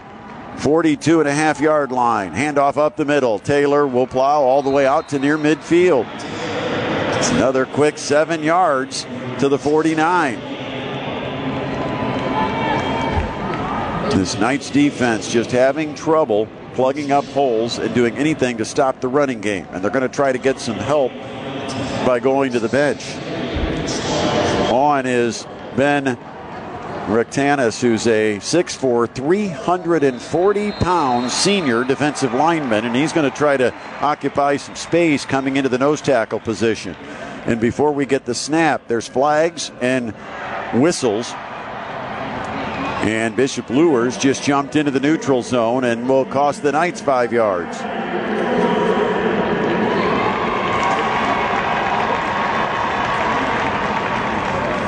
42 0.59 1.21
and 1.21 1.29
a 1.29 1.33
half 1.33 1.61
yard 1.61 1.91
line. 1.91 2.33
Handoff 2.33 2.77
up 2.77 2.97
the 2.97 3.05
middle. 3.05 3.39
Taylor 3.39 3.87
will 3.87 4.07
plow 4.07 4.41
all 4.41 4.61
the 4.61 4.69
way 4.69 4.85
out 4.85 5.09
to 5.09 5.19
near 5.19 5.37
midfield. 5.37 6.05
Another 7.31 7.65
quick 7.65 7.97
seven 7.97 8.43
yards 8.43 9.05
to 9.39 9.47
the 9.47 9.57
49. 9.57 10.39
This 14.11 14.37
Knights 14.37 14.69
defense 14.69 15.31
just 15.31 15.51
having 15.51 15.95
trouble 15.95 16.47
plugging 16.73 17.11
up 17.11 17.25
holes 17.25 17.77
and 17.77 17.93
doing 17.95 18.17
anything 18.17 18.57
to 18.57 18.65
stop 18.65 18.99
the 18.99 19.07
running 19.07 19.39
game. 19.39 19.67
And 19.71 19.83
they're 19.83 19.91
going 19.91 20.07
to 20.07 20.13
try 20.13 20.31
to 20.31 20.37
get 20.37 20.59
some 20.59 20.75
help 20.75 21.11
by 22.05 22.19
going 22.19 22.51
to 22.53 22.59
the 22.59 22.69
bench. 22.69 23.15
On 24.71 25.05
is 25.05 25.45
Ben 25.75 26.17
Rectanis, 27.09 27.81
who's 27.81 28.05
a 28.05 28.37
6'4, 28.37 29.15
340 29.15 30.71
pound 30.73 31.31
senior 31.31 31.83
defensive 31.83 32.35
lineman, 32.35 32.85
and 32.85 32.95
he's 32.95 33.13
going 33.13 33.29
to 33.29 33.35
try 33.35 33.57
to 33.57 33.73
occupy 33.99 34.57
some 34.57 34.75
space 34.75 35.25
coming 35.25 35.57
into 35.57 35.69
the 35.69 35.79
nose 35.79 36.01
tackle 36.01 36.39
position. 36.39 36.95
And 37.45 37.59
before 37.59 37.91
we 37.93 38.05
get 38.05 38.25
the 38.25 38.35
snap, 38.35 38.87
there's 38.87 39.07
flags 39.07 39.71
and 39.81 40.11
whistles. 40.71 41.33
And 43.01 43.35
Bishop 43.35 43.71
Luers 43.71 44.15
just 44.15 44.43
jumped 44.43 44.75
into 44.75 44.91
the 44.91 44.99
neutral 44.99 45.41
zone 45.41 45.85
and 45.85 46.07
will 46.07 46.25
cost 46.25 46.61
the 46.61 46.71
Knights 46.71 47.01
five 47.01 47.33
yards. 47.33 47.75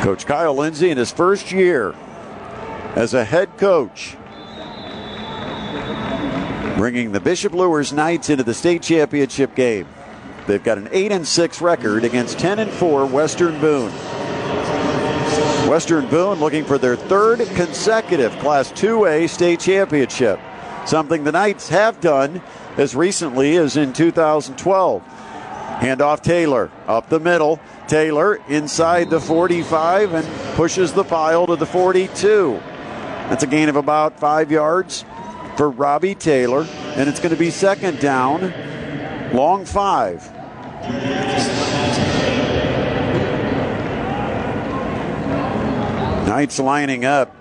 Coach 0.03 0.27
Kyle 0.27 0.53
Lindsay 0.53 0.91
in 0.91 0.99
his 0.99 1.11
first 1.11 1.51
year 1.51 1.95
as 2.95 3.13
a 3.13 3.23
head 3.23 3.57
coach, 3.57 4.17
bringing 6.77 7.11
the 7.11 7.21
Bishop 7.21 7.53
Luers 7.53 7.93
Knights 7.93 8.29
into 8.29 8.43
the 8.43 8.53
state 8.53 8.81
championship 8.81 9.55
game. 9.55 9.87
They've 10.47 10.63
got 10.63 10.77
an 10.77 10.89
8 10.91 11.11
and 11.11 11.27
6 11.27 11.61
record 11.61 12.03
against 12.03 12.39
10 12.39 12.59
and 12.59 12.71
4 12.71 13.05
Western 13.05 13.59
Boone. 13.61 13.91
Western 15.69 16.07
Boone 16.07 16.39
looking 16.39 16.65
for 16.65 16.77
their 16.77 16.97
third 16.97 17.39
consecutive 17.55 18.31
Class 18.39 18.71
2A 18.73 19.29
state 19.29 19.59
championship, 19.61 20.39
something 20.85 21.23
the 21.23 21.31
Knights 21.31 21.69
have 21.69 22.01
done 22.01 22.41
as 22.77 22.95
recently 22.95 23.55
as 23.55 23.77
in 23.77 23.93
2012. 23.93 25.03
Handoff 25.81 26.21
Taylor 26.21 26.69
up 26.87 27.09
the 27.09 27.19
middle. 27.19 27.59
Taylor 27.87 28.35
inside 28.49 29.09
the 29.09 29.19
45 29.19 30.13
and 30.13 30.55
pushes 30.55 30.93
the 30.93 31.03
pile 31.03 31.47
to 31.47 31.55
the 31.55 31.65
42. 31.65 32.61
That's 33.31 33.43
a 33.43 33.47
gain 33.47 33.69
of 33.69 33.77
about 33.77 34.19
five 34.19 34.51
yards 34.51 35.05
for 35.55 35.69
Robbie 35.69 36.15
Taylor, 36.15 36.67
and 36.97 37.07
it's 37.07 37.21
going 37.21 37.33
to 37.33 37.39
be 37.39 37.49
second 37.49 38.01
down, 38.01 38.53
long 39.33 39.63
five. 39.63 40.29
Knights 46.27 46.59
lining 46.59 47.05
up 47.05 47.33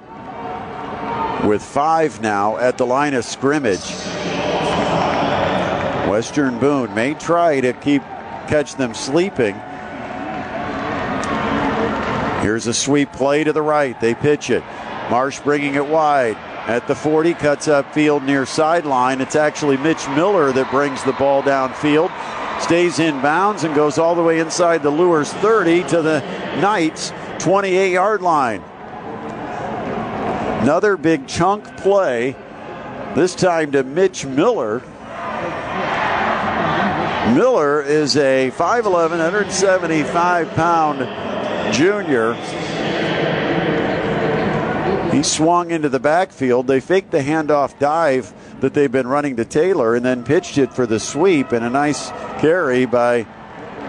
with 1.45 1.61
five 1.61 2.20
now 2.20 2.57
at 2.59 2.78
the 2.78 2.86
line 2.86 3.14
of 3.14 3.24
scrimmage. 3.24 3.91
Western 6.09 6.61
Boone 6.61 6.95
may 6.95 7.14
try 7.14 7.61
to 7.61 7.72
keep 7.72 8.03
catch 8.47 8.76
them 8.76 8.95
sleeping. 8.95 9.57
Here's 12.45 12.68
a 12.68 12.74
sweep 12.74 13.12
play 13.12 13.43
to 13.43 13.53
the 13.53 13.62
right. 13.62 14.01
They 14.01 14.14
pitch 14.14 14.51
it. 14.51 14.62
Marsh 15.11 15.40
bringing 15.40 15.74
it 15.74 15.84
wide 15.84 16.36
at 16.68 16.86
the 16.86 16.94
40, 16.94 17.34
cuts 17.34 17.66
up 17.66 17.92
field 17.92 18.22
near 18.22 18.46
sideline. 18.46 19.20
It's 19.20 19.34
actually 19.34 19.76
Mitch 19.76 20.08
Miller 20.11 20.52
that 20.52 20.70
brings 20.70 21.02
the 21.02 21.12
ball 21.14 21.42
downfield, 21.42 22.12
stays 22.62 23.00
in 23.00 23.20
bounds, 23.20 23.64
and 23.64 23.74
goes 23.74 23.98
all 23.98 24.14
the 24.14 24.22
way 24.22 24.38
inside 24.38 24.84
the 24.84 24.90
Luers 24.90 25.32
30 25.32 25.82
to 25.88 26.00
the 26.00 26.20
Knights 26.61 27.12
28 27.40 27.90
yard 27.90 28.22
line. 28.22 28.62
Another 30.62 30.96
big 30.96 31.26
chunk 31.26 31.64
play, 31.78 32.36
this 33.16 33.34
time 33.34 33.72
to 33.72 33.82
Mitch 33.82 34.24
Miller. 34.24 34.80
Miller 37.34 37.82
is 37.82 38.16
a 38.16 38.53
5'11, 38.53 39.11
175 39.11 40.50
pound 40.50 41.74
junior. 41.74 42.34
He 45.21 45.25
swung 45.25 45.71
into 45.71 45.91
the 45.91 46.01
backfield. 46.01 46.67
They 46.67 46.80
faked 46.80 47.11
the 47.11 47.18
handoff 47.21 47.79
dive 47.79 48.33
that 48.63 48.72
they've 48.72 48.91
been 48.91 49.07
running 49.07 49.37
to 49.37 49.45
Taylor 49.45 49.95
and 49.95 50.03
then 50.03 50.25
pitched 50.25 50.57
it 50.57 50.72
for 50.72 50.87
the 50.87 50.99
sweep. 50.99 51.53
And 51.53 51.63
a 51.63 51.68
nice 51.68 52.09
carry 52.41 52.87
by 52.87 53.26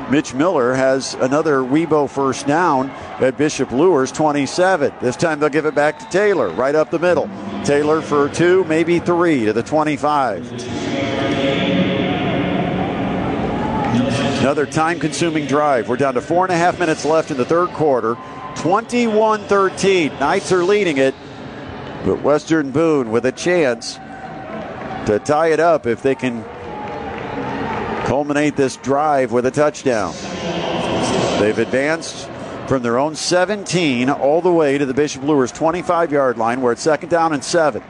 Mitch 0.09 0.33
Miller 0.33 0.73
has 0.73 1.13
another 1.13 1.59
Webo 1.59 2.09
first 2.09 2.47
down 2.47 2.89
at 3.21 3.37
Bishop 3.37 3.71
Luers 3.71 4.11
27. 4.11 4.91
This 4.99 5.15
time 5.15 5.39
they'll 5.39 5.47
give 5.47 5.65
it 5.65 5.73
back 5.73 5.99
to 5.99 6.05
Taylor, 6.09 6.49
right 6.49 6.75
up 6.75 6.91
the 6.91 6.99
middle. 6.99 7.29
Taylor 7.63 8.01
for 8.01 8.27
two, 8.27 8.65
maybe 8.65 8.99
three 8.99 9.45
to 9.45 9.53
the 9.53 9.63
25. 9.63 10.51
Another 14.41 14.65
time 14.65 14.99
consuming 14.99 15.45
drive. 15.45 15.87
We're 15.87 15.95
down 15.95 16.15
to 16.15 16.21
four 16.21 16.43
and 16.43 16.51
a 16.51 16.57
half 16.57 16.77
minutes 16.77 17.05
left 17.05 17.31
in 17.31 17.37
the 17.37 17.45
third 17.45 17.69
quarter. 17.69 18.17
21 18.61 19.41
13. 19.45 20.19
Knights 20.19 20.51
are 20.51 20.63
leading 20.63 20.97
it, 20.97 21.15
but 22.05 22.21
Western 22.21 22.69
Boone 22.69 23.09
with 23.09 23.25
a 23.25 23.31
chance 23.31 23.95
to 23.95 25.19
tie 25.25 25.47
it 25.47 25.59
up 25.59 25.87
if 25.87 26.03
they 26.03 26.13
can 26.13 26.43
culminate 28.05 28.55
this 28.55 28.77
drive 28.77 29.31
with 29.31 29.47
a 29.47 29.51
touchdown. 29.51 30.13
They've 31.39 31.57
advanced 31.57 32.29
from 32.67 32.83
their 32.83 32.99
own 32.99 33.15
17 33.15 34.11
all 34.11 34.41
the 34.41 34.51
way 34.51 34.77
to 34.77 34.85
the 34.85 34.93
Bishop 34.93 35.23
Luers 35.23 35.51
25 35.51 36.11
yard 36.11 36.37
line 36.37 36.61
where 36.61 36.71
it's 36.71 36.83
second 36.83 37.09
down 37.09 37.33
and 37.33 37.43
seven. 37.43 37.81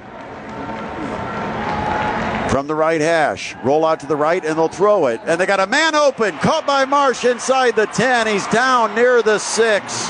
From 2.50 2.68
the 2.68 2.76
right 2.76 3.02
hash, 3.02 3.56
roll 3.66 3.86
out 3.86 4.00
to 4.00 4.06
the 4.06 4.16
right 4.16 4.44
and 4.46 4.58
they'll 4.58 4.70
throw 4.70 5.08
it. 5.08 5.20
And 5.26 5.40
they 5.40 5.46
got 5.46 5.60
a 5.60 5.68
man 5.68 5.96
open, 5.96 6.38
caught 6.38 6.66
by 6.66 6.86
Marsh 6.86 7.26
inside 7.26 7.76
the 7.76 7.88
10. 7.88 8.28
He's 8.28 8.48
down 8.48 8.96
near 8.96 9.22
the 9.22 9.38
six. 9.38 10.10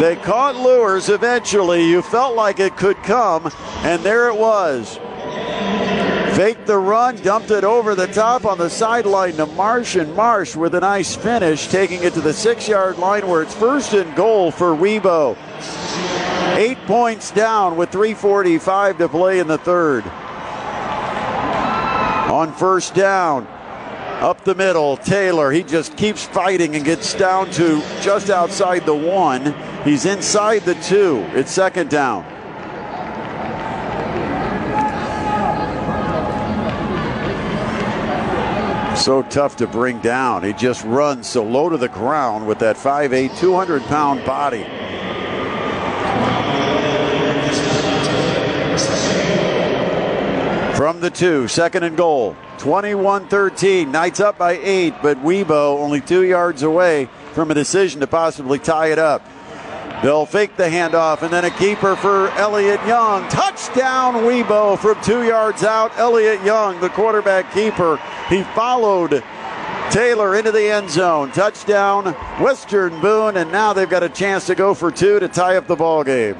They 0.00 0.14
caught 0.14 0.54
Luers 0.54 1.08
eventually. 1.08 1.84
You 1.88 2.02
felt 2.02 2.36
like 2.36 2.60
it 2.60 2.76
could 2.76 2.96
come, 2.98 3.50
and 3.82 4.00
there 4.04 4.28
it 4.28 4.36
was. 4.36 4.96
Faked 6.36 6.66
the 6.66 6.78
run, 6.78 7.16
dumped 7.16 7.50
it 7.50 7.64
over 7.64 7.96
the 7.96 8.06
top 8.06 8.44
on 8.44 8.58
the 8.58 8.70
sideline 8.70 9.32
to 9.34 9.46
Marsh, 9.46 9.96
and 9.96 10.14
Marsh 10.14 10.54
with 10.54 10.76
a 10.76 10.80
nice 10.80 11.16
finish, 11.16 11.66
taking 11.66 12.04
it 12.04 12.14
to 12.14 12.20
the 12.20 12.32
six 12.32 12.68
yard 12.68 12.96
line 12.98 13.26
where 13.26 13.42
it's 13.42 13.56
first 13.56 13.92
and 13.92 14.14
goal 14.14 14.52
for 14.52 14.68
Webo. 14.68 15.36
Eight 16.56 16.78
points 16.86 17.32
down 17.32 17.76
with 17.76 17.90
3.45 17.90 18.98
to 18.98 19.08
play 19.08 19.40
in 19.40 19.48
the 19.48 19.58
third. 19.58 20.04
On 22.30 22.52
first 22.52 22.94
down, 22.94 23.48
up 24.20 24.44
the 24.44 24.54
middle, 24.54 24.96
Taylor. 24.96 25.50
He 25.50 25.64
just 25.64 25.96
keeps 25.96 26.24
fighting 26.24 26.76
and 26.76 26.84
gets 26.84 27.14
down 27.14 27.50
to 27.52 27.82
just 28.00 28.30
outside 28.30 28.86
the 28.86 28.94
one. 28.94 29.54
He's 29.84 30.04
inside 30.06 30.62
the 30.62 30.74
two. 30.74 31.24
It's 31.34 31.50
second 31.50 31.88
down. 31.88 32.24
So 38.96 39.22
tough 39.22 39.56
to 39.56 39.66
bring 39.68 40.00
down. 40.00 40.42
He 40.42 40.52
just 40.52 40.84
runs 40.84 41.28
so 41.28 41.44
low 41.44 41.68
to 41.68 41.76
the 41.76 41.88
ground 41.88 42.46
with 42.46 42.58
that 42.58 42.76
5'8, 42.76 43.38
200 43.38 43.82
pound 43.84 44.24
body. 44.26 44.64
From 50.76 51.00
the 51.00 51.10
two, 51.10 51.48
second 51.48 51.84
and 51.84 51.96
goal. 51.96 52.36
21 52.58 53.28
13. 53.28 53.92
Knights 53.92 54.20
up 54.20 54.36
by 54.36 54.58
eight, 54.58 54.94
but 55.00 55.16
Webo 55.18 55.78
only 55.78 56.00
two 56.00 56.24
yards 56.24 56.62
away 56.62 57.08
from 57.32 57.50
a 57.50 57.54
decision 57.54 58.00
to 58.00 58.06
possibly 58.06 58.58
tie 58.58 58.90
it 58.92 58.98
up. 58.98 59.22
They'll 60.02 60.26
fake 60.26 60.56
the 60.56 60.64
handoff 60.64 61.22
and 61.22 61.32
then 61.32 61.44
a 61.44 61.50
keeper 61.50 61.96
for 61.96 62.28
Elliot 62.30 62.80
Young. 62.86 63.28
Touchdown, 63.28 64.14
Webo 64.14 64.78
from 64.78 65.00
two 65.02 65.24
yards 65.24 65.64
out. 65.64 65.96
Elliot 65.98 66.42
Young, 66.44 66.78
the 66.80 66.88
quarterback 66.88 67.52
keeper. 67.52 68.00
He 68.28 68.44
followed 68.54 69.24
Taylor 69.90 70.36
into 70.36 70.52
the 70.52 70.70
end 70.70 70.88
zone. 70.88 71.32
Touchdown, 71.32 72.12
Western 72.40 73.00
Boone, 73.00 73.38
and 73.38 73.50
now 73.50 73.72
they've 73.72 73.90
got 73.90 74.04
a 74.04 74.08
chance 74.08 74.46
to 74.46 74.54
go 74.54 74.72
for 74.72 74.92
two 74.92 75.18
to 75.18 75.26
tie 75.26 75.56
up 75.56 75.66
the 75.66 75.74
ball 75.74 76.04
game. 76.04 76.36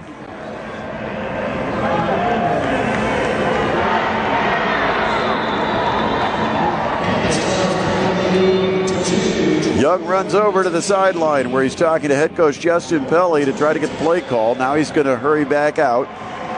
Young 9.89 10.05
runs 10.05 10.35
over 10.35 10.62
to 10.62 10.69
the 10.69 10.82
sideline 10.82 11.51
where 11.51 11.62
he's 11.62 11.74
talking 11.74 12.10
to 12.10 12.15
head 12.15 12.36
coach 12.36 12.60
Justin 12.60 13.06
Pelly 13.06 13.47
to 13.47 13.55
try 13.55 13.73
to 13.73 13.78
get 13.78 13.89
the 13.89 13.97
play 13.97 14.20
call. 14.20 14.55
Now 14.55 14.74
he's 14.74 14.90
going 14.90 15.06
to 15.06 15.16
hurry 15.16 15.47
back 15.47 15.78
out. 15.78 16.06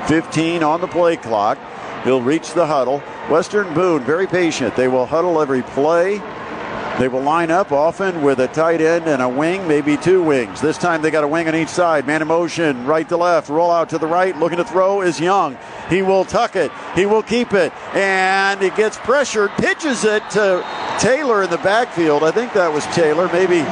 15 0.08 0.64
on 0.64 0.80
the 0.80 0.88
play 0.88 1.16
clock. 1.16 1.56
He'll 2.02 2.20
reach 2.20 2.54
the 2.54 2.66
huddle. 2.66 2.98
Western 3.30 3.72
Boone, 3.72 4.02
very 4.02 4.26
patient. 4.26 4.74
They 4.74 4.88
will 4.88 5.06
huddle 5.06 5.40
every 5.40 5.62
play. 5.62 6.20
They 6.98 7.08
will 7.08 7.22
line 7.22 7.50
up 7.50 7.72
often 7.72 8.20
with 8.20 8.40
a 8.40 8.48
tight 8.48 8.80
end 8.82 9.06
and 9.06 9.22
a 9.22 9.28
wing, 9.28 9.66
maybe 9.66 9.96
two 9.96 10.22
wings. 10.22 10.60
This 10.60 10.76
time 10.76 11.00
they 11.00 11.10
got 11.10 11.24
a 11.24 11.28
wing 11.28 11.48
on 11.48 11.54
each 11.54 11.68
side. 11.68 12.06
Man 12.06 12.20
in 12.20 12.28
motion, 12.28 12.84
right 12.84 13.08
to 13.08 13.16
left, 13.16 13.48
roll 13.48 13.70
out 13.70 13.88
to 13.90 13.98
the 13.98 14.06
right. 14.06 14.36
Looking 14.36 14.58
to 14.58 14.64
throw 14.64 15.00
is 15.00 15.18
Young. 15.18 15.56
He 15.88 16.02
will 16.02 16.26
tuck 16.26 16.56
it. 16.56 16.70
He 16.94 17.06
will 17.06 17.22
keep 17.22 17.54
it. 17.54 17.72
And 17.94 18.62
it 18.62 18.76
gets 18.76 18.98
pressured, 18.98 19.50
pitches 19.52 20.04
it 20.04 20.28
to 20.30 20.64
Taylor 20.98 21.42
in 21.42 21.50
the 21.50 21.58
backfield. 21.58 22.22
I 22.22 22.32
think 22.32 22.52
that 22.52 22.70
was 22.70 22.84
Taylor. 22.88 23.28
Maybe 23.32 23.62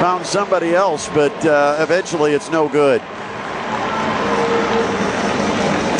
found 0.00 0.26
somebody 0.26 0.74
else, 0.74 1.08
but 1.10 1.32
uh, 1.46 1.76
eventually 1.78 2.32
it's 2.32 2.50
no 2.50 2.68
good. 2.68 3.00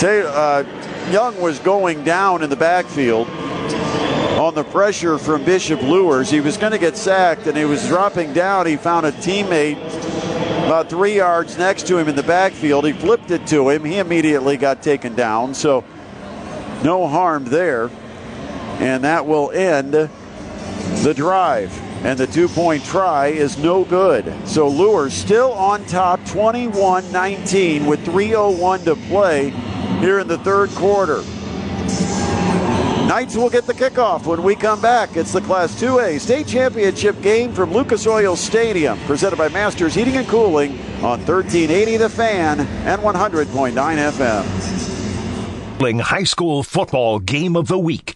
Taylor, 0.00 0.30
uh, 0.30 1.10
Young 1.12 1.40
was 1.40 1.58
going 1.58 2.02
down 2.02 2.42
in 2.42 2.50
the 2.50 2.56
backfield 2.56 3.28
on 4.40 4.54
the 4.54 4.64
pressure 4.64 5.18
from 5.18 5.44
Bishop 5.44 5.82
Luers. 5.82 6.30
He 6.30 6.40
was 6.40 6.56
going 6.56 6.72
to 6.72 6.78
get 6.78 6.96
sacked 6.96 7.46
and 7.46 7.54
he 7.54 7.66
was 7.66 7.86
dropping 7.86 8.32
down. 8.32 8.66
He 8.66 8.76
found 8.76 9.04
a 9.04 9.12
teammate 9.12 9.76
about 10.64 10.88
three 10.88 11.16
yards 11.16 11.58
next 11.58 11.86
to 11.88 11.98
him 11.98 12.08
in 12.08 12.16
the 12.16 12.22
backfield. 12.22 12.86
He 12.86 12.94
flipped 12.94 13.30
it 13.30 13.46
to 13.48 13.68
him. 13.68 13.84
He 13.84 13.98
immediately 13.98 14.56
got 14.56 14.82
taken 14.82 15.14
down. 15.14 15.52
So 15.52 15.84
no 16.82 17.06
harm 17.06 17.44
there. 17.44 17.90
And 18.78 19.04
that 19.04 19.26
will 19.26 19.50
end 19.50 19.92
the 19.92 21.12
drive. 21.14 21.78
And 22.02 22.18
the 22.18 22.26
two 22.26 22.48
point 22.48 22.82
try 22.82 23.26
is 23.26 23.58
no 23.58 23.84
good. 23.84 24.32
So 24.48 24.68
Luers 24.68 25.12
still 25.12 25.52
on 25.52 25.84
top 25.84 26.24
21 26.24 27.12
19 27.12 27.84
with 27.84 28.00
3.01 28.06 28.84
to 28.84 28.96
play 28.96 29.50
here 30.00 30.18
in 30.18 30.28
the 30.28 30.38
third 30.38 30.70
quarter. 30.70 31.22
Knights 33.10 33.34
will 33.34 33.50
get 33.50 33.66
the 33.66 33.74
kickoff 33.74 34.24
when 34.24 34.40
we 34.44 34.54
come 34.54 34.80
back. 34.80 35.16
It's 35.16 35.32
the 35.32 35.40
Class 35.40 35.74
2A 35.82 36.20
state 36.20 36.46
championship 36.46 37.20
game 37.22 37.52
from 37.52 37.72
Lucas 37.72 38.06
Oil 38.06 38.36
Stadium, 38.36 38.96
presented 39.00 39.34
by 39.34 39.48
Masters 39.48 39.96
Heating 39.96 40.16
and 40.16 40.28
Cooling 40.28 40.78
on 41.02 41.18
1380 41.26 41.96
The 41.96 42.08
Fan 42.08 42.60
and 42.60 43.02
100.9 43.02 43.72
FM. 45.82 46.00
High 46.00 46.22
school 46.22 46.62
football 46.62 47.18
game 47.18 47.56
of 47.56 47.66
the 47.66 47.80
week. 47.80 48.14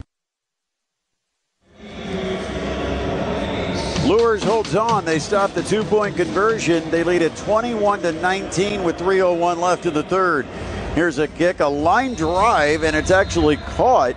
Luers 4.07 4.45
holds 4.45 4.77
on. 4.77 5.05
They 5.05 5.19
stop 5.19 5.55
the 5.55 5.65
two-point 5.65 6.15
conversion. 6.15 6.89
They 6.93 7.03
lead 7.03 7.23
at 7.23 7.35
21 7.39 8.03
to 8.03 8.13
19 8.13 8.85
with 8.85 8.97
3:01 8.99 9.59
left 9.61 9.87
in 9.87 9.95
the 9.95 10.05
third. 10.05 10.47
Here's 10.95 11.19
a 11.19 11.27
kick, 11.27 11.59
a 11.59 11.67
line 11.67 12.15
drive, 12.15 12.85
and 12.85 12.95
it's 12.95 13.11
actually 13.11 13.57
caught 13.57 14.15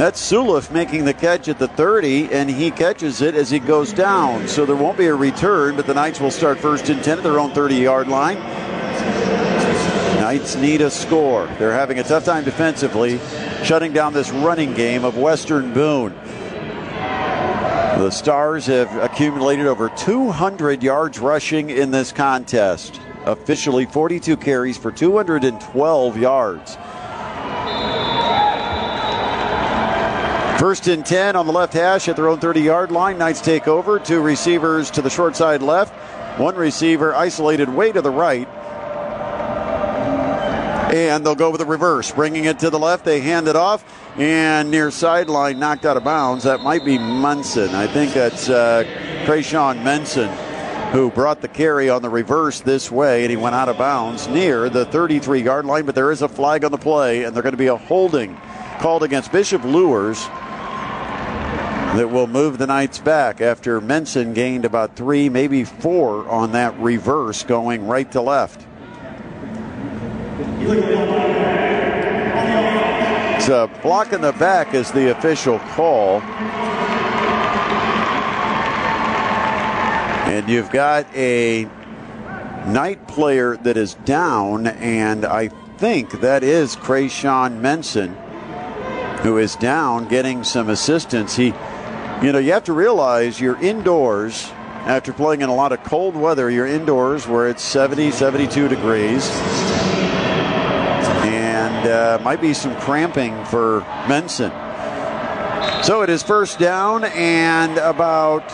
that's 0.00 0.32
Sulif 0.32 0.70
making 0.70 1.04
the 1.04 1.12
catch 1.12 1.46
at 1.48 1.58
the 1.58 1.68
30, 1.68 2.32
and 2.32 2.48
he 2.48 2.70
catches 2.70 3.20
it 3.20 3.34
as 3.34 3.50
he 3.50 3.58
goes 3.58 3.92
down. 3.92 4.48
So 4.48 4.64
there 4.64 4.74
won't 4.74 4.96
be 4.96 5.08
a 5.08 5.14
return, 5.14 5.76
but 5.76 5.86
the 5.86 5.92
Knights 5.92 6.20
will 6.20 6.30
start 6.30 6.58
first 6.58 6.88
and 6.88 7.04
10 7.04 7.18
at 7.18 7.22
their 7.22 7.38
own 7.38 7.50
30 7.52 7.74
yard 7.74 8.08
line. 8.08 8.38
Knights 10.18 10.56
need 10.56 10.80
a 10.80 10.90
score. 10.90 11.48
They're 11.58 11.74
having 11.74 11.98
a 11.98 12.02
tough 12.02 12.24
time 12.24 12.44
defensively, 12.44 13.20
shutting 13.62 13.92
down 13.92 14.14
this 14.14 14.30
running 14.30 14.72
game 14.72 15.04
of 15.04 15.18
Western 15.18 15.74
Boone. 15.74 16.14
The 17.98 18.08
Stars 18.08 18.64
have 18.66 18.96
accumulated 18.96 19.66
over 19.66 19.90
200 19.90 20.82
yards 20.82 21.18
rushing 21.18 21.68
in 21.68 21.90
this 21.90 22.10
contest. 22.10 22.98
Officially 23.26 23.84
42 23.84 24.38
carries 24.38 24.78
for 24.78 24.90
212 24.90 26.16
yards. 26.16 26.78
First 30.60 30.88
and 30.88 31.06
10 31.06 31.36
on 31.36 31.46
the 31.46 31.54
left 31.54 31.72
hash 31.72 32.06
at 32.06 32.16
their 32.16 32.28
own 32.28 32.38
30 32.38 32.60
yard 32.60 32.92
line. 32.92 33.16
Knights 33.16 33.40
take 33.40 33.66
over. 33.66 33.98
Two 33.98 34.20
receivers 34.20 34.90
to 34.90 35.00
the 35.00 35.08
short 35.08 35.34
side 35.34 35.62
left. 35.62 35.90
One 36.38 36.54
receiver 36.54 37.14
isolated 37.14 37.70
way 37.70 37.92
to 37.92 38.02
the 38.02 38.10
right. 38.10 38.46
And 40.92 41.24
they'll 41.24 41.34
go 41.34 41.48
with 41.48 41.60
the 41.60 41.66
reverse, 41.66 42.12
bringing 42.12 42.44
it 42.44 42.58
to 42.58 42.68
the 42.68 42.78
left. 42.78 43.06
They 43.06 43.20
hand 43.20 43.48
it 43.48 43.56
off, 43.56 43.82
and 44.18 44.70
near 44.70 44.90
sideline, 44.90 45.58
knocked 45.58 45.86
out 45.86 45.96
of 45.96 46.04
bounds. 46.04 46.44
That 46.44 46.60
might 46.60 46.84
be 46.84 46.98
Munson. 46.98 47.70
I 47.70 47.86
think 47.86 48.12
that's 48.12 48.50
uh, 48.50 48.84
Krayshawn 49.24 49.82
Menson 49.82 50.28
who 50.92 51.10
brought 51.10 51.40
the 51.40 51.48
carry 51.48 51.88
on 51.88 52.02
the 52.02 52.10
reverse 52.10 52.60
this 52.60 52.90
way, 52.90 53.22
and 53.22 53.30
he 53.30 53.36
went 53.36 53.54
out 53.54 53.70
of 53.70 53.78
bounds 53.78 54.28
near 54.28 54.68
the 54.68 54.84
33 54.84 55.40
yard 55.40 55.64
line. 55.64 55.86
But 55.86 55.94
there 55.94 56.12
is 56.12 56.20
a 56.20 56.28
flag 56.28 56.66
on 56.66 56.70
the 56.70 56.76
play, 56.76 57.24
and 57.24 57.34
they're 57.34 57.42
going 57.42 57.54
to 57.54 57.56
be 57.56 57.68
a 57.68 57.76
holding 57.76 58.36
called 58.80 59.02
against 59.02 59.30
Bishop 59.30 59.62
Luers 59.62 60.26
that 61.96 62.08
will 62.08 62.28
move 62.28 62.58
the 62.58 62.66
Knights 62.68 62.98
back 62.98 63.40
after 63.40 63.80
Menson 63.80 64.32
gained 64.32 64.64
about 64.64 64.94
three, 64.94 65.28
maybe 65.28 65.64
four 65.64 66.28
on 66.28 66.52
that 66.52 66.78
reverse 66.78 67.42
going 67.42 67.86
right 67.86 68.10
to 68.12 68.20
left. 68.20 68.64
It's 73.36 73.48
a 73.48 73.68
block 73.82 74.12
in 74.12 74.20
the 74.20 74.32
back 74.32 74.72
is 74.72 74.92
the 74.92 75.10
official 75.10 75.58
call. 75.58 76.20
And 80.30 80.48
you've 80.48 80.70
got 80.70 81.12
a 81.16 81.64
Knight 82.68 83.08
player 83.08 83.56
that 83.56 83.76
is 83.76 83.94
down, 84.04 84.68
and 84.68 85.24
I 85.24 85.48
think 85.78 86.20
that 86.20 86.44
is 86.44 86.76
Krayshawn 86.76 87.60
Menson, 87.60 88.14
who 89.22 89.38
is 89.38 89.56
down 89.56 90.06
getting 90.06 90.44
some 90.44 90.68
assistance. 90.68 91.34
He 91.34 91.52
you 92.22 92.32
know, 92.32 92.38
you 92.38 92.52
have 92.52 92.64
to 92.64 92.74
realize 92.74 93.40
you're 93.40 93.60
indoors 93.62 94.50
after 94.84 95.12
playing 95.12 95.40
in 95.40 95.48
a 95.48 95.54
lot 95.54 95.72
of 95.72 95.82
cold 95.84 96.14
weather. 96.14 96.50
You're 96.50 96.66
indoors 96.66 97.26
where 97.26 97.48
it's 97.48 97.62
70, 97.62 98.10
72 98.10 98.68
degrees. 98.68 99.26
And 101.22 101.88
uh, 101.88 102.18
might 102.22 102.42
be 102.42 102.52
some 102.52 102.76
cramping 102.80 103.42
for 103.46 103.80
Menson. 104.06 104.50
So 105.82 106.02
it 106.02 106.10
is 106.10 106.22
first 106.22 106.58
down 106.58 107.04
and 107.04 107.78
about 107.78 108.44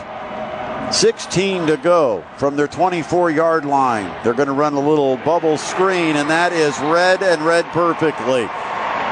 16 0.94 1.66
to 1.66 1.76
go 1.76 2.24
from 2.36 2.54
their 2.54 2.68
24 2.68 3.32
yard 3.32 3.64
line. 3.64 4.14
They're 4.22 4.34
going 4.34 4.46
to 4.46 4.52
run 4.52 4.74
a 4.74 4.88
little 4.88 5.16
bubble 5.16 5.58
screen, 5.58 6.14
and 6.14 6.30
that 6.30 6.52
is 6.52 6.78
read 6.78 7.20
and 7.20 7.42
read 7.42 7.64
perfectly. 7.66 8.42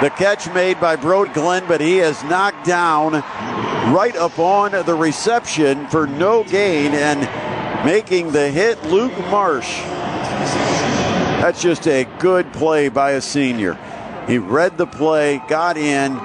The 0.00 0.10
catch 0.10 0.52
made 0.54 0.80
by 0.80 0.94
Brody 0.94 1.32
Glenn, 1.32 1.66
but 1.66 1.80
he 1.80 1.98
is 1.98 2.22
knocked 2.24 2.64
down 2.64 3.14
right 3.92 4.16
upon 4.16 4.72
the 4.86 4.94
reception 4.94 5.86
for 5.88 6.06
no 6.06 6.42
gain 6.44 6.92
and 6.92 7.84
making 7.84 8.32
the 8.32 8.50
hit 8.50 8.82
Luke 8.84 9.16
Marsh. 9.30 9.78
That's 11.40 11.60
just 11.60 11.86
a 11.86 12.04
good 12.18 12.50
play 12.54 12.88
by 12.88 13.12
a 13.12 13.20
senior. 13.20 13.78
He 14.26 14.38
read 14.38 14.78
the 14.78 14.86
play, 14.86 15.42
got 15.48 15.76
in, 15.76 16.18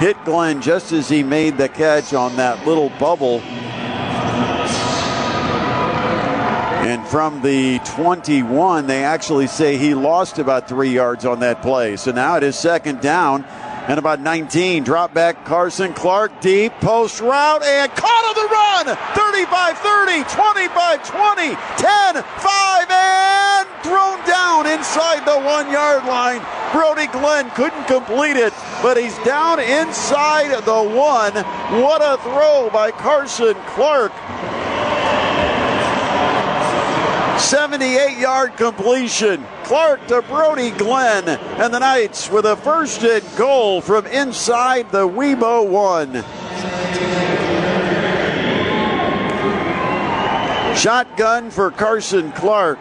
hit 0.00 0.16
Glenn 0.24 0.60
just 0.60 0.90
as 0.90 1.08
he 1.08 1.22
made 1.22 1.58
the 1.58 1.68
catch 1.68 2.12
on 2.12 2.36
that 2.36 2.66
little 2.66 2.88
bubble. 2.98 3.40
And 6.86 7.06
from 7.06 7.42
the 7.42 7.78
21, 7.84 8.86
they 8.88 9.04
actually 9.04 9.46
say 9.46 9.76
he 9.76 9.94
lost 9.94 10.38
about 10.38 10.68
three 10.68 10.90
yards 10.90 11.24
on 11.24 11.40
that 11.40 11.62
play. 11.62 11.96
So 11.96 12.10
now 12.10 12.36
it 12.36 12.42
is 12.42 12.56
second 12.56 13.00
down 13.00 13.44
and 13.88 13.98
about 13.98 14.20
19. 14.20 14.84
Drop 14.84 15.14
back 15.14 15.44
Carson 15.44 15.92
Clark, 15.94 16.40
deep 16.40 16.72
post 16.80 17.20
route, 17.20 17.62
and 17.62 17.90
caught 17.92 18.24
on 18.24 18.34
the 18.34 18.48
run. 18.50 18.96
35 19.14 19.78
30, 19.78 20.24
25 20.24 21.08
20, 21.08 21.54
10 21.54 22.22
5, 22.22 22.90
and 22.90 23.68
thrown 23.82 24.18
down 24.26 24.66
inside 24.66 25.24
the 25.24 25.40
one 25.40 25.70
yard 25.70 26.04
line. 26.04 26.44
Brody 26.72 27.06
Glenn 27.06 27.48
couldn't 27.50 27.86
complete 27.86 28.36
it, 28.36 28.52
but 28.82 28.96
he's 28.96 29.16
down 29.18 29.60
inside 29.60 30.50
the 30.64 30.82
one. 30.82 31.32
What 31.82 32.02
a 32.02 32.20
throw 32.22 32.68
by 32.72 32.90
Carson 32.90 33.54
Clark. 33.68 34.12
78 37.38 38.18
yard 38.18 38.56
completion. 38.56 39.46
Clark 39.66 40.06
to 40.06 40.22
Brody 40.22 40.70
Glenn, 40.70 41.28
and 41.28 41.74
the 41.74 41.80
Knights 41.80 42.30
with 42.30 42.44
a 42.44 42.54
first 42.54 43.02
and 43.02 43.24
goal 43.36 43.80
from 43.80 44.06
inside 44.06 44.92
the 44.92 45.08
Webo 45.08 45.68
one. 45.68 46.12
Shotgun 50.76 51.50
for 51.50 51.72
Carson 51.72 52.30
Clark. 52.30 52.78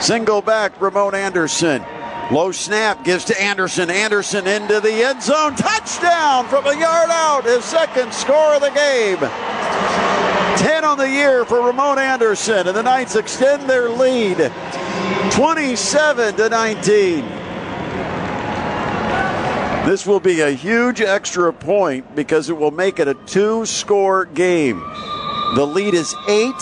Single 0.00 0.42
back, 0.42 0.80
Ramon 0.80 1.14
Anderson. 1.14 1.84
Low 2.32 2.50
snap 2.50 3.04
gives 3.04 3.26
to 3.26 3.40
Anderson. 3.40 3.88
Anderson 3.88 4.48
into 4.48 4.80
the 4.80 4.90
end 4.90 5.22
zone. 5.22 5.54
Touchdown 5.54 6.48
from 6.48 6.66
a 6.66 6.76
yard 6.76 7.10
out. 7.12 7.44
His 7.44 7.64
second 7.64 8.12
score 8.12 8.56
of 8.56 8.62
the 8.62 8.70
game. 8.70 9.18
10 10.58 10.84
on 10.84 10.98
the 10.98 11.08
year 11.08 11.44
for 11.44 11.64
Ramon 11.64 12.00
Anderson, 12.00 12.66
and 12.66 12.76
the 12.76 12.82
Knights 12.82 13.14
extend 13.14 13.70
their 13.70 13.88
lead 13.88 14.50
27 15.32 16.36
to 16.36 16.48
19. 16.48 17.24
This 19.86 20.06
will 20.06 20.20
be 20.20 20.40
a 20.40 20.50
huge 20.50 21.02
extra 21.02 21.52
point 21.52 22.16
because 22.16 22.48
it 22.48 22.56
will 22.56 22.70
make 22.70 22.98
it 22.98 23.06
a 23.06 23.14
two 23.26 23.66
score 23.66 24.24
game. 24.24 24.80
The 25.56 25.66
lead 25.66 25.92
is 25.92 26.14
eight, 26.28 26.54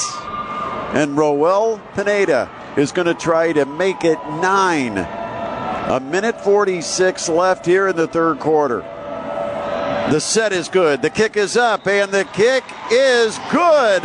and 0.92 1.16
Roel 1.16 1.78
Pineda 1.94 2.50
is 2.76 2.90
going 2.90 3.06
to 3.06 3.14
try 3.14 3.52
to 3.52 3.64
make 3.64 4.04
it 4.04 4.18
nine. 4.40 4.98
A 4.98 6.00
minute 6.00 6.40
46 6.40 7.28
left 7.28 7.64
here 7.64 7.88
in 7.88 7.96
the 7.96 8.08
third 8.08 8.40
quarter. 8.40 8.80
The 10.10 10.18
set 10.18 10.52
is 10.52 10.68
good. 10.68 11.00
The 11.00 11.10
kick 11.10 11.36
is 11.36 11.56
up, 11.56 11.86
and 11.86 12.10
the 12.10 12.24
kick 12.24 12.64
is 12.90 13.38
good. 13.50 14.02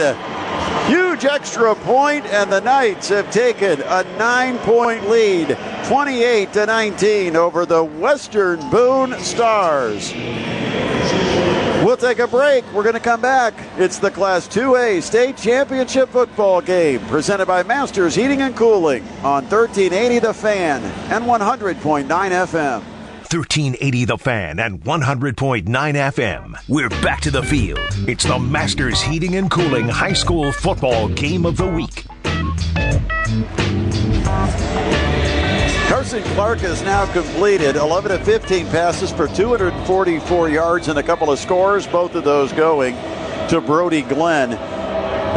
Huge 0.87 1.25
extra 1.25 1.75
point, 1.75 2.25
and 2.27 2.51
the 2.51 2.61
Knights 2.61 3.09
have 3.09 3.29
taken 3.31 3.81
a 3.81 4.03
nine 4.17 4.57
point 4.59 5.09
lead, 5.09 5.57
28 5.85 6.53
to 6.53 6.65
19, 6.65 7.35
over 7.35 7.65
the 7.65 7.83
Western 7.83 8.59
Boone 8.69 9.19
Stars. 9.19 10.13
We'll 11.83 11.97
take 11.97 12.19
a 12.19 12.27
break. 12.27 12.65
We're 12.73 12.83
going 12.83 12.95
to 12.95 12.99
come 12.99 13.21
back. 13.21 13.53
It's 13.77 13.99
the 13.99 14.11
Class 14.11 14.47
2A 14.47 15.01
State 15.03 15.37
Championship 15.37 16.09
football 16.09 16.59
game 16.59 16.99
presented 17.01 17.45
by 17.45 17.63
Masters 17.63 18.15
Heating 18.15 18.41
and 18.41 18.55
Cooling 18.55 19.03
on 19.23 19.43
1380 19.43 20.19
The 20.19 20.33
Fan 20.33 20.83
and 21.11 21.25
100.9 21.25 22.07
FM. 22.07 22.96
1380 23.33 24.05
The 24.05 24.17
Fan 24.17 24.59
and 24.59 24.81
100.9 24.81 25.65
FM. 25.65 26.55
We're 26.69 26.87
back 26.87 27.19
to 27.21 27.31
the 27.31 27.43
field. 27.43 27.79
It's 28.07 28.23
the 28.23 28.39
Masters 28.39 29.01
Heating 29.01 29.35
and 29.35 29.51
Cooling 29.51 29.89
High 29.89 30.13
School 30.13 30.53
Football 30.53 31.09
Game 31.09 31.45
of 31.45 31.57
the 31.57 31.67
Week. 31.67 32.05
Carson 35.89 36.23
Clark 36.35 36.59
has 36.59 36.81
now 36.83 37.11
completed 37.11 37.75
11 37.75 38.11
of 38.11 38.23
15 38.23 38.65
passes 38.67 39.11
for 39.11 39.27
244 39.27 40.49
yards 40.49 40.87
and 40.87 40.97
a 40.97 41.03
couple 41.03 41.29
of 41.29 41.37
scores, 41.37 41.85
both 41.85 42.15
of 42.15 42.23
those 42.23 42.53
going 42.53 42.95
to 43.49 43.59
Brody 43.59 44.03
Glenn. 44.03 44.51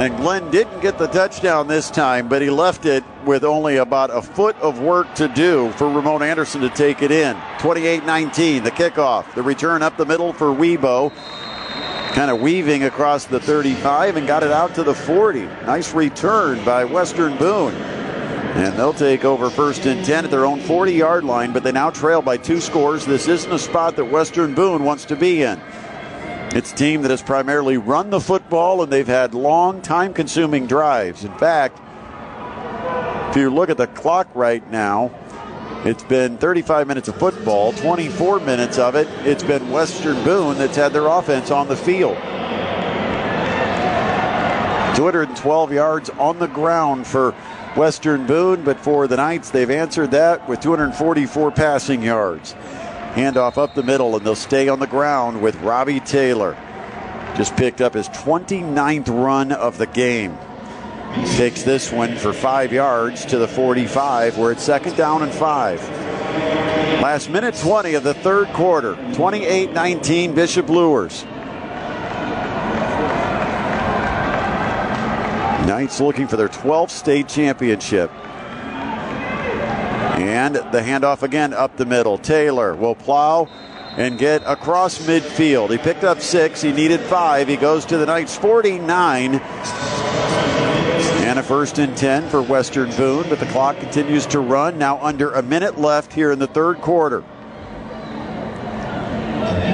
And 0.00 0.16
Glenn 0.16 0.50
didn't 0.50 0.80
get 0.80 0.96
the 0.96 1.08
touchdown 1.08 1.68
this 1.68 1.90
time, 1.90 2.26
but 2.26 2.40
he 2.40 2.48
left 2.48 2.86
it 2.86 3.04
with 3.26 3.44
only 3.44 3.76
about 3.76 4.08
a 4.08 4.22
foot 4.22 4.56
of 4.56 4.80
work 4.80 5.14
to 5.16 5.28
do 5.28 5.70
for 5.72 5.90
Ramon 5.90 6.22
Anderson 6.22 6.62
to 6.62 6.70
take 6.70 7.02
it 7.02 7.10
in. 7.10 7.36
28 7.58 8.06
19, 8.06 8.62
the 8.62 8.70
kickoff. 8.70 9.34
The 9.34 9.42
return 9.42 9.82
up 9.82 9.98
the 9.98 10.06
middle 10.06 10.32
for 10.32 10.46
Webo. 10.46 11.12
Kind 12.14 12.30
of 12.30 12.40
weaving 12.40 12.84
across 12.84 13.26
the 13.26 13.40
35 13.40 14.16
and 14.16 14.26
got 14.26 14.42
it 14.42 14.50
out 14.50 14.74
to 14.76 14.82
the 14.82 14.94
40. 14.94 15.42
Nice 15.42 15.92
return 15.92 16.64
by 16.64 16.82
Western 16.82 17.36
Boone. 17.36 17.74
And 17.74 18.74
they'll 18.78 18.94
take 18.94 19.26
over 19.26 19.50
first 19.50 19.84
and 19.84 20.02
10 20.02 20.24
at 20.24 20.30
their 20.30 20.46
own 20.46 20.60
40 20.60 20.94
yard 20.94 21.24
line, 21.24 21.52
but 21.52 21.62
they 21.62 21.72
now 21.72 21.90
trail 21.90 22.22
by 22.22 22.38
two 22.38 22.62
scores. 22.62 23.04
This 23.04 23.28
isn't 23.28 23.52
a 23.52 23.58
spot 23.58 23.96
that 23.96 24.06
Western 24.06 24.54
Boone 24.54 24.82
wants 24.82 25.04
to 25.04 25.14
be 25.14 25.42
in. 25.42 25.60
It's 26.52 26.72
a 26.72 26.74
team 26.74 27.02
that 27.02 27.12
has 27.12 27.22
primarily 27.22 27.76
run 27.76 28.10
the 28.10 28.18
football 28.18 28.82
and 28.82 28.92
they've 28.92 29.06
had 29.06 29.34
long, 29.34 29.82
time 29.82 30.12
consuming 30.12 30.66
drives. 30.66 31.24
In 31.24 31.32
fact, 31.38 31.78
if 33.30 33.36
you 33.36 33.50
look 33.50 33.70
at 33.70 33.76
the 33.76 33.86
clock 33.86 34.28
right 34.34 34.68
now, 34.68 35.12
it's 35.84 36.02
been 36.02 36.38
35 36.38 36.88
minutes 36.88 37.06
of 37.06 37.16
football, 37.16 37.72
24 37.74 38.40
minutes 38.40 38.78
of 38.78 38.96
it. 38.96 39.06
It's 39.24 39.44
been 39.44 39.70
Western 39.70 40.22
Boone 40.24 40.58
that's 40.58 40.74
had 40.74 40.92
their 40.92 41.06
offense 41.06 41.52
on 41.52 41.68
the 41.68 41.76
field. 41.76 42.16
212 44.96 45.72
yards 45.72 46.10
on 46.10 46.40
the 46.40 46.48
ground 46.48 47.06
for 47.06 47.30
Western 47.76 48.26
Boone, 48.26 48.64
but 48.64 48.80
for 48.80 49.06
the 49.06 49.16
Knights, 49.16 49.50
they've 49.50 49.70
answered 49.70 50.10
that 50.10 50.48
with 50.48 50.58
244 50.58 51.52
passing 51.52 52.02
yards. 52.02 52.56
Handoff 53.14 53.58
up 53.58 53.74
the 53.74 53.82
middle, 53.82 54.14
and 54.16 54.24
they'll 54.24 54.36
stay 54.36 54.68
on 54.68 54.78
the 54.78 54.86
ground 54.86 55.42
with 55.42 55.56
Robbie 55.56 56.00
Taylor. 56.00 56.56
Just 57.36 57.56
picked 57.56 57.80
up 57.80 57.94
his 57.94 58.08
29th 58.10 59.08
run 59.08 59.50
of 59.52 59.78
the 59.78 59.86
game. 59.86 60.38
Takes 61.36 61.64
this 61.64 61.90
one 61.90 62.16
for 62.16 62.32
five 62.32 62.72
yards 62.72 63.24
to 63.26 63.38
the 63.38 63.48
45, 63.48 64.38
where 64.38 64.52
it's 64.52 64.62
second 64.62 64.96
down 64.96 65.22
and 65.22 65.32
five. 65.32 65.80
Last 67.02 67.30
minute 67.30 67.56
20 67.56 67.94
of 67.94 68.04
the 68.04 68.14
third 68.14 68.46
quarter, 68.48 68.94
28 69.14 69.72
19 69.72 70.34
Bishop 70.34 70.68
Luers. 70.68 71.24
Knights 75.66 76.00
looking 76.00 76.28
for 76.28 76.36
their 76.36 76.48
12th 76.48 76.90
state 76.90 77.26
championship. 77.26 78.12
And 80.30 80.54
the 80.54 80.80
handoff 80.80 81.24
again 81.24 81.52
up 81.52 81.76
the 81.76 81.84
middle. 81.84 82.16
Taylor 82.16 82.76
will 82.76 82.94
plow 82.94 83.48
and 83.96 84.16
get 84.16 84.44
across 84.46 84.96
midfield. 85.00 85.70
He 85.70 85.78
picked 85.78 86.04
up 86.04 86.20
six. 86.20 86.62
He 86.62 86.70
needed 86.70 87.00
five. 87.00 87.48
He 87.48 87.56
goes 87.56 87.84
to 87.86 87.98
the 87.98 88.06
Knights 88.06 88.36
49. 88.36 89.34
And 91.24 91.36
a 91.36 91.42
first 91.42 91.80
and 91.80 91.96
10 91.96 92.28
for 92.28 92.42
Western 92.42 92.90
Boone, 92.92 93.28
but 93.28 93.40
the 93.40 93.46
clock 93.46 93.78
continues 93.78 94.24
to 94.26 94.38
run. 94.38 94.78
Now 94.78 95.00
under 95.02 95.32
a 95.32 95.42
minute 95.42 95.80
left 95.80 96.12
here 96.12 96.30
in 96.30 96.38
the 96.38 96.46
third 96.46 96.80
quarter. 96.80 97.24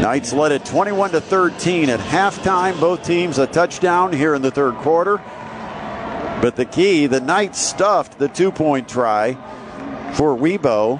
Knights 0.00 0.32
led 0.32 0.52
it 0.52 0.64
21 0.64 1.10
to 1.10 1.20
13 1.20 1.90
at 1.90 2.00
halftime. 2.00 2.80
Both 2.80 3.04
teams 3.04 3.36
a 3.38 3.46
touchdown 3.46 4.10
here 4.10 4.34
in 4.34 4.40
the 4.40 4.50
third 4.50 4.76
quarter. 4.76 5.18
But 6.40 6.56
the 6.56 6.64
key, 6.64 7.06
the 7.08 7.20
Knights 7.20 7.58
stuffed 7.58 8.18
the 8.18 8.28
two 8.28 8.50
point 8.50 8.88
try 8.88 9.36
for 10.16 10.34
Webo 10.34 10.98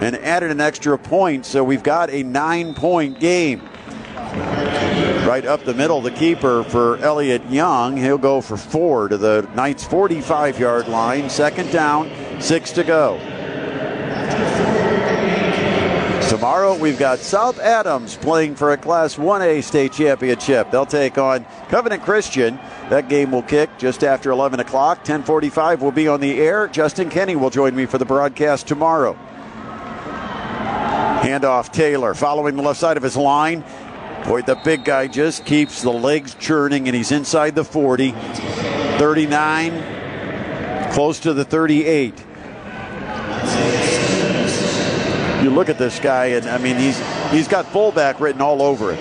and 0.00 0.16
added 0.16 0.50
an 0.50 0.60
extra 0.60 0.98
point, 0.98 1.46
so 1.46 1.62
we've 1.62 1.84
got 1.84 2.10
a 2.10 2.24
nine 2.24 2.74
point 2.74 3.20
game. 3.20 3.62
Right 5.24 5.44
up 5.46 5.64
the 5.64 5.74
middle, 5.74 6.00
the 6.00 6.10
keeper 6.10 6.64
for 6.64 6.96
Elliot 6.98 7.48
Young. 7.48 7.96
He'll 7.96 8.18
go 8.18 8.40
for 8.40 8.56
four 8.56 9.08
to 9.08 9.16
the 9.16 9.48
Knights' 9.54 9.84
45 9.84 10.58
yard 10.58 10.88
line. 10.88 11.30
Second 11.30 11.70
down, 11.70 12.10
six 12.40 12.72
to 12.72 12.82
go. 12.82 13.18
Tomorrow 16.28 16.76
we've 16.76 16.98
got 16.98 17.18
South 17.18 17.58
Adams 17.60 18.16
playing 18.16 18.56
for 18.56 18.72
a 18.72 18.76
Class 18.76 19.16
1A 19.16 19.62
state 19.62 19.92
championship. 19.92 20.70
They'll 20.70 20.86
take 20.86 21.18
on 21.18 21.44
Covenant 21.68 22.02
Christian. 22.02 22.58
That 22.90 23.08
game 23.08 23.30
will 23.30 23.42
kick 23.42 23.70
just 23.78 24.02
after 24.02 24.32
11 24.32 24.58
o'clock. 24.58 24.98
1045 24.98 25.80
will 25.80 25.92
be 25.92 26.08
on 26.08 26.20
the 26.20 26.40
air. 26.40 26.66
Justin 26.66 27.08
Kenny 27.08 27.36
will 27.36 27.50
join 27.50 27.76
me 27.76 27.86
for 27.86 27.98
the 27.98 28.04
broadcast 28.04 28.66
tomorrow. 28.66 29.16
Handoff 31.22 31.72
Taylor 31.72 32.14
following 32.14 32.56
the 32.56 32.62
left 32.62 32.80
side 32.80 32.96
of 32.96 33.04
his 33.04 33.16
line. 33.16 33.62
Boy, 34.26 34.42
the 34.42 34.56
big 34.64 34.84
guy 34.84 35.06
just 35.06 35.44
keeps 35.44 35.82
the 35.82 35.92
legs 35.92 36.34
churning 36.34 36.88
and 36.88 36.96
he's 36.96 37.12
inside 37.12 37.54
the 37.54 37.62
40. 37.62 38.10
39, 38.10 40.92
close 40.92 41.20
to 41.20 41.32
the 41.32 41.44
38. 41.44 42.24
You 45.44 45.50
look 45.50 45.68
at 45.68 45.78
this 45.78 46.00
guy, 46.00 46.26
and 46.26 46.50
I 46.50 46.58
mean, 46.58 46.76
he's 46.76 47.00
he's 47.30 47.48
got 47.48 47.64
fullback 47.66 48.20
written 48.20 48.42
all 48.42 48.60
over 48.60 48.92
it. 48.92 48.98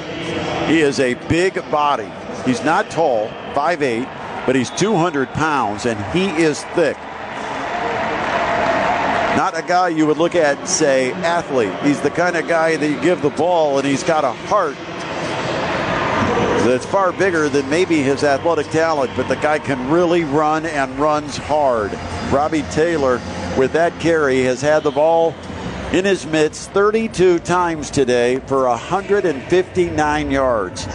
He 0.69 0.79
is 0.79 0.99
a 0.99 1.15
big 1.27 1.55
body. 1.71 2.09
He's 2.45 2.63
not 2.63 2.89
tall, 2.89 3.29
5'8, 3.53 4.45
but 4.45 4.55
he's 4.55 4.69
200 4.71 5.29
pounds, 5.33 5.85
and 5.85 5.99
he 6.13 6.29
is 6.41 6.63
thick. 6.75 6.97
Not 9.37 9.57
a 9.57 9.61
guy 9.61 9.89
you 9.89 10.05
would 10.07 10.17
look 10.17 10.35
at 10.35 10.57
and 10.57 10.67
say, 10.67 11.11
athlete. 11.13 11.73
He's 11.81 12.01
the 12.01 12.09
kind 12.09 12.35
of 12.35 12.47
guy 12.47 12.75
that 12.75 12.89
you 12.89 12.99
give 13.01 13.21
the 13.21 13.29
ball, 13.29 13.77
and 13.77 13.87
he's 13.87 14.03
got 14.03 14.23
a 14.23 14.31
heart 14.31 14.75
that's 16.65 16.85
far 16.85 17.11
bigger 17.11 17.47
than 17.49 17.69
maybe 17.69 18.01
his 18.01 18.23
athletic 18.23 18.67
talent, 18.67 19.11
but 19.15 19.27
the 19.27 19.35
guy 19.35 19.59
can 19.59 19.89
really 19.89 20.23
run 20.23 20.65
and 20.65 20.99
runs 20.99 21.37
hard. 21.37 21.91
Robbie 22.31 22.63
Taylor, 22.71 23.21
with 23.57 23.73
that 23.73 23.97
carry, 23.99 24.43
has 24.43 24.61
had 24.61 24.83
the 24.83 24.91
ball 24.91 25.33
in 25.93 26.05
his 26.05 26.25
midst 26.25 26.69
32 26.71 27.39
times 27.39 27.89
today 27.89 28.39
for 28.41 28.67
159 28.67 30.31
yards. 30.31 30.85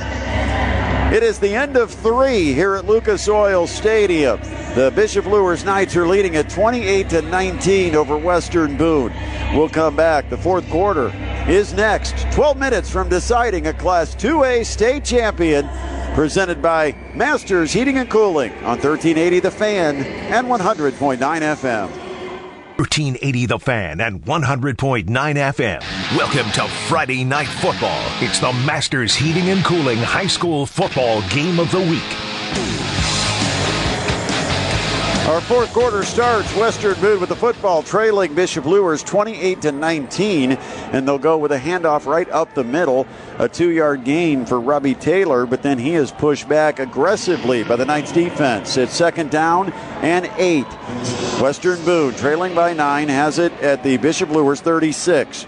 It 1.14 1.22
is 1.22 1.38
the 1.38 1.54
end 1.54 1.76
of 1.76 1.92
three 1.92 2.52
here 2.52 2.74
at 2.74 2.86
Lucas 2.86 3.28
Oil 3.28 3.68
Stadium. 3.68 4.40
The 4.74 4.92
Bishop 4.96 5.26
Luers 5.26 5.64
Knights 5.64 5.94
are 5.94 6.08
leading 6.08 6.34
at 6.34 6.50
28 6.50 7.08
to 7.10 7.22
19 7.22 7.94
over 7.94 8.18
Western 8.18 8.76
Boone. 8.76 9.12
We'll 9.54 9.68
come 9.68 9.94
back. 9.94 10.28
The 10.28 10.36
fourth 10.36 10.68
quarter 10.70 11.12
is 11.48 11.72
next. 11.72 12.26
12 12.32 12.58
minutes 12.58 12.90
from 12.90 13.08
deciding 13.08 13.68
a 13.68 13.72
Class 13.72 14.16
2A 14.16 14.66
state 14.66 15.04
champion. 15.04 15.68
Presented 16.16 16.60
by 16.60 16.96
Masters 17.14 17.72
Heating 17.72 17.98
and 17.98 18.10
Cooling 18.10 18.50
on 18.64 18.80
1380 18.80 19.38
The 19.38 19.52
Fan 19.52 19.98
and 19.98 20.48
100.9 20.48 21.18
FM. 21.18 22.03
1380 22.76 23.46
The 23.46 23.58
Fan 23.60 24.00
and 24.00 24.20
100.9 24.22 25.06
FM. 25.06 26.16
Welcome 26.16 26.50
to 26.52 26.66
Friday 26.88 27.22
Night 27.22 27.46
Football. 27.46 28.02
It's 28.20 28.40
the 28.40 28.52
Masters 28.66 29.14
Heating 29.14 29.48
and 29.50 29.64
Cooling 29.64 29.98
High 29.98 30.26
School 30.26 30.66
Football 30.66 31.22
Game 31.28 31.60
of 31.60 31.70
the 31.70 31.78
Week. 31.78 32.02
Our 35.28 35.40
fourth 35.40 35.72
quarter 35.72 36.02
starts. 36.02 36.54
Western 36.54 37.00
Boone 37.00 37.20
with 37.20 37.28
the 37.28 37.36
football 37.36 37.82
trailing 37.82 38.34
Bishop 38.34 38.66
Luers 38.66 39.02
28 39.04 39.62
to 39.62 39.72
19, 39.72 40.52
and 40.52 41.08
they'll 41.08 41.16
go 41.16 41.38
with 41.38 41.52
a 41.52 41.58
handoff 41.58 42.06
right 42.06 42.28
up 42.28 42.54
the 42.54 42.64
middle. 42.64 43.06
A 43.38 43.48
two 43.48 43.70
yard 43.70 44.04
gain 44.04 44.46
for 44.46 44.60
Robbie 44.60 44.94
Taylor, 44.94 45.46
but 45.46 45.62
then 45.62 45.78
he 45.78 45.94
is 45.94 46.12
pushed 46.12 46.48
back 46.48 46.78
aggressively 46.78 47.64
by 47.64 47.76
the 47.76 47.84
Knights 47.84 48.12
defense. 48.12 48.76
It's 48.76 48.92
second 48.92 49.30
down 49.30 49.72
and 50.02 50.30
eight. 50.38 50.66
Western 51.40 51.84
Boone 51.84 52.14
trailing 52.14 52.54
by 52.54 52.72
nine 52.72 53.08
has 53.08 53.38
it 53.38 53.52
at 53.54 53.82
the 53.82 53.96
Bishop 53.96 54.30
Luers 54.30 54.60
36. 54.60 55.46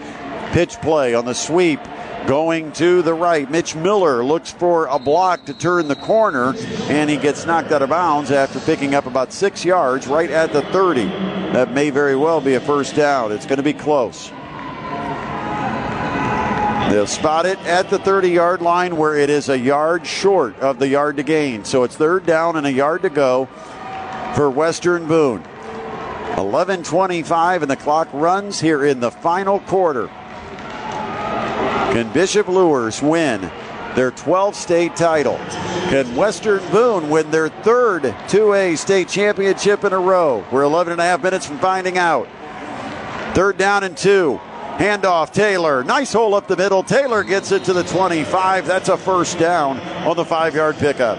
Pitch 0.51 0.79
play 0.81 1.13
on 1.13 1.25
the 1.25 1.33
sweep 1.33 1.79
Going 2.27 2.73
to 2.73 3.01
the 3.03 3.13
right, 3.13 3.49
Mitch 3.49 3.73
Miller 3.73 4.21
looks 4.21 4.51
for 4.51 4.87
a 4.87 4.99
block 4.99 5.45
to 5.45 5.53
turn 5.53 5.87
the 5.87 5.95
corner, 5.95 6.53
and 6.89 7.09
he 7.09 7.15
gets 7.15 7.45
knocked 7.45 7.71
out 7.71 7.81
of 7.81 7.87
bounds 7.87 8.31
after 8.31 8.59
picking 8.59 8.93
up 8.95 9.05
about 9.05 9.31
six 9.31 9.63
yards 9.63 10.07
right 10.07 10.29
at 10.29 10.51
the 10.51 10.61
30. 10.63 11.05
That 11.05 11.71
may 11.71 11.89
very 11.89 12.17
well 12.17 12.41
be 12.41 12.55
a 12.55 12.59
first 12.59 12.97
down. 12.97 13.31
It's 13.31 13.45
going 13.45 13.57
to 13.59 13.63
be 13.63 13.71
close. 13.71 14.29
They'll 16.89 17.05
spot 17.05 17.45
it 17.45 17.59
at 17.65 17.89
the 17.89 17.99
30 17.99 18.29
yard 18.29 18.61
line 18.61 18.95
where 18.95 19.17
it 19.17 19.29
is 19.29 19.49
a 19.49 19.59
yard 19.59 20.07
short 20.07 20.57
of 20.59 20.79
the 20.79 20.87
yard 20.87 21.17
to 21.17 21.23
gain. 21.23 21.65
So 21.65 21.83
it's 21.83 21.97
third 21.97 22.25
down 22.25 22.55
and 22.55 22.65
a 22.65 22.71
yard 22.71 23.01
to 23.01 23.09
go 23.09 23.49
for 24.35 24.49
Western 24.49 25.05
Boone. 25.05 25.43
11:25 26.37 27.61
and 27.63 27.69
the 27.69 27.75
clock 27.75 28.07
runs 28.13 28.61
here 28.61 28.85
in 28.85 29.01
the 29.01 29.11
final 29.11 29.59
quarter. 29.61 30.07
Can 31.91 32.11
Bishop 32.13 32.47
Luers 32.47 33.01
win 33.01 33.51
their 33.95 34.11
12th 34.11 34.55
state 34.55 34.95
title? 34.95 35.37
Can 35.89 36.15
Western 36.15 36.61
Boone 36.71 37.09
win 37.09 37.31
their 37.31 37.49
third 37.49 38.03
2A 38.27 38.77
state 38.77 39.09
championship 39.09 39.83
in 39.83 39.91
a 39.91 39.99
row? 39.99 40.45
We're 40.51 40.63
11 40.63 40.93
and 40.93 41.01
a 41.01 41.05
half 41.05 41.21
minutes 41.21 41.45
from 41.45 41.57
finding 41.59 41.97
out. 41.97 42.27
Third 43.33 43.57
down 43.57 43.83
and 43.83 43.97
two. 43.97 44.39
Handoff 44.77 45.33
Taylor. 45.33 45.83
Nice 45.83 46.13
hole 46.13 46.35
up 46.35 46.47
the 46.47 46.55
middle. 46.55 46.83
Taylor 46.83 47.23
gets 47.23 47.51
it 47.51 47.63
to 47.63 47.73
the 47.73 47.83
25. 47.83 48.67
That's 48.67 48.89
a 48.89 48.97
first 48.97 49.39
down 49.39 49.79
on 49.79 50.15
the 50.15 50.23
five 50.23 50.53
yard 50.53 50.77
pickup. 50.77 51.17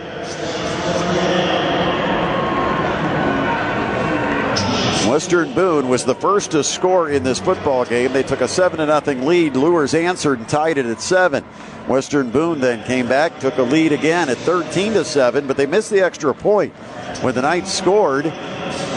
Western 5.09 5.55
Boone 5.55 5.89
was 5.89 6.05
the 6.05 6.15
first 6.15 6.51
to 6.53 6.63
score 6.63 7.11
in 7.11 7.25
this 7.25 7.41
football 7.41 7.85
game. 7.85 8.13
They 8.13 8.23
took 8.23 8.43
a 8.43 8.47
7 8.47 8.77
0 8.77 9.27
lead. 9.27 9.57
Luers 9.57 9.95
answered 9.95 10.39
and 10.39 10.49
tied 10.49 10.79
it 10.79 10.87
at 10.87 11.01
7. 11.01 11.43
Western 11.89 12.31
Boone 12.31 12.61
then 12.61 12.85
came 12.85 13.09
back, 13.09 13.41
took 13.41 13.57
a 13.57 13.63
lead 13.63 13.91
again 13.91 14.29
at 14.29 14.37
13 14.37 14.93
to 14.93 15.05
7, 15.05 15.47
but 15.47 15.57
they 15.57 15.67
missed 15.67 15.91
the 15.91 16.03
extra 16.03 16.35
point. 16.35 16.75
When 17.23 17.35
the 17.35 17.43
Knights 17.43 17.73
scored 17.73 18.27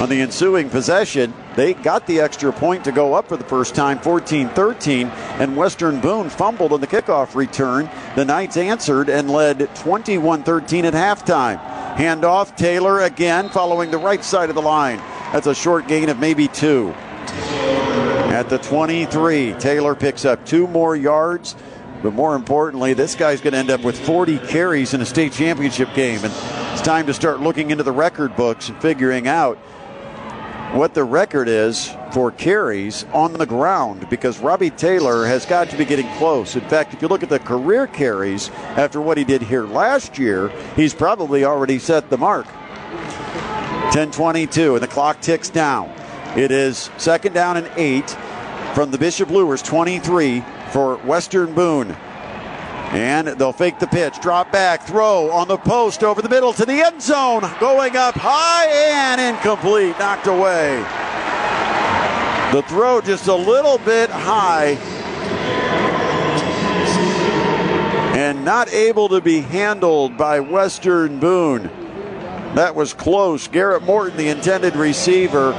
on 0.02 0.10
the 0.10 0.19
ensuing 0.19 0.68
possession, 0.68 1.32
they 1.56 1.76
got 1.76 2.07
the 2.07 2.22
extra 2.22 2.52
point 2.52 2.84
to 2.84 2.91
go 2.91 3.14
up 3.14 3.28
for 3.28 3.38
the 3.38 3.44
first 3.44 3.76
time 3.76 3.99
14 3.99 4.49
13, 4.49 5.07
and 5.07 5.56
Western 5.56 6.02
Boone 6.02 6.28
fumbled 6.28 6.73
on 6.73 6.82
the 6.82 6.88
kickoff 6.88 7.36
return. 7.36 7.88
The 8.15 8.26
Knights 8.26 8.57
answered 8.57 9.10
and 9.10 9.30
led 9.30 9.76
21 9.76 10.41
13 10.41 10.86
at 10.86 10.95
halftime. 10.95 11.64
Handoff, 11.95 12.57
Taylor 12.57 13.02
again 13.02 13.49
following 13.49 13.91
the 13.91 13.99
right 13.99 14.23
side 14.23 14.49
of 14.49 14.56
the 14.56 14.61
line. 14.61 14.98
That's 15.34 15.45
a 15.45 15.53
short 15.53 15.88
gain 15.88 16.10
of 16.10 16.18
maybe 16.18 16.48
two. 16.48 16.95
At 18.32 18.49
the 18.49 18.57
23, 18.57 19.53
Taylor 19.60 19.94
picks 19.94 20.26
up 20.26 20.48
two 20.48 20.65
more 20.65 20.95
yards. 20.95 21.56
But 22.02 22.14
more 22.14 22.36
importantly, 22.36 22.95
this 22.95 23.14
guy's 23.14 23.41
going 23.41 23.53
to 23.53 23.60
end 23.60 23.69
up 23.69 23.84
with 23.84 23.99
40 23.99 24.40
carries 24.40 24.95
in 24.95 25.02
a 25.02 25.06
state 25.06 25.34
championship 25.34 25.94
game. 25.94 26.19
And 26.23 26.34
it's 26.73 26.82
time 26.82 27.06
to 27.06 27.14
start 27.14 27.41
looking 27.41 27.69
into 27.69 27.84
the 27.84 27.91
record 27.91 28.36
books 28.36 28.69
and 28.69 28.82
figuring 28.82 29.28
out 29.28 29.60
what 30.73 30.93
the 30.93 31.03
record 31.03 31.49
is 31.49 31.93
for 32.14 32.31
carries 32.31 33.03
on 33.14 33.34
the 33.34 33.45
ground 33.45 34.10
because 34.10 34.39
Robbie 34.39 34.69
Taylor 34.69 35.26
has 35.26 35.45
got 35.45 35.69
to 35.69 35.77
be 35.77 35.84
getting 35.84 36.07
close. 36.15 36.56
In 36.56 36.61
fact, 36.61 36.93
if 36.93 37.02
you 37.02 37.10
look 37.10 37.23
at 37.23 37.30
the 37.30 37.39
career 37.39 37.88
carries 37.88 38.49
after 38.77 39.02
what 39.02 39.18
he 39.18 39.26
did 39.26 39.41
here 39.41 39.65
last 39.65 40.18
year, 40.18 40.48
he's 40.77 40.93
probably 40.93 41.43
already 41.43 41.77
set 41.77 42.10
the 42.10 42.18
mark. 42.18 42.45
10:22, 43.91 44.76
and 44.76 44.81
the 44.81 44.88
clock 44.88 45.19
ticks 45.19 45.49
down. 45.49 45.91
It 46.38 46.52
is 46.52 46.89
second 46.98 47.34
down 47.34 47.57
and 47.57 47.69
eight 47.76 48.10
from 48.73 48.91
the 48.91 48.98
Bishop 48.98 49.30
Luers 49.30 49.61
23 49.61 50.41
for 50.72 50.95
Western 50.98 51.53
Boone. 51.53 51.98
And 52.91 53.27
they'll 53.27 53.53
fake 53.53 53.80
the 53.80 53.88
pitch, 53.88 54.19
drop 54.19 54.51
back, 54.51 54.84
throw 54.84 55.31
on 55.31 55.47
the 55.47 55.57
post 55.57 56.03
over 56.03 56.22
the 56.22 56.27
middle 56.27 56.51
to 56.53 56.65
the 56.65 56.81
end 56.81 57.01
zone, 57.01 57.41
going 57.59 57.95
up 57.95 58.15
high 58.15 58.68
and 58.68 59.22
incomplete, 59.22 59.97
knocked 59.97 60.27
away. 60.27 60.77
The 62.51 62.61
throw 62.63 62.99
just 62.99 63.27
a 63.27 63.35
little 63.35 63.77
bit 63.77 64.09
high 64.09 64.77
and 68.13 68.43
not 68.43 68.68
able 68.73 69.07
to 69.07 69.22
be 69.22 69.39
handled 69.39 70.18
by 70.18 70.41
Western 70.41 71.19
Boone. 71.19 71.69
That 72.55 72.76
was 72.76 72.93
close. 72.93 73.47
Garrett 73.47 73.84
Morton, 73.84 74.18
the 74.18 74.27
intended 74.27 74.76
receiver, 74.76 75.53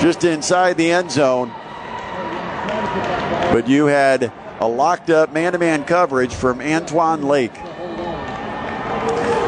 just 0.00 0.24
inside 0.24 0.76
the 0.76 0.90
end 0.90 1.12
zone. 1.12 1.50
But 3.52 3.68
you 3.68 3.86
had 3.86 4.32
a 4.60 4.68
locked 4.68 5.10
up 5.10 5.32
man 5.32 5.52
to 5.52 5.58
man 5.58 5.84
coverage 5.84 6.34
from 6.34 6.60
Antoine 6.60 7.22
Lake. 7.22 7.54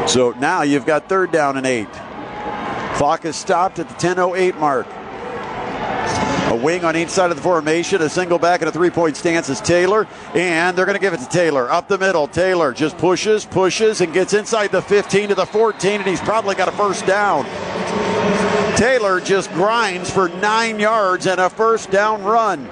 So 0.07 0.33
now 0.39 0.63
you've 0.63 0.85
got 0.85 1.07
third 1.09 1.31
down 1.31 1.57
and 1.57 1.65
eight. 1.65 1.91
Clock 2.95 3.25
is 3.25 3.35
stopped 3.35 3.79
at 3.79 3.87
the 3.87 3.95
10.08 3.95 4.57
mark. 4.59 4.87
A 6.51 6.55
wing 6.55 6.83
on 6.83 6.97
each 6.97 7.09
side 7.09 7.29
of 7.29 7.37
the 7.37 7.43
formation, 7.43 8.01
a 8.01 8.09
single 8.09 8.39
back 8.39 8.61
and 8.61 8.69
a 8.69 8.71
three 8.71 8.89
point 8.89 9.15
stance 9.15 9.49
is 9.49 9.61
Taylor, 9.61 10.07
and 10.33 10.75
they're 10.75 10.87
going 10.87 10.97
to 10.97 11.01
give 11.01 11.13
it 11.13 11.19
to 11.19 11.29
Taylor. 11.29 11.71
Up 11.71 11.87
the 11.87 11.97
middle, 11.99 12.27
Taylor 12.27 12.73
just 12.73 12.97
pushes, 12.97 13.45
pushes, 13.45 14.01
and 14.01 14.11
gets 14.13 14.33
inside 14.33 14.71
the 14.71 14.81
15 14.81 15.29
to 15.29 15.35
the 15.35 15.45
14, 15.45 16.01
and 16.01 16.09
he's 16.09 16.19
probably 16.21 16.55
got 16.55 16.67
a 16.67 16.71
first 16.71 17.05
down. 17.05 17.45
Taylor 18.75 19.21
just 19.21 19.51
grinds 19.53 20.09
for 20.09 20.27
nine 20.27 20.79
yards 20.79 21.27
and 21.27 21.39
a 21.39 21.51
first 21.51 21.91
down 21.91 22.23
run. 22.23 22.67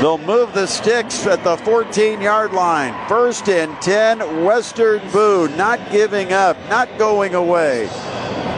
They'll 0.00 0.18
move 0.18 0.52
the 0.54 0.66
sticks 0.66 1.26
at 1.26 1.42
the 1.44 1.56
14 1.56 2.20
yard 2.20 2.52
line. 2.52 2.94
First 3.08 3.48
and 3.48 3.80
10, 3.82 4.44
Western 4.44 5.00
Boone 5.10 5.56
not 5.56 5.90
giving 5.90 6.32
up, 6.32 6.56
not 6.68 6.98
going 6.98 7.34
away. 7.34 7.86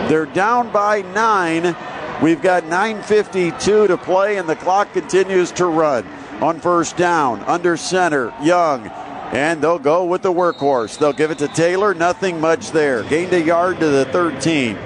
They're 0.09 0.27
down 0.27 0.71
by 0.73 1.03
nine 1.03 1.75
We've 2.23 2.43
got 2.43 2.65
9.52 2.65 3.87
to 3.87 3.97
play, 3.97 4.37
and 4.37 4.47
the 4.47 4.57
clock 4.57 4.93
continues 4.93 5.53
to 5.53 5.65
run. 5.65 6.07
On 6.43 6.61
first 6.61 6.99
down, 6.99 7.41
under 7.45 7.79
center, 7.79 8.35
Young. 8.43 8.89
And 8.89 9.63
they'll 9.63 9.79
go 9.79 10.05
with 10.05 10.21
the 10.21 10.33
workhorse. 10.33 10.99
They'll 10.99 11.15
give 11.15 11.31
it 11.31 11.39
to 11.39 11.49
Taylor. 11.49 11.95
Nothing 11.95 12.39
much 12.39 12.73
there. 12.73 13.05
Gained 13.05 13.33
a 13.33 13.41
yard 13.41 13.81
to 13.81 13.87
the 13.87 14.05
13. 14.07 14.77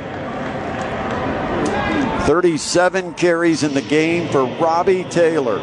37 2.27 3.15
carries 3.15 3.65
in 3.65 3.75
the 3.75 3.83
game 3.83 4.29
for 4.29 4.45
Robbie 4.45 5.05
Taylor. 5.05 5.59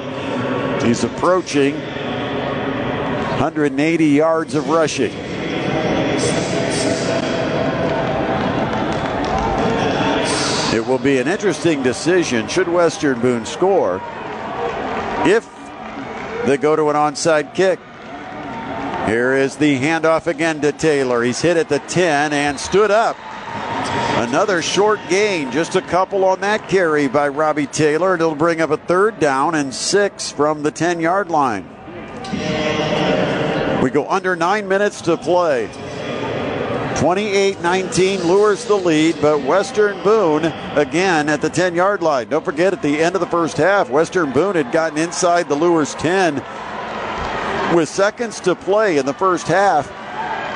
He's 0.84 1.04
approaching 1.04 1.76
180 1.76 4.06
yards 4.06 4.56
of 4.56 4.70
rushing. 4.70 5.12
It 10.74 10.88
will 10.88 10.98
be 10.98 11.20
an 11.20 11.28
interesting 11.28 11.84
decision 11.84 12.48
should 12.48 12.68
Western 12.68 13.20
Boone 13.20 13.46
score 13.46 14.02
if 15.28 15.48
they 16.46 16.58
go 16.58 16.76
to 16.76 16.90
an 16.90 16.96
onside 16.96 17.54
kick. 17.54 17.80
Here 19.08 19.34
is 19.34 19.58
the 19.58 19.78
handoff 19.78 20.26
again 20.28 20.62
to 20.62 20.72
Taylor. 20.72 21.22
He's 21.22 21.42
hit 21.42 21.58
at 21.58 21.70
the 21.70 21.80
10 21.80 22.34
and 22.34 22.60
stood 22.60 22.90
up. 22.90 23.16
Another 24.22 24.62
short 24.62 25.00
gain, 25.10 25.50
just 25.52 25.76
a 25.76 25.82
couple 25.82 26.24
on 26.26 26.42
that 26.42 26.70
carry 26.70 27.08
by 27.08 27.28
Robbie 27.28 27.66
Taylor. 27.66 28.14
and 28.14 28.22
It'll 28.22 28.36
bring 28.36 28.62
up 28.62 28.70
a 28.70 28.78
third 28.78 29.20
down 29.20 29.56
and 29.56 29.74
six 29.74 30.32
from 30.32 30.62
the 30.62 30.70
10 30.70 31.00
yard 31.00 31.32
line. 31.32 31.68
We 33.82 33.90
go 33.90 34.08
under 34.08 34.36
nine 34.36 34.68
minutes 34.68 35.02
to 35.02 35.18
play. 35.18 35.72
28 36.98 37.62
19 37.62 38.24
Luers 38.28 38.64
the 38.66 38.76
lead, 38.76 39.16
but 39.22 39.42
Western 39.42 40.04
Boone 40.04 40.46
again 40.76 41.28
at 41.28 41.42
the 41.42 41.50
10 41.50 41.74
yard 41.74 42.04
line. 42.04 42.30
Don't 42.30 42.46
forget, 42.46 42.74
at 42.74 42.84
the 42.84 43.02
end 43.02 43.16
of 43.16 43.22
the 43.22 43.28
first 43.28 43.58
half, 43.58 43.90
Western 43.90 44.32
Boone 44.32 44.54
had 44.54 44.72
gotten 44.72 45.00
inside 45.00 45.50
the 45.50 45.56
Luers 45.56 45.96
10 45.96 46.36
with 47.76 47.90
seconds 47.90 48.40
to 48.42 48.54
play 48.54 49.00
in 49.00 49.08
the 49.08 49.16
first 49.16 49.48
half 49.48 49.92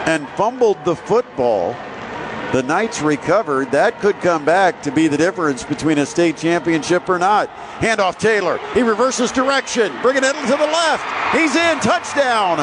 and 0.07 0.29
fumbled 0.37 0.77
the 0.85 0.95
football. 0.95 1.75
The 2.55 2.63
Knights 2.63 3.01
recovered. 3.01 3.71
That 3.71 3.99
could 3.99 4.15
come 4.21 4.45
back 4.45 4.81
to 4.83 4.91
be 4.93 5.09
the 5.09 5.17
difference 5.17 5.65
between 5.65 5.97
a 5.97 6.05
state 6.05 6.37
championship 6.37 7.09
or 7.09 7.19
not. 7.19 7.49
Handoff 7.79 8.17
Taylor. 8.17 8.59
He 8.73 8.81
reverses 8.81 9.29
direction, 9.33 9.91
bringing 10.01 10.23
it 10.23 10.31
to 10.31 10.55
the 10.55 10.65
left. 10.65 11.03
He's 11.35 11.53
in. 11.53 11.79
Touchdown. 11.81 12.59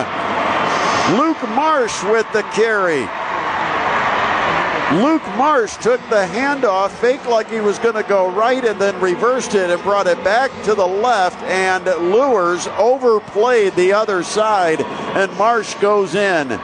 Luke 1.18 1.46
Marsh 1.50 2.02
with 2.04 2.26
the 2.32 2.40
carry. 2.54 3.02
Luke 4.98 5.26
Marsh 5.36 5.76
took 5.76 6.00
the 6.08 6.24
handoff, 6.24 6.88
faked 6.92 7.26
like 7.26 7.50
he 7.50 7.60
was 7.60 7.78
going 7.78 7.94
to 7.94 8.02
go 8.02 8.30
right, 8.30 8.64
and 8.64 8.80
then 8.80 8.98
reversed 8.98 9.54
it 9.54 9.68
and 9.68 9.82
brought 9.82 10.06
it 10.06 10.24
back 10.24 10.50
to 10.62 10.74
the 10.74 10.86
left. 10.86 11.36
And 11.42 11.84
Luers 11.84 12.66
overplayed 12.78 13.74
the 13.74 13.92
other 13.92 14.22
side, 14.22 14.80
and 14.80 15.30
Marsh 15.36 15.74
goes 15.74 16.14
in. 16.14 16.58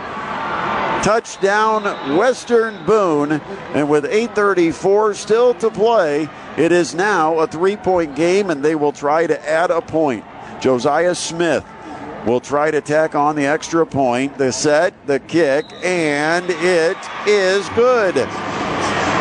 Touchdown, 1.02 2.16
Western 2.16 2.84
Boone. 2.84 3.32
And 3.74 3.88
with 3.88 4.04
8.34 4.04 5.14
still 5.14 5.54
to 5.54 5.70
play, 5.70 6.28
it 6.56 6.72
is 6.72 6.94
now 6.94 7.38
a 7.38 7.46
three 7.46 7.76
point 7.76 8.16
game, 8.16 8.50
and 8.50 8.64
they 8.64 8.74
will 8.74 8.92
try 8.92 9.26
to 9.26 9.48
add 9.48 9.70
a 9.70 9.80
point. 9.80 10.24
Josiah 10.60 11.14
Smith 11.14 11.64
will 12.26 12.40
try 12.40 12.70
to 12.70 12.80
tack 12.80 13.14
on 13.14 13.36
the 13.36 13.46
extra 13.46 13.86
point, 13.86 14.36
the 14.36 14.52
set, 14.52 14.94
the 15.06 15.20
kick, 15.20 15.64
and 15.82 16.44
it 16.48 16.98
is 17.26 17.68
good. 17.70 18.16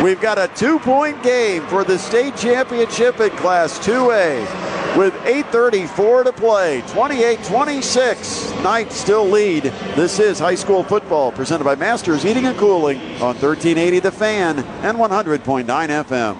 We've 0.02 0.20
got 0.20 0.38
a 0.38 0.48
two 0.54 0.78
point 0.78 1.22
game 1.22 1.66
for 1.66 1.84
the 1.84 1.98
state 1.98 2.36
championship 2.36 3.20
in 3.20 3.30
Class 3.30 3.78
2A 3.78 4.67
with 4.96 5.14
8.34 5.24 6.24
to 6.24 6.32
play. 6.32 6.82
28 6.88 7.42
26. 7.44 8.50
Knights 8.62 8.96
still 8.96 9.24
lead. 9.24 9.64
This 9.94 10.18
is 10.18 10.38
high 10.38 10.54
school 10.54 10.82
football 10.82 11.32
presented 11.32 11.64
by 11.64 11.74
Masters 11.74 12.22
Heating 12.22 12.46
and 12.46 12.56
Cooling 12.58 12.98
on 13.20 13.36
1380 13.36 14.00
The 14.00 14.12
Fan 14.12 14.58
and 14.58 14.98
100.9 14.98 15.64
FM. 15.66 16.34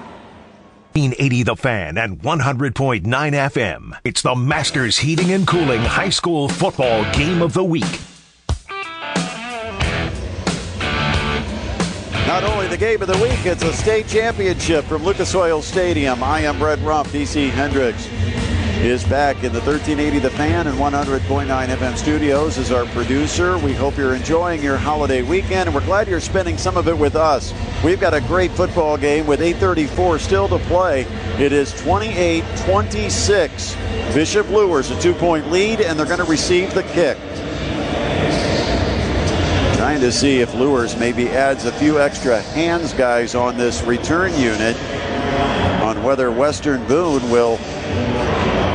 1380 0.94 1.42
The 1.44 1.56
Fan 1.56 1.98
and 1.98 2.20
100.9 2.20 3.02
FM. 3.04 3.98
It's 4.04 4.22
the 4.22 4.34
Masters 4.34 4.98
Heating 4.98 5.32
and 5.32 5.46
Cooling 5.46 5.80
High 5.82 6.10
School 6.10 6.48
Football 6.48 7.04
Game 7.12 7.42
of 7.42 7.52
the 7.52 7.62
Week. 7.64 7.84
Not 12.28 12.44
only 12.44 12.66
the 12.66 12.76
game 12.76 13.00
of 13.00 13.08
the 13.08 13.16
week, 13.22 13.46
it's 13.46 13.62
a 13.62 13.72
state 13.72 14.06
championship 14.06 14.84
from 14.84 15.02
Lucas 15.02 15.34
Oil 15.34 15.62
Stadium. 15.62 16.22
I 16.22 16.40
am 16.40 16.58
Brett 16.58 16.78
Rump. 16.80 17.08
DC 17.08 17.48
Hendricks 17.48 18.06
is 18.84 19.02
back 19.04 19.36
in 19.36 19.54
the 19.54 19.60
1380 19.60 20.18
The 20.18 20.28
Fan 20.28 20.66
and 20.66 20.76
100.9 20.76 21.46
FM 21.46 21.96
studios 21.96 22.58
as 22.58 22.70
our 22.70 22.84
producer. 22.88 23.56
We 23.56 23.72
hope 23.72 23.96
you're 23.96 24.14
enjoying 24.14 24.62
your 24.62 24.76
holiday 24.76 25.22
weekend, 25.22 25.68
and 25.68 25.74
we're 25.74 25.86
glad 25.86 26.06
you're 26.06 26.20
spending 26.20 26.58
some 26.58 26.76
of 26.76 26.86
it 26.86 26.98
with 26.98 27.16
us. 27.16 27.54
We've 27.82 27.98
got 27.98 28.12
a 28.12 28.20
great 28.20 28.50
football 28.50 28.98
game 28.98 29.26
with 29.26 29.40
8:34 29.40 30.18
still 30.18 30.48
to 30.48 30.58
play. 30.58 31.06
It 31.38 31.54
is 31.54 31.72
28-26. 31.80 33.74
Bishop 34.12 34.50
Luers 34.50 34.90
a 34.90 35.00
two-point 35.00 35.50
lead, 35.50 35.80
and 35.80 35.98
they're 35.98 36.04
going 36.04 36.18
to 36.18 36.24
receive 36.24 36.74
the 36.74 36.82
kick. 36.82 37.16
Trying 39.88 40.00
to 40.02 40.12
see 40.12 40.40
if 40.40 40.52
Luers 40.52 40.98
maybe 40.98 41.30
adds 41.30 41.64
a 41.64 41.72
few 41.72 41.98
extra 41.98 42.42
hands 42.42 42.92
guys 42.92 43.34
on 43.34 43.56
this 43.56 43.80
return 43.84 44.38
unit 44.38 44.76
on 45.80 46.02
whether 46.02 46.30
Western 46.30 46.86
Boone 46.86 47.30
will 47.30 47.56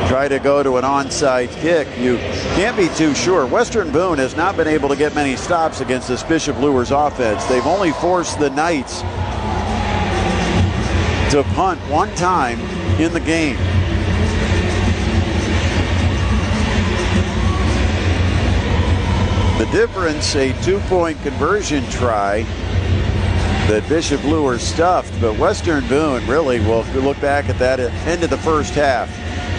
try 0.09 0.27
to 0.27 0.39
go 0.39 0.63
to 0.63 0.77
an 0.77 0.83
onside 0.83 1.51
kick. 1.61 1.87
You 1.99 2.17
can't 2.55 2.75
be 2.75 2.87
too 2.95 3.13
sure. 3.13 3.45
Western 3.45 3.91
Boone 3.91 4.17
has 4.17 4.35
not 4.35 4.57
been 4.57 4.67
able 4.67 4.89
to 4.89 4.95
get 4.95 5.13
many 5.13 5.35
stops 5.35 5.81
against 5.81 6.07
this 6.07 6.23
Bishop 6.23 6.57
Luers 6.59 6.89
offense. 6.89 7.45
They've 7.45 7.67
only 7.67 7.91
forced 7.91 8.39
the 8.39 8.49
Knights 8.49 9.01
to 11.31 11.43
punt 11.53 11.79
one 11.91 12.09
time 12.15 12.59
in 12.99 13.13
the 13.13 13.19
game. 13.19 13.72
The 19.63 19.71
difference, 19.71 20.35
a 20.35 20.51
two-point 20.61 21.21
conversion 21.21 21.85
try 21.89 22.41
that 23.69 23.87
Bishop 23.87 24.21
Luers 24.25 24.61
stuffed, 24.61 25.13
but 25.21 25.39
Western 25.39 25.87
Boone 25.87 26.27
really, 26.27 26.57
you 26.57 26.99
look 26.99 27.17
back 27.21 27.47
at 27.47 27.57
that 27.59 27.79
end 27.79 28.23
of 28.25 28.29
the 28.29 28.37
first 28.39 28.73
half, 28.73 29.09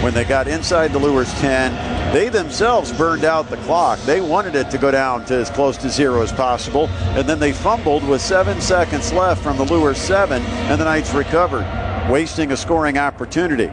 when 0.03 0.13
they 0.13 0.25
got 0.25 0.47
inside 0.47 0.93
the 0.93 0.99
Luers 0.99 1.33
10, 1.41 2.13
they 2.13 2.29
themselves 2.29 2.93
burned 2.93 3.25
out 3.25 3.49
the 3.49 3.57
clock. 3.57 3.99
They 4.01 4.21
wanted 4.21 4.57
it 4.57 4.71
to 4.73 4.79
go 4.79 4.91
down 4.91 5.25
to 5.25 5.37
as 5.37 5.49
close 5.49 5.79
to 5.79 5.89
zero 5.89 6.21
as 6.21 6.33
possible, 6.33 6.89
and 7.17 7.27
then 7.27 7.39
they 7.39 7.55
fumbled 7.55 8.07
with 8.07 8.21
seven 8.21 8.61
seconds 8.61 9.11
left 9.11 9.43
from 9.43 9.57
the 9.57 9.65
Luers 9.65 9.97
7, 9.97 10.43
and 10.43 10.79
the 10.79 10.85
Knights 10.85 11.15
recovered, 11.15 11.67
wasting 12.11 12.53
a 12.53 12.59
scoring 12.59 12.99
opportunity. 12.99 13.73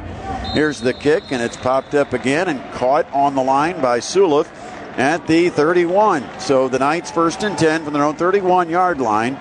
Here's 0.53 0.80
the 0.80 0.94
kick, 0.94 1.26
and 1.32 1.41
it's 1.41 1.58
popped 1.58 1.94
up 1.94 2.14
again 2.14 2.48
and 2.48 2.74
caught 2.74 3.12
on 3.12 3.36
the 3.36 3.44
line 3.44 3.82
by 3.82 3.99
Sulif 3.99 4.48
at 4.97 5.26
the 5.27 5.49
31. 5.49 6.23
So 6.39 6.68
the 6.68 6.80
Knights 6.80 7.11
first 7.11 7.43
and 7.43 7.57
10 7.57 7.84
from 7.84 7.93
their 7.93 8.03
own 8.03 8.15
31 8.15 8.69
yard 8.69 8.99
line. 8.99 9.34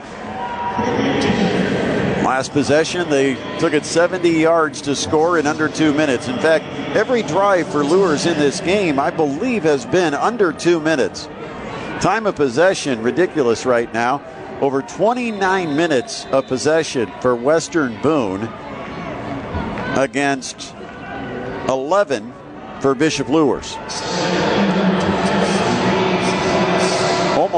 Last 2.24 2.52
possession, 2.52 3.10
they 3.10 3.34
took 3.58 3.72
it 3.72 3.84
70 3.84 4.30
yards 4.30 4.80
to 4.82 4.94
score 4.94 5.38
in 5.38 5.46
under 5.46 5.68
two 5.68 5.92
minutes. 5.92 6.28
In 6.28 6.38
fact, 6.38 6.64
every 6.94 7.22
drive 7.22 7.68
for 7.68 7.84
Luers 7.84 8.24
in 8.24 8.38
this 8.38 8.60
game, 8.60 9.00
I 9.00 9.10
believe, 9.10 9.64
has 9.64 9.84
been 9.84 10.14
under 10.14 10.52
two 10.52 10.78
minutes. 10.78 11.26
Time 12.00 12.26
of 12.26 12.36
possession, 12.36 13.02
ridiculous 13.02 13.66
right 13.66 13.92
now. 13.92 14.22
Over 14.60 14.80
29 14.80 15.76
minutes 15.76 16.24
of 16.26 16.46
possession 16.46 17.10
for 17.20 17.34
Western 17.34 18.00
Boone 18.00 18.44
against 19.98 20.74
11 21.68 22.32
for 22.80 22.94
Bishop 22.94 23.28
Luers. 23.28 23.76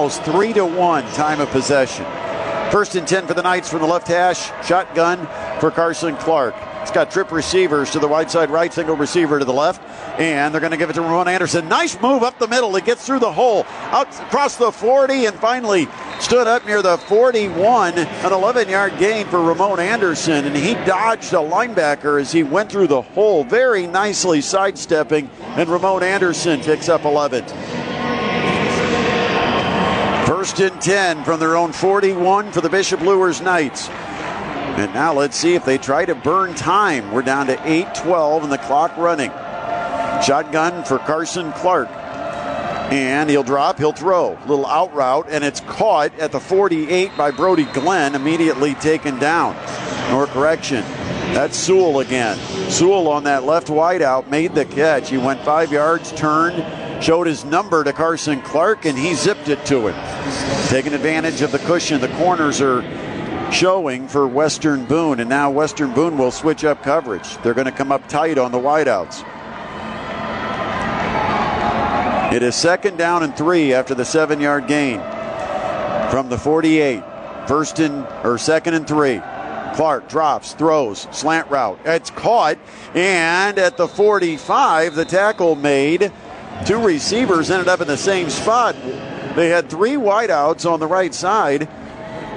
Almost 0.03 0.25
three 0.25 0.53
to 0.55 0.67
one 0.67 1.05
time 1.13 1.39
of 1.39 1.49
possession. 1.51 2.05
First 2.73 2.97
and 2.97 3.07
10 3.07 3.29
for 3.29 3.35
the 3.35 3.43
Knights 3.43 3.71
from 3.71 3.83
the 3.83 3.87
left 3.87 4.09
hash. 4.09 4.51
Shotgun 4.67 5.29
for 5.61 5.71
Carson 5.71 6.17
Clark. 6.17 6.57
It's 6.81 6.91
got 6.91 7.13
trip 7.13 7.31
receivers 7.31 7.93
to 7.93 8.01
the 8.01 8.09
right 8.09 8.29
side, 8.29 8.51
right 8.51 8.73
single 8.73 8.97
receiver 8.97 9.39
to 9.39 9.45
the 9.45 9.53
left, 9.53 9.81
and 10.19 10.53
they're 10.53 10.61
going 10.61 10.73
to 10.73 10.77
give 10.77 10.91
it 10.91 10.95
to 10.95 11.03
Ramon 11.03 11.29
Anderson. 11.29 11.69
Nice 11.69 12.01
move 12.01 12.25
up 12.25 12.37
the 12.41 12.49
middle. 12.49 12.75
It 12.75 12.85
gets 12.85 13.07
through 13.07 13.21
the 13.21 13.31
hole, 13.31 13.65
out 13.93 14.09
across 14.23 14.57
the 14.57 14.73
40, 14.73 15.27
and 15.27 15.37
finally 15.39 15.87
stood 16.19 16.49
up 16.49 16.67
near 16.67 16.83
the 16.83 16.99
41. 16.99 17.97
An 17.97 18.33
11 18.33 18.69
yard 18.69 18.99
gain 18.99 19.29
for 19.29 19.41
Ramon 19.41 19.79
Anderson, 19.79 20.47
and 20.47 20.57
he 20.57 20.75
dodged 20.85 21.33
a 21.33 21.37
linebacker 21.37 22.21
as 22.21 22.33
he 22.33 22.43
went 22.43 22.73
through 22.73 22.89
the 22.89 23.03
hole, 23.03 23.45
very 23.45 23.87
nicely 23.87 24.41
sidestepping, 24.41 25.31
and 25.43 25.69
Ramon 25.69 26.03
Anderson 26.03 26.61
picks 26.61 26.89
up 26.89 27.05
11. 27.05 27.92
First 30.43 30.59
and 30.59 30.83
10 30.83 31.23
from 31.23 31.39
their 31.39 31.57
own 31.57 31.71
41 31.71 32.51
for 32.51 32.61
the 32.61 32.69
Bishop 32.69 33.01
Luers 33.01 33.41
Knights. 33.41 33.89
And 33.89 34.93
now 34.93 35.15
let's 35.15 35.37
see 35.37 35.55
if 35.55 35.65
they 35.65 35.79
try 35.79 36.05
to 36.05 36.17
burn 36.17 36.55
time. 36.55 37.13
We're 37.13 37.23
down 37.23 37.47
to 37.47 37.57
8:12 37.59 38.43
and 38.43 38.51
the 38.51 38.59
clock 38.59 38.97
running. 38.97 39.31
Shotgun 40.21 40.83
for 40.83 40.99
Carson 40.99 41.53
Clark. 41.53 41.89
And 42.91 43.31
he'll 43.31 43.45
drop, 43.45 43.79
he'll 43.79 43.93
throw. 43.93 44.37
Little 44.49 44.67
out 44.67 44.93
route, 44.93 45.29
and 45.31 45.45
it's 45.45 45.61
caught 45.61 46.11
at 46.19 46.33
the 46.33 46.41
48 46.41 47.17
by 47.17 47.31
Brody 47.31 47.67
Glenn, 47.67 48.17
immediately 48.17 48.75
taken 48.75 49.21
down. 49.21 49.55
Or 50.13 50.27
correction. 50.27 50.83
That's 51.35 51.57
Sewell 51.57 52.01
again. 52.01 52.37
Sewell 52.69 53.07
on 53.07 53.23
that 53.25 53.45
left 53.45 53.71
wide 53.71 54.03
out 54.03 54.29
made 54.29 54.57
the 54.57 54.65
catch. 54.65 55.09
He 55.09 55.19
went 55.19 55.41
five 55.45 55.71
yards, 55.71 56.11
turned, 56.11 56.65
showed 57.03 57.27
his 57.27 57.45
number 57.45 57.83
to 57.83 57.93
Carson 57.93 58.41
Clark, 58.43 58.85
and 58.85 58.97
he 58.97 59.15
zipped 59.15 59.49
it 59.49 59.65
to 59.67 59.89
him. 59.89 60.69
Taking 60.69 60.95
advantage 60.95 61.43
of 61.43 61.51
the 61.51 61.59
cushion. 61.61 62.01
The 62.01 62.09
corners 62.09 62.61
are 62.61 62.83
showing 63.53 64.07
for 64.09 64.27
Western 64.27 64.85
Boone, 64.85 65.21
and 65.21 65.29
now 65.29 65.51
Western 65.51 65.93
Boone 65.93 66.17
will 66.17 66.31
switch 66.31 66.65
up 66.65 66.83
coverage. 66.83 67.37
They're 67.39 67.55
going 67.55 67.67
to 67.67 67.73
come 67.73 67.91
up 67.91 68.09
tight 68.09 68.39
on 68.39 68.53
the 68.53 68.59
wideouts. 68.59 69.25
It 72.33 72.43
is 72.43 72.55
second 72.55 72.97
down 72.97 73.23
and 73.23 73.37
three 73.37 73.75
after 73.75 73.95
the 73.95 74.07
seven 74.07 74.41
yard 74.41 74.67
gain 74.67 75.01
from 76.11 76.31
the 76.31 76.39
48. 76.39 77.03
First 77.47 77.81
and 77.81 78.07
or 78.25 78.39
second 78.39 78.75
and 78.75 78.87
three. 78.87 79.21
Clark 79.75 80.09
drops, 80.09 80.53
throws, 80.53 81.09
slant 81.11 81.51
route. 81.51 81.81
It's 81.85 82.11
caught, 82.11 82.59
and 82.95 83.59
at 83.59 83.77
the 83.77 83.89
45, 83.89 84.95
the 84.95 85.05
tackle 85.05 85.57
made. 85.57 86.13
Two 86.67 86.79
receivers 86.79 87.51
ended 87.51 87.69
up 87.69 87.81
in 87.81 87.89
the 87.89 87.97
same 87.97 88.31
spot. 88.31 88.77
They 89.35 89.49
had 89.49 89.69
three 89.69 89.95
wideouts 89.95 90.71
on 90.71 90.81
the 90.81 90.87
right 90.87 91.13
side. 91.13 91.65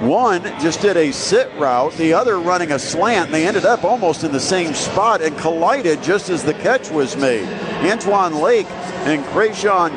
One 0.00 0.42
just 0.60 0.82
did 0.82 0.96
a 0.96 1.12
sit 1.12 1.50
route, 1.58 1.92
the 1.94 2.12
other 2.12 2.38
running 2.38 2.72
a 2.72 2.78
slant. 2.78 3.30
They 3.30 3.46
ended 3.46 3.64
up 3.64 3.84
almost 3.84 4.24
in 4.24 4.32
the 4.32 4.40
same 4.40 4.74
spot 4.74 5.22
and 5.22 5.38
collided 5.38 6.02
just 6.02 6.28
as 6.28 6.42
the 6.42 6.54
catch 6.54 6.90
was 6.90 7.16
made. 7.16 7.48
Antoine 7.88 8.34
Lake 8.34 8.66
and 9.06 9.24
Krayshawn 9.26 9.92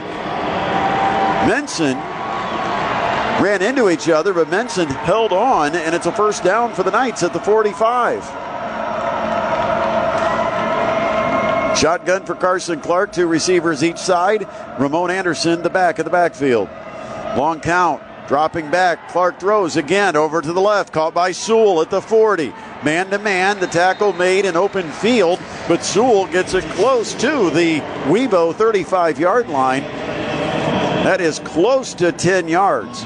Menson 1.47 1.97
ran 3.43 3.61
into 3.61 3.89
each 3.89 4.09
other, 4.09 4.33
but 4.33 4.49
Menson 4.49 4.87
held 4.87 5.33
on, 5.33 5.75
and 5.75 5.95
it's 5.95 6.05
a 6.05 6.11
first 6.11 6.43
down 6.43 6.73
for 6.73 6.83
the 6.83 6.91
Knights 6.91 7.23
at 7.23 7.33
the 7.33 7.39
45. 7.39 8.48
Shotgun 11.79 12.25
for 12.25 12.35
Carson 12.35 12.81
Clark, 12.81 13.13
two 13.13 13.25
receivers 13.25 13.85
each 13.85 13.99
side. 13.99 14.45
Ramon 14.77 15.09
Anderson, 15.09 15.61
the 15.61 15.69
back 15.69 15.97
of 15.97 16.03
the 16.03 16.11
backfield. 16.11 16.67
Long 17.37 17.61
count. 17.61 18.03
Dropping 18.27 18.69
back, 18.69 19.07
Clark 19.07 19.39
throws 19.39 19.77
again 19.77 20.17
over 20.17 20.41
to 20.41 20.51
the 20.51 20.59
left, 20.59 20.91
caught 20.91 21.13
by 21.13 21.31
Sewell 21.31 21.81
at 21.81 21.89
the 21.89 22.01
40. 22.01 22.53
Man 22.83 23.09
to 23.11 23.17
man, 23.17 23.61
the 23.61 23.67
tackle 23.67 24.11
made 24.11 24.43
in 24.43 24.57
open 24.57 24.91
field, 24.91 25.39
but 25.69 25.85
Sewell 25.85 26.27
gets 26.27 26.53
it 26.53 26.65
close 26.71 27.13
to 27.13 27.49
the 27.49 27.79
Webo 28.09 28.53
35 28.53 29.17
yard 29.17 29.47
line. 29.47 29.83
That 29.83 31.21
is 31.21 31.39
close 31.39 31.93
to 31.93 32.11
10 32.11 32.49
yards. 32.49 33.05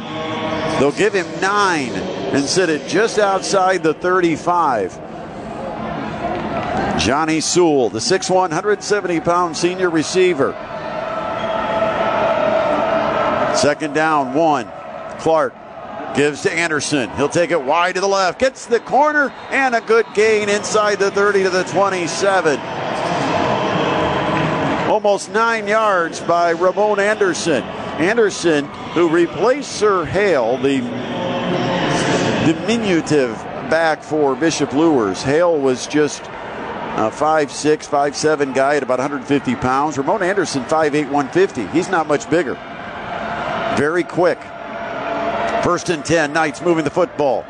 They'll 0.80 0.92
give 0.92 1.14
him 1.14 1.28
nine 1.40 1.92
and 1.92 2.44
sit 2.44 2.70
it 2.70 2.88
just 2.88 3.20
outside 3.20 3.84
the 3.84 3.94
35. 3.94 5.00
Johnny 7.00 7.42
Sewell, 7.42 7.90
the 7.90 8.00
6'1, 8.00 8.30
170 8.30 9.20
pound 9.22 9.58
senior 9.58 9.90
receiver. 9.90 10.54
Second 13.56 13.94
down, 13.94 14.34
one. 14.34 14.72
Clark 15.20 15.54
gives 16.16 16.44
to 16.44 16.52
Anderson. 16.52 17.10
He'll 17.12 17.30
take 17.30 17.52
it 17.52 17.62
wide 17.62 17.96
to 17.96 18.02
the 18.02 18.08
left, 18.08 18.40
gets 18.40 18.66
the 18.66 18.80
corner, 18.80 19.30
and 19.50 19.76
a 19.76 19.82
good 19.82 20.06
gain 20.14 20.50
inside 20.50 21.00
the 21.00 21.12
30 21.12 21.44
to 21.44 21.50
the 21.50 21.64
27. 21.64 22.60
Almost 24.90 25.32
nine 25.32 25.68
yards 25.68 26.20
by 26.20 26.52
Ramon 26.52 27.00
Anderson. 27.00 27.64
Anderson, 27.64 28.66
who 28.94 29.10
replaced 29.10 29.72
Sir 29.72 30.06
Hale, 30.06 30.58
the 30.58 30.80
diminutive 32.46 33.36
back 33.70 34.04
for 34.04 34.36
Bishop 34.36 34.74
Luers. 34.74 35.24
Hale 35.24 35.58
was 35.58 35.88
just 35.88 36.24
a 36.94 37.10
5'6, 37.10 37.88
5'7 37.88 38.54
guy 38.54 38.76
at 38.76 38.84
about 38.84 39.00
150 39.00 39.56
pounds. 39.56 39.98
Ramon 39.98 40.22
Anderson, 40.22 40.64
5'8, 40.64 41.10
150. 41.10 41.66
He's 41.68 41.90
not 41.90 42.08
much 42.08 42.30
bigger. 42.30 42.54
Very 43.78 44.04
quick. 44.04 44.40
First 45.64 45.90
and 45.90 46.06
10, 46.06 46.34
Knights 46.34 46.62
moving 46.62 46.84
the 46.84 46.92
football. 46.92 47.46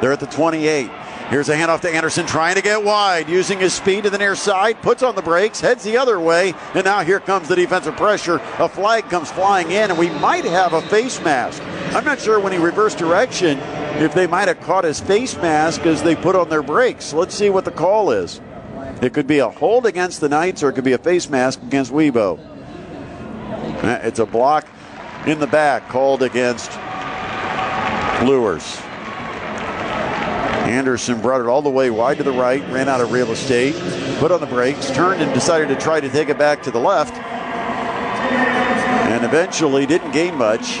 They're 0.00 0.12
at 0.12 0.20
the 0.20 0.26
28. 0.26 0.90
Here's 1.28 1.48
a 1.48 1.56
handoff 1.56 1.80
to 1.80 1.90
Anderson 1.90 2.24
trying 2.24 2.54
to 2.54 2.62
get 2.62 2.84
wide, 2.84 3.28
using 3.28 3.58
his 3.58 3.74
speed 3.74 4.04
to 4.04 4.10
the 4.10 4.18
near 4.18 4.36
side, 4.36 4.80
puts 4.80 5.02
on 5.02 5.16
the 5.16 5.22
brakes, 5.22 5.60
heads 5.60 5.82
the 5.82 5.98
other 5.98 6.20
way, 6.20 6.54
and 6.72 6.84
now 6.84 7.02
here 7.02 7.18
comes 7.18 7.48
the 7.48 7.56
defensive 7.56 7.96
pressure. 7.96 8.36
A 8.60 8.68
flag 8.68 9.10
comes 9.10 9.30
flying 9.32 9.72
in, 9.72 9.90
and 9.90 9.98
we 9.98 10.08
might 10.08 10.44
have 10.44 10.72
a 10.72 10.80
face 10.82 11.20
mask. 11.22 11.60
I'm 11.94 12.04
not 12.04 12.20
sure 12.20 12.38
when 12.38 12.52
he 12.52 12.58
reversed 12.58 12.98
direction 12.98 13.58
if 14.00 14.14
they 14.14 14.28
might 14.28 14.46
have 14.46 14.60
caught 14.60 14.84
his 14.84 15.00
face 15.00 15.36
mask 15.36 15.84
as 15.84 16.02
they 16.02 16.14
put 16.14 16.36
on 16.36 16.48
their 16.48 16.62
brakes. 16.62 17.12
Let's 17.12 17.34
see 17.34 17.50
what 17.50 17.64
the 17.64 17.72
call 17.72 18.12
is. 18.12 18.40
It 19.02 19.12
could 19.12 19.26
be 19.26 19.40
a 19.40 19.48
hold 19.48 19.84
against 19.84 20.20
the 20.20 20.28
Knights, 20.28 20.62
or 20.62 20.70
it 20.70 20.72
could 20.72 20.84
be 20.84 20.94
a 20.94 20.98
face 20.98 21.28
mask 21.28 21.62
against 21.62 21.92
Webo. 21.92 22.38
Eh, 23.84 24.00
it's 24.04 24.18
a 24.18 24.26
block 24.26 24.66
in 25.26 25.38
the 25.38 25.46
back 25.46 25.88
called 25.88 26.22
against 26.22 26.70
Luers. 28.22 28.80
Anderson 30.66 31.20
brought 31.20 31.40
it 31.40 31.46
all 31.46 31.62
the 31.62 31.70
way 31.70 31.90
wide 31.90 32.16
to 32.16 32.22
the 32.24 32.32
right, 32.32 32.60
ran 32.70 32.88
out 32.88 33.00
of 33.00 33.12
real 33.12 33.30
estate, 33.30 33.74
put 34.18 34.32
on 34.32 34.40
the 34.40 34.46
brakes, 34.46 34.90
turned 34.90 35.22
and 35.22 35.32
decided 35.34 35.68
to 35.68 35.76
try 35.76 36.00
to 36.00 36.08
take 36.08 36.28
it 36.28 36.38
back 36.38 36.62
to 36.62 36.70
the 36.70 36.80
left, 36.80 37.14
and 39.08 39.24
eventually 39.24 39.86
didn't 39.86 40.10
gain 40.10 40.34
much. 40.34 40.80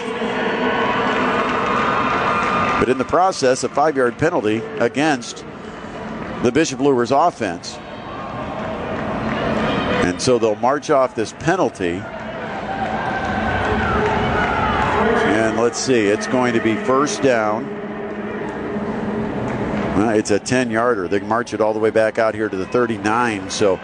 But 2.80 2.88
in 2.88 2.98
the 2.98 3.04
process, 3.04 3.62
a 3.62 3.68
five 3.68 3.96
yard 3.96 4.18
penalty 4.18 4.58
against 4.80 5.44
the 6.42 6.50
Bishop 6.50 6.80
Luers 6.80 7.10
offense. 7.10 7.78
And 10.16 10.22
so 10.22 10.38
they'll 10.38 10.56
march 10.56 10.88
off 10.88 11.14
this 11.14 11.34
penalty. 11.34 12.00
And 15.26 15.58
let's 15.58 15.78
see, 15.78 16.06
it's 16.06 16.26
going 16.26 16.54
to 16.54 16.60
be 16.62 16.74
first 16.74 17.20
down. 17.20 17.66
Well, 19.94 20.16
it's 20.16 20.30
a 20.30 20.38
10 20.38 20.70
yarder. 20.70 21.06
They 21.06 21.18
can 21.18 21.28
march 21.28 21.52
it 21.52 21.60
all 21.60 21.74
the 21.74 21.78
way 21.78 21.90
back 21.90 22.18
out 22.18 22.34
here 22.34 22.48
to 22.48 22.56
the 22.56 22.64
39. 22.64 23.50
So 23.50 23.76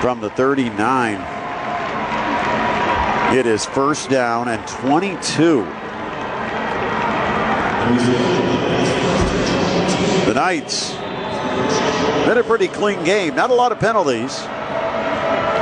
from 0.00 0.22
the 0.22 0.30
39, 0.30 1.16
it 3.36 3.46
is 3.46 3.66
first 3.66 4.08
down 4.08 4.48
and 4.48 4.66
22. 4.66 5.64
The 10.24 10.32
Knights 10.32 10.94
had 12.24 12.38
a 12.38 12.42
pretty 12.42 12.68
clean 12.68 13.04
game. 13.04 13.34
Not 13.34 13.50
a 13.50 13.54
lot 13.54 13.70
of 13.70 13.78
penalties. 13.78 14.46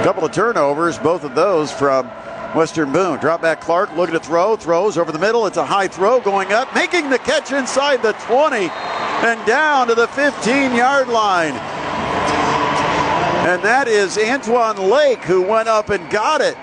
Couple 0.05 0.27
of 0.27 0.33
turnovers, 0.33 0.99
both 0.99 1.25
of 1.25 1.35
those 1.35 1.73
from 1.73 2.07
Western 2.55 2.93
Boone. 2.93 3.19
Drop 3.21 3.41
back 3.41 3.63
Clark, 3.63 3.97
looking 3.97 4.13
to 4.13 4.21
throw, 4.21 4.55
throws 4.55 4.99
over 4.99 5.11
the 5.11 5.19
middle. 5.19 5.47
It's 5.47 5.57
a 5.57 5.65
high 5.65 5.89
throw 5.89 6.21
going 6.21 6.53
up, 6.53 6.75
making 6.75 7.09
the 7.09 7.19
catch 7.19 7.53
inside 7.53 8.03
the 8.03 8.13
20 8.13 8.69
and 8.69 9.47
down 9.47 9.87
to 9.87 9.95
the 9.95 10.07
15 10.09 10.75
yard 10.75 11.09
line. 11.09 11.55
And 13.49 13.63
that 13.63 13.89
is 13.89 14.19
Antoine 14.19 14.91
Lake 14.91 15.25
who 15.25 15.41
went 15.41 15.71
up 15.71 15.89
and 15.89 16.11
got 16.11 16.43
it. 16.43 16.59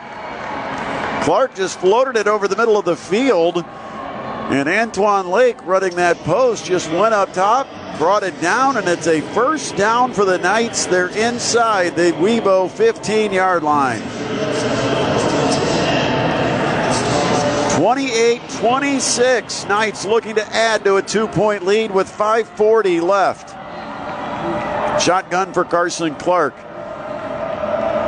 Clark 1.25 1.55
just 1.55 1.79
floated 1.79 2.17
it 2.17 2.27
over 2.27 2.47
the 2.47 2.55
middle 2.55 2.77
of 2.77 2.85
the 2.85 2.95
field. 2.95 3.65
And 3.65 4.69
Antoine 4.69 5.31
Lake 5.31 5.57
running 5.65 5.95
that 5.95 6.17
post 6.17 6.65
just 6.65 6.91
went 6.91 7.15
up 7.15 7.33
top, 7.33 7.65
brought 7.97 8.23
it 8.23 8.39
down, 8.41 8.77
and 8.77 8.87
it's 8.87 9.07
a 9.07 9.21
first 9.33 9.75
down 9.75 10.13
for 10.13 10.25
the 10.25 10.37
Knights. 10.37 10.85
They're 10.85 11.09
inside 11.09 11.95
the 11.95 12.11
Webo 12.13 12.69
15 12.69 13.31
yard 13.31 13.63
line. 13.63 14.01
28 17.79 18.41
26. 18.59 19.65
Knights 19.65 20.05
looking 20.05 20.35
to 20.35 20.45
add 20.53 20.83
to 20.83 20.97
a 20.97 21.01
two 21.01 21.27
point 21.27 21.65
lead 21.65 21.91
with 21.91 22.07
5.40 22.07 23.01
left. 23.01 23.49
Shotgun 25.01 25.53
for 25.53 25.65
Carson 25.65 26.15
Clark 26.15 26.53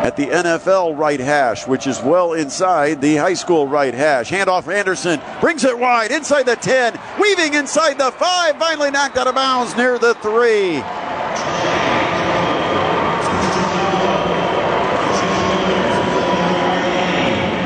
at 0.04 0.18
the 0.18 0.26
NFL 0.26 0.98
right 0.98 1.20
hash, 1.20 1.66
which 1.66 1.88
is 1.88 2.02
well 2.02 2.34
inside 2.34 3.00
the 3.00 3.16
high 3.16 3.34
school 3.34 3.68
right 3.68 3.94
hash. 3.94 4.30
Handoff 4.30 4.68
Anderson 4.68 5.22
brings 5.40 5.64
it 5.64 5.80
wide 5.80 6.12
inside 6.12 6.44
the 6.44 6.58
10, 6.58 7.00
weaving 7.20 7.54
inside 7.54 7.98
the 7.98 8.12
5, 8.12 8.58
finally 8.58 8.92
knocked 8.92 9.18
out 9.18 9.28
of 9.28 9.36
bounds 9.36 9.78
near 9.78 9.98
the 9.98 10.14
3. 10.16 10.82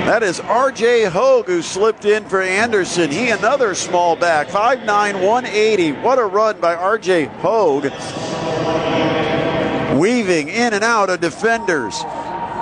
That 0.05 0.21
is 0.21 0.39
R.J. 0.39 1.05
Hogue 1.05 1.47
who 1.47 1.63
slipped 1.63 2.05
in 2.05 2.23
for 2.29 2.41
Anderson. 2.41 3.11
He 3.11 3.29
another 3.29 3.73
small 3.75 4.15
back, 4.15 4.47
5'9", 4.47 4.85
180. 4.85 5.91
What 5.93 6.17
a 6.19 6.23
run 6.23 6.61
by 6.61 6.75
R.J. 6.75 7.25
Hogue. 7.25 7.91
Weaving 9.99 10.47
in 10.49 10.73
and 10.73 10.83
out 10.83 11.09
of 11.09 11.19
defenders. 11.19 12.03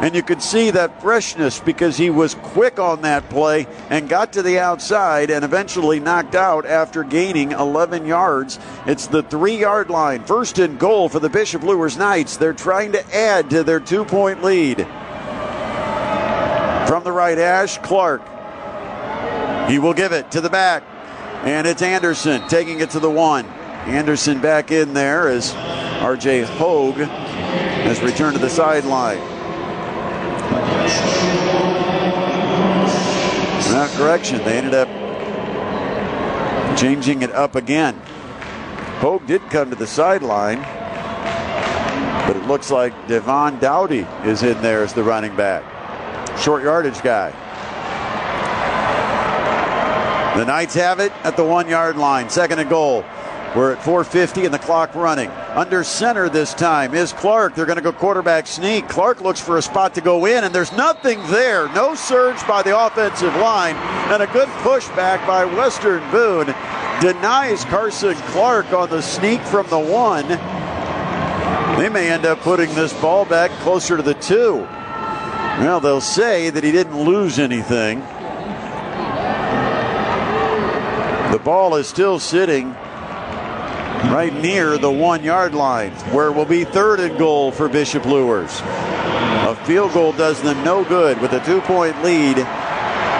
And 0.02 0.14
you 0.14 0.22
could 0.22 0.42
see 0.42 0.72
that 0.72 1.02
freshness 1.02 1.62
because 1.62 1.96
he 1.96 2.10
was 2.10 2.36
quick 2.36 2.80
on 2.80 3.02
that 3.04 3.30
play 3.30 3.66
and 3.90 4.10
got 4.10 4.34
to 4.34 4.44
the 4.44 4.60
outside 4.60 5.32
and 5.32 5.46
eventually 5.46 6.02
knocked 6.02 6.36
out 6.36 6.66
after 6.66 7.04
gaining 7.04 7.54
11 7.54 8.06
yards. 8.06 8.60
It's 8.86 9.08
the 9.08 9.24
three 9.24 9.58
yard 9.58 9.90
line. 9.90 10.26
First 10.26 10.60
and 10.60 10.78
goal 10.78 11.08
for 11.08 11.20
the 11.20 11.30
Bishop 11.30 11.64
Luers 11.64 11.98
Knights. 11.98 12.36
They're 12.36 12.54
trying 12.54 12.92
to 12.92 13.16
add 13.16 13.50
to 13.52 13.64
their 13.64 13.80
two 13.80 14.04
point 14.04 14.44
lead. 14.44 14.80
From 16.88 17.04
the 17.04 17.14
right 17.14 17.38
hash, 17.38 17.78
Clark. 17.78 18.22
He 19.70 19.80
will 19.80 19.94
give 19.94 20.12
it 20.12 20.30
to 20.32 20.42
the 20.42 20.50
back. 20.50 20.84
And 21.46 21.66
it's 21.66 21.82
Anderson 21.82 22.48
taking 22.50 22.82
it 22.82 22.90
to 22.92 23.00
the 23.00 23.10
one. 23.10 23.46
Anderson 23.86 24.42
back 24.42 24.72
in 24.72 24.94
there 24.94 25.30
as 25.30 25.54
RJ 25.54 26.44
Hogue 26.44 26.98
has 26.98 28.02
returned 28.02 28.36
to 28.36 28.42
the 28.42 28.50
sideline. 28.50 29.35
Not 33.72 33.90
correction. 33.98 34.38
They 34.44 34.58
ended 34.58 34.74
up 34.74 34.88
changing 36.78 37.22
it 37.22 37.32
up 37.32 37.56
again. 37.56 38.02
Hogue 39.00 39.26
did 39.28 39.42
come 39.50 39.70
to 39.70 39.76
the 39.76 39.88
sideline, 39.88 40.62
but 42.28 42.36
it 42.36 42.46
looks 42.48 42.72
like 42.72 43.08
Devon 43.08 43.60
Dowdy 43.60 44.08
is 44.24 44.44
in 44.44 44.62
there 44.62 44.84
as 44.84 44.94
the 44.94 45.04
running 45.04 45.36
back. 45.36 45.64
Short 46.40 46.64
yardage 46.64 47.02
guy. 47.02 47.32
The 50.38 50.46
Knights 50.46 50.74
have 50.74 51.00
it 51.00 51.14
at 51.24 51.38
the 51.38 51.46
one 51.46 51.70
yard 51.70 51.98
line. 51.98 52.30
Second 52.30 52.60
and 52.60 52.70
goal. 52.70 53.06
We're 53.56 53.72
at 53.72 53.82
450 53.86 54.44
and 54.44 54.54
the 54.54 54.60
clock 54.60 54.94
running. 54.96 55.30
Under 55.30 55.86
center 55.86 56.28
this 56.28 56.54
time 56.54 56.94
is 56.94 57.14
Clark. 57.14 57.56
They're 57.56 57.66
going 57.66 57.78
to 57.78 57.82
go 57.82 57.94
quarterback 57.94 58.48
sneak. 58.48 58.90
Clark 58.90 59.22
looks 59.22 59.40
for 59.40 59.58
a 59.58 59.62
spot 59.62 59.96
to 59.96 60.02
go 60.02 60.26
in, 60.26 60.44
and 60.44 60.54
there's 60.54 60.74
nothing 60.74 61.20
there. 61.28 61.70
No 61.70 61.96
surge 61.96 62.46
by 62.48 62.64
the 62.64 62.78
offensive 62.78 63.34
line, 63.38 63.76
and 64.12 64.22
a 64.22 64.28
good 64.28 64.50
pushback 64.60 65.26
by 65.26 65.46
Western 65.46 66.02
Boone. 66.12 66.48
Denies 67.00 67.64
Carson 67.64 68.16
Clark 68.16 68.74
on 68.74 68.90
the 68.90 69.02
sneak 69.02 69.40
from 69.44 69.68
the 69.70 69.80
one. 69.80 70.28
They 71.78 71.88
may 71.88 72.12
end 72.12 72.26
up 72.26 72.40
putting 72.40 72.74
this 72.76 72.92
ball 73.00 73.24
back 73.24 73.52
closer 73.62 73.96
to 73.96 74.04
the 74.04 74.16
two. 74.16 74.68
Well, 75.62 75.80
they'll 75.80 76.02
say 76.02 76.50
that 76.50 76.64
he 76.66 76.74
didn't 76.74 77.02
lose 77.02 77.40
anything. 77.40 78.02
The 81.32 81.40
ball 81.40 81.76
is 81.76 81.88
still 81.88 82.20
sitting 82.20 82.76
right 84.12 84.34
near 84.34 84.78
the 84.78 84.92
one 84.92 85.24
yard 85.24 85.54
line, 85.54 85.92
where 86.12 86.32
will 86.32 86.46
be 86.46 86.64
third 86.64 87.00
and 87.00 87.18
goal 87.18 87.52
for 87.52 87.68
Bishop 87.68 88.06
Luers. 88.06 88.62
A 88.64 89.56
field 89.66 89.94
goal 89.94 90.12
does 90.14 90.42
them 90.42 90.64
no 90.64 90.84
good 90.84 91.20
with 91.22 91.34
a 91.34 91.44
two 91.46 91.62
point 91.62 92.02
lead. 92.04 92.38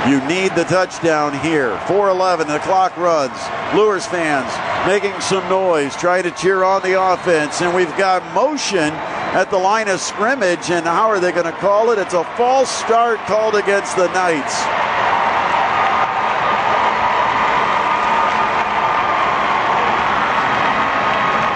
You 0.08 0.24
need 0.28 0.54
the 0.54 0.66
touchdown 0.66 1.38
here. 1.40 1.78
4 1.88 2.10
11, 2.10 2.48
the 2.48 2.60
clock 2.60 2.96
runs. 2.96 3.36
Luers 3.74 4.06
fans 4.06 4.52
making 4.86 5.20
some 5.20 5.48
noise, 5.50 5.96
trying 5.96 6.24
to 6.24 6.32
cheer 6.32 6.64
on 6.64 6.84
the 6.84 7.02
offense, 7.02 7.62
and 7.62 7.76
we've 7.76 7.96
got 7.98 8.22
motion 8.36 8.94
at 9.34 9.50
the 9.50 9.58
line 9.58 9.88
of 9.88 10.00
scrimmage. 10.00 10.70
And 10.70 10.86
how 10.86 11.10
are 11.10 11.20
they 11.20 11.32
going 11.32 11.46
to 11.52 11.60
call 11.60 11.90
it? 11.92 11.98
It's 11.98 12.14
a 12.14 12.24
false 12.38 12.70
start 12.70 13.18
called 13.22 13.56
against 13.56 13.96
the 13.96 14.08
Knights. 14.14 14.85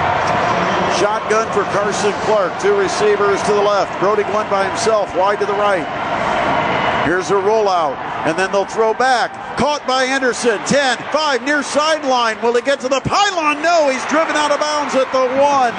Shotgun 0.99 1.51
for 1.51 1.63
Carson 1.75 2.13
Clark. 2.23 2.57
Two 2.61 2.77
receivers 2.77 3.41
to 3.43 3.53
the 3.53 3.61
left. 3.61 3.99
Brody 3.99 4.23
Glenn 4.23 4.49
by 4.49 4.67
himself, 4.67 5.13
wide 5.15 5.39
to 5.39 5.45
the 5.45 5.53
right. 5.53 5.85
Here's 7.05 7.31
a 7.31 7.33
rollout, 7.33 7.97
and 8.25 8.39
then 8.39 8.51
they'll 8.51 8.65
throw 8.65 8.93
back. 8.93 9.57
Caught 9.57 9.85
by 9.85 10.05
Anderson. 10.05 10.57
10, 10.65 10.97
5, 11.11 11.43
near 11.43 11.63
sideline. 11.63 12.41
Will 12.41 12.55
he 12.55 12.61
get 12.61 12.79
to 12.79 12.87
the 12.87 13.01
pylon? 13.01 13.61
No, 13.61 13.89
he's 13.89 14.05
driven 14.05 14.35
out 14.35 14.51
of 14.51 14.59
bounds 14.59 14.95
at 14.95 15.11
the 15.11 15.27
one. 15.35 15.75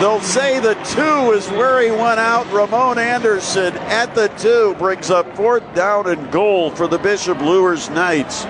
They'll 0.00 0.20
say 0.20 0.60
the 0.60 0.74
two 0.94 1.32
is 1.32 1.48
where 1.50 1.82
he 1.82 1.90
went 1.90 2.20
out. 2.20 2.50
Ramon 2.52 2.98
Anderson 2.98 3.74
at 3.88 4.14
the 4.14 4.28
two 4.38 4.74
brings 4.78 5.10
up 5.10 5.36
fourth 5.36 5.74
down 5.74 6.08
and 6.08 6.30
goal 6.30 6.70
for 6.70 6.86
the 6.86 6.98
Bishop 6.98 7.40
Luers 7.40 7.90
Knights. 7.90 8.46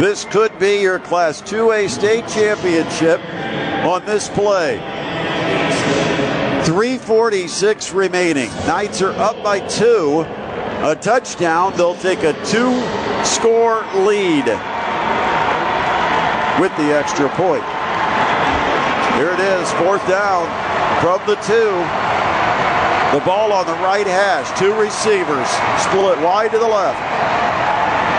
This 0.00 0.24
could 0.24 0.58
be 0.58 0.80
your 0.80 0.98
Class 0.98 1.40
2A 1.42 1.88
state 1.88 2.26
championship 2.26 3.20
on 3.84 4.04
this 4.04 4.28
play. 4.28 4.78
346 6.64 7.92
remaining. 7.92 8.48
Knights 8.66 9.00
are 9.02 9.12
up 9.12 9.40
by 9.44 9.60
two. 9.60 10.22
A 10.82 10.96
touchdown. 11.00 11.76
They'll 11.76 11.94
take 11.94 12.24
a 12.24 12.32
two 12.44 12.74
score 13.24 13.84
lead 13.94 14.46
with 16.58 16.74
the 16.76 16.90
extra 16.92 17.28
point. 17.30 17.62
Here 19.14 19.30
it 19.30 19.38
is, 19.38 19.70
fourth 19.74 20.06
down 20.08 20.48
from 21.00 21.24
the 21.28 21.36
two. 21.36 21.70
The 23.16 23.24
ball 23.24 23.52
on 23.52 23.64
the 23.66 23.74
right 23.74 24.08
hash. 24.08 24.58
Two 24.58 24.74
receivers. 24.74 25.48
Split 25.80 26.18
wide 26.18 26.50
to 26.50 26.58
the 26.58 26.66
left. 26.66 27.43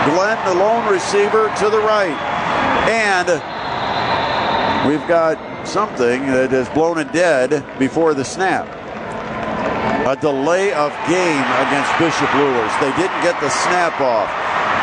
Glenn, 0.06 0.38
the 0.46 0.54
lone 0.54 0.90
receiver, 0.90 1.52
to 1.58 1.68
the 1.68 1.80
right. 1.80 2.14
And 2.88 3.28
we've 4.88 5.06
got 5.08 5.66
something 5.66 6.26
that 6.26 6.50
has 6.52 6.68
blown 6.68 6.98
it 6.98 7.12
dead 7.12 7.64
before 7.78 8.14
the 8.14 8.24
snap. 8.24 8.66
A 10.06 10.14
delay 10.14 10.72
of 10.72 10.92
game 11.08 11.46
against 11.66 11.90
Bishop 11.98 12.32
Luers. 12.34 12.70
They 12.78 12.94
didn't 12.94 13.20
get 13.26 13.40
the 13.40 13.50
snap 13.50 14.00
off. 14.00 14.30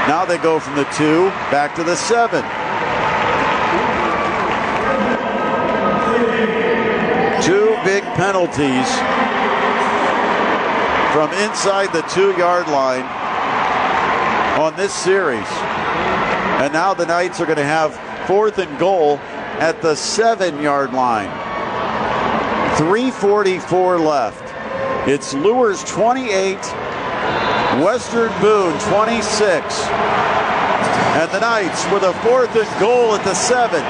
Now 0.07 0.25
they 0.25 0.37
go 0.37 0.59
from 0.59 0.75
the 0.75 0.83
two 0.91 1.29
back 1.49 1.73
to 1.75 1.83
the 1.83 1.95
seven. 1.95 2.43
Two 7.41 7.77
big 7.85 8.03
penalties 8.19 8.91
from 11.13 11.31
inside 11.39 11.93
the 11.93 12.01
two 12.09 12.35
yard 12.37 12.67
line 12.67 13.22
on 14.53 14.75
this 14.75 14.93
series. 14.93 15.47
And 16.61 16.71
now 16.71 16.93
the 16.93 17.05
Knights 17.05 17.41
are 17.41 17.45
going 17.45 17.57
to 17.57 17.63
have 17.63 17.95
fourth 18.27 18.59
and 18.59 18.77
goal 18.77 19.17
at 19.59 19.81
the 19.81 19.95
seven 19.95 20.61
yard 20.61 20.93
line. 20.93 21.29
344 22.77 23.99
left. 23.99 24.53
It's 25.07 25.33
Luers 25.33 25.83
28, 25.83 26.55
Western 27.83 28.31
Boone 28.41 28.77
26. 28.79 29.87
And 31.17 31.31
the 31.31 31.39
Knights 31.39 31.85
with 31.91 32.03
a 32.03 32.13
fourth 32.21 32.55
and 32.55 32.79
goal 32.79 33.15
at 33.15 33.23
the 33.23 33.33
seven. 33.33 33.81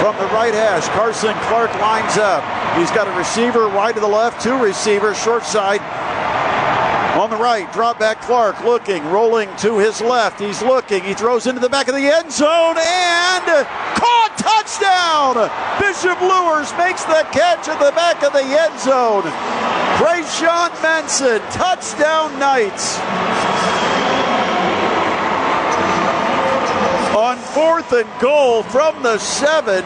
From 0.00 0.16
the 0.16 0.32
right 0.32 0.54
hash, 0.54 0.86
Carson 0.88 1.34
Clark 1.48 1.74
lines 1.80 2.16
up. 2.18 2.44
He's 2.78 2.90
got 2.92 3.08
a 3.08 3.18
receiver 3.18 3.68
wide 3.68 3.94
to 3.94 4.00
the 4.00 4.06
left, 4.06 4.40
two 4.40 4.56
receivers, 4.62 5.20
short 5.20 5.44
side, 5.44 5.80
on 7.18 7.30
the 7.30 7.36
right, 7.36 7.70
drop 7.72 7.98
back 7.98 8.20
Clark 8.22 8.64
looking, 8.64 9.04
rolling 9.10 9.48
to 9.58 9.78
his 9.78 10.00
left. 10.00 10.40
He's 10.40 10.62
looking. 10.62 11.02
He 11.02 11.14
throws 11.14 11.46
into 11.46 11.60
the 11.60 11.68
back 11.68 11.88
of 11.88 11.94
the 11.94 12.06
end 12.06 12.32
zone 12.32 12.76
and 12.78 13.44
caught 13.96 14.32
touchdown. 14.38 15.34
Bishop 15.80 16.20
Luers 16.20 16.72
makes 16.78 17.04
the 17.04 17.26
catch 17.32 17.68
at 17.68 17.78
the 17.78 17.92
back 17.92 18.22
of 18.22 18.32
the 18.32 18.44
end 18.44 18.78
zone. 18.80 19.24
Sean 20.38 20.70
Benson, 20.82 21.40
touchdown 21.50 22.38
Knights. 22.38 22.98
On 27.16 27.36
fourth 27.38 27.92
and 27.92 28.08
goal 28.20 28.62
from 28.62 29.02
the 29.02 29.18
seven, 29.18 29.84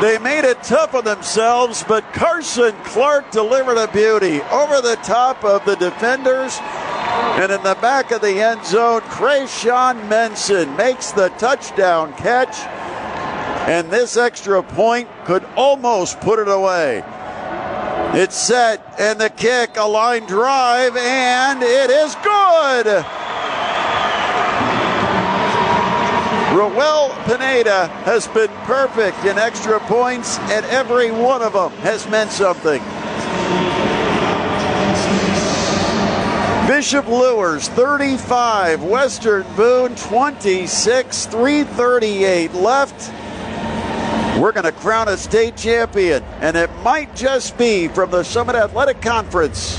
they 0.00 0.18
made 0.18 0.44
it 0.44 0.62
tough 0.62 0.94
on 0.94 1.04
themselves, 1.04 1.84
but 1.86 2.04
Carson 2.12 2.74
Clark 2.84 3.30
delivered 3.30 3.78
a 3.78 3.88
beauty 3.88 4.40
over 4.42 4.80
the 4.80 4.96
top 5.02 5.44
of 5.44 5.64
the 5.64 5.74
defenders 5.76 6.58
And 7.38 7.52
in 7.52 7.62
the 7.62 7.76
back 7.76 8.10
of 8.10 8.20
the 8.20 8.40
end 8.40 8.64
zone, 8.64 9.00
Krayshawn 9.02 10.08
Menson 10.08 10.76
makes 10.76 11.12
the 11.12 11.28
touchdown 11.30 12.12
catch. 12.14 12.58
And 13.68 13.90
this 13.90 14.16
extra 14.16 14.62
point 14.62 15.08
could 15.24 15.44
almost 15.56 16.20
put 16.20 16.38
it 16.38 16.48
away. 16.48 17.04
It's 18.14 18.36
set, 18.36 18.94
and 18.98 19.20
the 19.20 19.30
kick, 19.30 19.76
a 19.76 19.86
line 19.86 20.26
drive, 20.26 20.96
and 20.96 21.62
it 21.62 21.90
is 21.90 22.14
good. 22.16 23.04
Roel 26.58 27.10
Pineda 27.24 27.86
has 28.02 28.26
been 28.26 28.50
perfect 28.64 29.24
in 29.24 29.38
extra 29.38 29.78
points, 29.78 30.40
and 30.50 30.66
every 30.66 31.12
one 31.12 31.40
of 31.40 31.52
them 31.52 31.70
has 31.82 32.08
meant 32.08 32.32
something. 32.32 32.82
Bishop 36.66 37.06
Luers 37.06 37.68
35, 37.68 38.82
Western 38.82 39.46
Boone 39.54 39.94
26, 39.94 41.26
338 41.26 42.52
left. 42.54 43.08
We're 44.36 44.50
going 44.50 44.64
to 44.64 44.72
crown 44.72 45.06
a 45.06 45.16
state 45.16 45.56
champion, 45.56 46.24
and 46.40 46.56
it 46.56 46.70
might 46.82 47.14
just 47.14 47.56
be 47.56 47.86
from 47.86 48.10
the 48.10 48.24
Summit 48.24 48.56
Athletic 48.56 49.00
Conference. 49.00 49.78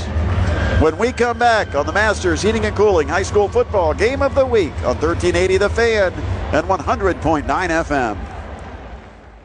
When 0.80 0.96
we 0.96 1.12
come 1.12 1.38
back 1.38 1.74
on 1.74 1.84
the 1.84 1.92
Masters 1.92 2.40
Heating 2.40 2.64
and 2.64 2.74
Cooling 2.74 3.06
High 3.06 3.24
School 3.24 3.50
Football 3.50 3.92
Game 3.92 4.22
of 4.22 4.34
the 4.34 4.46
Week 4.46 4.72
on 4.76 4.96
1380 4.96 5.58
The 5.58 5.68
Fan 5.68 6.39
and 6.52 6.66
100.9 6.66 7.44
FM. 7.44 8.18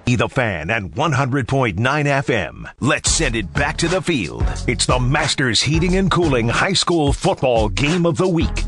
The 0.06 0.30
Fan 0.30 0.70
and 0.70 0.92
100.9 0.92 1.76
FM. 1.76 2.72
Let's 2.80 3.12
send 3.12 3.36
it 3.36 3.52
back 3.54 3.78
to 3.78 3.88
the 3.88 4.02
field. 4.02 4.44
It's 4.68 4.86
the 4.86 5.00
Masters 5.00 5.62
Heating 5.64 5.96
and 5.96 6.12
Cooling 6.12 6.48
High 6.48 6.74
School 6.74 7.12
Football 7.12 7.70
Game 7.70 8.06
of 8.06 8.18
the 8.18 8.28
Week. 8.28 8.64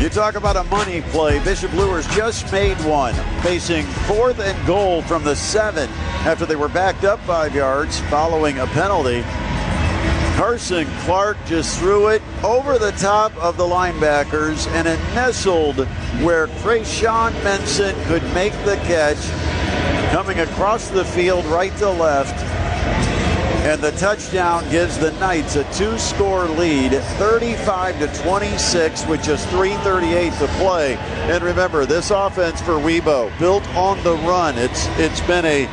You 0.00 0.08
talk 0.08 0.36
about 0.36 0.56
a 0.56 0.64
money 0.64 1.02
play. 1.02 1.44
Bishop 1.44 1.70
Luers 1.74 2.06
just 2.16 2.50
made 2.50 2.78
one, 2.78 3.12
facing 3.42 3.84
fourth 3.84 4.40
and 4.40 4.66
goal 4.66 5.02
from 5.02 5.22
the 5.22 5.36
seven 5.36 5.90
after 6.24 6.46
they 6.46 6.56
were 6.56 6.70
backed 6.70 7.04
up 7.04 7.20
five 7.20 7.54
yards 7.54 8.00
following 8.08 8.58
a 8.60 8.66
penalty. 8.68 9.22
Carson 10.36 10.86
Clark 11.00 11.36
just 11.46 11.78
threw 11.78 12.08
it 12.08 12.22
over 12.42 12.78
the 12.78 12.92
top 12.92 13.36
of 13.36 13.56
the 13.56 13.64
linebackers 13.64 14.66
and 14.68 14.88
it 14.88 14.98
nestled 15.14 15.86
where 16.22 16.46
Krayshawn 16.62 17.32
Menson 17.44 17.94
could 18.06 18.22
make 18.34 18.52
the 18.64 18.76
catch, 18.86 19.18
coming 20.12 20.40
across 20.40 20.88
the 20.88 21.04
field 21.04 21.44
right 21.46 21.76
to 21.78 21.90
left. 21.90 22.38
And 23.62 23.80
the 23.82 23.92
touchdown 23.92 24.68
gives 24.70 24.98
the 24.98 25.12
Knights 25.20 25.56
a 25.56 25.64
two 25.74 25.98
score 25.98 26.46
lead, 26.46 26.92
35 26.92 27.98
to 27.98 28.22
26, 28.22 29.06
with 29.06 29.22
just 29.22 29.46
3.38 29.48 30.38
to 30.38 30.46
play. 30.58 30.96
And 31.30 31.44
remember, 31.44 31.84
this 31.84 32.10
offense 32.10 32.60
for 32.62 32.72
Webo, 32.72 33.38
built 33.38 33.68
on 33.76 34.02
the 34.02 34.14
run, 34.16 34.56
it's 34.56 34.86
it's 34.98 35.20
been 35.26 35.44
a 35.44 35.66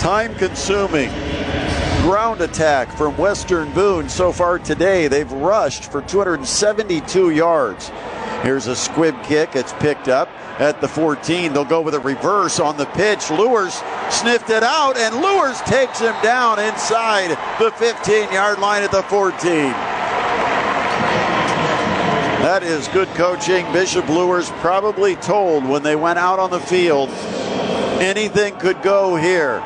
time 0.00 0.34
consuming 0.34 1.10
ground 2.02 2.40
attack 2.40 2.90
from 2.96 3.16
Western 3.18 3.70
Boone 3.72 4.08
so 4.08 4.32
far 4.32 4.58
today. 4.58 5.06
They've 5.06 5.30
rushed 5.30 5.92
for 5.92 6.00
272 6.00 7.30
yards. 7.30 7.90
Here's 8.42 8.68
a 8.68 8.74
squib 8.74 9.22
kick, 9.22 9.54
it's 9.54 9.74
picked 9.74 10.08
up 10.08 10.28
at 10.58 10.80
the 10.80 10.88
14. 10.88 11.52
They'll 11.52 11.64
go 11.64 11.82
with 11.82 11.94
a 11.94 12.00
reverse 12.00 12.58
on 12.58 12.78
the 12.78 12.86
pitch. 12.86 13.30
Luers 13.30 13.74
sniffed 14.08 14.48
it 14.48 14.62
out, 14.62 14.96
and 14.96 15.14
Luers 15.16 15.60
takes 15.62 16.00
him 16.00 16.14
down 16.22 16.58
inside 16.58 17.36
the 17.58 17.70
15 17.72 18.32
yard 18.32 18.58
line 18.60 18.82
at 18.82 18.92
the 18.92 19.02
14. 19.02 19.36
That 22.40 22.62
is 22.62 22.88
good 22.88 23.08
coaching. 23.08 23.70
Bishop 23.74 24.08
Luers 24.08 24.48
probably 24.60 25.16
told 25.16 25.66
when 25.66 25.82
they 25.82 25.96
went 25.96 26.18
out 26.18 26.38
on 26.38 26.50
the 26.50 26.60
field 26.60 27.10
anything 28.00 28.56
could 28.56 28.80
go 28.80 29.16
here. 29.16 29.62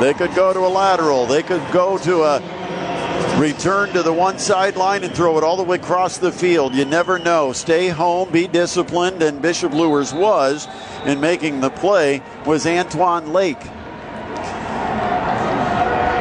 They 0.00 0.14
could 0.14 0.34
go 0.34 0.52
to 0.52 0.60
a 0.60 0.68
lateral, 0.68 1.26
they 1.26 1.42
could 1.42 1.62
go 1.72 1.98
to 1.98 2.22
a 2.22 3.38
return 3.38 3.92
to 3.92 4.02
the 4.02 4.12
one 4.12 4.38
sideline 4.38 5.04
and 5.04 5.14
throw 5.14 5.38
it 5.38 5.44
all 5.44 5.56
the 5.56 5.62
way 5.62 5.76
across 5.76 6.18
the 6.18 6.32
field. 6.32 6.74
You 6.74 6.84
never 6.84 7.18
know. 7.18 7.52
Stay 7.52 7.88
home, 7.88 8.30
be 8.30 8.46
disciplined, 8.46 9.22
and 9.22 9.40
Bishop 9.40 9.72
Luers 9.72 10.12
was 10.12 10.66
in 11.06 11.20
making 11.20 11.60
the 11.60 11.70
play 11.70 12.22
was 12.46 12.66
Antoine 12.66 13.32
Lake. 13.32 13.60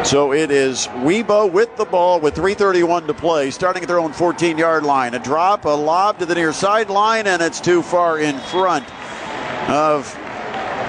So 0.05 0.31
it 0.31 0.51
is 0.51 0.87
Webo 0.87 1.51
with 1.51 1.75
the 1.75 1.85
ball 1.85 2.19
with 2.19 2.35
3.31 2.35 3.07
to 3.07 3.13
play, 3.13 3.51
starting 3.51 3.81
at 3.81 3.87
their 3.87 3.99
own 3.99 4.13
14 4.13 4.57
yard 4.57 4.83
line. 4.83 5.13
A 5.15 5.19
drop, 5.19 5.65
a 5.65 5.69
lob 5.69 6.19
to 6.19 6.25
the 6.25 6.35
near 6.35 6.53
sideline, 6.53 7.27
and 7.27 7.41
it's 7.41 7.59
too 7.59 7.81
far 7.81 8.19
in 8.19 8.39
front 8.39 8.85
of 9.69 10.15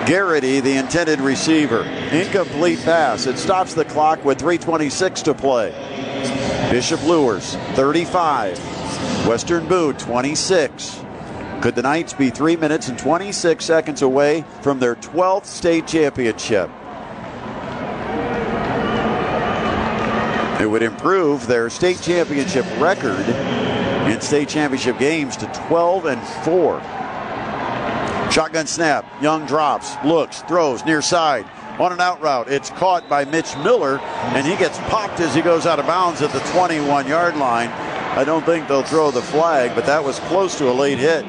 Garrity, 0.09 0.61
the 0.61 0.79
intended 0.79 1.21
receiver. 1.21 1.83
Incomplete 1.83 2.81
pass. 2.81 3.27
It 3.27 3.37
stops 3.37 3.75
the 3.75 3.85
clock 3.85 4.25
with 4.25 4.39
3.26 4.39 5.23
to 5.25 5.35
play. 5.35 5.71
Bishop 6.71 7.03
Luers, 7.03 7.57
35. 7.75 8.59
Western 9.27 9.69
Boone, 9.69 9.99
26. 9.99 11.05
Could 11.61 11.75
the 11.75 11.83
Knights 11.83 12.15
be 12.15 12.31
3 12.31 12.57
minutes 12.57 12.89
and 12.89 12.99
26 12.99 13.63
seconds 13.63 14.01
away 14.01 14.47
from 14.63 14.79
their 14.79 14.95
12th 14.95 15.45
state 15.45 15.87
championship? 15.87 16.71
It 20.59 20.71
would 20.71 20.83
improve 20.83 21.47
their 21.47 21.69
state 21.69 22.01
championship 22.01 22.65
record 22.81 23.29
in 24.11 24.23
state 24.23 24.49
championship 24.49 24.99
games 24.99 25.37
to 25.37 25.47
12 25.69 26.07
and 26.07 26.27
4. 26.47 26.81
Shotgun 28.31 28.67
snap. 28.67 29.07
Young 29.23 29.47
drops, 29.47 29.97
looks, 30.05 30.43
throws 30.43 30.85
near 30.85 31.01
side. 31.01 31.47
On 31.79 31.93
an 31.93 32.01
out 32.01 32.21
route, 32.21 32.49
it's 32.49 32.71
caught 32.71 33.09
by 33.09 33.25
Mitch 33.25 33.57
Miller, 33.59 33.99
and 33.99 34.47
he 34.47 34.57
gets 34.57 34.79
popped 34.91 35.21
as 35.21 35.35
he 35.35 35.41
goes 35.41 35.65
out 35.65 35.79
of 35.79 35.87
bounds 35.87 36.21
at 36.23 36.33
the 36.33 36.41
21 36.53 37.07
yard 37.07 37.37
line. 37.37 37.69
I 37.69 38.25
don't 38.25 38.45
think 38.45 38.69
they'll 38.69 38.83
throw 38.83 39.11
the 39.11 39.23
flag, 39.23 39.75
but 39.75 39.87
that 39.87 40.03
was 40.03 40.19
close 40.21 40.59
to 40.59 40.69
a 40.71 40.73
late 40.73 40.99
hit. 40.99 41.25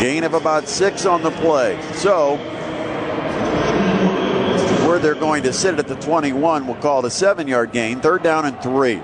Gain 0.00 0.24
of 0.24 0.34
about 0.34 0.68
six 0.68 1.06
on 1.06 1.22
the 1.22 1.32
play. 1.32 1.80
So, 1.92 2.36
where 4.88 4.98
they're 4.98 5.14
going 5.14 5.42
to 5.42 5.52
sit 5.52 5.74
it 5.74 5.80
at 5.80 5.86
the 5.86 5.96
21, 5.96 6.66
we'll 6.66 6.74
call 6.76 7.00
it 7.00 7.04
a 7.04 7.10
seven 7.10 7.46
yard 7.46 7.72
gain. 7.72 8.00
Third 8.00 8.22
down 8.22 8.46
and 8.46 8.58
three. 8.62 9.02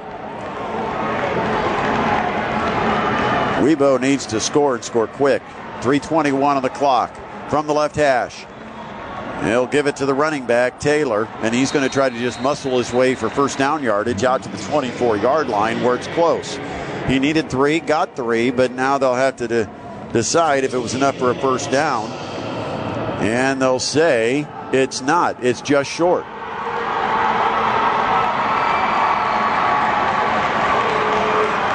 Webo 3.60 4.00
needs 4.00 4.24
to 4.26 4.40
score 4.40 4.76
and 4.76 4.82
score 4.82 5.06
quick. 5.06 5.42
321 5.82 6.56
on 6.56 6.62
the 6.62 6.70
clock 6.70 7.14
from 7.50 7.66
the 7.66 7.74
left 7.74 7.96
hash. 7.96 8.46
He'll 9.44 9.66
give 9.66 9.86
it 9.86 9.96
to 9.96 10.06
the 10.06 10.14
running 10.14 10.46
back, 10.46 10.80
Taylor, 10.80 11.26
and 11.42 11.54
he's 11.54 11.70
going 11.70 11.86
to 11.86 11.92
try 11.92 12.08
to 12.08 12.18
just 12.18 12.40
muscle 12.40 12.78
his 12.78 12.90
way 12.90 13.14
for 13.14 13.28
first 13.28 13.58
down 13.58 13.82
yardage 13.82 14.24
out 14.24 14.42
to 14.44 14.48
the 14.48 14.56
24 14.56 15.18
yard 15.18 15.48
line 15.48 15.82
where 15.82 15.96
it's 15.96 16.06
close. 16.08 16.58
He 17.08 17.18
needed 17.18 17.50
three, 17.50 17.80
got 17.80 18.16
three, 18.16 18.50
but 18.50 18.72
now 18.72 18.96
they'll 18.96 19.14
have 19.14 19.36
to 19.36 19.48
de- 19.48 19.70
decide 20.14 20.64
if 20.64 20.72
it 20.72 20.78
was 20.78 20.94
enough 20.94 21.18
for 21.18 21.30
a 21.30 21.34
first 21.34 21.70
down. 21.70 22.10
And 23.20 23.60
they'll 23.60 23.78
say 23.78 24.46
it's 24.72 25.00
not, 25.00 25.42
it's 25.44 25.60
just 25.60 25.90
short. 25.90 26.24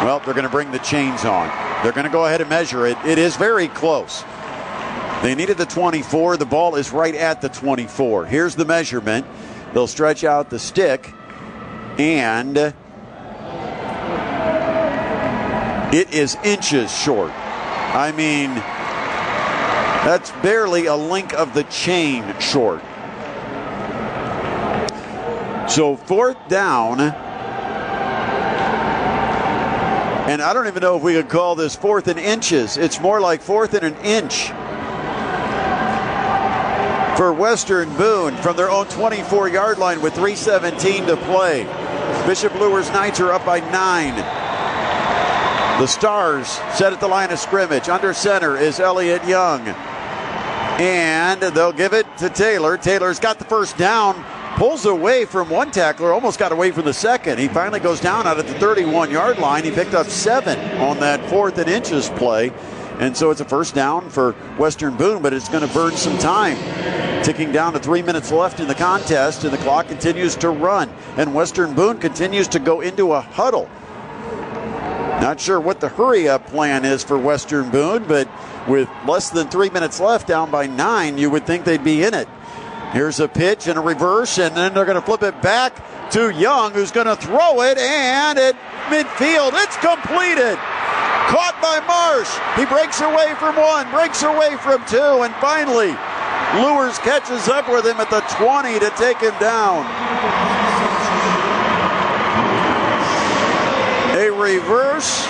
Well, 0.03 0.19
they're 0.21 0.33
going 0.33 0.45
to 0.45 0.49
bring 0.49 0.71
the 0.71 0.79
chains 0.79 1.25
on. 1.25 1.47
They're 1.83 1.91
going 1.91 2.05
to 2.05 2.11
go 2.11 2.25
ahead 2.25 2.41
and 2.41 2.49
measure 2.49 2.87
it. 2.87 2.97
It 3.05 3.17
is 3.17 3.35
very 3.35 3.67
close. 3.67 4.23
They 5.21 5.35
needed 5.35 5.57
the 5.57 5.65
24. 5.65 6.37
The 6.37 6.45
ball 6.45 6.75
is 6.75 6.91
right 6.91 7.13
at 7.13 7.41
the 7.41 7.49
24. 7.49 8.25
Here's 8.25 8.55
the 8.55 8.65
measurement. 8.65 9.25
They'll 9.73 9.87
stretch 9.87 10.23
out 10.23 10.49
the 10.49 10.57
stick, 10.59 11.13
and 11.97 12.57
it 15.93 16.13
is 16.13 16.37
inches 16.43 16.97
short. 16.97 17.31
I 17.31 18.13
mean, 18.15 18.51
that's 20.05 20.31
barely 20.41 20.85
a 20.85 20.95
link 20.95 21.33
of 21.33 21.53
the 21.53 21.63
chain 21.65 22.23
short. 22.39 22.81
So, 25.69 25.95
fourth 25.95 26.37
down. 26.47 26.99
And 30.29 30.41
I 30.41 30.53
don't 30.53 30.67
even 30.67 30.81
know 30.81 30.95
if 30.95 31.03
we 31.03 31.13
could 31.13 31.29
call 31.29 31.55
this 31.55 31.75
fourth 31.75 32.07
in 32.07 32.17
inches. 32.17 32.77
It's 32.77 32.99
more 32.99 33.19
like 33.19 33.41
fourth 33.41 33.73
in 33.73 33.83
an 33.83 33.95
inch 33.97 34.47
for 37.17 37.33
Western 37.33 37.93
Boone 37.97 38.35
from 38.37 38.55
their 38.55 38.71
own 38.71 38.87
24 38.87 39.49
yard 39.49 39.77
line 39.77 40.01
with 40.01 40.13
3.17 40.13 41.07
to 41.07 41.17
play. 41.17 41.65
Bishop 42.25 42.53
Luers 42.55 42.89
Knights 42.91 43.19
are 43.19 43.31
up 43.31 43.45
by 43.45 43.59
nine. 43.71 44.15
The 45.79 45.87
Stars 45.87 46.47
set 46.47 46.93
at 46.93 46.99
the 46.99 47.07
line 47.07 47.31
of 47.31 47.39
scrimmage. 47.39 47.89
Under 47.89 48.13
center 48.13 48.57
is 48.57 48.79
Elliot 48.79 49.25
Young. 49.27 49.88
And 50.79 51.41
they'll 51.41 51.73
give 51.73 51.91
it 51.91 52.05
to 52.19 52.29
Taylor. 52.29 52.77
Taylor's 52.77 53.19
got 53.19 53.37
the 53.37 53.43
first 53.43 53.77
down, 53.77 54.23
pulls 54.55 54.85
away 54.85 55.25
from 55.25 55.49
one 55.49 55.71
tackler, 55.71 56.13
almost 56.13 56.39
got 56.39 56.53
away 56.53 56.71
from 56.71 56.85
the 56.85 56.93
second. 56.93 57.37
He 57.37 57.49
finally 57.49 57.81
goes 57.81 57.99
down 57.99 58.25
out 58.25 58.39
at 58.39 58.47
the 58.47 58.53
31 58.53 59.11
yard 59.11 59.39
line. 59.39 59.65
He 59.65 59.71
picked 59.71 59.93
up 59.93 60.07
seven 60.07 60.57
on 60.79 61.01
that 61.01 61.29
fourth 61.29 61.57
and 61.57 61.69
inches 61.69 62.09
play. 62.11 62.53
And 62.99 63.15
so 63.15 63.29
it's 63.29 63.41
a 63.41 63.45
first 63.45 63.75
down 63.75 64.09
for 64.09 64.31
Western 64.57 64.95
Boone, 64.95 65.21
but 65.21 65.33
it's 65.33 65.49
going 65.49 65.67
to 65.67 65.73
burn 65.73 65.97
some 65.97 66.17
time. 66.17 66.57
Ticking 67.23 67.51
down 67.51 67.73
to 67.73 67.79
three 67.79 68.01
minutes 68.01 68.31
left 68.31 68.61
in 68.61 68.67
the 68.69 68.75
contest, 68.75 69.43
and 69.43 69.51
the 69.51 69.57
clock 69.57 69.87
continues 69.87 70.35
to 70.37 70.49
run. 70.49 70.89
And 71.17 71.33
Western 71.33 71.73
Boone 71.73 71.97
continues 71.97 72.47
to 72.49 72.59
go 72.59 72.79
into 72.79 73.13
a 73.13 73.21
huddle. 73.21 73.69
Not 75.21 75.41
sure 75.41 75.59
what 75.59 75.81
the 75.81 75.89
hurry 75.89 76.29
up 76.29 76.47
plan 76.47 76.85
is 76.85 77.03
for 77.03 77.17
Western 77.17 77.69
Boone, 77.69 78.05
but 78.07 78.29
with 78.69 78.87
less 79.05 79.29
than 79.29 79.49
three 79.49 79.69
minutes 79.69 79.99
left, 79.99 80.27
down 80.27 80.49
by 80.49 80.65
nine, 80.65 81.17
you 81.17 81.29
would 81.29 81.45
think 81.45 81.65
they'd 81.65 81.83
be 81.83 82.03
in 82.03 82.13
it. 82.13 82.27
Here's 82.93 83.19
a 83.19 83.27
pitch 83.27 83.67
and 83.67 83.77
a 83.77 83.81
reverse, 83.81 84.39
and 84.39 84.55
then 84.55 84.73
they're 84.73 84.85
going 84.85 84.99
to 84.99 85.05
flip 85.05 85.21
it 85.21 85.41
back 85.41 86.09
to 86.11 86.31
Young, 86.31 86.71
who's 86.71 86.91
going 86.91 87.05
to 87.05 87.17
throw 87.17 87.61
it, 87.61 87.77
and 87.77 88.39
at 88.39 88.55
midfield, 88.87 89.51
it's 89.61 89.75
completed. 89.77 90.57
Caught 91.27 91.61
by 91.61 91.83
Marsh. 91.85 92.31
He 92.57 92.65
breaks 92.65 93.01
away 93.01 93.35
from 93.37 93.57
one, 93.57 93.91
breaks 93.91 94.23
away 94.23 94.57
from 94.57 94.83
two, 94.87 95.21
and 95.21 95.35
finally, 95.35 95.93
Luers 96.63 96.97
catches 96.99 97.47
up 97.47 97.69
with 97.69 97.85
him 97.85 97.99
at 97.99 98.09
the 98.09 98.21
20 98.41 98.79
to 98.79 98.89
take 98.97 99.19
him 99.19 99.37
down. 99.39 99.85
A 104.19 104.29
reverse 104.29 105.25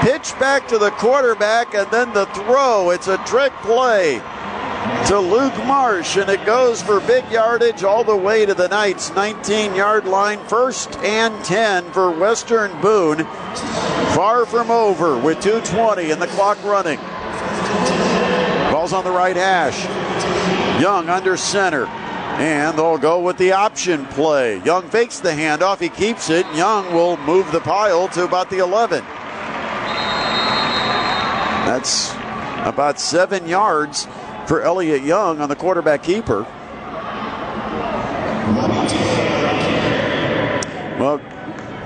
pitch 0.00 0.32
back 0.40 0.66
to 0.68 0.78
the 0.78 0.88
quarterback 0.92 1.74
and 1.74 1.90
then 1.90 2.14
the 2.14 2.24
throw. 2.24 2.88
It's 2.88 3.06
a 3.06 3.18
trick 3.26 3.52
play 3.56 4.22
to 5.08 5.18
Luke 5.18 5.54
Marsh, 5.66 6.16
and 6.16 6.30
it 6.30 6.46
goes 6.46 6.80
for 6.80 7.00
big 7.00 7.30
yardage 7.30 7.84
all 7.84 8.04
the 8.04 8.16
way 8.16 8.46
to 8.46 8.54
the 8.54 8.68
Knights' 8.68 9.12
19 9.12 9.74
yard 9.74 10.06
line. 10.06 10.38
First 10.46 10.96
and 11.00 11.44
10 11.44 11.92
for 11.92 12.10
Western 12.10 12.70
Boone. 12.80 13.26
Far 14.14 14.46
from 14.46 14.70
over 14.70 15.18
with 15.18 15.36
2.20 15.40 16.10
and 16.10 16.22
the 16.22 16.26
clock 16.28 16.56
running. 16.64 17.00
Ball's 18.72 18.94
on 18.94 19.04
the 19.04 19.10
right 19.10 19.36
hash. 19.36 19.84
Young 20.80 21.10
under 21.10 21.36
center. 21.36 21.86
And 22.38 22.76
they'll 22.78 22.98
go 22.98 23.20
with 23.20 23.36
the 23.38 23.52
option 23.52 24.06
play. 24.06 24.60
Young 24.62 24.88
fakes 24.88 25.20
the 25.20 25.30
handoff. 25.30 25.80
He 25.80 25.88
keeps 25.88 26.30
it. 26.30 26.46
Young 26.54 26.92
will 26.92 27.16
move 27.18 27.50
the 27.52 27.60
pile 27.60 28.08
to 28.08 28.24
about 28.24 28.50
the 28.50 28.58
11. 28.58 29.04
That's 31.66 32.12
about 32.66 32.98
seven 32.98 33.46
yards 33.46 34.06
for 34.46 34.62
Elliot 34.62 35.02
Young 35.02 35.40
on 35.40 35.48
the 35.48 35.56
quarterback 35.56 36.02
keeper. 36.02 36.46
Well, 40.98 41.20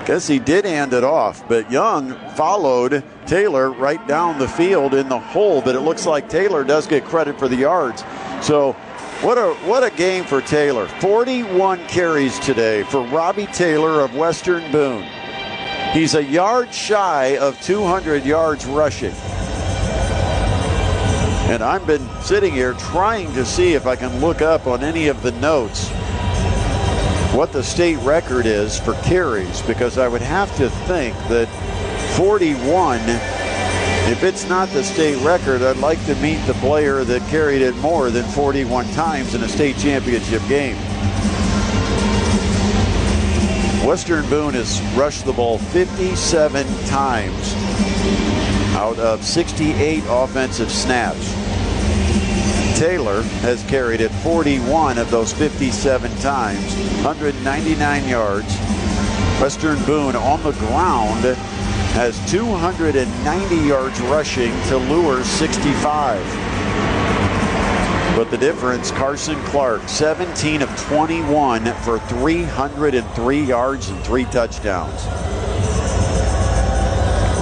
guess 0.05 0.27
he 0.27 0.39
did 0.39 0.65
hand 0.65 0.93
it 0.93 1.03
off, 1.03 1.47
but 1.47 1.71
Young 1.71 2.13
followed 2.35 3.03
Taylor 3.25 3.71
right 3.71 4.05
down 4.07 4.39
the 4.39 4.47
field 4.47 4.93
in 4.93 5.09
the 5.09 5.19
hole, 5.19 5.61
but 5.61 5.75
it 5.75 5.81
looks 5.81 6.05
like 6.05 6.29
Taylor 6.29 6.63
does 6.63 6.87
get 6.87 7.03
credit 7.05 7.37
for 7.39 7.47
the 7.47 7.55
yards. 7.55 8.03
So 8.41 8.75
what 9.21 9.37
a 9.37 9.53
what 9.65 9.83
a 9.83 9.89
game 9.95 10.23
for 10.23 10.41
Taylor. 10.41 10.87
41 10.87 11.85
carries 11.87 12.37
today 12.39 12.83
for 12.83 13.03
Robbie 13.03 13.47
Taylor 13.47 14.01
of 14.01 14.15
Western 14.15 14.71
Boone. 14.71 15.07
He's 15.91 16.13
a 16.13 16.23
yard 16.23 16.73
shy 16.73 17.37
of 17.37 17.59
200 17.61 18.25
yards 18.25 18.65
rushing. 18.65 19.13
And 21.49 21.63
I've 21.63 21.87
been 21.87 22.07
sitting 22.21 22.53
here 22.53 22.73
trying 22.73 23.33
to 23.33 23.45
see 23.45 23.73
if 23.73 23.87
I 23.87 23.95
can 23.95 24.19
look 24.19 24.41
up 24.41 24.67
on 24.67 24.83
any 24.83 25.07
of 25.07 25.23
the 25.23 25.31
notes 25.33 25.89
what 27.33 27.51
the 27.51 27.63
state 27.63 27.97
record 27.97 28.45
is 28.45 28.79
for 28.79 28.93
carries 29.03 29.61
because 29.63 29.97
I 29.97 30.07
would 30.07 30.21
have 30.21 30.55
to 30.57 30.69
think 30.69 31.15
that 31.29 31.47
41 32.15 32.99
if 34.11 34.23
it's 34.23 34.47
not 34.47 34.69
the 34.69 34.83
state 34.83 35.21
record, 35.23 35.61
I'd 35.61 35.77
like 35.77 36.03
to 36.05 36.15
meet 36.15 36.37
the 36.47 36.53
player 36.55 37.03
that 37.03 37.21
carried 37.29 37.61
it 37.61 37.75
more 37.77 38.09
than 38.09 38.23
41 38.25 38.85
times 38.93 39.35
in 39.35 39.43
a 39.43 39.49
state 39.49 39.77
championship 39.77 40.41
game. 40.47 40.77
Western 43.85 44.29
Boone 44.29 44.53
has 44.53 44.81
rushed 44.97 45.25
the 45.25 45.33
ball 45.33 45.57
57 45.57 46.65
times 46.85 47.53
out 48.75 48.97
of 48.99 49.23
68 49.23 50.03
offensive 50.07 50.71
snaps. 50.71 51.33
Taylor 52.79 53.23
has 53.41 53.63
carried 53.63 54.01
it 54.01 54.11
41 54.23 54.97
of 54.97 55.09
those 55.09 55.33
57 55.33 56.15
times, 56.17 56.75
199 57.03 58.07
yards. 58.07 58.55
Western 59.41 59.83
Boone 59.85 60.15
on 60.15 60.41
the 60.43 60.51
ground 60.53 61.23
has 61.97 62.19
290 62.29 63.55
yards 63.55 63.99
rushing 64.01 64.51
to 64.67 64.77
Luers 64.77 65.25
65. 65.25 66.23
But 68.15 68.29
the 68.29 68.37
difference, 68.37 68.91
Carson 68.91 69.35
Clark, 69.45 69.89
17 69.89 70.61
of 70.61 70.69
21 70.81 71.65
for 71.81 71.97
303 71.97 73.41
yards 73.41 73.89
and 73.89 73.99
three 74.03 74.25
touchdowns. 74.25 75.05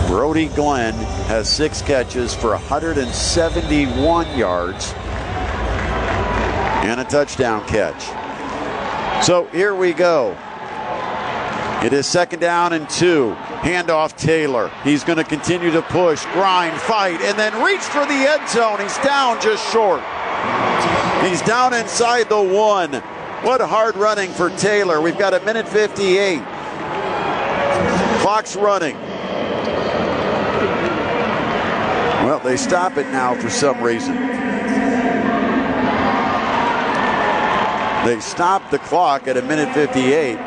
Brody 0.07 0.47
Glenn 0.47 0.93
has 1.27 1.49
six 1.49 1.81
catches 1.81 2.33
for 2.33 2.51
171 2.51 4.37
yards 4.37 4.93
and 6.85 7.01
a 7.01 7.03
touchdown 7.03 7.67
catch. 7.67 8.05
So 9.21 9.47
here 9.47 9.75
we 9.75 9.91
go. 9.91 10.37
It 11.83 11.93
is 11.93 12.07
second 12.07 12.39
down 12.39 12.73
and 12.73 12.89
two. 12.89 13.35
Handoff 13.61 14.17
Taylor. 14.17 14.71
He's 14.83 15.03
going 15.03 15.17
to 15.17 15.23
continue 15.23 15.71
to 15.71 15.81
push, 15.81 16.23
grind, 16.33 16.79
fight, 16.81 17.21
and 17.21 17.37
then 17.37 17.63
reach 17.63 17.81
for 17.81 18.05
the 18.05 18.13
end 18.13 18.47
zone. 18.49 18.79
He's 18.79 18.97
down 18.99 19.41
just 19.41 19.71
short. 19.71 20.01
He's 21.23 21.41
down 21.41 21.73
inside 21.73 22.29
the 22.29 22.41
one. 22.41 22.93
What 23.43 23.61
hard 23.61 23.95
running 23.95 24.31
for 24.31 24.49
Taylor. 24.51 25.01
We've 25.01 25.17
got 25.17 25.33
a 25.33 25.39
minute 25.41 25.67
58. 25.67 26.39
Clock's 28.21 28.55
running. 28.55 28.95
Well, 32.25 32.39
they 32.39 32.57
stop 32.57 32.97
it 32.97 33.07
now 33.11 33.35
for 33.39 33.51
some 33.51 33.83
reason. 33.83 34.15
They 38.05 38.19
stop 38.19 38.69
the 38.71 38.79
clock 38.79 39.27
at 39.27 39.37
a 39.37 39.41
minute 39.41 39.73
58. 39.73 40.37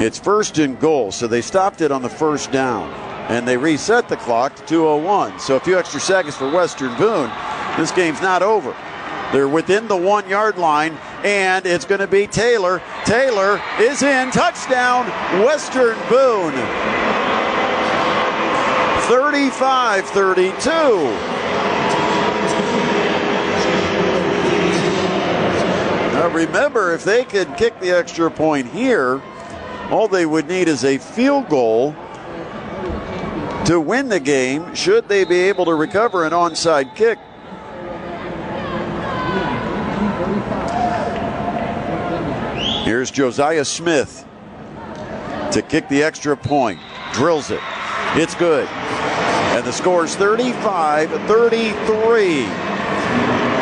It's 0.00 0.18
first 0.18 0.56
and 0.56 0.80
goal, 0.80 1.12
so 1.12 1.26
they 1.26 1.42
stopped 1.42 1.82
it 1.82 1.92
on 1.92 2.00
the 2.00 2.08
first 2.08 2.50
down. 2.50 2.90
And 3.28 3.46
they 3.46 3.58
reset 3.58 4.08
the 4.08 4.16
clock 4.16 4.56
to 4.56 4.64
201. 4.64 5.38
So 5.38 5.56
a 5.56 5.60
few 5.60 5.78
extra 5.78 6.00
seconds 6.00 6.34
for 6.34 6.50
Western 6.50 6.96
Boone. 6.96 7.30
This 7.76 7.92
game's 7.92 8.22
not 8.22 8.42
over. 8.42 8.74
They're 9.30 9.46
within 9.46 9.88
the 9.88 9.96
one 9.98 10.26
yard 10.26 10.56
line, 10.56 10.96
and 11.22 11.66
it's 11.66 11.84
going 11.84 12.00
to 12.00 12.06
be 12.06 12.26
Taylor. 12.26 12.80
Taylor 13.04 13.60
is 13.78 14.02
in. 14.02 14.30
Touchdown, 14.30 15.04
Western 15.44 15.98
Boone. 16.08 16.54
35 19.06 20.06
32. 20.06 20.70
Now 26.14 26.28
remember, 26.28 26.94
if 26.94 27.04
they 27.04 27.26
could 27.26 27.54
kick 27.58 27.78
the 27.80 27.90
extra 27.90 28.30
point 28.30 28.66
here, 28.66 29.20
all 29.90 30.08
they 30.08 30.26
would 30.26 30.46
need 30.46 30.68
is 30.68 30.84
a 30.84 30.98
field 30.98 31.48
goal 31.48 31.94
to 33.66 33.80
win 33.80 34.08
the 34.08 34.20
game 34.20 34.74
should 34.74 35.08
they 35.08 35.24
be 35.24 35.36
able 35.40 35.64
to 35.64 35.74
recover 35.74 36.24
an 36.24 36.32
onside 36.32 36.94
kick. 36.94 37.18
Here's 42.84 43.10
Josiah 43.10 43.64
Smith 43.64 44.26
to 45.52 45.62
kick 45.62 45.88
the 45.88 46.02
extra 46.02 46.36
point. 46.36 46.80
Drills 47.12 47.50
it. 47.50 47.60
It's 48.14 48.34
good. 48.34 48.66
And 48.68 49.64
the 49.64 49.72
score 49.72 50.04
is 50.04 50.16
35 50.16 51.10
33. 51.28 52.79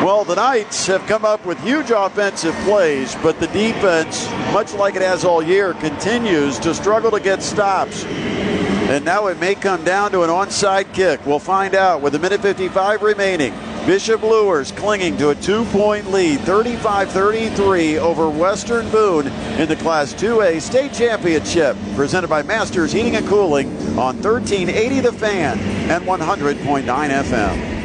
Well, 0.02 0.24
the 0.24 0.36
Knights 0.36 0.86
have 0.86 1.04
come 1.08 1.24
up 1.24 1.44
with 1.44 1.58
huge 1.58 1.90
offensive 1.90 2.54
plays, 2.64 3.16
but 3.16 3.40
the 3.40 3.48
defense, 3.48 4.30
much 4.52 4.72
like 4.72 4.94
it 4.94 5.02
has 5.02 5.24
all 5.24 5.42
year, 5.42 5.74
continues 5.74 6.56
to 6.60 6.72
struggle 6.72 7.10
to 7.10 7.18
get 7.18 7.42
stops. 7.42 8.04
And 8.04 9.04
now 9.04 9.26
it 9.26 9.40
may 9.40 9.56
come 9.56 9.82
down 9.82 10.12
to 10.12 10.22
an 10.22 10.30
onside 10.30 10.94
kick. 10.94 11.26
We'll 11.26 11.40
find 11.40 11.74
out 11.74 12.00
with 12.00 12.14
a 12.14 12.18
minute 12.20 12.40
55 12.40 13.02
remaining. 13.02 13.52
Bishop 13.86 14.22
Luers 14.22 14.70
clinging 14.70 15.16
to 15.16 15.30
a 15.30 15.34
two 15.34 15.64
point 15.66 16.12
lead, 16.12 16.40
35 16.40 17.10
33 17.10 17.98
over 17.98 18.30
Western 18.30 18.88
Boone 18.90 19.26
in 19.58 19.68
the 19.68 19.76
Class 19.76 20.14
2A 20.14 20.60
state 20.60 20.92
championship, 20.92 21.76
presented 21.96 22.28
by 22.28 22.44
Masters 22.44 22.92
Heating 22.92 23.16
and 23.16 23.26
Cooling 23.26 23.68
on 23.98 24.22
1380 24.22 25.00
The 25.00 25.12
Fan 25.12 25.58
and 25.90 26.04
100.9 26.04 26.84
FM. 26.84 27.77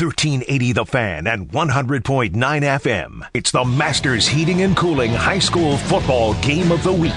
1380 0.00 0.72
The 0.74 0.84
Fan 0.84 1.26
and 1.26 1.48
100.9 1.48 2.30
FM. 2.32 3.28
It's 3.34 3.50
the 3.50 3.64
Masters 3.64 4.28
Heating 4.28 4.62
and 4.62 4.76
Cooling 4.76 5.10
High 5.10 5.40
School 5.40 5.76
Football 5.76 6.34
Game 6.34 6.70
of 6.70 6.84
the 6.84 6.92
Week. 6.92 7.12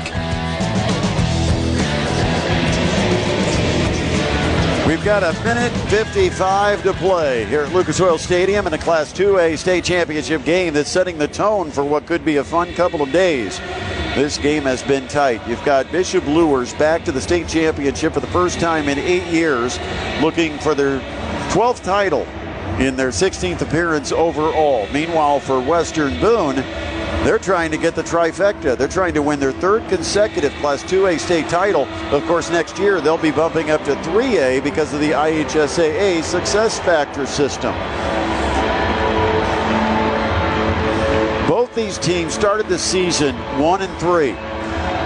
We've 4.87 5.05
got 5.05 5.21
a 5.21 5.31
minute 5.43 5.71
55 5.91 6.81
to 6.81 6.93
play 6.93 7.45
here 7.45 7.61
at 7.61 7.71
Lucas 7.71 8.01
Oil 8.01 8.17
Stadium 8.17 8.65
in 8.65 8.73
a 8.73 8.79
Class 8.79 9.13
2A 9.13 9.59
state 9.59 9.83
championship 9.83 10.43
game 10.43 10.73
that's 10.73 10.89
setting 10.89 11.19
the 11.19 11.27
tone 11.27 11.69
for 11.69 11.83
what 11.83 12.07
could 12.07 12.25
be 12.25 12.37
a 12.37 12.43
fun 12.43 12.73
couple 12.73 13.03
of 13.03 13.11
days. 13.11 13.59
This 14.15 14.39
game 14.39 14.63
has 14.63 14.81
been 14.81 15.07
tight. 15.07 15.47
You've 15.47 15.63
got 15.65 15.91
Bishop 15.91 16.25
Luers 16.25 16.73
back 16.73 17.05
to 17.05 17.11
the 17.11 17.21
state 17.21 17.47
championship 17.47 18.13
for 18.13 18.21
the 18.21 18.27
first 18.27 18.59
time 18.59 18.89
in 18.89 18.97
eight 18.97 19.27
years, 19.27 19.77
looking 20.19 20.57
for 20.57 20.73
their 20.73 20.99
12th 21.51 21.83
title 21.83 22.25
in 22.79 22.95
their 22.95 23.09
16th 23.09 23.61
appearance 23.61 24.11
overall. 24.11 24.87
Meanwhile, 24.91 25.39
for 25.39 25.59
Western 25.59 26.19
Boone, 26.19 26.55
they're 27.23 27.37
trying 27.37 27.69
to 27.71 27.77
get 27.77 27.95
the 27.95 28.01
trifecta. 28.01 28.75
They're 28.75 28.87
trying 28.87 29.13
to 29.13 29.21
win 29.21 29.39
their 29.39 29.51
third 29.51 29.87
consecutive 29.89 30.51
Class 30.53 30.83
2A 30.83 31.19
state 31.19 31.47
title. 31.49 31.85
Of 32.11 32.25
course, 32.25 32.49
next 32.49 32.79
year 32.79 32.99
they'll 32.99 33.17
be 33.17 33.31
bumping 33.31 33.69
up 33.69 33.83
to 33.83 33.95
3A 33.95 34.63
because 34.63 34.93
of 34.93 34.99
the 34.99 35.11
IHSAA 35.11 36.23
success 36.23 36.79
factor 36.79 37.27
system. 37.27 37.75
Both 41.47 41.75
these 41.75 41.99
teams 41.99 42.33
started 42.33 42.67
the 42.67 42.79
season 42.79 43.35
one 43.59 43.81
and 43.81 43.99
three. 43.99 44.35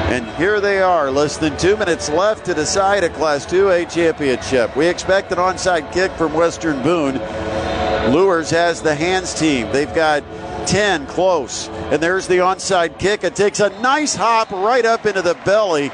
And 0.08 0.28
here 0.38 0.62
they 0.62 0.82
are, 0.82 1.10
less 1.10 1.38
than 1.38 1.58
two 1.58 1.76
minutes 1.76 2.10
left 2.10 2.46
to 2.46 2.54
decide 2.54 3.04
a 3.04 3.10
Class 3.10 3.46
2A 3.46 3.92
championship. 3.92 4.76
We 4.76 4.88
expect 4.88 5.32
an 5.32 5.40
onside 5.40 5.92
kick 5.92 6.12
from 6.12 6.34
Western 6.34 6.82
Boone. 6.84 7.16
Luers 8.14 8.50
has 8.52 8.82
the 8.82 8.94
hands 8.94 9.34
team. 9.34 9.72
They've 9.72 9.94
got 9.94 10.24
10 10.68 11.08
close. 11.08 11.68
And 11.70 12.02
there's 12.02 12.28
the 12.28 12.38
onside 12.38 13.00
kick. 13.00 13.24
It 13.24 13.36
takes 13.36 13.60
a 13.60 13.70
nice 13.82 14.16
hop 14.16 14.52
right 14.52 14.86
up 14.86 15.06
into 15.06 15.22
the 15.22 15.34
belly 15.44 15.92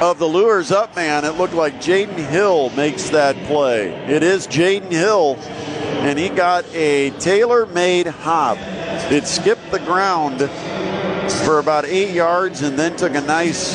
of 0.00 0.18
the 0.18 0.26
Luers 0.26 0.70
up 0.70 0.94
man. 0.94 1.24
It 1.24 1.36
looked 1.36 1.54
like 1.54 1.74
Jaden 1.80 2.16
Hill 2.28 2.70
makes 2.70 3.10
that 3.10 3.36
play. 3.46 3.90
It 4.06 4.22
is 4.22 4.46
Jaden 4.46 4.90
Hill 4.90 5.36
and 6.00 6.18
he 6.18 6.28
got 6.28 6.64
a 6.74 7.10
tailor 7.18 7.66
made 7.66 8.06
hop. 8.06 8.58
It 9.10 9.26
skipped 9.26 9.70
the 9.70 9.78
ground 9.78 10.50
for 11.46 11.60
about 11.60 11.86
eight 11.86 12.12
yards 12.12 12.60
and 12.60 12.78
then 12.78 12.94
took 12.94 13.14
a 13.14 13.22
nice 13.22 13.74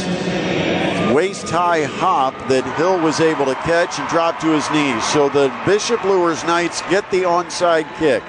waist 1.11 1.49
high 1.49 1.85
hop 1.85 2.35
that 2.49 2.63
Hill 2.77 2.99
was 2.99 3.19
able 3.19 3.45
to 3.45 3.55
catch 3.55 3.97
and 3.97 4.07
drop 4.09 4.39
to 4.41 4.53
his 4.53 4.69
knees. 4.69 5.03
So 5.05 5.29
the 5.29 5.51
Bishop 5.65 6.03
Luers 6.03 6.43
Knights 6.43 6.83
get 6.83 7.09
the 7.09 7.23
onside 7.23 7.91
kick. 7.97 8.21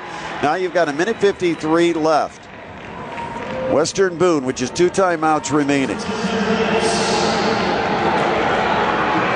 Now 0.43 0.55
you've 0.55 0.73
got 0.73 0.89
a 0.89 0.95
minute 0.95 1.19
53 1.19 1.93
left. 1.93 2.47
Western 3.71 4.17
Boone, 4.17 4.47
which 4.47 4.63
is 4.63 4.71
two 4.71 4.89
timeouts 4.89 5.53
remaining. 5.53 5.99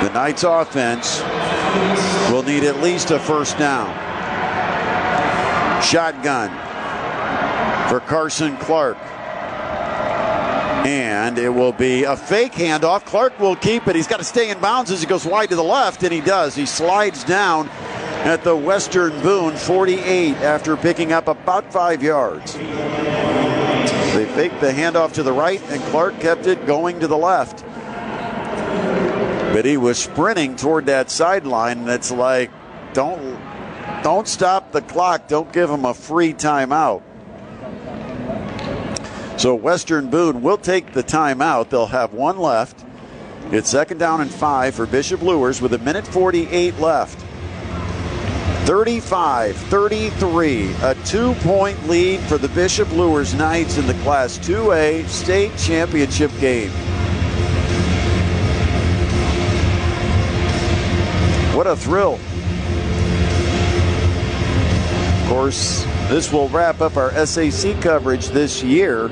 The 0.03 0.11
Knights 0.15 0.43
offense 0.43 1.21
will 2.33 2.45
need 2.45 2.65
at 2.65 2.81
least 2.81 3.11
a 3.11 3.19
first 3.19 3.59
down. 3.59 3.95
Shotgun 5.83 6.68
for 7.89 8.01
Carson 8.01 8.57
Clark. 8.59 8.99
And 10.87 11.39
it 11.39 11.49
will 11.49 11.73
be 11.73 12.05
a 12.05 12.17
fake 12.17 12.53
handoff. 12.53 13.05
Clark 13.05 13.39
will 13.41 13.57
keep 13.57 13.89
it. 13.89 13.97
He's 13.97 14.07
got 14.07 14.19
to 14.19 14.25
stay 14.25 14.51
in 14.51 14.59
bounds 14.61 14.91
as 14.91 15.01
he 15.01 15.07
goes 15.07 15.27
wide 15.27 15.51
to 15.51 15.57
the 15.57 15.65
left, 15.65 16.03
and 16.03 16.13
he 16.13 16.21
does. 16.21 16.55
He 16.55 16.67
slides 16.67 17.25
down 17.25 17.69
at 18.25 18.45
the 18.45 18.55
Western 18.57 19.21
Boone 19.23 19.57
48 19.57 20.37
after 20.37 20.77
picking 20.77 21.13
up 21.13 21.29
about 21.29 21.73
five 21.73 22.03
yards. 22.03 22.55
They 22.55 24.27
faked 24.35 24.61
the 24.61 24.73
handoff 24.73 25.13
to 25.15 25.23
the 25.23 25.33
right, 25.33 25.63
and 25.71 25.83
Clark 25.85 26.21
kept 26.21 26.47
it 26.47 26.67
going 26.67 27.01
to 27.01 27.07
the 27.07 27.17
left. 27.17 27.65
But 29.55 29.65
he 29.65 29.77
was 29.77 29.99
sprinting 29.99 30.57
toward 30.57 30.87
that 30.87 31.11
sideline, 31.11 31.79
and 31.79 31.89
it's 31.89 32.11
like, 32.11 32.51
don't 32.93 33.39
don't 34.03 34.29
stop 34.29 34.73
the 34.73 34.83
clock. 34.83 35.29
Don't 35.29 35.53
give 35.53 35.71
him 35.71 35.85
a 35.85 35.95
free 35.95 36.33
timeout. 36.33 37.03
So 39.39 39.55
Western 39.55 40.11
Boone 40.11 40.43
will 40.43 40.59
take 40.59 40.93
the 40.93 41.05
timeout. 41.05 41.69
They'll 41.69 41.87
have 41.87 42.13
one 42.13 42.39
left. 42.39 42.85
It's 43.53 43.71
second 43.71 43.99
down 43.99 44.21
and 44.21 44.31
five 44.31 44.75
for 44.75 44.85
Bishop 44.85 45.23
Luers 45.23 45.63
with 45.63 45.73
a 45.75 45.79
minute 45.79 46.05
48 46.09 46.81
left. 46.81 47.25
35 48.67 49.57
33, 49.57 50.75
a 50.83 50.95
two 51.05 51.35
point 51.35 51.89
lead 51.89 52.19
for 52.23 52.37
the 52.37 52.49
Bishop 52.49 52.91
Luers 52.91 53.33
Knights 53.33 53.79
in 53.79 53.87
the 53.87 53.95
Class 54.03 54.39
2A 54.39 55.07
state 55.07 55.57
championship 55.57 56.33
game. 56.41 56.71
What 61.57 61.69
a 61.69 61.77
thrill 61.77 62.19
Of 65.29 65.35
course, 65.35 65.85
this 66.09 66.33
will 66.33 66.49
wrap 66.49 66.81
up 66.81 66.97
our 66.97 67.11
SAC 67.27 67.79
coverage 67.83 68.29
this 68.29 68.63
year. 68.63 69.11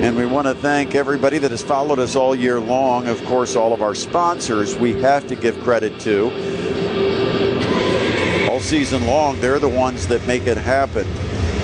And 0.00 0.16
we 0.16 0.24
want 0.24 0.46
to 0.46 0.54
thank 0.54 0.94
everybody 0.94 1.36
that 1.36 1.50
has 1.50 1.62
followed 1.62 1.98
us 1.98 2.16
all 2.16 2.34
year 2.34 2.58
long. 2.58 3.06
Of 3.06 3.22
course, 3.26 3.54
all 3.54 3.74
of 3.74 3.82
our 3.82 3.94
sponsors 3.94 4.74
we 4.74 4.98
have 5.02 5.26
to 5.26 5.36
give 5.36 5.60
credit 5.60 6.00
to. 6.00 6.30
All 8.50 8.60
season 8.60 9.06
long, 9.06 9.38
they're 9.42 9.58
the 9.58 9.68
ones 9.68 10.06
that 10.06 10.26
make 10.26 10.46
it 10.46 10.56
happen. 10.56 11.06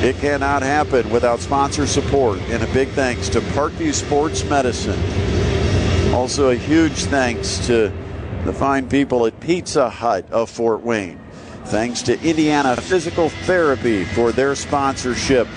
It 0.05 0.17
cannot 0.17 0.61
happen 0.63 1.09
without 1.09 1.41
sponsor 1.41 1.87
support. 1.87 2.39
And 2.51 2.63
a 2.63 2.71
big 2.75 2.89
thanks 2.91 3.31
to 3.31 3.41
Parkview 3.41 3.95
Sports 3.95 4.45
Medicine. 4.45 5.01
Also, 6.13 6.51
a 6.51 6.57
huge 6.57 7.05
thanks 7.07 7.67
to 7.67 7.91
the 8.45 8.53
fine 8.53 8.87
people 8.87 9.25
at 9.25 9.41
Pizza 9.41 9.89
Hut 9.89 10.31
of 10.31 10.51
Fort 10.51 10.83
Wayne. 10.83 11.19
Thanks 11.65 12.03
to 12.03 12.21
Indiana 12.23 12.77
Physical 12.77 13.31
Therapy 13.31 14.05
for 14.05 14.31
their 14.31 14.55
sponsorship 14.55 15.49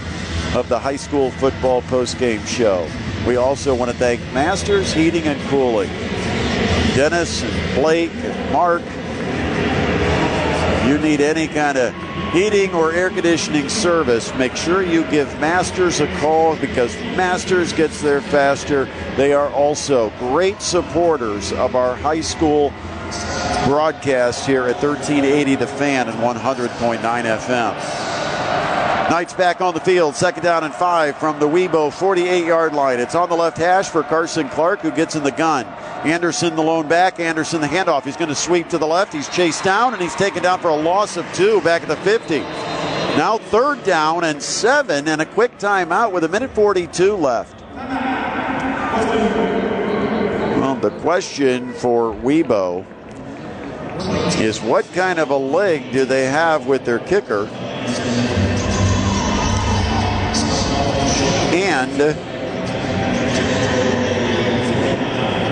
of 0.56 0.68
the 0.70 0.80
high 0.80 0.96
school 0.96 1.32
football 1.32 1.82
postgame 1.84 2.46
show. 2.46 2.90
We 3.28 3.36
also 3.36 3.76
want 3.76 3.92
to 3.92 3.98
thank 3.98 4.22
Masters 4.34 4.94
Heating 4.94 5.24
and 5.24 5.40
Cooling. 5.50 5.90
Dennis 6.96 7.44
and 7.44 7.76
Blake 7.76 8.12
and 8.16 8.54
Mark. 8.54 8.82
You 10.88 10.98
need 10.98 11.22
any 11.22 11.48
kind 11.48 11.78
of 11.78 11.94
heating 12.32 12.74
or 12.74 12.92
air 12.92 13.10
conditioning 13.10 13.70
service, 13.70 14.34
make 14.36 14.56
sure 14.56 14.82
you 14.82 15.04
give 15.12 15.28
Masters 15.40 16.00
a 16.00 16.08
call 16.18 16.56
because 16.58 16.96
Masters 17.16 17.74
gets 17.74 18.02
there 18.02 18.22
faster. 18.22 18.86
They 19.16 19.34
are 19.34 19.50
also 19.50 20.10
great 20.18 20.62
supporters 20.62 21.52
of 21.54 21.76
our 21.76 21.96
high 21.96 22.22
school 22.22 22.74
broadcast 23.66 24.46
here 24.46 24.64
at 24.64 24.82
1380 24.82 25.56
The 25.56 25.68
Fan 25.68 26.08
and 26.08 26.18
100.9 26.18 27.00
FM. 27.00 28.09
Knights 29.10 29.34
back 29.34 29.60
on 29.60 29.74
the 29.74 29.80
field, 29.80 30.16
second 30.16 30.44
down 30.44 30.64
and 30.64 30.72
five 30.72 31.18
from 31.18 31.40
the 31.40 31.48
Webo 31.48 31.92
48 31.92 32.46
yard 32.46 32.74
line. 32.74 33.00
It's 33.00 33.16
on 33.16 33.28
the 33.28 33.36
left 33.36 33.58
hash 33.58 33.90
for 33.90 34.04
Carson 34.04 34.48
Clark, 34.50 34.82
who 34.82 34.92
gets 34.92 35.16
in 35.16 35.24
the 35.24 35.32
gun. 35.32 35.66
Anderson, 36.06 36.56
the 36.56 36.62
lone 36.62 36.88
back. 36.88 37.20
Anderson, 37.20 37.60
the 37.60 37.66
handoff. 37.66 38.04
He's 38.04 38.16
going 38.16 38.30
to 38.30 38.36
sweep 38.36 38.70
to 38.70 38.78
the 38.78 38.86
left. 38.86 39.12
He's 39.12 39.28
chased 39.28 39.64
down, 39.64 39.94
and 39.94 40.02
he's 40.02 40.14
taken 40.14 40.44
down 40.44 40.60
for 40.60 40.68
a 40.68 40.76
loss 40.76 41.18
of 41.18 41.26
two 41.34 41.60
back 41.62 41.82
at 41.82 41.88
the 41.88 41.96
50. 41.98 42.38
Now 43.18 43.40
third 43.40 43.84
down 43.84 44.24
and 44.26 44.44
seven, 44.44 45.08
and 45.08 45.22
a 45.22 45.26
quick 45.26 45.58
timeout 45.58 46.12
with 46.12 46.24
a 46.24 46.30
minute 46.30 46.52
42 46.52 47.16
left. 47.16 47.60
Well, 50.60 50.76
the 50.76 50.92
question 51.00 51.74
for 51.74 52.14
Webo 52.14 52.86
is 54.40 54.62
what 54.62 54.86
kind 54.94 55.18
of 55.18 55.32
a 55.32 55.36
leg 55.36 55.92
do 55.92 56.06
they 56.06 56.28
have 56.28 56.68
with 56.68 56.86
their 56.86 57.00
kicker? 57.00 57.50
And 61.80 62.02
uh, 62.02 62.14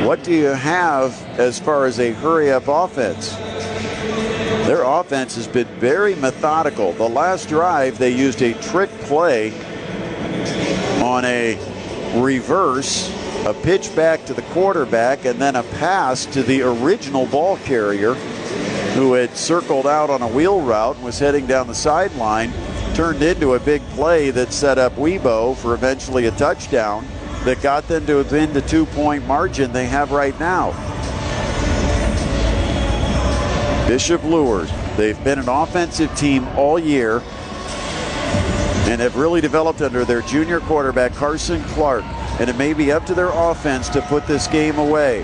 what 0.05 0.25
do 0.25 0.33
you 0.33 0.47
have 0.47 1.13
as 1.39 1.57
far 1.57 1.85
as 1.85 2.01
a 2.01 2.11
hurry 2.11 2.51
up 2.51 2.67
offense? 2.67 3.33
Their 4.67 4.83
offense 4.83 5.37
has 5.37 5.47
been 5.47 5.67
very 5.79 6.15
methodical. 6.15 6.91
The 6.91 7.07
last 7.07 7.47
drive, 7.47 7.97
they 7.97 8.13
used 8.13 8.41
a 8.41 8.61
trick 8.61 8.89
play 9.03 9.53
on 11.01 11.23
a 11.23 11.55
reverse, 12.21 13.09
a 13.45 13.53
pitch 13.53 13.95
back 13.95 14.25
to 14.25 14.33
the 14.33 14.41
quarterback, 14.51 15.23
and 15.23 15.39
then 15.39 15.55
a 15.55 15.63
pass 15.63 16.25
to 16.25 16.43
the 16.43 16.61
original 16.61 17.25
ball 17.27 17.55
carrier 17.59 18.15
who 18.95 19.13
had 19.13 19.37
circled 19.37 19.87
out 19.87 20.09
on 20.09 20.21
a 20.21 20.27
wheel 20.27 20.59
route 20.59 20.97
and 20.97 21.05
was 21.05 21.19
heading 21.19 21.47
down 21.47 21.67
the 21.67 21.75
sideline, 21.75 22.51
turned 22.97 23.21
into 23.21 23.53
a 23.53 23.59
big 23.59 23.79
play 23.89 24.31
that 24.31 24.51
set 24.51 24.79
up 24.79 24.91
Webo 24.95 25.55
for 25.55 25.75
eventually 25.75 26.25
a 26.25 26.31
touchdown 26.31 27.07
that 27.43 27.61
got 27.61 27.87
them 27.87 28.07
to 28.07 28.15
within 28.15 28.51
the 28.53 28.61
two 28.63 28.87
point 28.87 29.23
margin 29.27 29.71
they 29.71 29.85
have 29.85 30.11
right 30.11 30.37
now. 30.39 30.71
Bishop 33.87 34.23
Luers, 34.23 34.71
they've 34.97 35.23
been 35.23 35.37
an 35.37 35.47
offensive 35.47 36.11
team 36.17 36.47
all 36.57 36.79
year 36.79 37.21
and 38.87 38.99
have 38.99 39.15
really 39.15 39.41
developed 39.41 39.83
under 39.83 40.03
their 40.03 40.23
junior 40.23 40.59
quarterback, 40.61 41.13
Carson 41.13 41.63
Clark. 41.65 42.03
And 42.39 42.49
it 42.49 42.57
may 42.57 42.73
be 42.73 42.91
up 42.91 43.05
to 43.05 43.13
their 43.13 43.29
offense 43.29 43.89
to 43.89 44.01
put 44.01 44.25
this 44.25 44.47
game 44.47 44.79
away. 44.79 45.23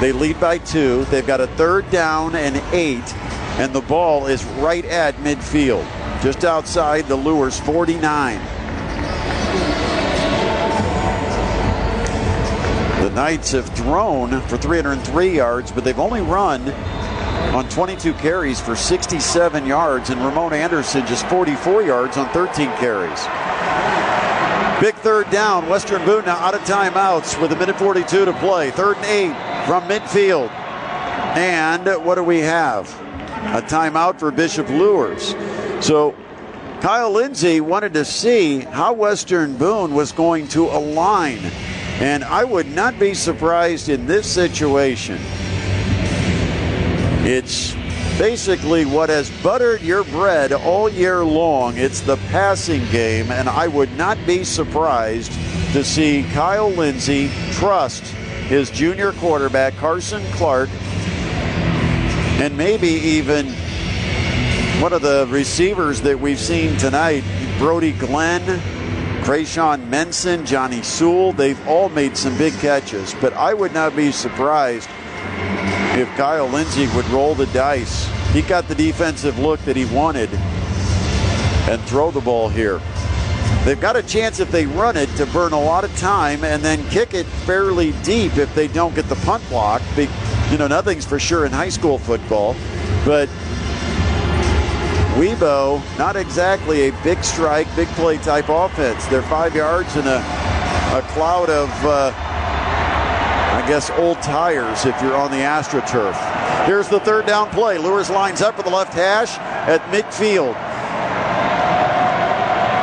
They 0.00 0.10
lead 0.10 0.40
by 0.40 0.58
two. 0.58 1.04
They've 1.04 1.24
got 1.24 1.40
a 1.40 1.46
third 1.46 1.88
down 1.90 2.34
and 2.34 2.56
eight, 2.74 3.14
and 3.60 3.72
the 3.72 3.82
ball 3.82 4.26
is 4.26 4.44
right 4.56 4.84
at 4.86 5.14
midfield, 5.18 5.86
just 6.24 6.42
outside 6.46 7.06
the 7.06 7.14
Luers 7.14 7.60
49. 7.60 8.38
The 13.02 13.10
Knights 13.10 13.52
have 13.52 13.68
thrown 13.76 14.40
for 14.48 14.56
303 14.56 15.36
yards, 15.36 15.70
but 15.70 15.84
they've 15.84 15.98
only 15.98 16.22
run 16.22 16.70
on 17.52 17.68
22 17.68 18.14
carries 18.14 18.58
for 18.58 18.74
67 18.74 19.66
yards, 19.66 20.08
and 20.08 20.18
Ramon 20.24 20.54
Anderson 20.54 21.06
just 21.06 21.26
44 21.26 21.82
yards 21.82 22.16
on 22.16 22.26
13 22.30 22.68
carries. 22.78 23.20
Big 24.80 24.94
third 25.02 25.28
down. 25.28 25.68
Western 25.68 26.02
Boone 26.06 26.24
now 26.24 26.36
out 26.36 26.54
of 26.54 26.62
timeouts 26.62 27.38
with 27.38 27.52
a 27.52 27.56
minute 27.56 27.78
42 27.78 28.24
to 28.24 28.32
play. 28.38 28.70
Third 28.70 28.96
and 28.96 29.04
eight 29.04 29.66
from 29.66 29.82
midfield. 29.84 30.48
And 31.36 32.02
what 32.02 32.14
do 32.14 32.24
we 32.24 32.38
have? 32.38 32.90
A 33.54 33.60
timeout 33.60 34.18
for 34.18 34.30
Bishop 34.30 34.70
Luers. 34.70 35.34
So 35.84 36.14
Kyle 36.80 37.10
Lindsey 37.10 37.60
wanted 37.60 37.92
to 37.92 38.06
see 38.06 38.60
how 38.60 38.94
Western 38.94 39.58
Boone 39.58 39.94
was 39.94 40.12
going 40.12 40.48
to 40.48 40.64
align. 40.64 41.40
And 42.00 42.24
I 42.24 42.42
would 42.42 42.74
not 42.74 42.98
be 42.98 43.12
surprised 43.12 43.90
in 43.90 44.06
this 44.06 44.26
situation. 44.26 45.18
It's 47.26 47.74
basically 48.16 48.86
what 48.86 49.10
has 49.10 49.30
buttered 49.42 49.82
your 49.82 50.04
bread 50.04 50.54
all 50.54 50.88
year 50.88 51.22
long. 51.22 51.76
It's 51.76 52.00
the 52.00 52.16
passing 52.30 52.82
game, 52.90 53.30
and 53.30 53.46
I 53.46 53.68
would 53.68 53.92
not 53.92 54.16
be 54.26 54.42
surprised 54.42 55.32
to 55.74 55.84
see 55.84 56.22
Kyle 56.32 56.70
Lindsey 56.70 57.30
trust 57.52 58.04
his 58.48 58.70
junior 58.70 59.12
quarterback, 59.12 59.76
Carson 59.76 60.24
Clark, 60.32 60.70
and 62.40 62.56
maybe 62.56 62.88
even 62.88 63.54
one 64.80 64.92
of 64.92 65.02
the 65.02 65.26
receivers 65.30 66.00
that 66.02 66.18
we've 66.18 66.38
seen 66.38 66.76
tonight, 66.76 67.24
Brody 67.58 67.92
Glenn, 67.92 68.42
Krayshawn 69.22 69.88
Menson, 69.88 70.44
Johnny 70.44 70.82
Sewell. 70.82 71.32
They've 71.32 71.68
all 71.68 71.88
made 71.88 72.16
some 72.16 72.36
big 72.36 72.52
catches, 72.54 73.14
but 73.14 73.32
I 73.34 73.54
would 73.54 73.72
not 73.72 73.96
be 73.96 74.12
surprised 74.12 74.88
if 75.96 76.08
Kyle 76.16 76.48
Lindsey 76.48 76.88
would 76.88 77.06
roll 77.06 77.34
the 77.34 77.46
dice. 77.46 78.10
He 78.32 78.42
got 78.42 78.68
the 78.68 78.74
defensive 78.74 79.38
look 79.38 79.60
that 79.60 79.76
he 79.76 79.86
wanted 79.86 80.28
and 81.68 81.80
throw 81.84 82.10
the 82.10 82.20
ball 82.20 82.48
here. 82.48 82.80
They've 83.64 83.80
got 83.80 83.96
a 83.96 84.02
chance 84.02 84.40
if 84.40 84.50
they 84.50 84.66
run 84.66 84.96
it 84.96 85.08
to 85.16 85.24
burn 85.26 85.52
a 85.54 85.60
lot 85.60 85.84
of 85.84 85.96
time 85.96 86.44
and 86.44 86.62
then 86.62 86.86
kick 86.90 87.14
it 87.14 87.24
fairly 87.46 87.92
deep 88.02 88.36
if 88.36 88.54
they 88.54 88.68
don't 88.68 88.94
get 88.94 89.08
the 89.08 89.16
punt 89.16 89.48
block. 89.48 89.80
You 89.96 90.58
know, 90.58 90.66
nothing's 90.66 91.06
for 91.06 91.18
sure 91.18 91.46
in 91.46 91.52
high 91.52 91.70
school 91.70 91.98
football, 91.98 92.54
but 93.06 93.30
Webo, 95.14 95.80
not 95.98 96.16
exactly 96.16 96.88
a 96.88 96.92
big 97.02 97.22
strike, 97.22 97.68
big 97.76 97.88
play 97.88 98.18
type 98.18 98.48
offense. 98.48 99.06
They're 99.06 99.22
five 99.22 99.54
yards 99.54 99.94
in 99.96 100.06
a, 100.06 100.16
a 100.16 101.04
cloud 101.12 101.50
of 101.50 101.70
uh, 101.84 102.12
I 103.54 103.66
guess, 103.68 103.88
old 103.92 104.20
tires 104.20 104.84
if 104.84 105.00
you're 105.00 105.14
on 105.14 105.30
the 105.30 105.38
AstroTurf. 105.38 106.66
Here's 106.66 106.88
the 106.88 106.98
third 107.00 107.24
down 107.24 107.48
play. 107.50 107.78
Luers 107.78 108.10
lines 108.10 108.42
up 108.42 108.56
for 108.56 108.62
the 108.62 108.68
left 108.68 108.92
hash 108.92 109.38
at 109.38 109.80
midfield. 109.92 110.54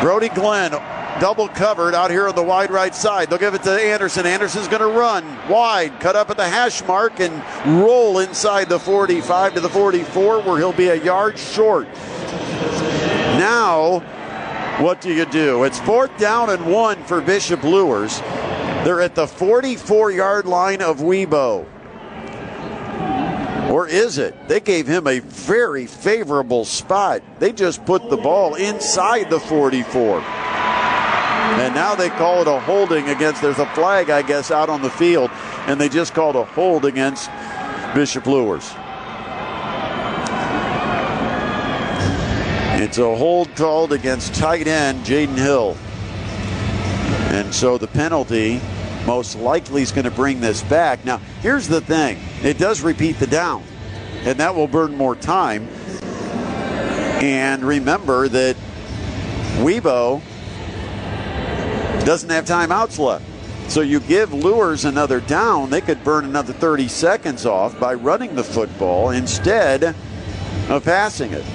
Brody 0.02 0.30
Glenn 0.30 0.72
double 1.20 1.50
covered 1.50 1.94
out 1.94 2.10
here 2.10 2.28
on 2.28 2.36
the 2.36 2.42
wide 2.42 2.72
right 2.72 2.96
side. 2.96 3.30
They'll 3.30 3.38
give 3.38 3.54
it 3.54 3.64
to 3.64 3.72
Anderson. 3.72 4.26
Anderson's 4.26 4.68
going 4.68 4.82
to 4.82 4.88
run 4.88 5.24
wide, 5.48 6.00
cut 6.00 6.16
up 6.16 6.32
at 6.32 6.38
the 6.38 6.48
hash 6.48 6.84
mark, 6.88 7.20
and 7.20 7.44
roll 7.80 8.18
inside 8.20 8.70
the 8.70 8.80
45 8.80 9.56
to 9.56 9.60
the 9.60 9.70
44, 9.70 10.42
where 10.42 10.58
he'll 10.58 10.74
be 10.74 10.88
a 10.88 11.04
yard 11.04 11.38
short. 11.38 11.88
Now, 13.42 14.02
what 14.84 15.02
do 15.02 15.12
you 15.12 15.26
do? 15.26 15.64
It's 15.64 15.80
fourth 15.80 16.16
down 16.20 16.52
and 16.52 16.72
one 16.72 17.04
for 17.06 17.22
Bishop 17.22 17.64
Luers. 17.64 18.20
They're 18.86 19.02
at 19.02 19.16
the 19.16 19.26
44 19.26 20.12
yard 20.12 20.46
line 20.46 20.84
of 20.84 21.00
Webo. 21.00 21.66
Or 23.72 23.88
is 23.88 24.20
it? 24.20 24.48
They 24.48 24.60
gave 24.60 24.86
him 24.86 25.08
a 25.08 25.22
very 25.22 25.88
favorable 25.88 26.66
spot. 26.66 27.24
They 27.40 27.52
just 27.52 27.84
put 27.84 28.12
the 28.12 28.18
ball 28.18 28.54
inside 28.54 29.32
the 29.32 29.40
44. 29.40 30.20
And 30.20 31.74
now 31.74 31.96
they 31.96 32.10
call 32.10 32.44
it 32.44 32.48
a 32.48 32.60
holding 32.60 33.10
against, 33.10 33.42
there's 33.42 33.58
a 33.58 33.66
flag, 33.74 34.12
I 34.12 34.22
guess, 34.22 34.52
out 34.52 34.70
on 34.70 34.84
the 34.84 34.92
field, 34.92 35.32
and 35.66 35.82
they 35.82 35.90
just 35.90 36.14
called 36.14 36.36
a 36.36 36.46
hold 36.46 36.86
against 36.86 37.32
Bishop 37.96 38.28
Luers. 38.28 38.72
It's 42.82 42.98
a 42.98 43.16
hold 43.16 43.56
called 43.56 43.94
against 43.94 44.34
tight 44.34 44.66
end 44.66 45.06
Jaden 45.06 45.38
Hill. 45.38 45.78
And 47.30 47.54
so 47.54 47.78
the 47.78 47.86
penalty 47.86 48.60
most 49.06 49.36
likely 49.36 49.84
is 49.84 49.92
going 49.92 50.06
to 50.06 50.12
bring 50.12 50.42
this 50.42 50.64
back. 50.64 51.06
Now, 51.06 51.18
here's 51.42 51.68
the 51.68 51.80
thing 51.80 52.18
it 52.42 52.58
does 52.58 52.82
repeat 52.82 53.20
the 53.20 53.28
down, 53.28 53.64
and 54.24 54.40
that 54.40 54.56
will 54.56 54.68
burn 54.68 54.98
more 54.98 55.16
time. 55.16 55.68
And 57.22 57.64
remember 57.64 58.28
that 58.28 58.56
Webo 59.58 60.20
doesn't 62.04 62.32
have 62.32 62.46
timeouts 62.46 62.98
left. 62.98 63.24
So 63.70 63.82
you 63.82 64.00
give 64.00 64.34
Luers 64.34 64.86
another 64.86 65.20
down, 65.20 65.70
they 65.70 65.82
could 65.82 66.04
burn 66.04 66.26
another 66.26 66.52
30 66.52 66.88
seconds 66.88 67.46
off 67.46 67.80
by 67.80 67.94
running 67.94 68.34
the 68.34 68.44
football 68.44 69.12
instead 69.12 69.96
of 70.68 70.84
passing 70.84 71.32
it. 71.34 71.46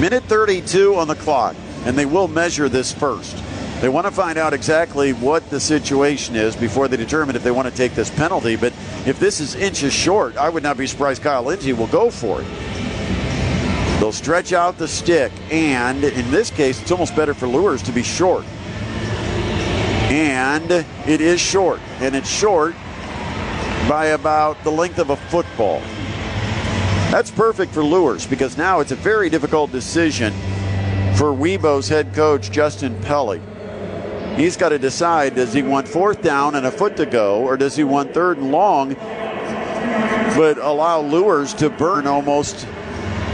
Minute 0.00 0.22
32 0.24 0.94
on 0.94 1.08
the 1.08 1.16
clock 1.16 1.56
and 1.84 1.96
they 1.96 2.06
will 2.06 2.28
measure 2.28 2.68
this 2.68 2.92
first. 2.92 3.42
They 3.80 3.88
want 3.88 4.06
to 4.06 4.10
find 4.12 4.38
out 4.38 4.52
exactly 4.52 5.12
what 5.12 5.48
the 5.50 5.58
situation 5.58 6.36
is 6.36 6.54
before 6.54 6.88
they 6.88 6.96
determine 6.96 7.34
if 7.34 7.42
they 7.42 7.50
want 7.50 7.68
to 7.68 7.74
take 7.74 7.94
this 7.94 8.10
penalty. 8.10 8.56
But 8.56 8.72
if 9.06 9.18
this 9.18 9.40
is 9.40 9.54
inches 9.54 9.92
short, 9.92 10.36
I 10.36 10.48
would 10.48 10.62
not 10.62 10.76
be 10.76 10.86
surprised 10.86 11.22
Kyle 11.22 11.42
Lindsey 11.42 11.72
will 11.72 11.86
go 11.86 12.10
for 12.10 12.42
it. 12.42 12.46
They'll 13.98 14.12
stretch 14.12 14.52
out 14.52 14.78
the 14.78 14.86
stick, 14.86 15.32
and 15.50 16.04
in 16.04 16.30
this 16.30 16.50
case, 16.50 16.80
it's 16.80 16.92
almost 16.92 17.16
better 17.16 17.34
for 17.34 17.48
Luers 17.48 17.82
to 17.82 17.92
be 17.92 18.02
short. 18.04 18.44
And 20.10 20.70
it 21.06 21.20
is 21.20 21.40
short, 21.40 21.80
and 22.00 22.14
it's 22.14 22.30
short 22.30 22.74
by 23.88 24.06
about 24.14 24.62
the 24.62 24.70
length 24.70 24.98
of 24.98 25.10
a 25.10 25.16
football. 25.16 25.82
That's 27.10 27.30
perfect 27.30 27.72
for 27.72 27.82
Luers 27.82 28.26
because 28.26 28.58
now 28.58 28.80
it's 28.80 28.92
a 28.92 28.96
very 28.96 29.30
difficult 29.30 29.72
decision 29.72 30.30
for 31.16 31.32
Webo's 31.32 31.88
head 31.88 32.12
coach, 32.12 32.50
Justin 32.50 33.00
Pelly. 33.00 33.40
He's 34.36 34.58
got 34.58 34.68
to 34.68 34.78
decide 34.78 35.34
does 35.34 35.54
he 35.54 35.62
want 35.62 35.88
fourth 35.88 36.20
down 36.20 36.54
and 36.54 36.66
a 36.66 36.70
foot 36.70 36.98
to 36.98 37.06
go, 37.06 37.40
or 37.40 37.56
does 37.56 37.74
he 37.74 37.82
want 37.82 38.12
third 38.12 38.36
and 38.36 38.52
long, 38.52 38.92
but 40.36 40.58
allow 40.58 41.00
Luers 41.00 41.54
to 41.54 41.70
burn 41.70 42.06
almost 42.06 42.66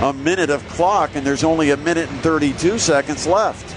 a 0.03 0.13
minute 0.13 0.51
of 0.51 0.67
clock, 0.69 1.17
and 1.17 1.27
there's 1.27 1.43
only 1.43 1.71
a 1.71 1.77
minute 1.77 2.09
and 2.09 2.21
32 2.21 2.79
seconds 2.79 3.27
left. 3.27 3.74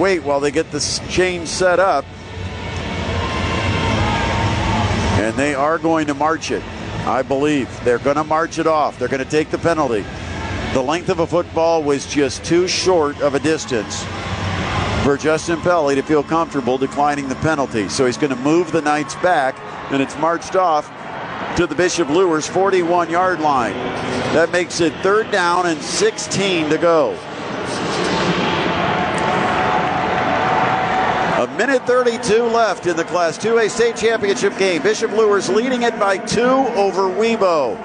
Wait 0.00 0.22
while 0.22 0.40
they 0.40 0.50
get 0.50 0.72
this 0.72 0.98
chain 1.10 1.46
set 1.46 1.78
up. 1.78 2.06
And 5.20 5.36
they 5.36 5.54
are 5.54 5.78
going 5.78 6.06
to 6.06 6.14
march 6.14 6.50
it, 6.50 6.62
I 7.06 7.20
believe. 7.20 7.68
They're 7.84 7.98
going 7.98 8.16
to 8.16 8.24
march 8.24 8.58
it 8.58 8.66
off. 8.66 8.98
They're 8.98 9.08
going 9.08 9.22
to 9.22 9.30
take 9.30 9.50
the 9.50 9.58
penalty. 9.58 10.04
The 10.72 10.80
length 10.80 11.10
of 11.10 11.18
a 11.18 11.26
football 11.26 11.82
was 11.82 12.06
just 12.06 12.42
too 12.44 12.66
short 12.66 13.20
of 13.20 13.34
a 13.34 13.38
distance 13.40 14.02
for 15.04 15.18
Justin 15.18 15.60
Pelly 15.60 15.94
to 15.96 16.02
feel 16.02 16.22
comfortable 16.22 16.78
declining 16.78 17.28
the 17.28 17.34
penalty. 17.36 17.88
So 17.90 18.06
he's 18.06 18.16
going 18.16 18.34
to 18.34 18.40
move 18.40 18.72
the 18.72 18.80
Knights 18.80 19.16
back, 19.16 19.58
and 19.92 20.00
it's 20.00 20.16
marched 20.18 20.56
off 20.56 20.90
to 21.56 21.66
the 21.66 21.74
Bishop 21.74 22.08
Luers 22.08 22.46
41 22.46 23.10
yard 23.10 23.40
line. 23.40 23.74
That 24.32 24.50
makes 24.50 24.80
it 24.80 24.94
third 25.02 25.30
down 25.30 25.66
and 25.66 25.80
16 25.82 26.70
to 26.70 26.78
go. 26.78 27.18
A 31.40 31.46
minute 31.56 31.86
32 31.86 32.42
left 32.42 32.86
in 32.86 32.98
the 32.98 33.04
Class 33.04 33.38
2A 33.38 33.70
state 33.70 33.96
championship 33.96 34.58
game. 34.58 34.82
Bishop 34.82 35.10
Luers 35.12 35.48
leading 35.48 35.84
it 35.84 35.98
by 35.98 36.18
two 36.18 36.42
over 36.42 37.04
Webo. 37.04 37.76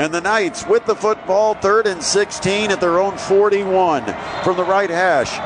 And 0.00 0.14
the 0.14 0.22
Knights 0.22 0.66
with 0.66 0.86
the 0.86 0.94
football, 0.94 1.52
third 1.52 1.86
and 1.86 2.02
16 2.02 2.70
at 2.70 2.80
their 2.80 2.98
own 2.98 3.18
41 3.18 4.04
from 4.42 4.56
the 4.56 4.64
right 4.64 4.88
hash. 4.88 5.36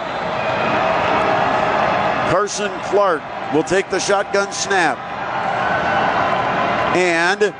Carson 2.30 2.70
Clark 2.84 3.22
will 3.52 3.64
take 3.64 3.90
the 3.90 3.98
shotgun 3.98 4.52
snap. 4.52 4.96
And 6.94 7.52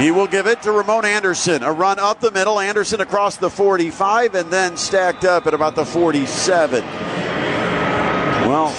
he 0.00 0.12
will 0.12 0.28
give 0.28 0.46
it 0.46 0.62
to 0.62 0.70
Ramon 0.70 1.04
Anderson. 1.04 1.64
A 1.64 1.72
run 1.72 1.98
up 1.98 2.20
the 2.20 2.30
middle. 2.30 2.60
Anderson 2.60 3.00
across 3.00 3.36
the 3.36 3.50
45 3.50 4.36
and 4.36 4.48
then 4.52 4.76
stacked 4.76 5.24
up 5.24 5.48
at 5.48 5.54
about 5.54 5.74
the 5.74 5.84
47. 5.84 6.84
Well, 8.46 8.72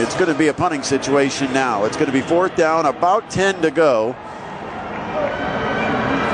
it's 0.00 0.14
going 0.14 0.32
to 0.32 0.38
be 0.38 0.48
a 0.48 0.54
punting 0.54 0.82
situation 0.82 1.52
now. 1.52 1.84
It's 1.84 1.96
going 1.96 2.06
to 2.06 2.12
be 2.12 2.22
fourth 2.22 2.56
down, 2.56 2.86
about 2.86 3.30
10 3.30 3.62
to 3.62 3.70
go. 3.70 4.14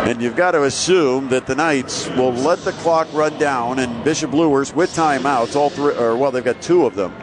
And 0.08 0.22
you've 0.22 0.36
got 0.36 0.52
to 0.52 0.64
assume 0.64 1.28
that 1.28 1.46
the 1.46 1.54
Knights 1.54 2.08
will 2.10 2.32
let 2.32 2.60
the 2.60 2.72
clock 2.72 3.08
run 3.12 3.38
down, 3.38 3.78
and 3.78 4.04
Bishop 4.04 4.32
Luers 4.32 4.74
with 4.74 4.94
timeouts, 4.94 5.54
all 5.56 5.70
three, 5.70 5.94
or 5.96 6.16
well, 6.16 6.30
they've 6.30 6.44
got 6.44 6.62
two 6.62 6.86
of 6.86 6.94
them. 6.94 7.14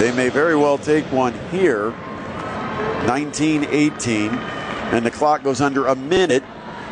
They 0.00 0.12
may 0.12 0.28
very 0.28 0.56
well 0.56 0.78
take 0.78 1.04
one 1.12 1.34
here. 1.50 1.94
19 3.06 3.64
18, 3.64 4.30
and 4.30 5.06
the 5.06 5.10
clock 5.10 5.42
goes 5.42 5.60
under 5.60 5.86
a 5.86 5.94
minute 5.94 6.42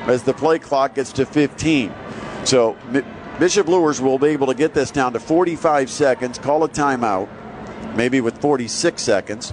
as 0.07 0.23
the 0.23 0.33
play 0.33 0.59
clock 0.59 0.95
gets 0.95 1.12
to 1.12 1.27
15. 1.27 1.93
So 2.45 2.77
Bishop 3.39 3.69
Luers 3.69 4.01
will 4.01 4.19
be 4.19 4.28
able 4.28 4.47
to 4.47 4.55
get 4.55 4.73
this 4.73 4.91
down 4.91 5.12
to 5.12 5.20
45 5.20 5.91
seconds, 5.91 6.39
call 6.39 6.65
a 6.65 6.69
timeout, 6.69 7.28
maybe 7.97 8.20
with 8.20 8.40
46 8.40 9.02
seconds. 9.02 9.52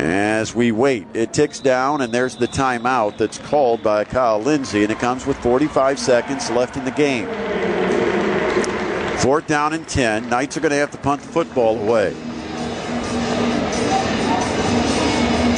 As 0.00 0.54
we 0.54 0.70
wait, 0.70 1.06
it 1.12 1.32
ticks 1.32 1.58
down, 1.58 2.00
and 2.00 2.12
there's 2.12 2.36
the 2.36 2.46
timeout 2.46 3.18
that's 3.18 3.38
called 3.38 3.82
by 3.82 4.04
Kyle 4.04 4.38
Lindsey, 4.38 4.84
and 4.84 4.92
it 4.92 4.98
comes 5.00 5.26
with 5.26 5.36
45 5.38 5.98
seconds 5.98 6.48
left 6.50 6.76
in 6.76 6.84
the 6.84 6.92
game. 6.92 7.26
Fourth 9.18 9.48
down 9.48 9.72
and 9.72 9.88
10. 9.88 10.28
Knights 10.28 10.56
are 10.56 10.60
going 10.60 10.70
to 10.70 10.76
have 10.76 10.92
to 10.92 10.98
punt 10.98 11.22
the 11.22 11.28
football 11.28 11.76
away. 11.80 12.14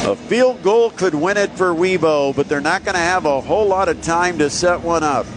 A 0.03 0.15
field 0.15 0.63
goal 0.63 0.89
could 0.89 1.13
win 1.13 1.37
it 1.37 1.51
for 1.51 1.67
Webo, 1.67 2.35
but 2.35 2.49
they're 2.49 2.59
not 2.59 2.83
going 2.83 2.95
to 2.95 2.99
have 2.99 3.25
a 3.25 3.39
whole 3.39 3.67
lot 3.67 3.87
of 3.87 4.01
time 4.01 4.39
to 4.39 4.49
set 4.49 4.81
one 4.81 5.03
up. 5.03 5.27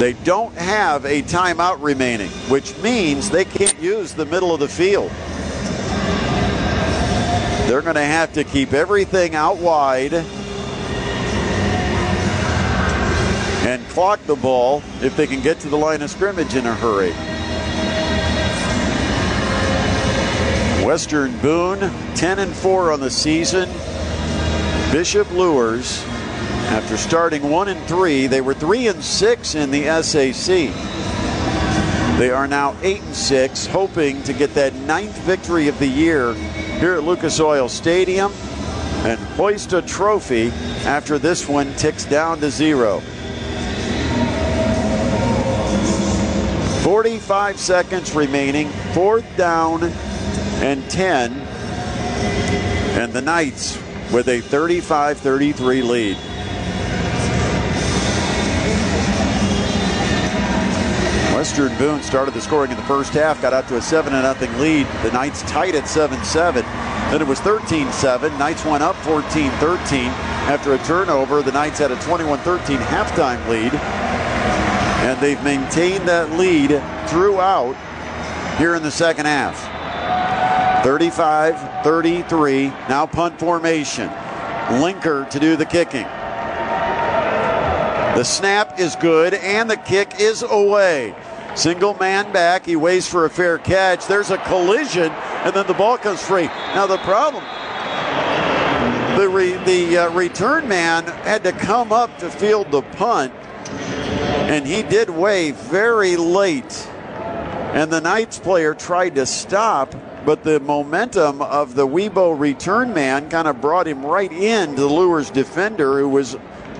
They 0.00 0.14
don't 0.14 0.54
have 0.54 1.04
a 1.04 1.20
timeout 1.20 1.82
remaining, 1.82 2.30
which 2.48 2.74
means 2.78 3.28
they 3.28 3.44
can't 3.44 3.78
use 3.78 4.14
the 4.14 4.24
middle 4.24 4.54
of 4.54 4.60
the 4.60 4.66
field. 4.66 5.10
They're 7.68 7.82
going 7.82 7.96
to 7.96 8.02
have 8.02 8.32
to 8.32 8.42
keep 8.42 8.72
everything 8.72 9.34
out 9.34 9.58
wide 9.58 10.14
and 13.66 13.86
clock 13.90 14.24
the 14.24 14.36
ball 14.36 14.82
if 15.02 15.18
they 15.18 15.26
can 15.26 15.42
get 15.42 15.60
to 15.60 15.68
the 15.68 15.76
line 15.76 16.00
of 16.00 16.08
scrimmage 16.08 16.54
in 16.54 16.64
a 16.64 16.74
hurry. 16.74 17.12
Western 20.82 21.36
Boone, 21.40 21.80
10 22.14 22.38
and 22.38 22.54
4 22.54 22.92
on 22.92 23.00
the 23.00 23.10
season. 23.10 23.68
Bishop 24.90 25.30
Luers, 25.32 26.02
after 26.70 26.96
starting 26.96 27.50
1 27.50 27.68
and 27.68 27.84
3, 27.86 28.28
they 28.28 28.40
were 28.40 28.54
3 28.54 28.86
and 28.86 29.02
6 29.02 29.54
in 29.56 29.72
the 29.72 30.02
SAC. 30.02 30.72
They 32.16 32.30
are 32.30 32.46
now 32.46 32.76
8 32.82 33.02
and 33.02 33.16
6, 33.16 33.66
hoping 33.66 34.22
to 34.22 34.32
get 34.32 34.54
that 34.54 34.72
ninth 34.74 35.18
victory 35.22 35.66
of 35.66 35.76
the 35.80 35.88
year 35.88 36.32
here 36.34 36.94
at 36.94 37.02
Lucas 37.02 37.40
Oil 37.40 37.68
Stadium 37.68 38.32
and 39.02 39.18
hoist 39.34 39.72
a 39.72 39.82
trophy 39.82 40.50
after 40.84 41.18
this 41.18 41.48
one 41.48 41.74
ticks 41.74 42.04
down 42.04 42.38
to 42.38 42.50
zero. 42.50 43.00
45 46.84 47.58
seconds 47.58 48.14
remaining, 48.14 48.68
fourth 48.92 49.26
down 49.36 49.82
and 50.62 50.88
10. 50.88 51.32
And 51.32 53.12
the 53.12 53.22
Knights 53.22 53.76
with 54.12 54.28
a 54.28 54.40
35 54.40 55.18
33 55.18 55.82
lead. 55.82 56.29
Western 61.40 61.74
Boone 61.78 62.02
started 62.02 62.34
the 62.34 62.40
scoring 62.42 62.70
in 62.70 62.76
the 62.76 62.82
first 62.82 63.14
half, 63.14 63.40
got 63.40 63.54
out 63.54 63.66
to 63.68 63.78
a 63.78 63.80
7 63.80 64.12
0 64.12 64.58
lead. 64.60 64.86
The 65.02 65.10
Knights 65.10 65.40
tied 65.44 65.74
at 65.74 65.88
7 65.88 66.22
7. 66.22 66.62
Then 66.62 67.22
it 67.22 67.26
was 67.26 67.40
13 67.40 67.90
7. 67.90 68.36
Knights 68.36 68.62
went 68.66 68.82
up 68.82 68.94
14 68.96 69.50
13. 69.52 70.04
After 70.50 70.74
a 70.74 70.78
turnover, 70.84 71.40
the 71.40 71.50
Knights 71.50 71.78
had 71.78 71.92
a 71.92 71.96
21 72.02 72.40
13 72.40 72.76
halftime 72.76 73.48
lead. 73.48 73.72
And 73.72 75.18
they've 75.18 75.42
maintained 75.42 76.06
that 76.06 76.30
lead 76.32 76.68
throughout 77.08 77.74
here 78.58 78.74
in 78.74 78.82
the 78.82 78.90
second 78.90 79.24
half. 79.24 79.56
35 80.84 81.82
33. 81.82 82.66
Now 82.90 83.06
punt 83.06 83.38
formation. 83.40 84.10
Linker 84.72 85.26
to 85.30 85.40
do 85.40 85.56
the 85.56 85.64
kicking. 85.64 86.06
The 88.14 88.24
snap 88.24 88.78
is 88.78 88.96
good 88.96 89.32
and 89.32 89.70
the 89.70 89.78
kick 89.78 90.20
is 90.20 90.42
away. 90.42 91.14
Single 91.54 91.94
man 91.94 92.32
back. 92.32 92.64
He 92.66 92.76
waits 92.76 93.06
for 93.06 93.24
a 93.24 93.30
fair 93.30 93.58
catch. 93.58 94.06
There's 94.06 94.30
a 94.30 94.38
collision 94.38 95.10
and 95.12 95.54
then 95.54 95.66
the 95.66 95.74
ball 95.74 95.98
comes 95.98 96.22
free. 96.22 96.46
Now 96.74 96.86
the 96.86 96.98
problem 96.98 97.44
the 99.16 99.28
re, 99.28 99.52
the 99.64 99.98
uh, 99.98 100.10
return 100.12 100.66
man 100.66 101.04
had 101.04 101.44
to 101.44 101.52
come 101.52 101.92
up 101.92 102.16
to 102.18 102.30
field 102.30 102.70
the 102.70 102.80
punt 102.80 103.34
and 104.48 104.66
he 104.66 104.82
did 104.82 105.10
wave 105.10 105.56
very 105.56 106.16
late. 106.16 106.88
And 107.74 107.92
the 107.92 108.00
Knights 108.00 108.38
player 108.38 108.72
tried 108.74 109.16
to 109.16 109.26
stop 109.26 109.94
but 110.24 110.42
the 110.42 110.60
momentum 110.60 111.40
of 111.42 111.74
the 111.74 111.86
Webo 111.86 112.38
return 112.38 112.92
man 112.92 113.30
kind 113.30 113.48
of 113.48 113.60
brought 113.60 113.86
him 113.86 114.04
right 114.04 114.30
into 114.30 114.80
the 114.80 114.86
Luers 114.86 115.30
defender 115.30 115.98
who 115.98 116.08
was 116.08 116.36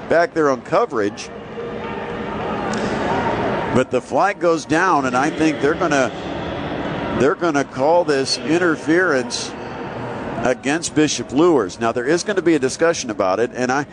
back 0.08 0.34
there 0.34 0.50
on 0.50 0.62
coverage. 0.62 1.30
But 3.80 3.90
the 3.90 4.02
flag 4.02 4.40
goes 4.40 4.66
down, 4.66 5.06
and 5.06 5.16
I 5.16 5.30
think 5.30 5.62
they're 5.62 5.72
gonna 5.72 6.10
they're 7.18 7.34
gonna 7.34 7.64
call 7.64 8.04
this 8.04 8.36
interference 8.36 9.50
against 10.44 10.94
Bishop 10.94 11.32
Luers. 11.32 11.80
Now 11.80 11.90
there 11.90 12.04
is 12.04 12.22
going 12.22 12.36
to 12.36 12.42
be 12.42 12.54
a 12.54 12.58
discussion 12.58 13.08
about 13.08 13.40
it, 13.40 13.52
and 13.54 13.72
I 13.72 13.86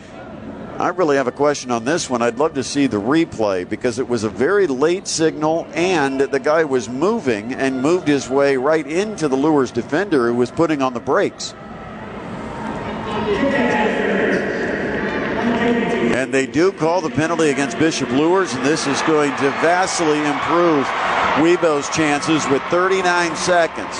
I 0.78 0.88
really 0.88 1.16
have 1.16 1.26
a 1.26 1.32
question 1.32 1.70
on 1.70 1.86
this 1.86 2.10
one. 2.10 2.20
I'd 2.20 2.36
love 2.36 2.52
to 2.56 2.62
see 2.62 2.86
the 2.86 3.00
replay 3.00 3.66
because 3.66 3.98
it 3.98 4.06
was 4.06 4.24
a 4.24 4.28
very 4.28 4.66
late 4.66 5.08
signal 5.08 5.66
and 5.72 6.20
the 6.20 6.38
guy 6.38 6.64
was 6.64 6.90
moving 6.90 7.54
and 7.54 7.80
moved 7.80 8.08
his 8.08 8.28
way 8.28 8.58
right 8.58 8.86
into 8.86 9.26
the 9.26 9.36
Luers 9.36 9.70
defender 9.70 10.26
who 10.26 10.34
was 10.34 10.50
putting 10.50 10.82
on 10.82 10.92
the 10.92 11.00
brakes. 11.00 11.54
And 16.18 16.34
they 16.34 16.46
do 16.46 16.72
call 16.72 17.00
the 17.00 17.10
penalty 17.10 17.50
against 17.50 17.78
Bishop 17.78 18.10
Luers, 18.10 18.52
and 18.52 18.66
this 18.66 18.88
is 18.88 19.00
going 19.02 19.30
to 19.36 19.50
vastly 19.62 20.18
improve 20.18 20.84
Webo's 21.38 21.88
chances 21.90 22.44
with 22.48 22.60
39 22.72 23.36
seconds. 23.36 23.96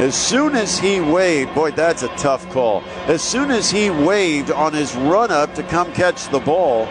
As 0.00 0.14
soon 0.14 0.54
as 0.54 0.78
he 0.78 1.00
waved, 1.00 1.52
boy, 1.52 1.72
that's 1.72 2.04
a 2.04 2.08
tough 2.16 2.48
call. 2.50 2.82
As 3.08 3.22
soon 3.22 3.50
as 3.50 3.72
he 3.72 3.90
waved 3.90 4.52
on 4.52 4.72
his 4.72 4.94
run 4.94 5.32
up 5.32 5.56
to 5.56 5.64
come 5.64 5.92
catch 5.92 6.28
the 6.28 6.38
ball, 6.38 6.86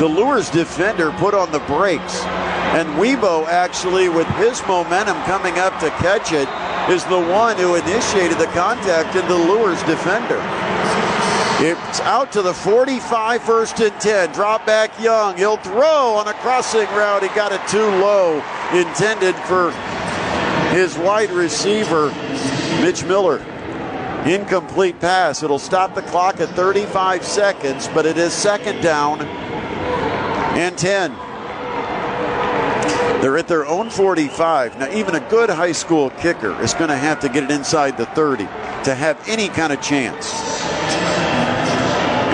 the 0.00 0.08
Luers 0.08 0.50
defender 0.50 1.12
put 1.18 1.34
on 1.34 1.52
the 1.52 1.60
brakes. 1.60 2.20
And 2.74 2.88
Webo 2.98 3.46
actually, 3.46 4.08
with 4.08 4.26
his 4.30 4.60
momentum 4.66 5.22
coming 5.22 5.56
up 5.56 5.78
to 5.78 5.90
catch 5.90 6.32
it, 6.32 6.48
is 6.88 7.04
the 7.04 7.18
one 7.18 7.56
who 7.56 7.76
initiated 7.76 8.38
the 8.38 8.46
contact 8.48 9.16
in 9.16 9.26
the 9.26 9.34
Luers 9.34 9.82
defender. 9.84 10.38
It's 11.66 12.00
out 12.00 12.30
to 12.32 12.42
the 12.42 12.52
45, 12.52 13.42
first 13.42 13.80
and 13.80 13.98
10. 14.00 14.32
Drop 14.32 14.66
back 14.66 15.00
Young. 15.00 15.36
He'll 15.36 15.56
throw 15.56 16.14
on 16.14 16.28
a 16.28 16.34
crossing 16.34 16.86
route. 16.88 17.22
He 17.22 17.28
got 17.28 17.52
it 17.52 17.66
too 17.68 17.78
low, 17.78 18.42
intended 18.74 19.34
for 19.46 19.70
his 20.74 20.98
wide 20.98 21.30
receiver, 21.30 22.08
Mitch 22.82 23.02
Miller. 23.04 23.38
Incomplete 24.26 25.00
pass. 25.00 25.42
It'll 25.42 25.58
stop 25.58 25.94
the 25.94 26.02
clock 26.02 26.40
at 26.40 26.50
35 26.50 27.24
seconds, 27.24 27.88
but 27.94 28.04
it 28.04 28.18
is 28.18 28.32
second 28.34 28.82
down 28.82 29.22
and 29.22 30.76
10. 30.76 31.12
They're 33.24 33.38
at 33.38 33.48
their 33.48 33.64
own 33.64 33.88
45. 33.88 34.78
Now, 34.78 34.92
even 34.92 35.14
a 35.14 35.30
good 35.30 35.48
high 35.48 35.72
school 35.72 36.10
kicker 36.10 36.60
is 36.60 36.74
going 36.74 36.90
to 36.90 36.96
have 36.96 37.20
to 37.20 37.30
get 37.30 37.44
it 37.44 37.50
inside 37.50 37.96
the 37.96 38.04
30 38.04 38.44
to 38.44 38.94
have 38.94 39.18
any 39.26 39.48
kind 39.48 39.72
of 39.72 39.80
chance. 39.80 40.30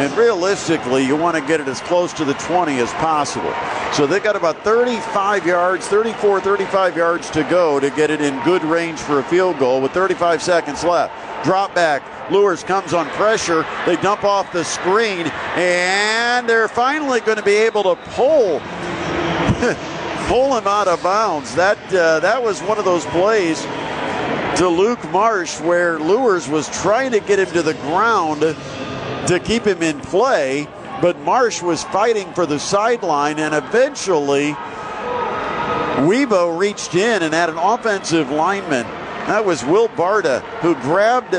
And 0.00 0.12
realistically, 0.18 1.06
you 1.06 1.14
want 1.14 1.36
to 1.36 1.42
get 1.46 1.60
it 1.60 1.68
as 1.68 1.80
close 1.80 2.12
to 2.14 2.24
the 2.24 2.34
20 2.34 2.80
as 2.80 2.92
possible. 2.94 3.54
So 3.92 4.04
they've 4.04 4.20
got 4.20 4.34
about 4.34 4.64
35 4.64 5.46
yards, 5.46 5.86
34, 5.86 6.40
35 6.40 6.96
yards 6.96 7.30
to 7.30 7.44
go 7.44 7.78
to 7.78 7.90
get 7.90 8.10
it 8.10 8.20
in 8.20 8.42
good 8.42 8.64
range 8.64 8.98
for 8.98 9.20
a 9.20 9.22
field 9.22 9.60
goal 9.60 9.80
with 9.80 9.92
35 9.92 10.42
seconds 10.42 10.82
left. 10.82 11.44
Drop 11.44 11.72
back. 11.72 12.02
Luers 12.32 12.64
comes 12.64 12.94
on 12.94 13.06
pressure. 13.10 13.64
They 13.86 13.94
dump 13.94 14.24
off 14.24 14.52
the 14.52 14.64
screen, 14.64 15.28
and 15.54 16.48
they're 16.48 16.66
finally 16.66 17.20
going 17.20 17.38
to 17.38 17.44
be 17.44 17.54
able 17.54 17.84
to 17.84 17.94
pull 18.10 18.58
pull 20.26 20.56
him 20.56 20.66
out 20.66 20.88
of 20.88 21.02
bounds. 21.02 21.54
That 21.54 21.78
uh, 21.92 22.20
that 22.20 22.42
was 22.42 22.60
one 22.62 22.78
of 22.78 22.84
those 22.84 23.04
plays 23.06 23.62
to 24.56 24.68
Luke 24.68 25.02
Marsh 25.10 25.60
where 25.60 25.98
Luers 25.98 26.48
was 26.48 26.68
trying 26.82 27.12
to 27.12 27.20
get 27.20 27.38
him 27.38 27.50
to 27.52 27.62
the 27.62 27.74
ground 27.74 28.40
to 28.40 29.40
keep 29.44 29.64
him 29.64 29.82
in 29.82 30.00
play, 30.00 30.68
but 31.00 31.18
Marsh 31.20 31.62
was 31.62 31.84
fighting 31.84 32.32
for 32.34 32.46
the 32.46 32.58
sideline, 32.58 33.38
and 33.38 33.54
eventually 33.54 34.52
Webo 36.02 36.58
reached 36.58 36.94
in 36.94 37.22
and 37.22 37.32
had 37.32 37.48
an 37.48 37.58
offensive 37.58 38.30
lineman. 38.30 38.86
That 39.26 39.44
was 39.44 39.64
Will 39.64 39.88
Barta 39.88 40.40
who 40.60 40.74
grabbed 40.76 41.30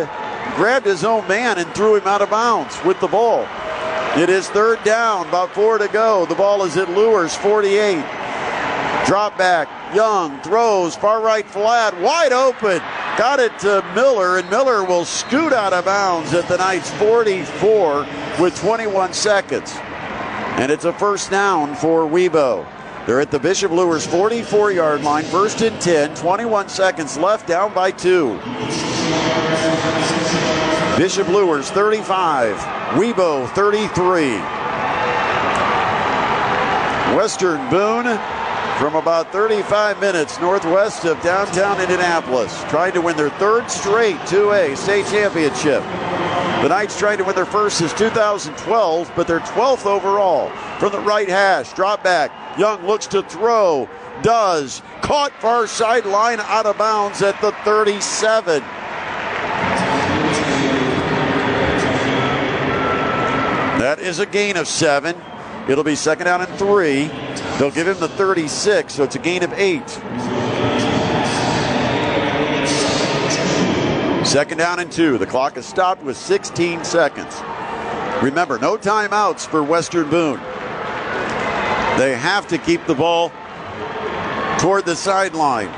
grabbed 0.55 0.85
his 0.85 1.03
own 1.03 1.27
man 1.27 1.57
and 1.57 1.73
threw 1.73 1.95
him 1.95 2.07
out 2.07 2.21
of 2.21 2.29
bounds 2.29 2.77
with 2.83 2.99
the 2.99 3.07
ball. 3.07 3.47
It 4.17 4.29
is 4.29 4.49
third 4.49 4.83
down, 4.83 5.27
about 5.29 5.53
four 5.53 5.77
to 5.77 5.87
go. 5.87 6.25
The 6.25 6.35
ball 6.35 6.63
is 6.63 6.75
at 6.75 6.89
Luers 6.89 7.35
48. 7.35 8.20
Drop 9.11 9.37
back. 9.37 9.67
Young 9.93 10.39
throws 10.39 10.95
far 10.95 11.21
right 11.21 11.45
flat, 11.45 11.99
wide 11.99 12.31
open. 12.31 12.77
Got 13.17 13.41
it 13.41 13.59
to 13.59 13.83
Miller, 13.93 14.37
and 14.37 14.49
Miller 14.49 14.85
will 14.85 15.03
scoot 15.03 15.51
out 15.51 15.73
of 15.73 15.83
bounds 15.83 16.33
at 16.33 16.47
the 16.47 16.55
Knights 16.55 16.89
44 16.91 18.07
with 18.39 18.57
21 18.61 19.11
seconds. 19.11 19.75
And 20.55 20.71
it's 20.71 20.85
a 20.85 20.93
first 20.93 21.29
down 21.29 21.75
for 21.75 22.03
Webo. 22.03 22.65
They're 23.05 23.19
at 23.19 23.31
the 23.31 23.39
Bishop 23.39 23.73
Luers 23.73 24.07
44 24.07 24.71
yard 24.71 25.03
line, 25.03 25.25
first 25.25 25.59
and 25.59 25.81
10, 25.81 26.15
21 26.15 26.69
seconds 26.69 27.17
left, 27.17 27.49
down 27.49 27.73
by 27.73 27.91
two. 27.91 28.37
Bishop 30.97 31.27
Luers 31.27 31.69
35, 31.71 32.55
Webo 32.95 33.45
33. 33.49 34.37
Western 37.13 37.69
Boone 37.69 38.17
from 38.79 38.95
about 38.95 39.31
35 39.31 39.99
minutes 39.99 40.39
northwest 40.39 41.05
of 41.05 41.21
downtown 41.21 41.79
Indianapolis, 41.79 42.63
trying 42.69 42.93
to 42.93 43.01
win 43.01 43.15
their 43.17 43.29
third 43.31 43.69
straight 43.69 44.17
2A 44.27 44.75
state 44.75 45.05
championship. 45.07 45.83
The 46.61 46.69
Knights 46.69 46.99
trying 46.99 47.17
to 47.17 47.23
win 47.23 47.35
their 47.35 47.45
first 47.45 47.77
since 47.77 47.93
2012, 47.93 49.11
but 49.15 49.27
they're 49.27 49.39
12th 49.39 49.85
overall. 49.85 50.49
From 50.79 50.91
the 50.91 50.99
right 50.99 51.27
hash, 51.27 51.73
drop 51.73 52.03
back. 52.03 52.31
Young 52.59 52.85
looks 52.85 53.07
to 53.07 53.23
throw, 53.23 53.89
does. 54.21 54.81
Caught 55.01 55.31
far 55.33 55.65
sideline 55.65 56.39
out 56.41 56.65
of 56.65 56.77
bounds 56.77 57.21
at 57.21 57.39
the 57.41 57.51
37. 57.63 58.61
That 63.79 63.97
is 63.99 64.19
a 64.19 64.27
gain 64.27 64.57
of 64.57 64.67
seven. 64.67 65.15
It'll 65.69 65.83
be 65.83 65.95
second 65.95 66.25
down 66.25 66.41
and 66.41 66.53
three. 66.55 67.07
They'll 67.57 67.71
give 67.71 67.87
him 67.87 67.99
the 67.99 68.07
36, 68.07 68.93
so 68.93 69.03
it's 69.03 69.15
a 69.15 69.19
gain 69.19 69.43
of 69.43 69.53
eight. 69.53 69.87
Second 74.25 74.57
down 74.57 74.79
and 74.79 74.91
two. 74.91 75.17
The 75.17 75.27
clock 75.27 75.57
is 75.57 75.65
stopped 75.65 76.03
with 76.03 76.17
16 76.17 76.83
seconds. 76.83 77.41
Remember, 78.23 78.57
no 78.57 78.77
timeouts 78.77 79.45
for 79.45 79.61
Western 79.61 80.09
Boone. 80.09 80.39
They 81.97 82.15
have 82.17 82.47
to 82.47 82.57
keep 82.57 82.85
the 82.85 82.95
ball 82.95 83.31
toward 84.57 84.85
the 84.85 84.95
sideline. 84.95 85.71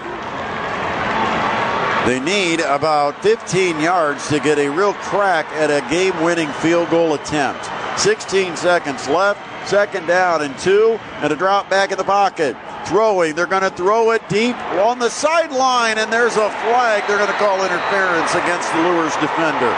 They 2.05 2.19
need 2.19 2.59
about 2.59 3.21
15 3.23 3.79
yards 3.79 4.27
to 4.27 4.39
get 4.39 4.59
a 4.59 4.69
real 4.69 4.93
crack 4.93 5.45
at 5.53 5.71
a 5.71 5.89
game 5.89 6.21
winning 6.21 6.49
field 6.53 6.89
goal 6.89 7.13
attempt. 7.13 7.65
16 7.97 8.57
seconds 8.57 9.07
left. 9.07 9.39
Second 9.65 10.07
down 10.07 10.41
and 10.41 10.57
two, 10.59 10.99
and 11.21 11.31
a 11.31 11.35
drop 11.35 11.69
back 11.69 11.91
in 11.91 11.97
the 11.97 12.03
pocket. 12.03 12.55
Throwing, 12.85 13.33
they're 13.33 13.45
going 13.45 13.63
to 13.63 13.69
throw 13.69 14.11
it 14.11 14.27
deep 14.27 14.57
on 14.77 14.99
the 14.99 15.09
sideline, 15.09 15.97
and 15.97 16.11
there's 16.11 16.35
a 16.35 16.49
flag. 16.49 17.03
They're 17.07 17.17
going 17.17 17.31
to 17.31 17.37
call 17.37 17.63
interference 17.63 18.31
against 18.35 18.71
the 18.73 18.79
Luers 18.79 19.15
defender. 19.17 19.71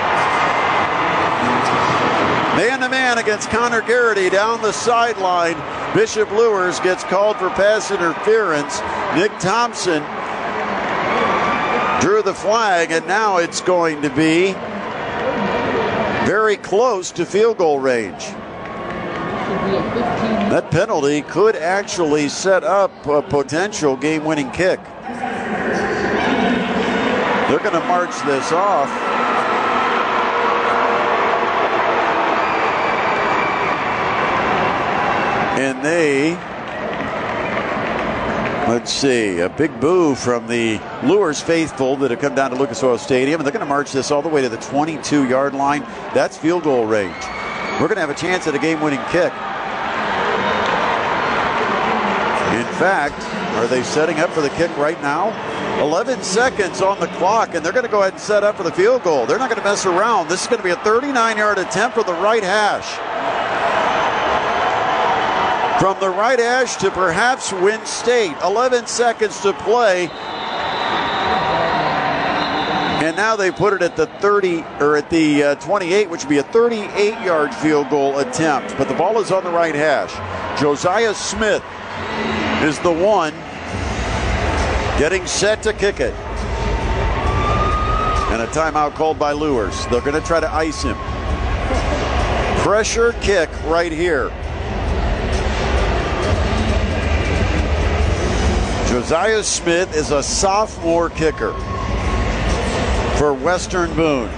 Man 2.57 2.80
to 2.80 2.90
man 2.90 3.18
against 3.18 3.49
Connor 3.49 3.82
Garrity 3.82 4.30
down 4.30 4.62
the 4.62 4.72
sideline. 4.72 5.56
Bishop 5.94 6.32
Luers 6.32 6.80
gets 6.80 7.03
called 7.03 7.38
for 7.38 7.49
pass 7.49 7.91
interference. 7.91 8.80
Nick 9.14 9.32
Thompson 9.40 10.02
drew 12.02 12.24
the 12.24 12.34
flag, 12.34 12.91
and 12.91 13.06
now 13.07 13.38
it's 13.38 13.62
going 13.62 14.02
to 14.02 14.10
be 14.10 14.53
very 16.26 16.57
close 16.57 17.12
to 17.12 17.26
field 17.26 17.57
goal 17.57 17.80
range. 17.80 18.26
That 19.65 20.69
penalty 20.71 21.21
could 21.21 21.55
actually 21.55 22.29
set 22.29 22.63
up 22.63 23.05
a 23.05 23.21
potential 23.21 23.97
game 23.97 24.23
winning 24.23 24.51
kick. 24.51 24.79
They're 27.49 27.59
going 27.59 27.73
to 27.73 27.87
march 27.87 28.15
this 28.25 28.51
off. 28.51 28.89
And 35.57 35.83
they, 35.83 36.31
let's 38.67 38.91
see, 38.91 39.39
a 39.39 39.49
big 39.49 39.79
boo 39.79 40.15
from 40.15 40.47
the 40.47 40.81
Luers 41.03 41.41
faithful 41.41 41.95
that 41.97 42.11
have 42.11 42.19
come 42.19 42.35
down 42.35 42.51
to 42.51 42.57
Lucas 42.57 42.83
Oil 42.83 42.97
Stadium. 42.97 43.39
And 43.39 43.45
they're 43.45 43.53
going 43.53 43.65
to 43.65 43.69
march 43.69 43.91
this 43.91 44.11
all 44.11 44.21
the 44.21 44.29
way 44.29 44.41
to 44.41 44.49
the 44.49 44.57
22 44.57 45.29
yard 45.29 45.53
line. 45.53 45.81
That's 46.13 46.37
field 46.37 46.63
goal 46.63 46.85
range. 46.85 47.15
We're 47.79 47.87
going 47.87 47.95
to 47.95 48.01
have 48.01 48.09
a 48.09 48.15
chance 48.15 48.47
at 48.47 48.55
a 48.55 48.59
game 48.59 48.81
winning 48.81 49.01
kick. 49.11 49.31
In 52.55 52.64
fact, 52.77 53.22
are 53.56 53.68
they 53.68 53.84
setting 53.84 54.19
up 54.19 54.30
for 54.31 54.41
the 54.41 54.49
kick 54.49 54.76
right 54.77 55.02
now? 55.02 55.34
11 55.81 56.23
seconds 56.23 56.81
on 56.81 56.99
the 56.99 57.07
clock, 57.07 57.53
and 57.56 57.65
they're 57.65 57.73
going 57.73 57.85
to 57.85 57.91
go 57.91 58.02
ahead 58.02 58.14
and 58.14 58.22
set 58.22 58.43
up 58.43 58.56
for 58.56 58.64
the 58.64 58.72
field 58.72 59.03
goal. 59.03 59.26
They're 59.26 59.39
not 59.39 59.49
going 59.49 59.61
to 59.61 59.68
mess 59.68 59.85
around. 59.85 60.30
This 60.30 60.41
is 60.41 60.47
going 60.47 60.60
to 60.60 60.64
be 60.64 60.72
a 60.72 60.77
39 60.77 61.38
yard 61.38 61.57
attempt 61.57 61.95
for 61.95 62.03
the 62.03 62.14
right 62.14 62.43
hash. 62.43 62.95
From 65.80 65.99
the 65.99 66.10
right 66.10 66.39
hash 66.39 66.77
to 66.77 66.91
perhaps 66.91 67.52
win 67.52 67.85
state. 67.85 68.35
11 68.43 68.88
seconds 68.88 69.39
to 69.41 69.53
play. 69.53 70.10
And 73.06 73.15
now 73.15 73.35
they 73.35 73.52
put 73.52 73.73
it 73.73 73.81
at 73.81 73.95
the 73.95 74.07
30 74.07 74.61
or 74.80 74.97
at 74.97 75.10
the 75.10 75.43
uh, 75.43 75.56
28, 75.56 76.10
which 76.10 76.23
would 76.23 76.30
be 76.30 76.39
a 76.39 76.43
38 76.43 77.22
yard 77.23 77.53
field 77.53 77.89
goal 77.89 78.18
attempt. 78.19 78.76
But 78.77 78.88
the 78.88 78.95
ball 78.95 79.19
is 79.19 79.31
on 79.31 79.43
the 79.43 79.52
right 79.52 79.76
hash. 79.76 80.11
Josiah 80.60 81.14
Smith 81.14 81.64
is 82.65 82.79
the 82.79 82.91
one 82.91 83.31
getting 84.97 85.27
set 85.27 85.61
to 85.61 85.71
kick 85.71 85.99
it. 85.99 86.13
And 88.31 88.41
a 88.41 88.47
timeout 88.47 88.95
called 88.95 89.19
by 89.19 89.33
Luers. 89.33 89.85
They're 89.87 90.01
going 90.01 90.19
to 90.19 90.27
try 90.27 90.39
to 90.39 90.51
ice 90.51 90.81
him. 90.81 90.95
Pressure 92.63 93.13
kick 93.21 93.49
right 93.65 93.91
here. 93.91 94.29
Josiah 98.89 99.43
Smith 99.43 99.95
is 99.95 100.09
a 100.11 100.23
sophomore 100.23 101.09
kicker 101.09 101.53
for 103.17 103.33
Western 103.33 103.93
Boone. 103.95 104.29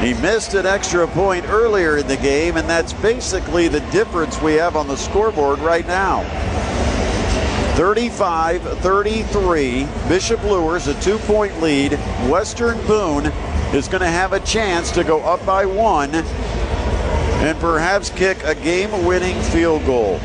He 0.00 0.14
missed 0.14 0.54
an 0.54 0.66
extra 0.66 1.08
point 1.08 1.44
earlier 1.48 1.98
in 1.98 2.06
the 2.06 2.16
game, 2.16 2.56
and 2.56 2.68
that's 2.68 2.92
basically 2.92 3.68
the 3.68 3.80
difference 3.90 4.40
we 4.40 4.54
have 4.54 4.76
on 4.76 4.86
the 4.86 4.96
scoreboard 4.96 5.58
right 5.58 5.86
now. 5.86 6.20
35 7.80 8.60
33. 8.80 9.86
Bishop 10.06 10.44
Luers, 10.44 10.86
a 10.86 11.00
two 11.00 11.16
point 11.20 11.62
lead. 11.62 11.92
Western 12.28 12.76
Boone 12.86 13.24
is 13.72 13.88
going 13.88 14.02
to 14.02 14.06
have 14.06 14.34
a 14.34 14.40
chance 14.40 14.90
to 14.90 15.02
go 15.02 15.22
up 15.22 15.46
by 15.46 15.64
one 15.64 16.14
and 16.14 17.58
perhaps 17.58 18.10
kick 18.10 18.44
a 18.44 18.54
game 18.54 19.06
winning 19.06 19.40
field 19.44 19.82
goal. 19.86 20.20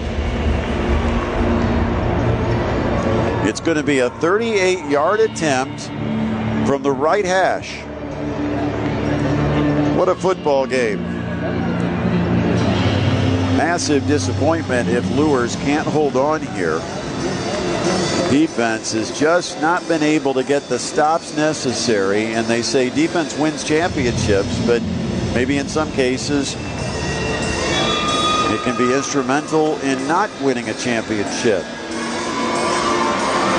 It's 3.47 3.61
going 3.61 3.77
to 3.77 3.83
be 3.83 3.99
a 3.99 4.09
38 4.09 4.89
yard 4.89 5.21
attempt 5.21 5.83
from 6.67 6.83
the 6.83 6.91
right 6.91 7.23
hash. 7.23 7.79
What 9.95 10.09
a 10.09 10.15
football 10.15 10.67
game. 10.67 11.01
Massive 13.55 14.05
disappointment 14.07 14.89
if 14.89 15.09
Luers 15.11 15.55
can't 15.55 15.87
hold 15.87 16.17
on 16.17 16.41
here. 16.47 16.81
Defense 18.29 18.93
has 18.93 19.17
just 19.19 19.61
not 19.61 19.87
been 19.87 20.03
able 20.03 20.33
to 20.33 20.43
get 20.43 20.63
the 20.69 20.79
stops 20.79 21.35
necessary, 21.37 22.33
and 22.33 22.47
they 22.47 22.61
say 22.61 22.89
defense 22.89 23.37
wins 23.37 23.63
championships, 23.63 24.65
but 24.65 24.81
maybe 25.33 25.57
in 25.57 25.67
some 25.67 25.91
cases 25.93 26.55
It 28.53 28.61
can 28.63 28.77
be 28.77 28.93
instrumental 28.93 29.77
in 29.81 30.07
not 30.07 30.29
winning 30.41 30.69
a 30.69 30.73
championship. 30.75 31.63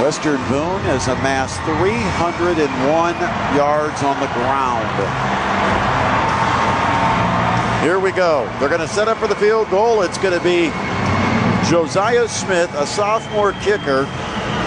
Western 0.00 0.38
Boone 0.48 0.80
has 0.88 1.08
amassed 1.08 1.60
301 1.62 3.14
yards 3.56 4.02
on 4.02 4.18
the 4.20 4.26
ground. 4.34 4.86
Here 7.82 8.00
we 8.00 8.12
go. 8.12 8.50
They're 8.58 8.68
going 8.68 8.80
to 8.80 8.88
set 8.88 9.08
up 9.08 9.18
for 9.18 9.28
the 9.28 9.36
field 9.36 9.70
goal. 9.70 10.02
It's 10.02 10.18
going 10.18 10.36
to 10.38 10.44
be 10.44 10.70
Josiah 11.68 12.28
Smith, 12.28 12.72
a 12.74 12.86
sophomore 12.86 13.50
kicker, 13.54 14.04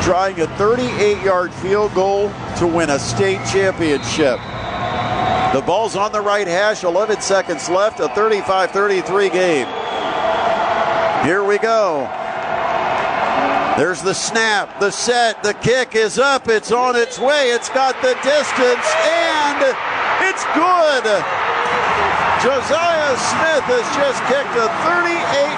trying 0.03 0.38
a 0.41 0.47
38 0.57 1.23
yard 1.23 1.53
field 1.53 1.93
goal 1.93 2.30
to 2.57 2.67
win 2.67 2.89
a 2.89 2.99
state 2.99 3.39
championship. 3.49 4.38
The 5.53 5.63
ball's 5.65 5.95
on 5.95 6.11
the 6.11 6.19
right 6.19 6.45
hash, 6.45 6.84
11 6.84 7.21
seconds 7.21 7.69
left, 7.69 8.01
a 8.01 8.09
35 8.09 8.71
33 8.71 9.30
game. 9.30 9.67
Here 11.23 11.45
we 11.45 11.57
go. 11.57 12.01
There's 13.77 14.01
the 14.01 14.13
snap, 14.13 14.81
the 14.81 14.91
set, 14.91 15.41
the 15.41 15.53
kick 15.53 15.95
is 15.95 16.19
up, 16.19 16.49
it's 16.49 16.73
on 16.73 16.97
its 16.97 17.17
way, 17.17 17.51
it's 17.51 17.69
got 17.69 17.95
the 18.01 18.13
distance, 18.23 18.93
and 19.07 19.73
it's 20.27 20.43
good. 20.53 21.39
Josiah 22.40 23.20
Smith 23.20 23.68
has 23.68 23.84
just 23.99 24.24
kicked 24.32 24.56
a 24.56 24.72
38 24.88 25.11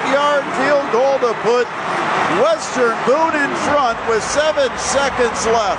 yard 0.10 0.42
field 0.58 0.82
goal 0.90 1.22
to 1.22 1.30
put 1.46 1.70
Western 2.42 2.98
Boone 3.06 3.38
in 3.38 3.54
front 3.70 4.02
with 4.10 4.24
seven 4.24 4.66
seconds 4.82 5.46
left. 5.46 5.78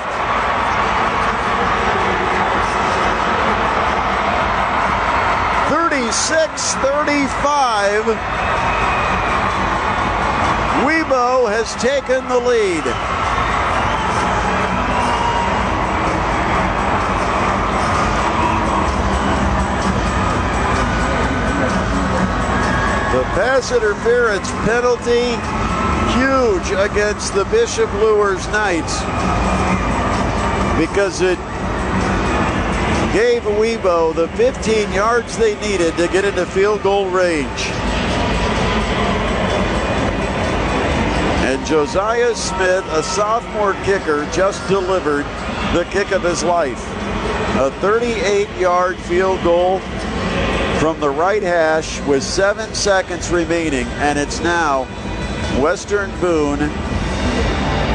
36-35. 5.75 8.15
Webo 10.87 11.51
has 11.51 11.75
taken 11.83 12.23
the 12.29 12.39
lead. 12.39 13.22
Pass 23.33 23.73
interference 23.73 24.51
penalty 24.67 25.33
huge 26.21 26.79
against 26.79 27.35
the 27.35 27.47
Bishop 27.47 27.91
Luers 27.95 28.47
Knights 28.49 29.01
because 30.79 31.23
it 31.23 31.39
gave 33.15 33.43
Webo 33.45 34.15
the 34.15 34.29
15 34.37 34.93
yards 34.93 35.39
they 35.39 35.59
needed 35.63 35.97
to 35.97 36.09
get 36.09 36.27
into 36.27 36.45
field 36.45 36.83
goal 36.83 37.09
range. 37.09 37.49
And 41.49 41.65
Josiah 41.67 42.35
Smith, 42.35 42.85
a 42.91 43.03
sophomore 43.03 43.73
kicker, 43.85 44.29
just 44.31 44.67
delivered 44.69 45.25
the 45.73 45.89
kick 45.91 46.13
of 46.13 46.23
his 46.23 46.45
life. 46.45 46.87
A 47.59 47.71
38 47.81 48.49
yard 48.59 48.99
field 48.99 49.43
goal 49.43 49.81
from 50.83 50.99
the 50.99 51.09
right 51.09 51.45
hash 51.45 52.01
with 52.09 52.25
seven 52.25 52.75
seconds 52.75 53.31
remaining, 53.31 53.87
and 54.03 54.19
it's 54.19 54.41
now 54.41 54.83
Western 55.63 56.11
Boone 56.21 56.59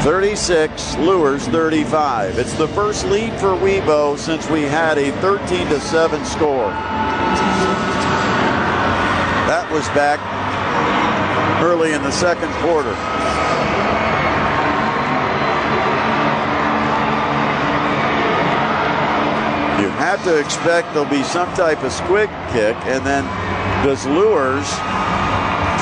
36, 0.04 0.96
Luers 0.96 1.46
35. 1.48 2.38
It's 2.38 2.54
the 2.54 2.68
first 2.68 3.04
lead 3.04 3.34
for 3.34 3.48
Webo 3.48 4.16
since 4.16 4.48
we 4.48 4.62
had 4.62 4.96
a 4.96 5.12
13 5.20 5.68
to 5.68 5.78
7 5.78 6.24
score. 6.24 6.70
That 9.44 9.68
was 9.70 9.86
back 9.88 10.18
early 11.62 11.92
in 11.92 12.02
the 12.02 12.10
second 12.10 12.50
quarter. 12.54 12.96
Have 20.08 20.24
to 20.24 20.38
expect 20.38 20.94
there'll 20.94 21.10
be 21.10 21.22
some 21.22 21.52
type 21.52 21.82
of 21.82 21.92
squib 21.92 22.30
kick, 22.50 22.74
and 22.86 23.04
then 23.04 23.24
does 23.84 24.06
Luers 24.06 24.66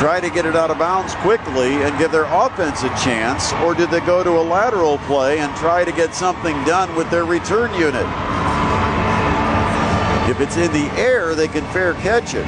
try 0.00 0.18
to 0.20 0.28
get 0.28 0.44
it 0.44 0.56
out 0.56 0.68
of 0.68 0.78
bounds 0.80 1.14
quickly 1.14 1.74
and 1.84 1.96
give 1.96 2.10
their 2.10 2.24
offense 2.24 2.82
a 2.82 2.88
chance, 3.04 3.52
or 3.62 3.72
did 3.72 3.88
they 3.88 4.00
go 4.00 4.24
to 4.24 4.30
a 4.30 4.42
lateral 4.42 4.98
play 5.06 5.38
and 5.38 5.54
try 5.54 5.84
to 5.84 5.92
get 5.92 6.12
something 6.12 6.56
done 6.64 6.92
with 6.96 7.08
their 7.08 7.24
return 7.24 7.72
unit? 7.74 8.04
If 10.28 10.40
it's 10.40 10.56
in 10.56 10.72
the 10.72 10.90
air, 11.00 11.36
they 11.36 11.46
can 11.46 11.64
fair 11.66 11.94
catch 11.94 12.34
it. 12.34 12.46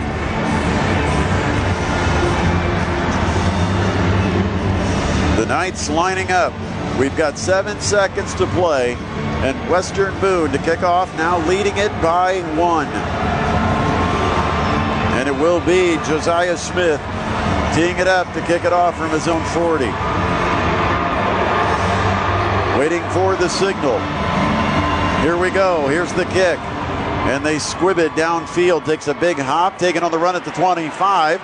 The 5.38 5.46
Knights 5.46 5.88
lining 5.88 6.32
up. 6.32 6.52
We've 6.98 7.16
got 7.16 7.38
seven 7.38 7.80
seconds 7.80 8.34
to 8.34 8.48
play, 8.48 8.96
and 9.44 9.70
Western 9.70 10.18
Boone 10.20 10.50
to 10.52 10.58
kick 10.58 10.82
off, 10.82 11.14
now 11.16 11.38
leading 11.46 11.76
it 11.76 11.90
by 12.02 12.40
one. 12.56 12.88
And 15.18 15.28
it 15.28 15.34
will 15.34 15.60
be 15.60 15.96
Josiah 16.06 16.56
Smith 16.56 17.00
teeing 17.74 17.98
it 17.98 18.08
up 18.08 18.32
to 18.34 18.40
kick 18.42 18.64
it 18.64 18.72
off 18.72 18.96
from 18.96 19.10
his 19.10 19.28
own 19.28 19.44
40. 19.54 19.84
Waiting 22.78 23.02
for 23.10 23.36
the 23.36 23.48
signal. 23.48 23.98
Here 25.22 25.36
we 25.36 25.50
go. 25.50 25.86
Here's 25.86 26.12
the 26.14 26.24
kick. 26.26 26.58
And 27.28 27.44
they 27.44 27.58
squib 27.58 27.98
it 27.98 28.12
downfield. 28.12 28.84
Takes 28.84 29.06
a 29.06 29.14
big 29.14 29.36
hop, 29.36 29.78
taking 29.78 30.02
on 30.02 30.10
the 30.10 30.18
run 30.18 30.34
at 30.34 30.44
the 30.44 30.50
25. 30.52 31.40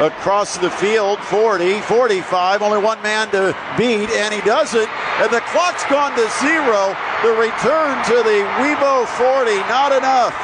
Across 0.00 0.58
the 0.58 0.70
field, 0.70 1.18
40, 1.20 1.80
45. 1.80 2.62
Only 2.62 2.82
one 2.82 3.00
man 3.02 3.30
to 3.30 3.56
beat, 3.76 4.10
and 4.10 4.34
he 4.34 4.40
does 4.42 4.74
it. 4.74 4.88
And 5.22 5.30
the 5.32 5.40
clock's 5.52 5.84
gone 5.86 6.10
to 6.16 6.26
zero. 6.42 6.96
The 7.22 7.32
return 7.38 8.02
to 8.10 8.16
the 8.26 8.42
Webo 8.58 9.06
40. 9.06 9.56
Not 9.70 9.92
enough 9.92 10.34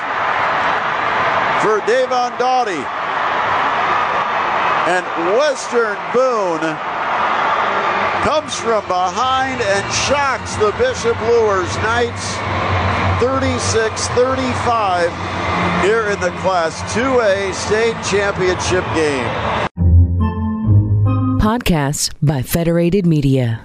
for 1.62 1.84
Davon 1.86 2.38
Doughty. 2.38 2.84
And 4.86 5.05
Western 5.36 5.98
Boone 6.14 6.76
comes 8.22 8.55
from 8.55 8.86
behind 8.86 9.60
and 9.60 9.92
shocks 9.92 10.55
the 10.56 10.72
Bishop 10.78 11.18
Luers 11.22 11.74
Knights 11.78 12.36
36 13.20 14.09
35 14.09 15.10
here 15.82 16.10
in 16.10 16.20
the 16.20 16.30
Class 16.40 16.80
2A 16.94 17.52
state 17.52 17.97
championship 18.05 18.84
game. 18.94 19.26
Podcasts 21.40 22.12
by 22.22 22.42
Federated 22.42 23.05
Media. 23.05 23.64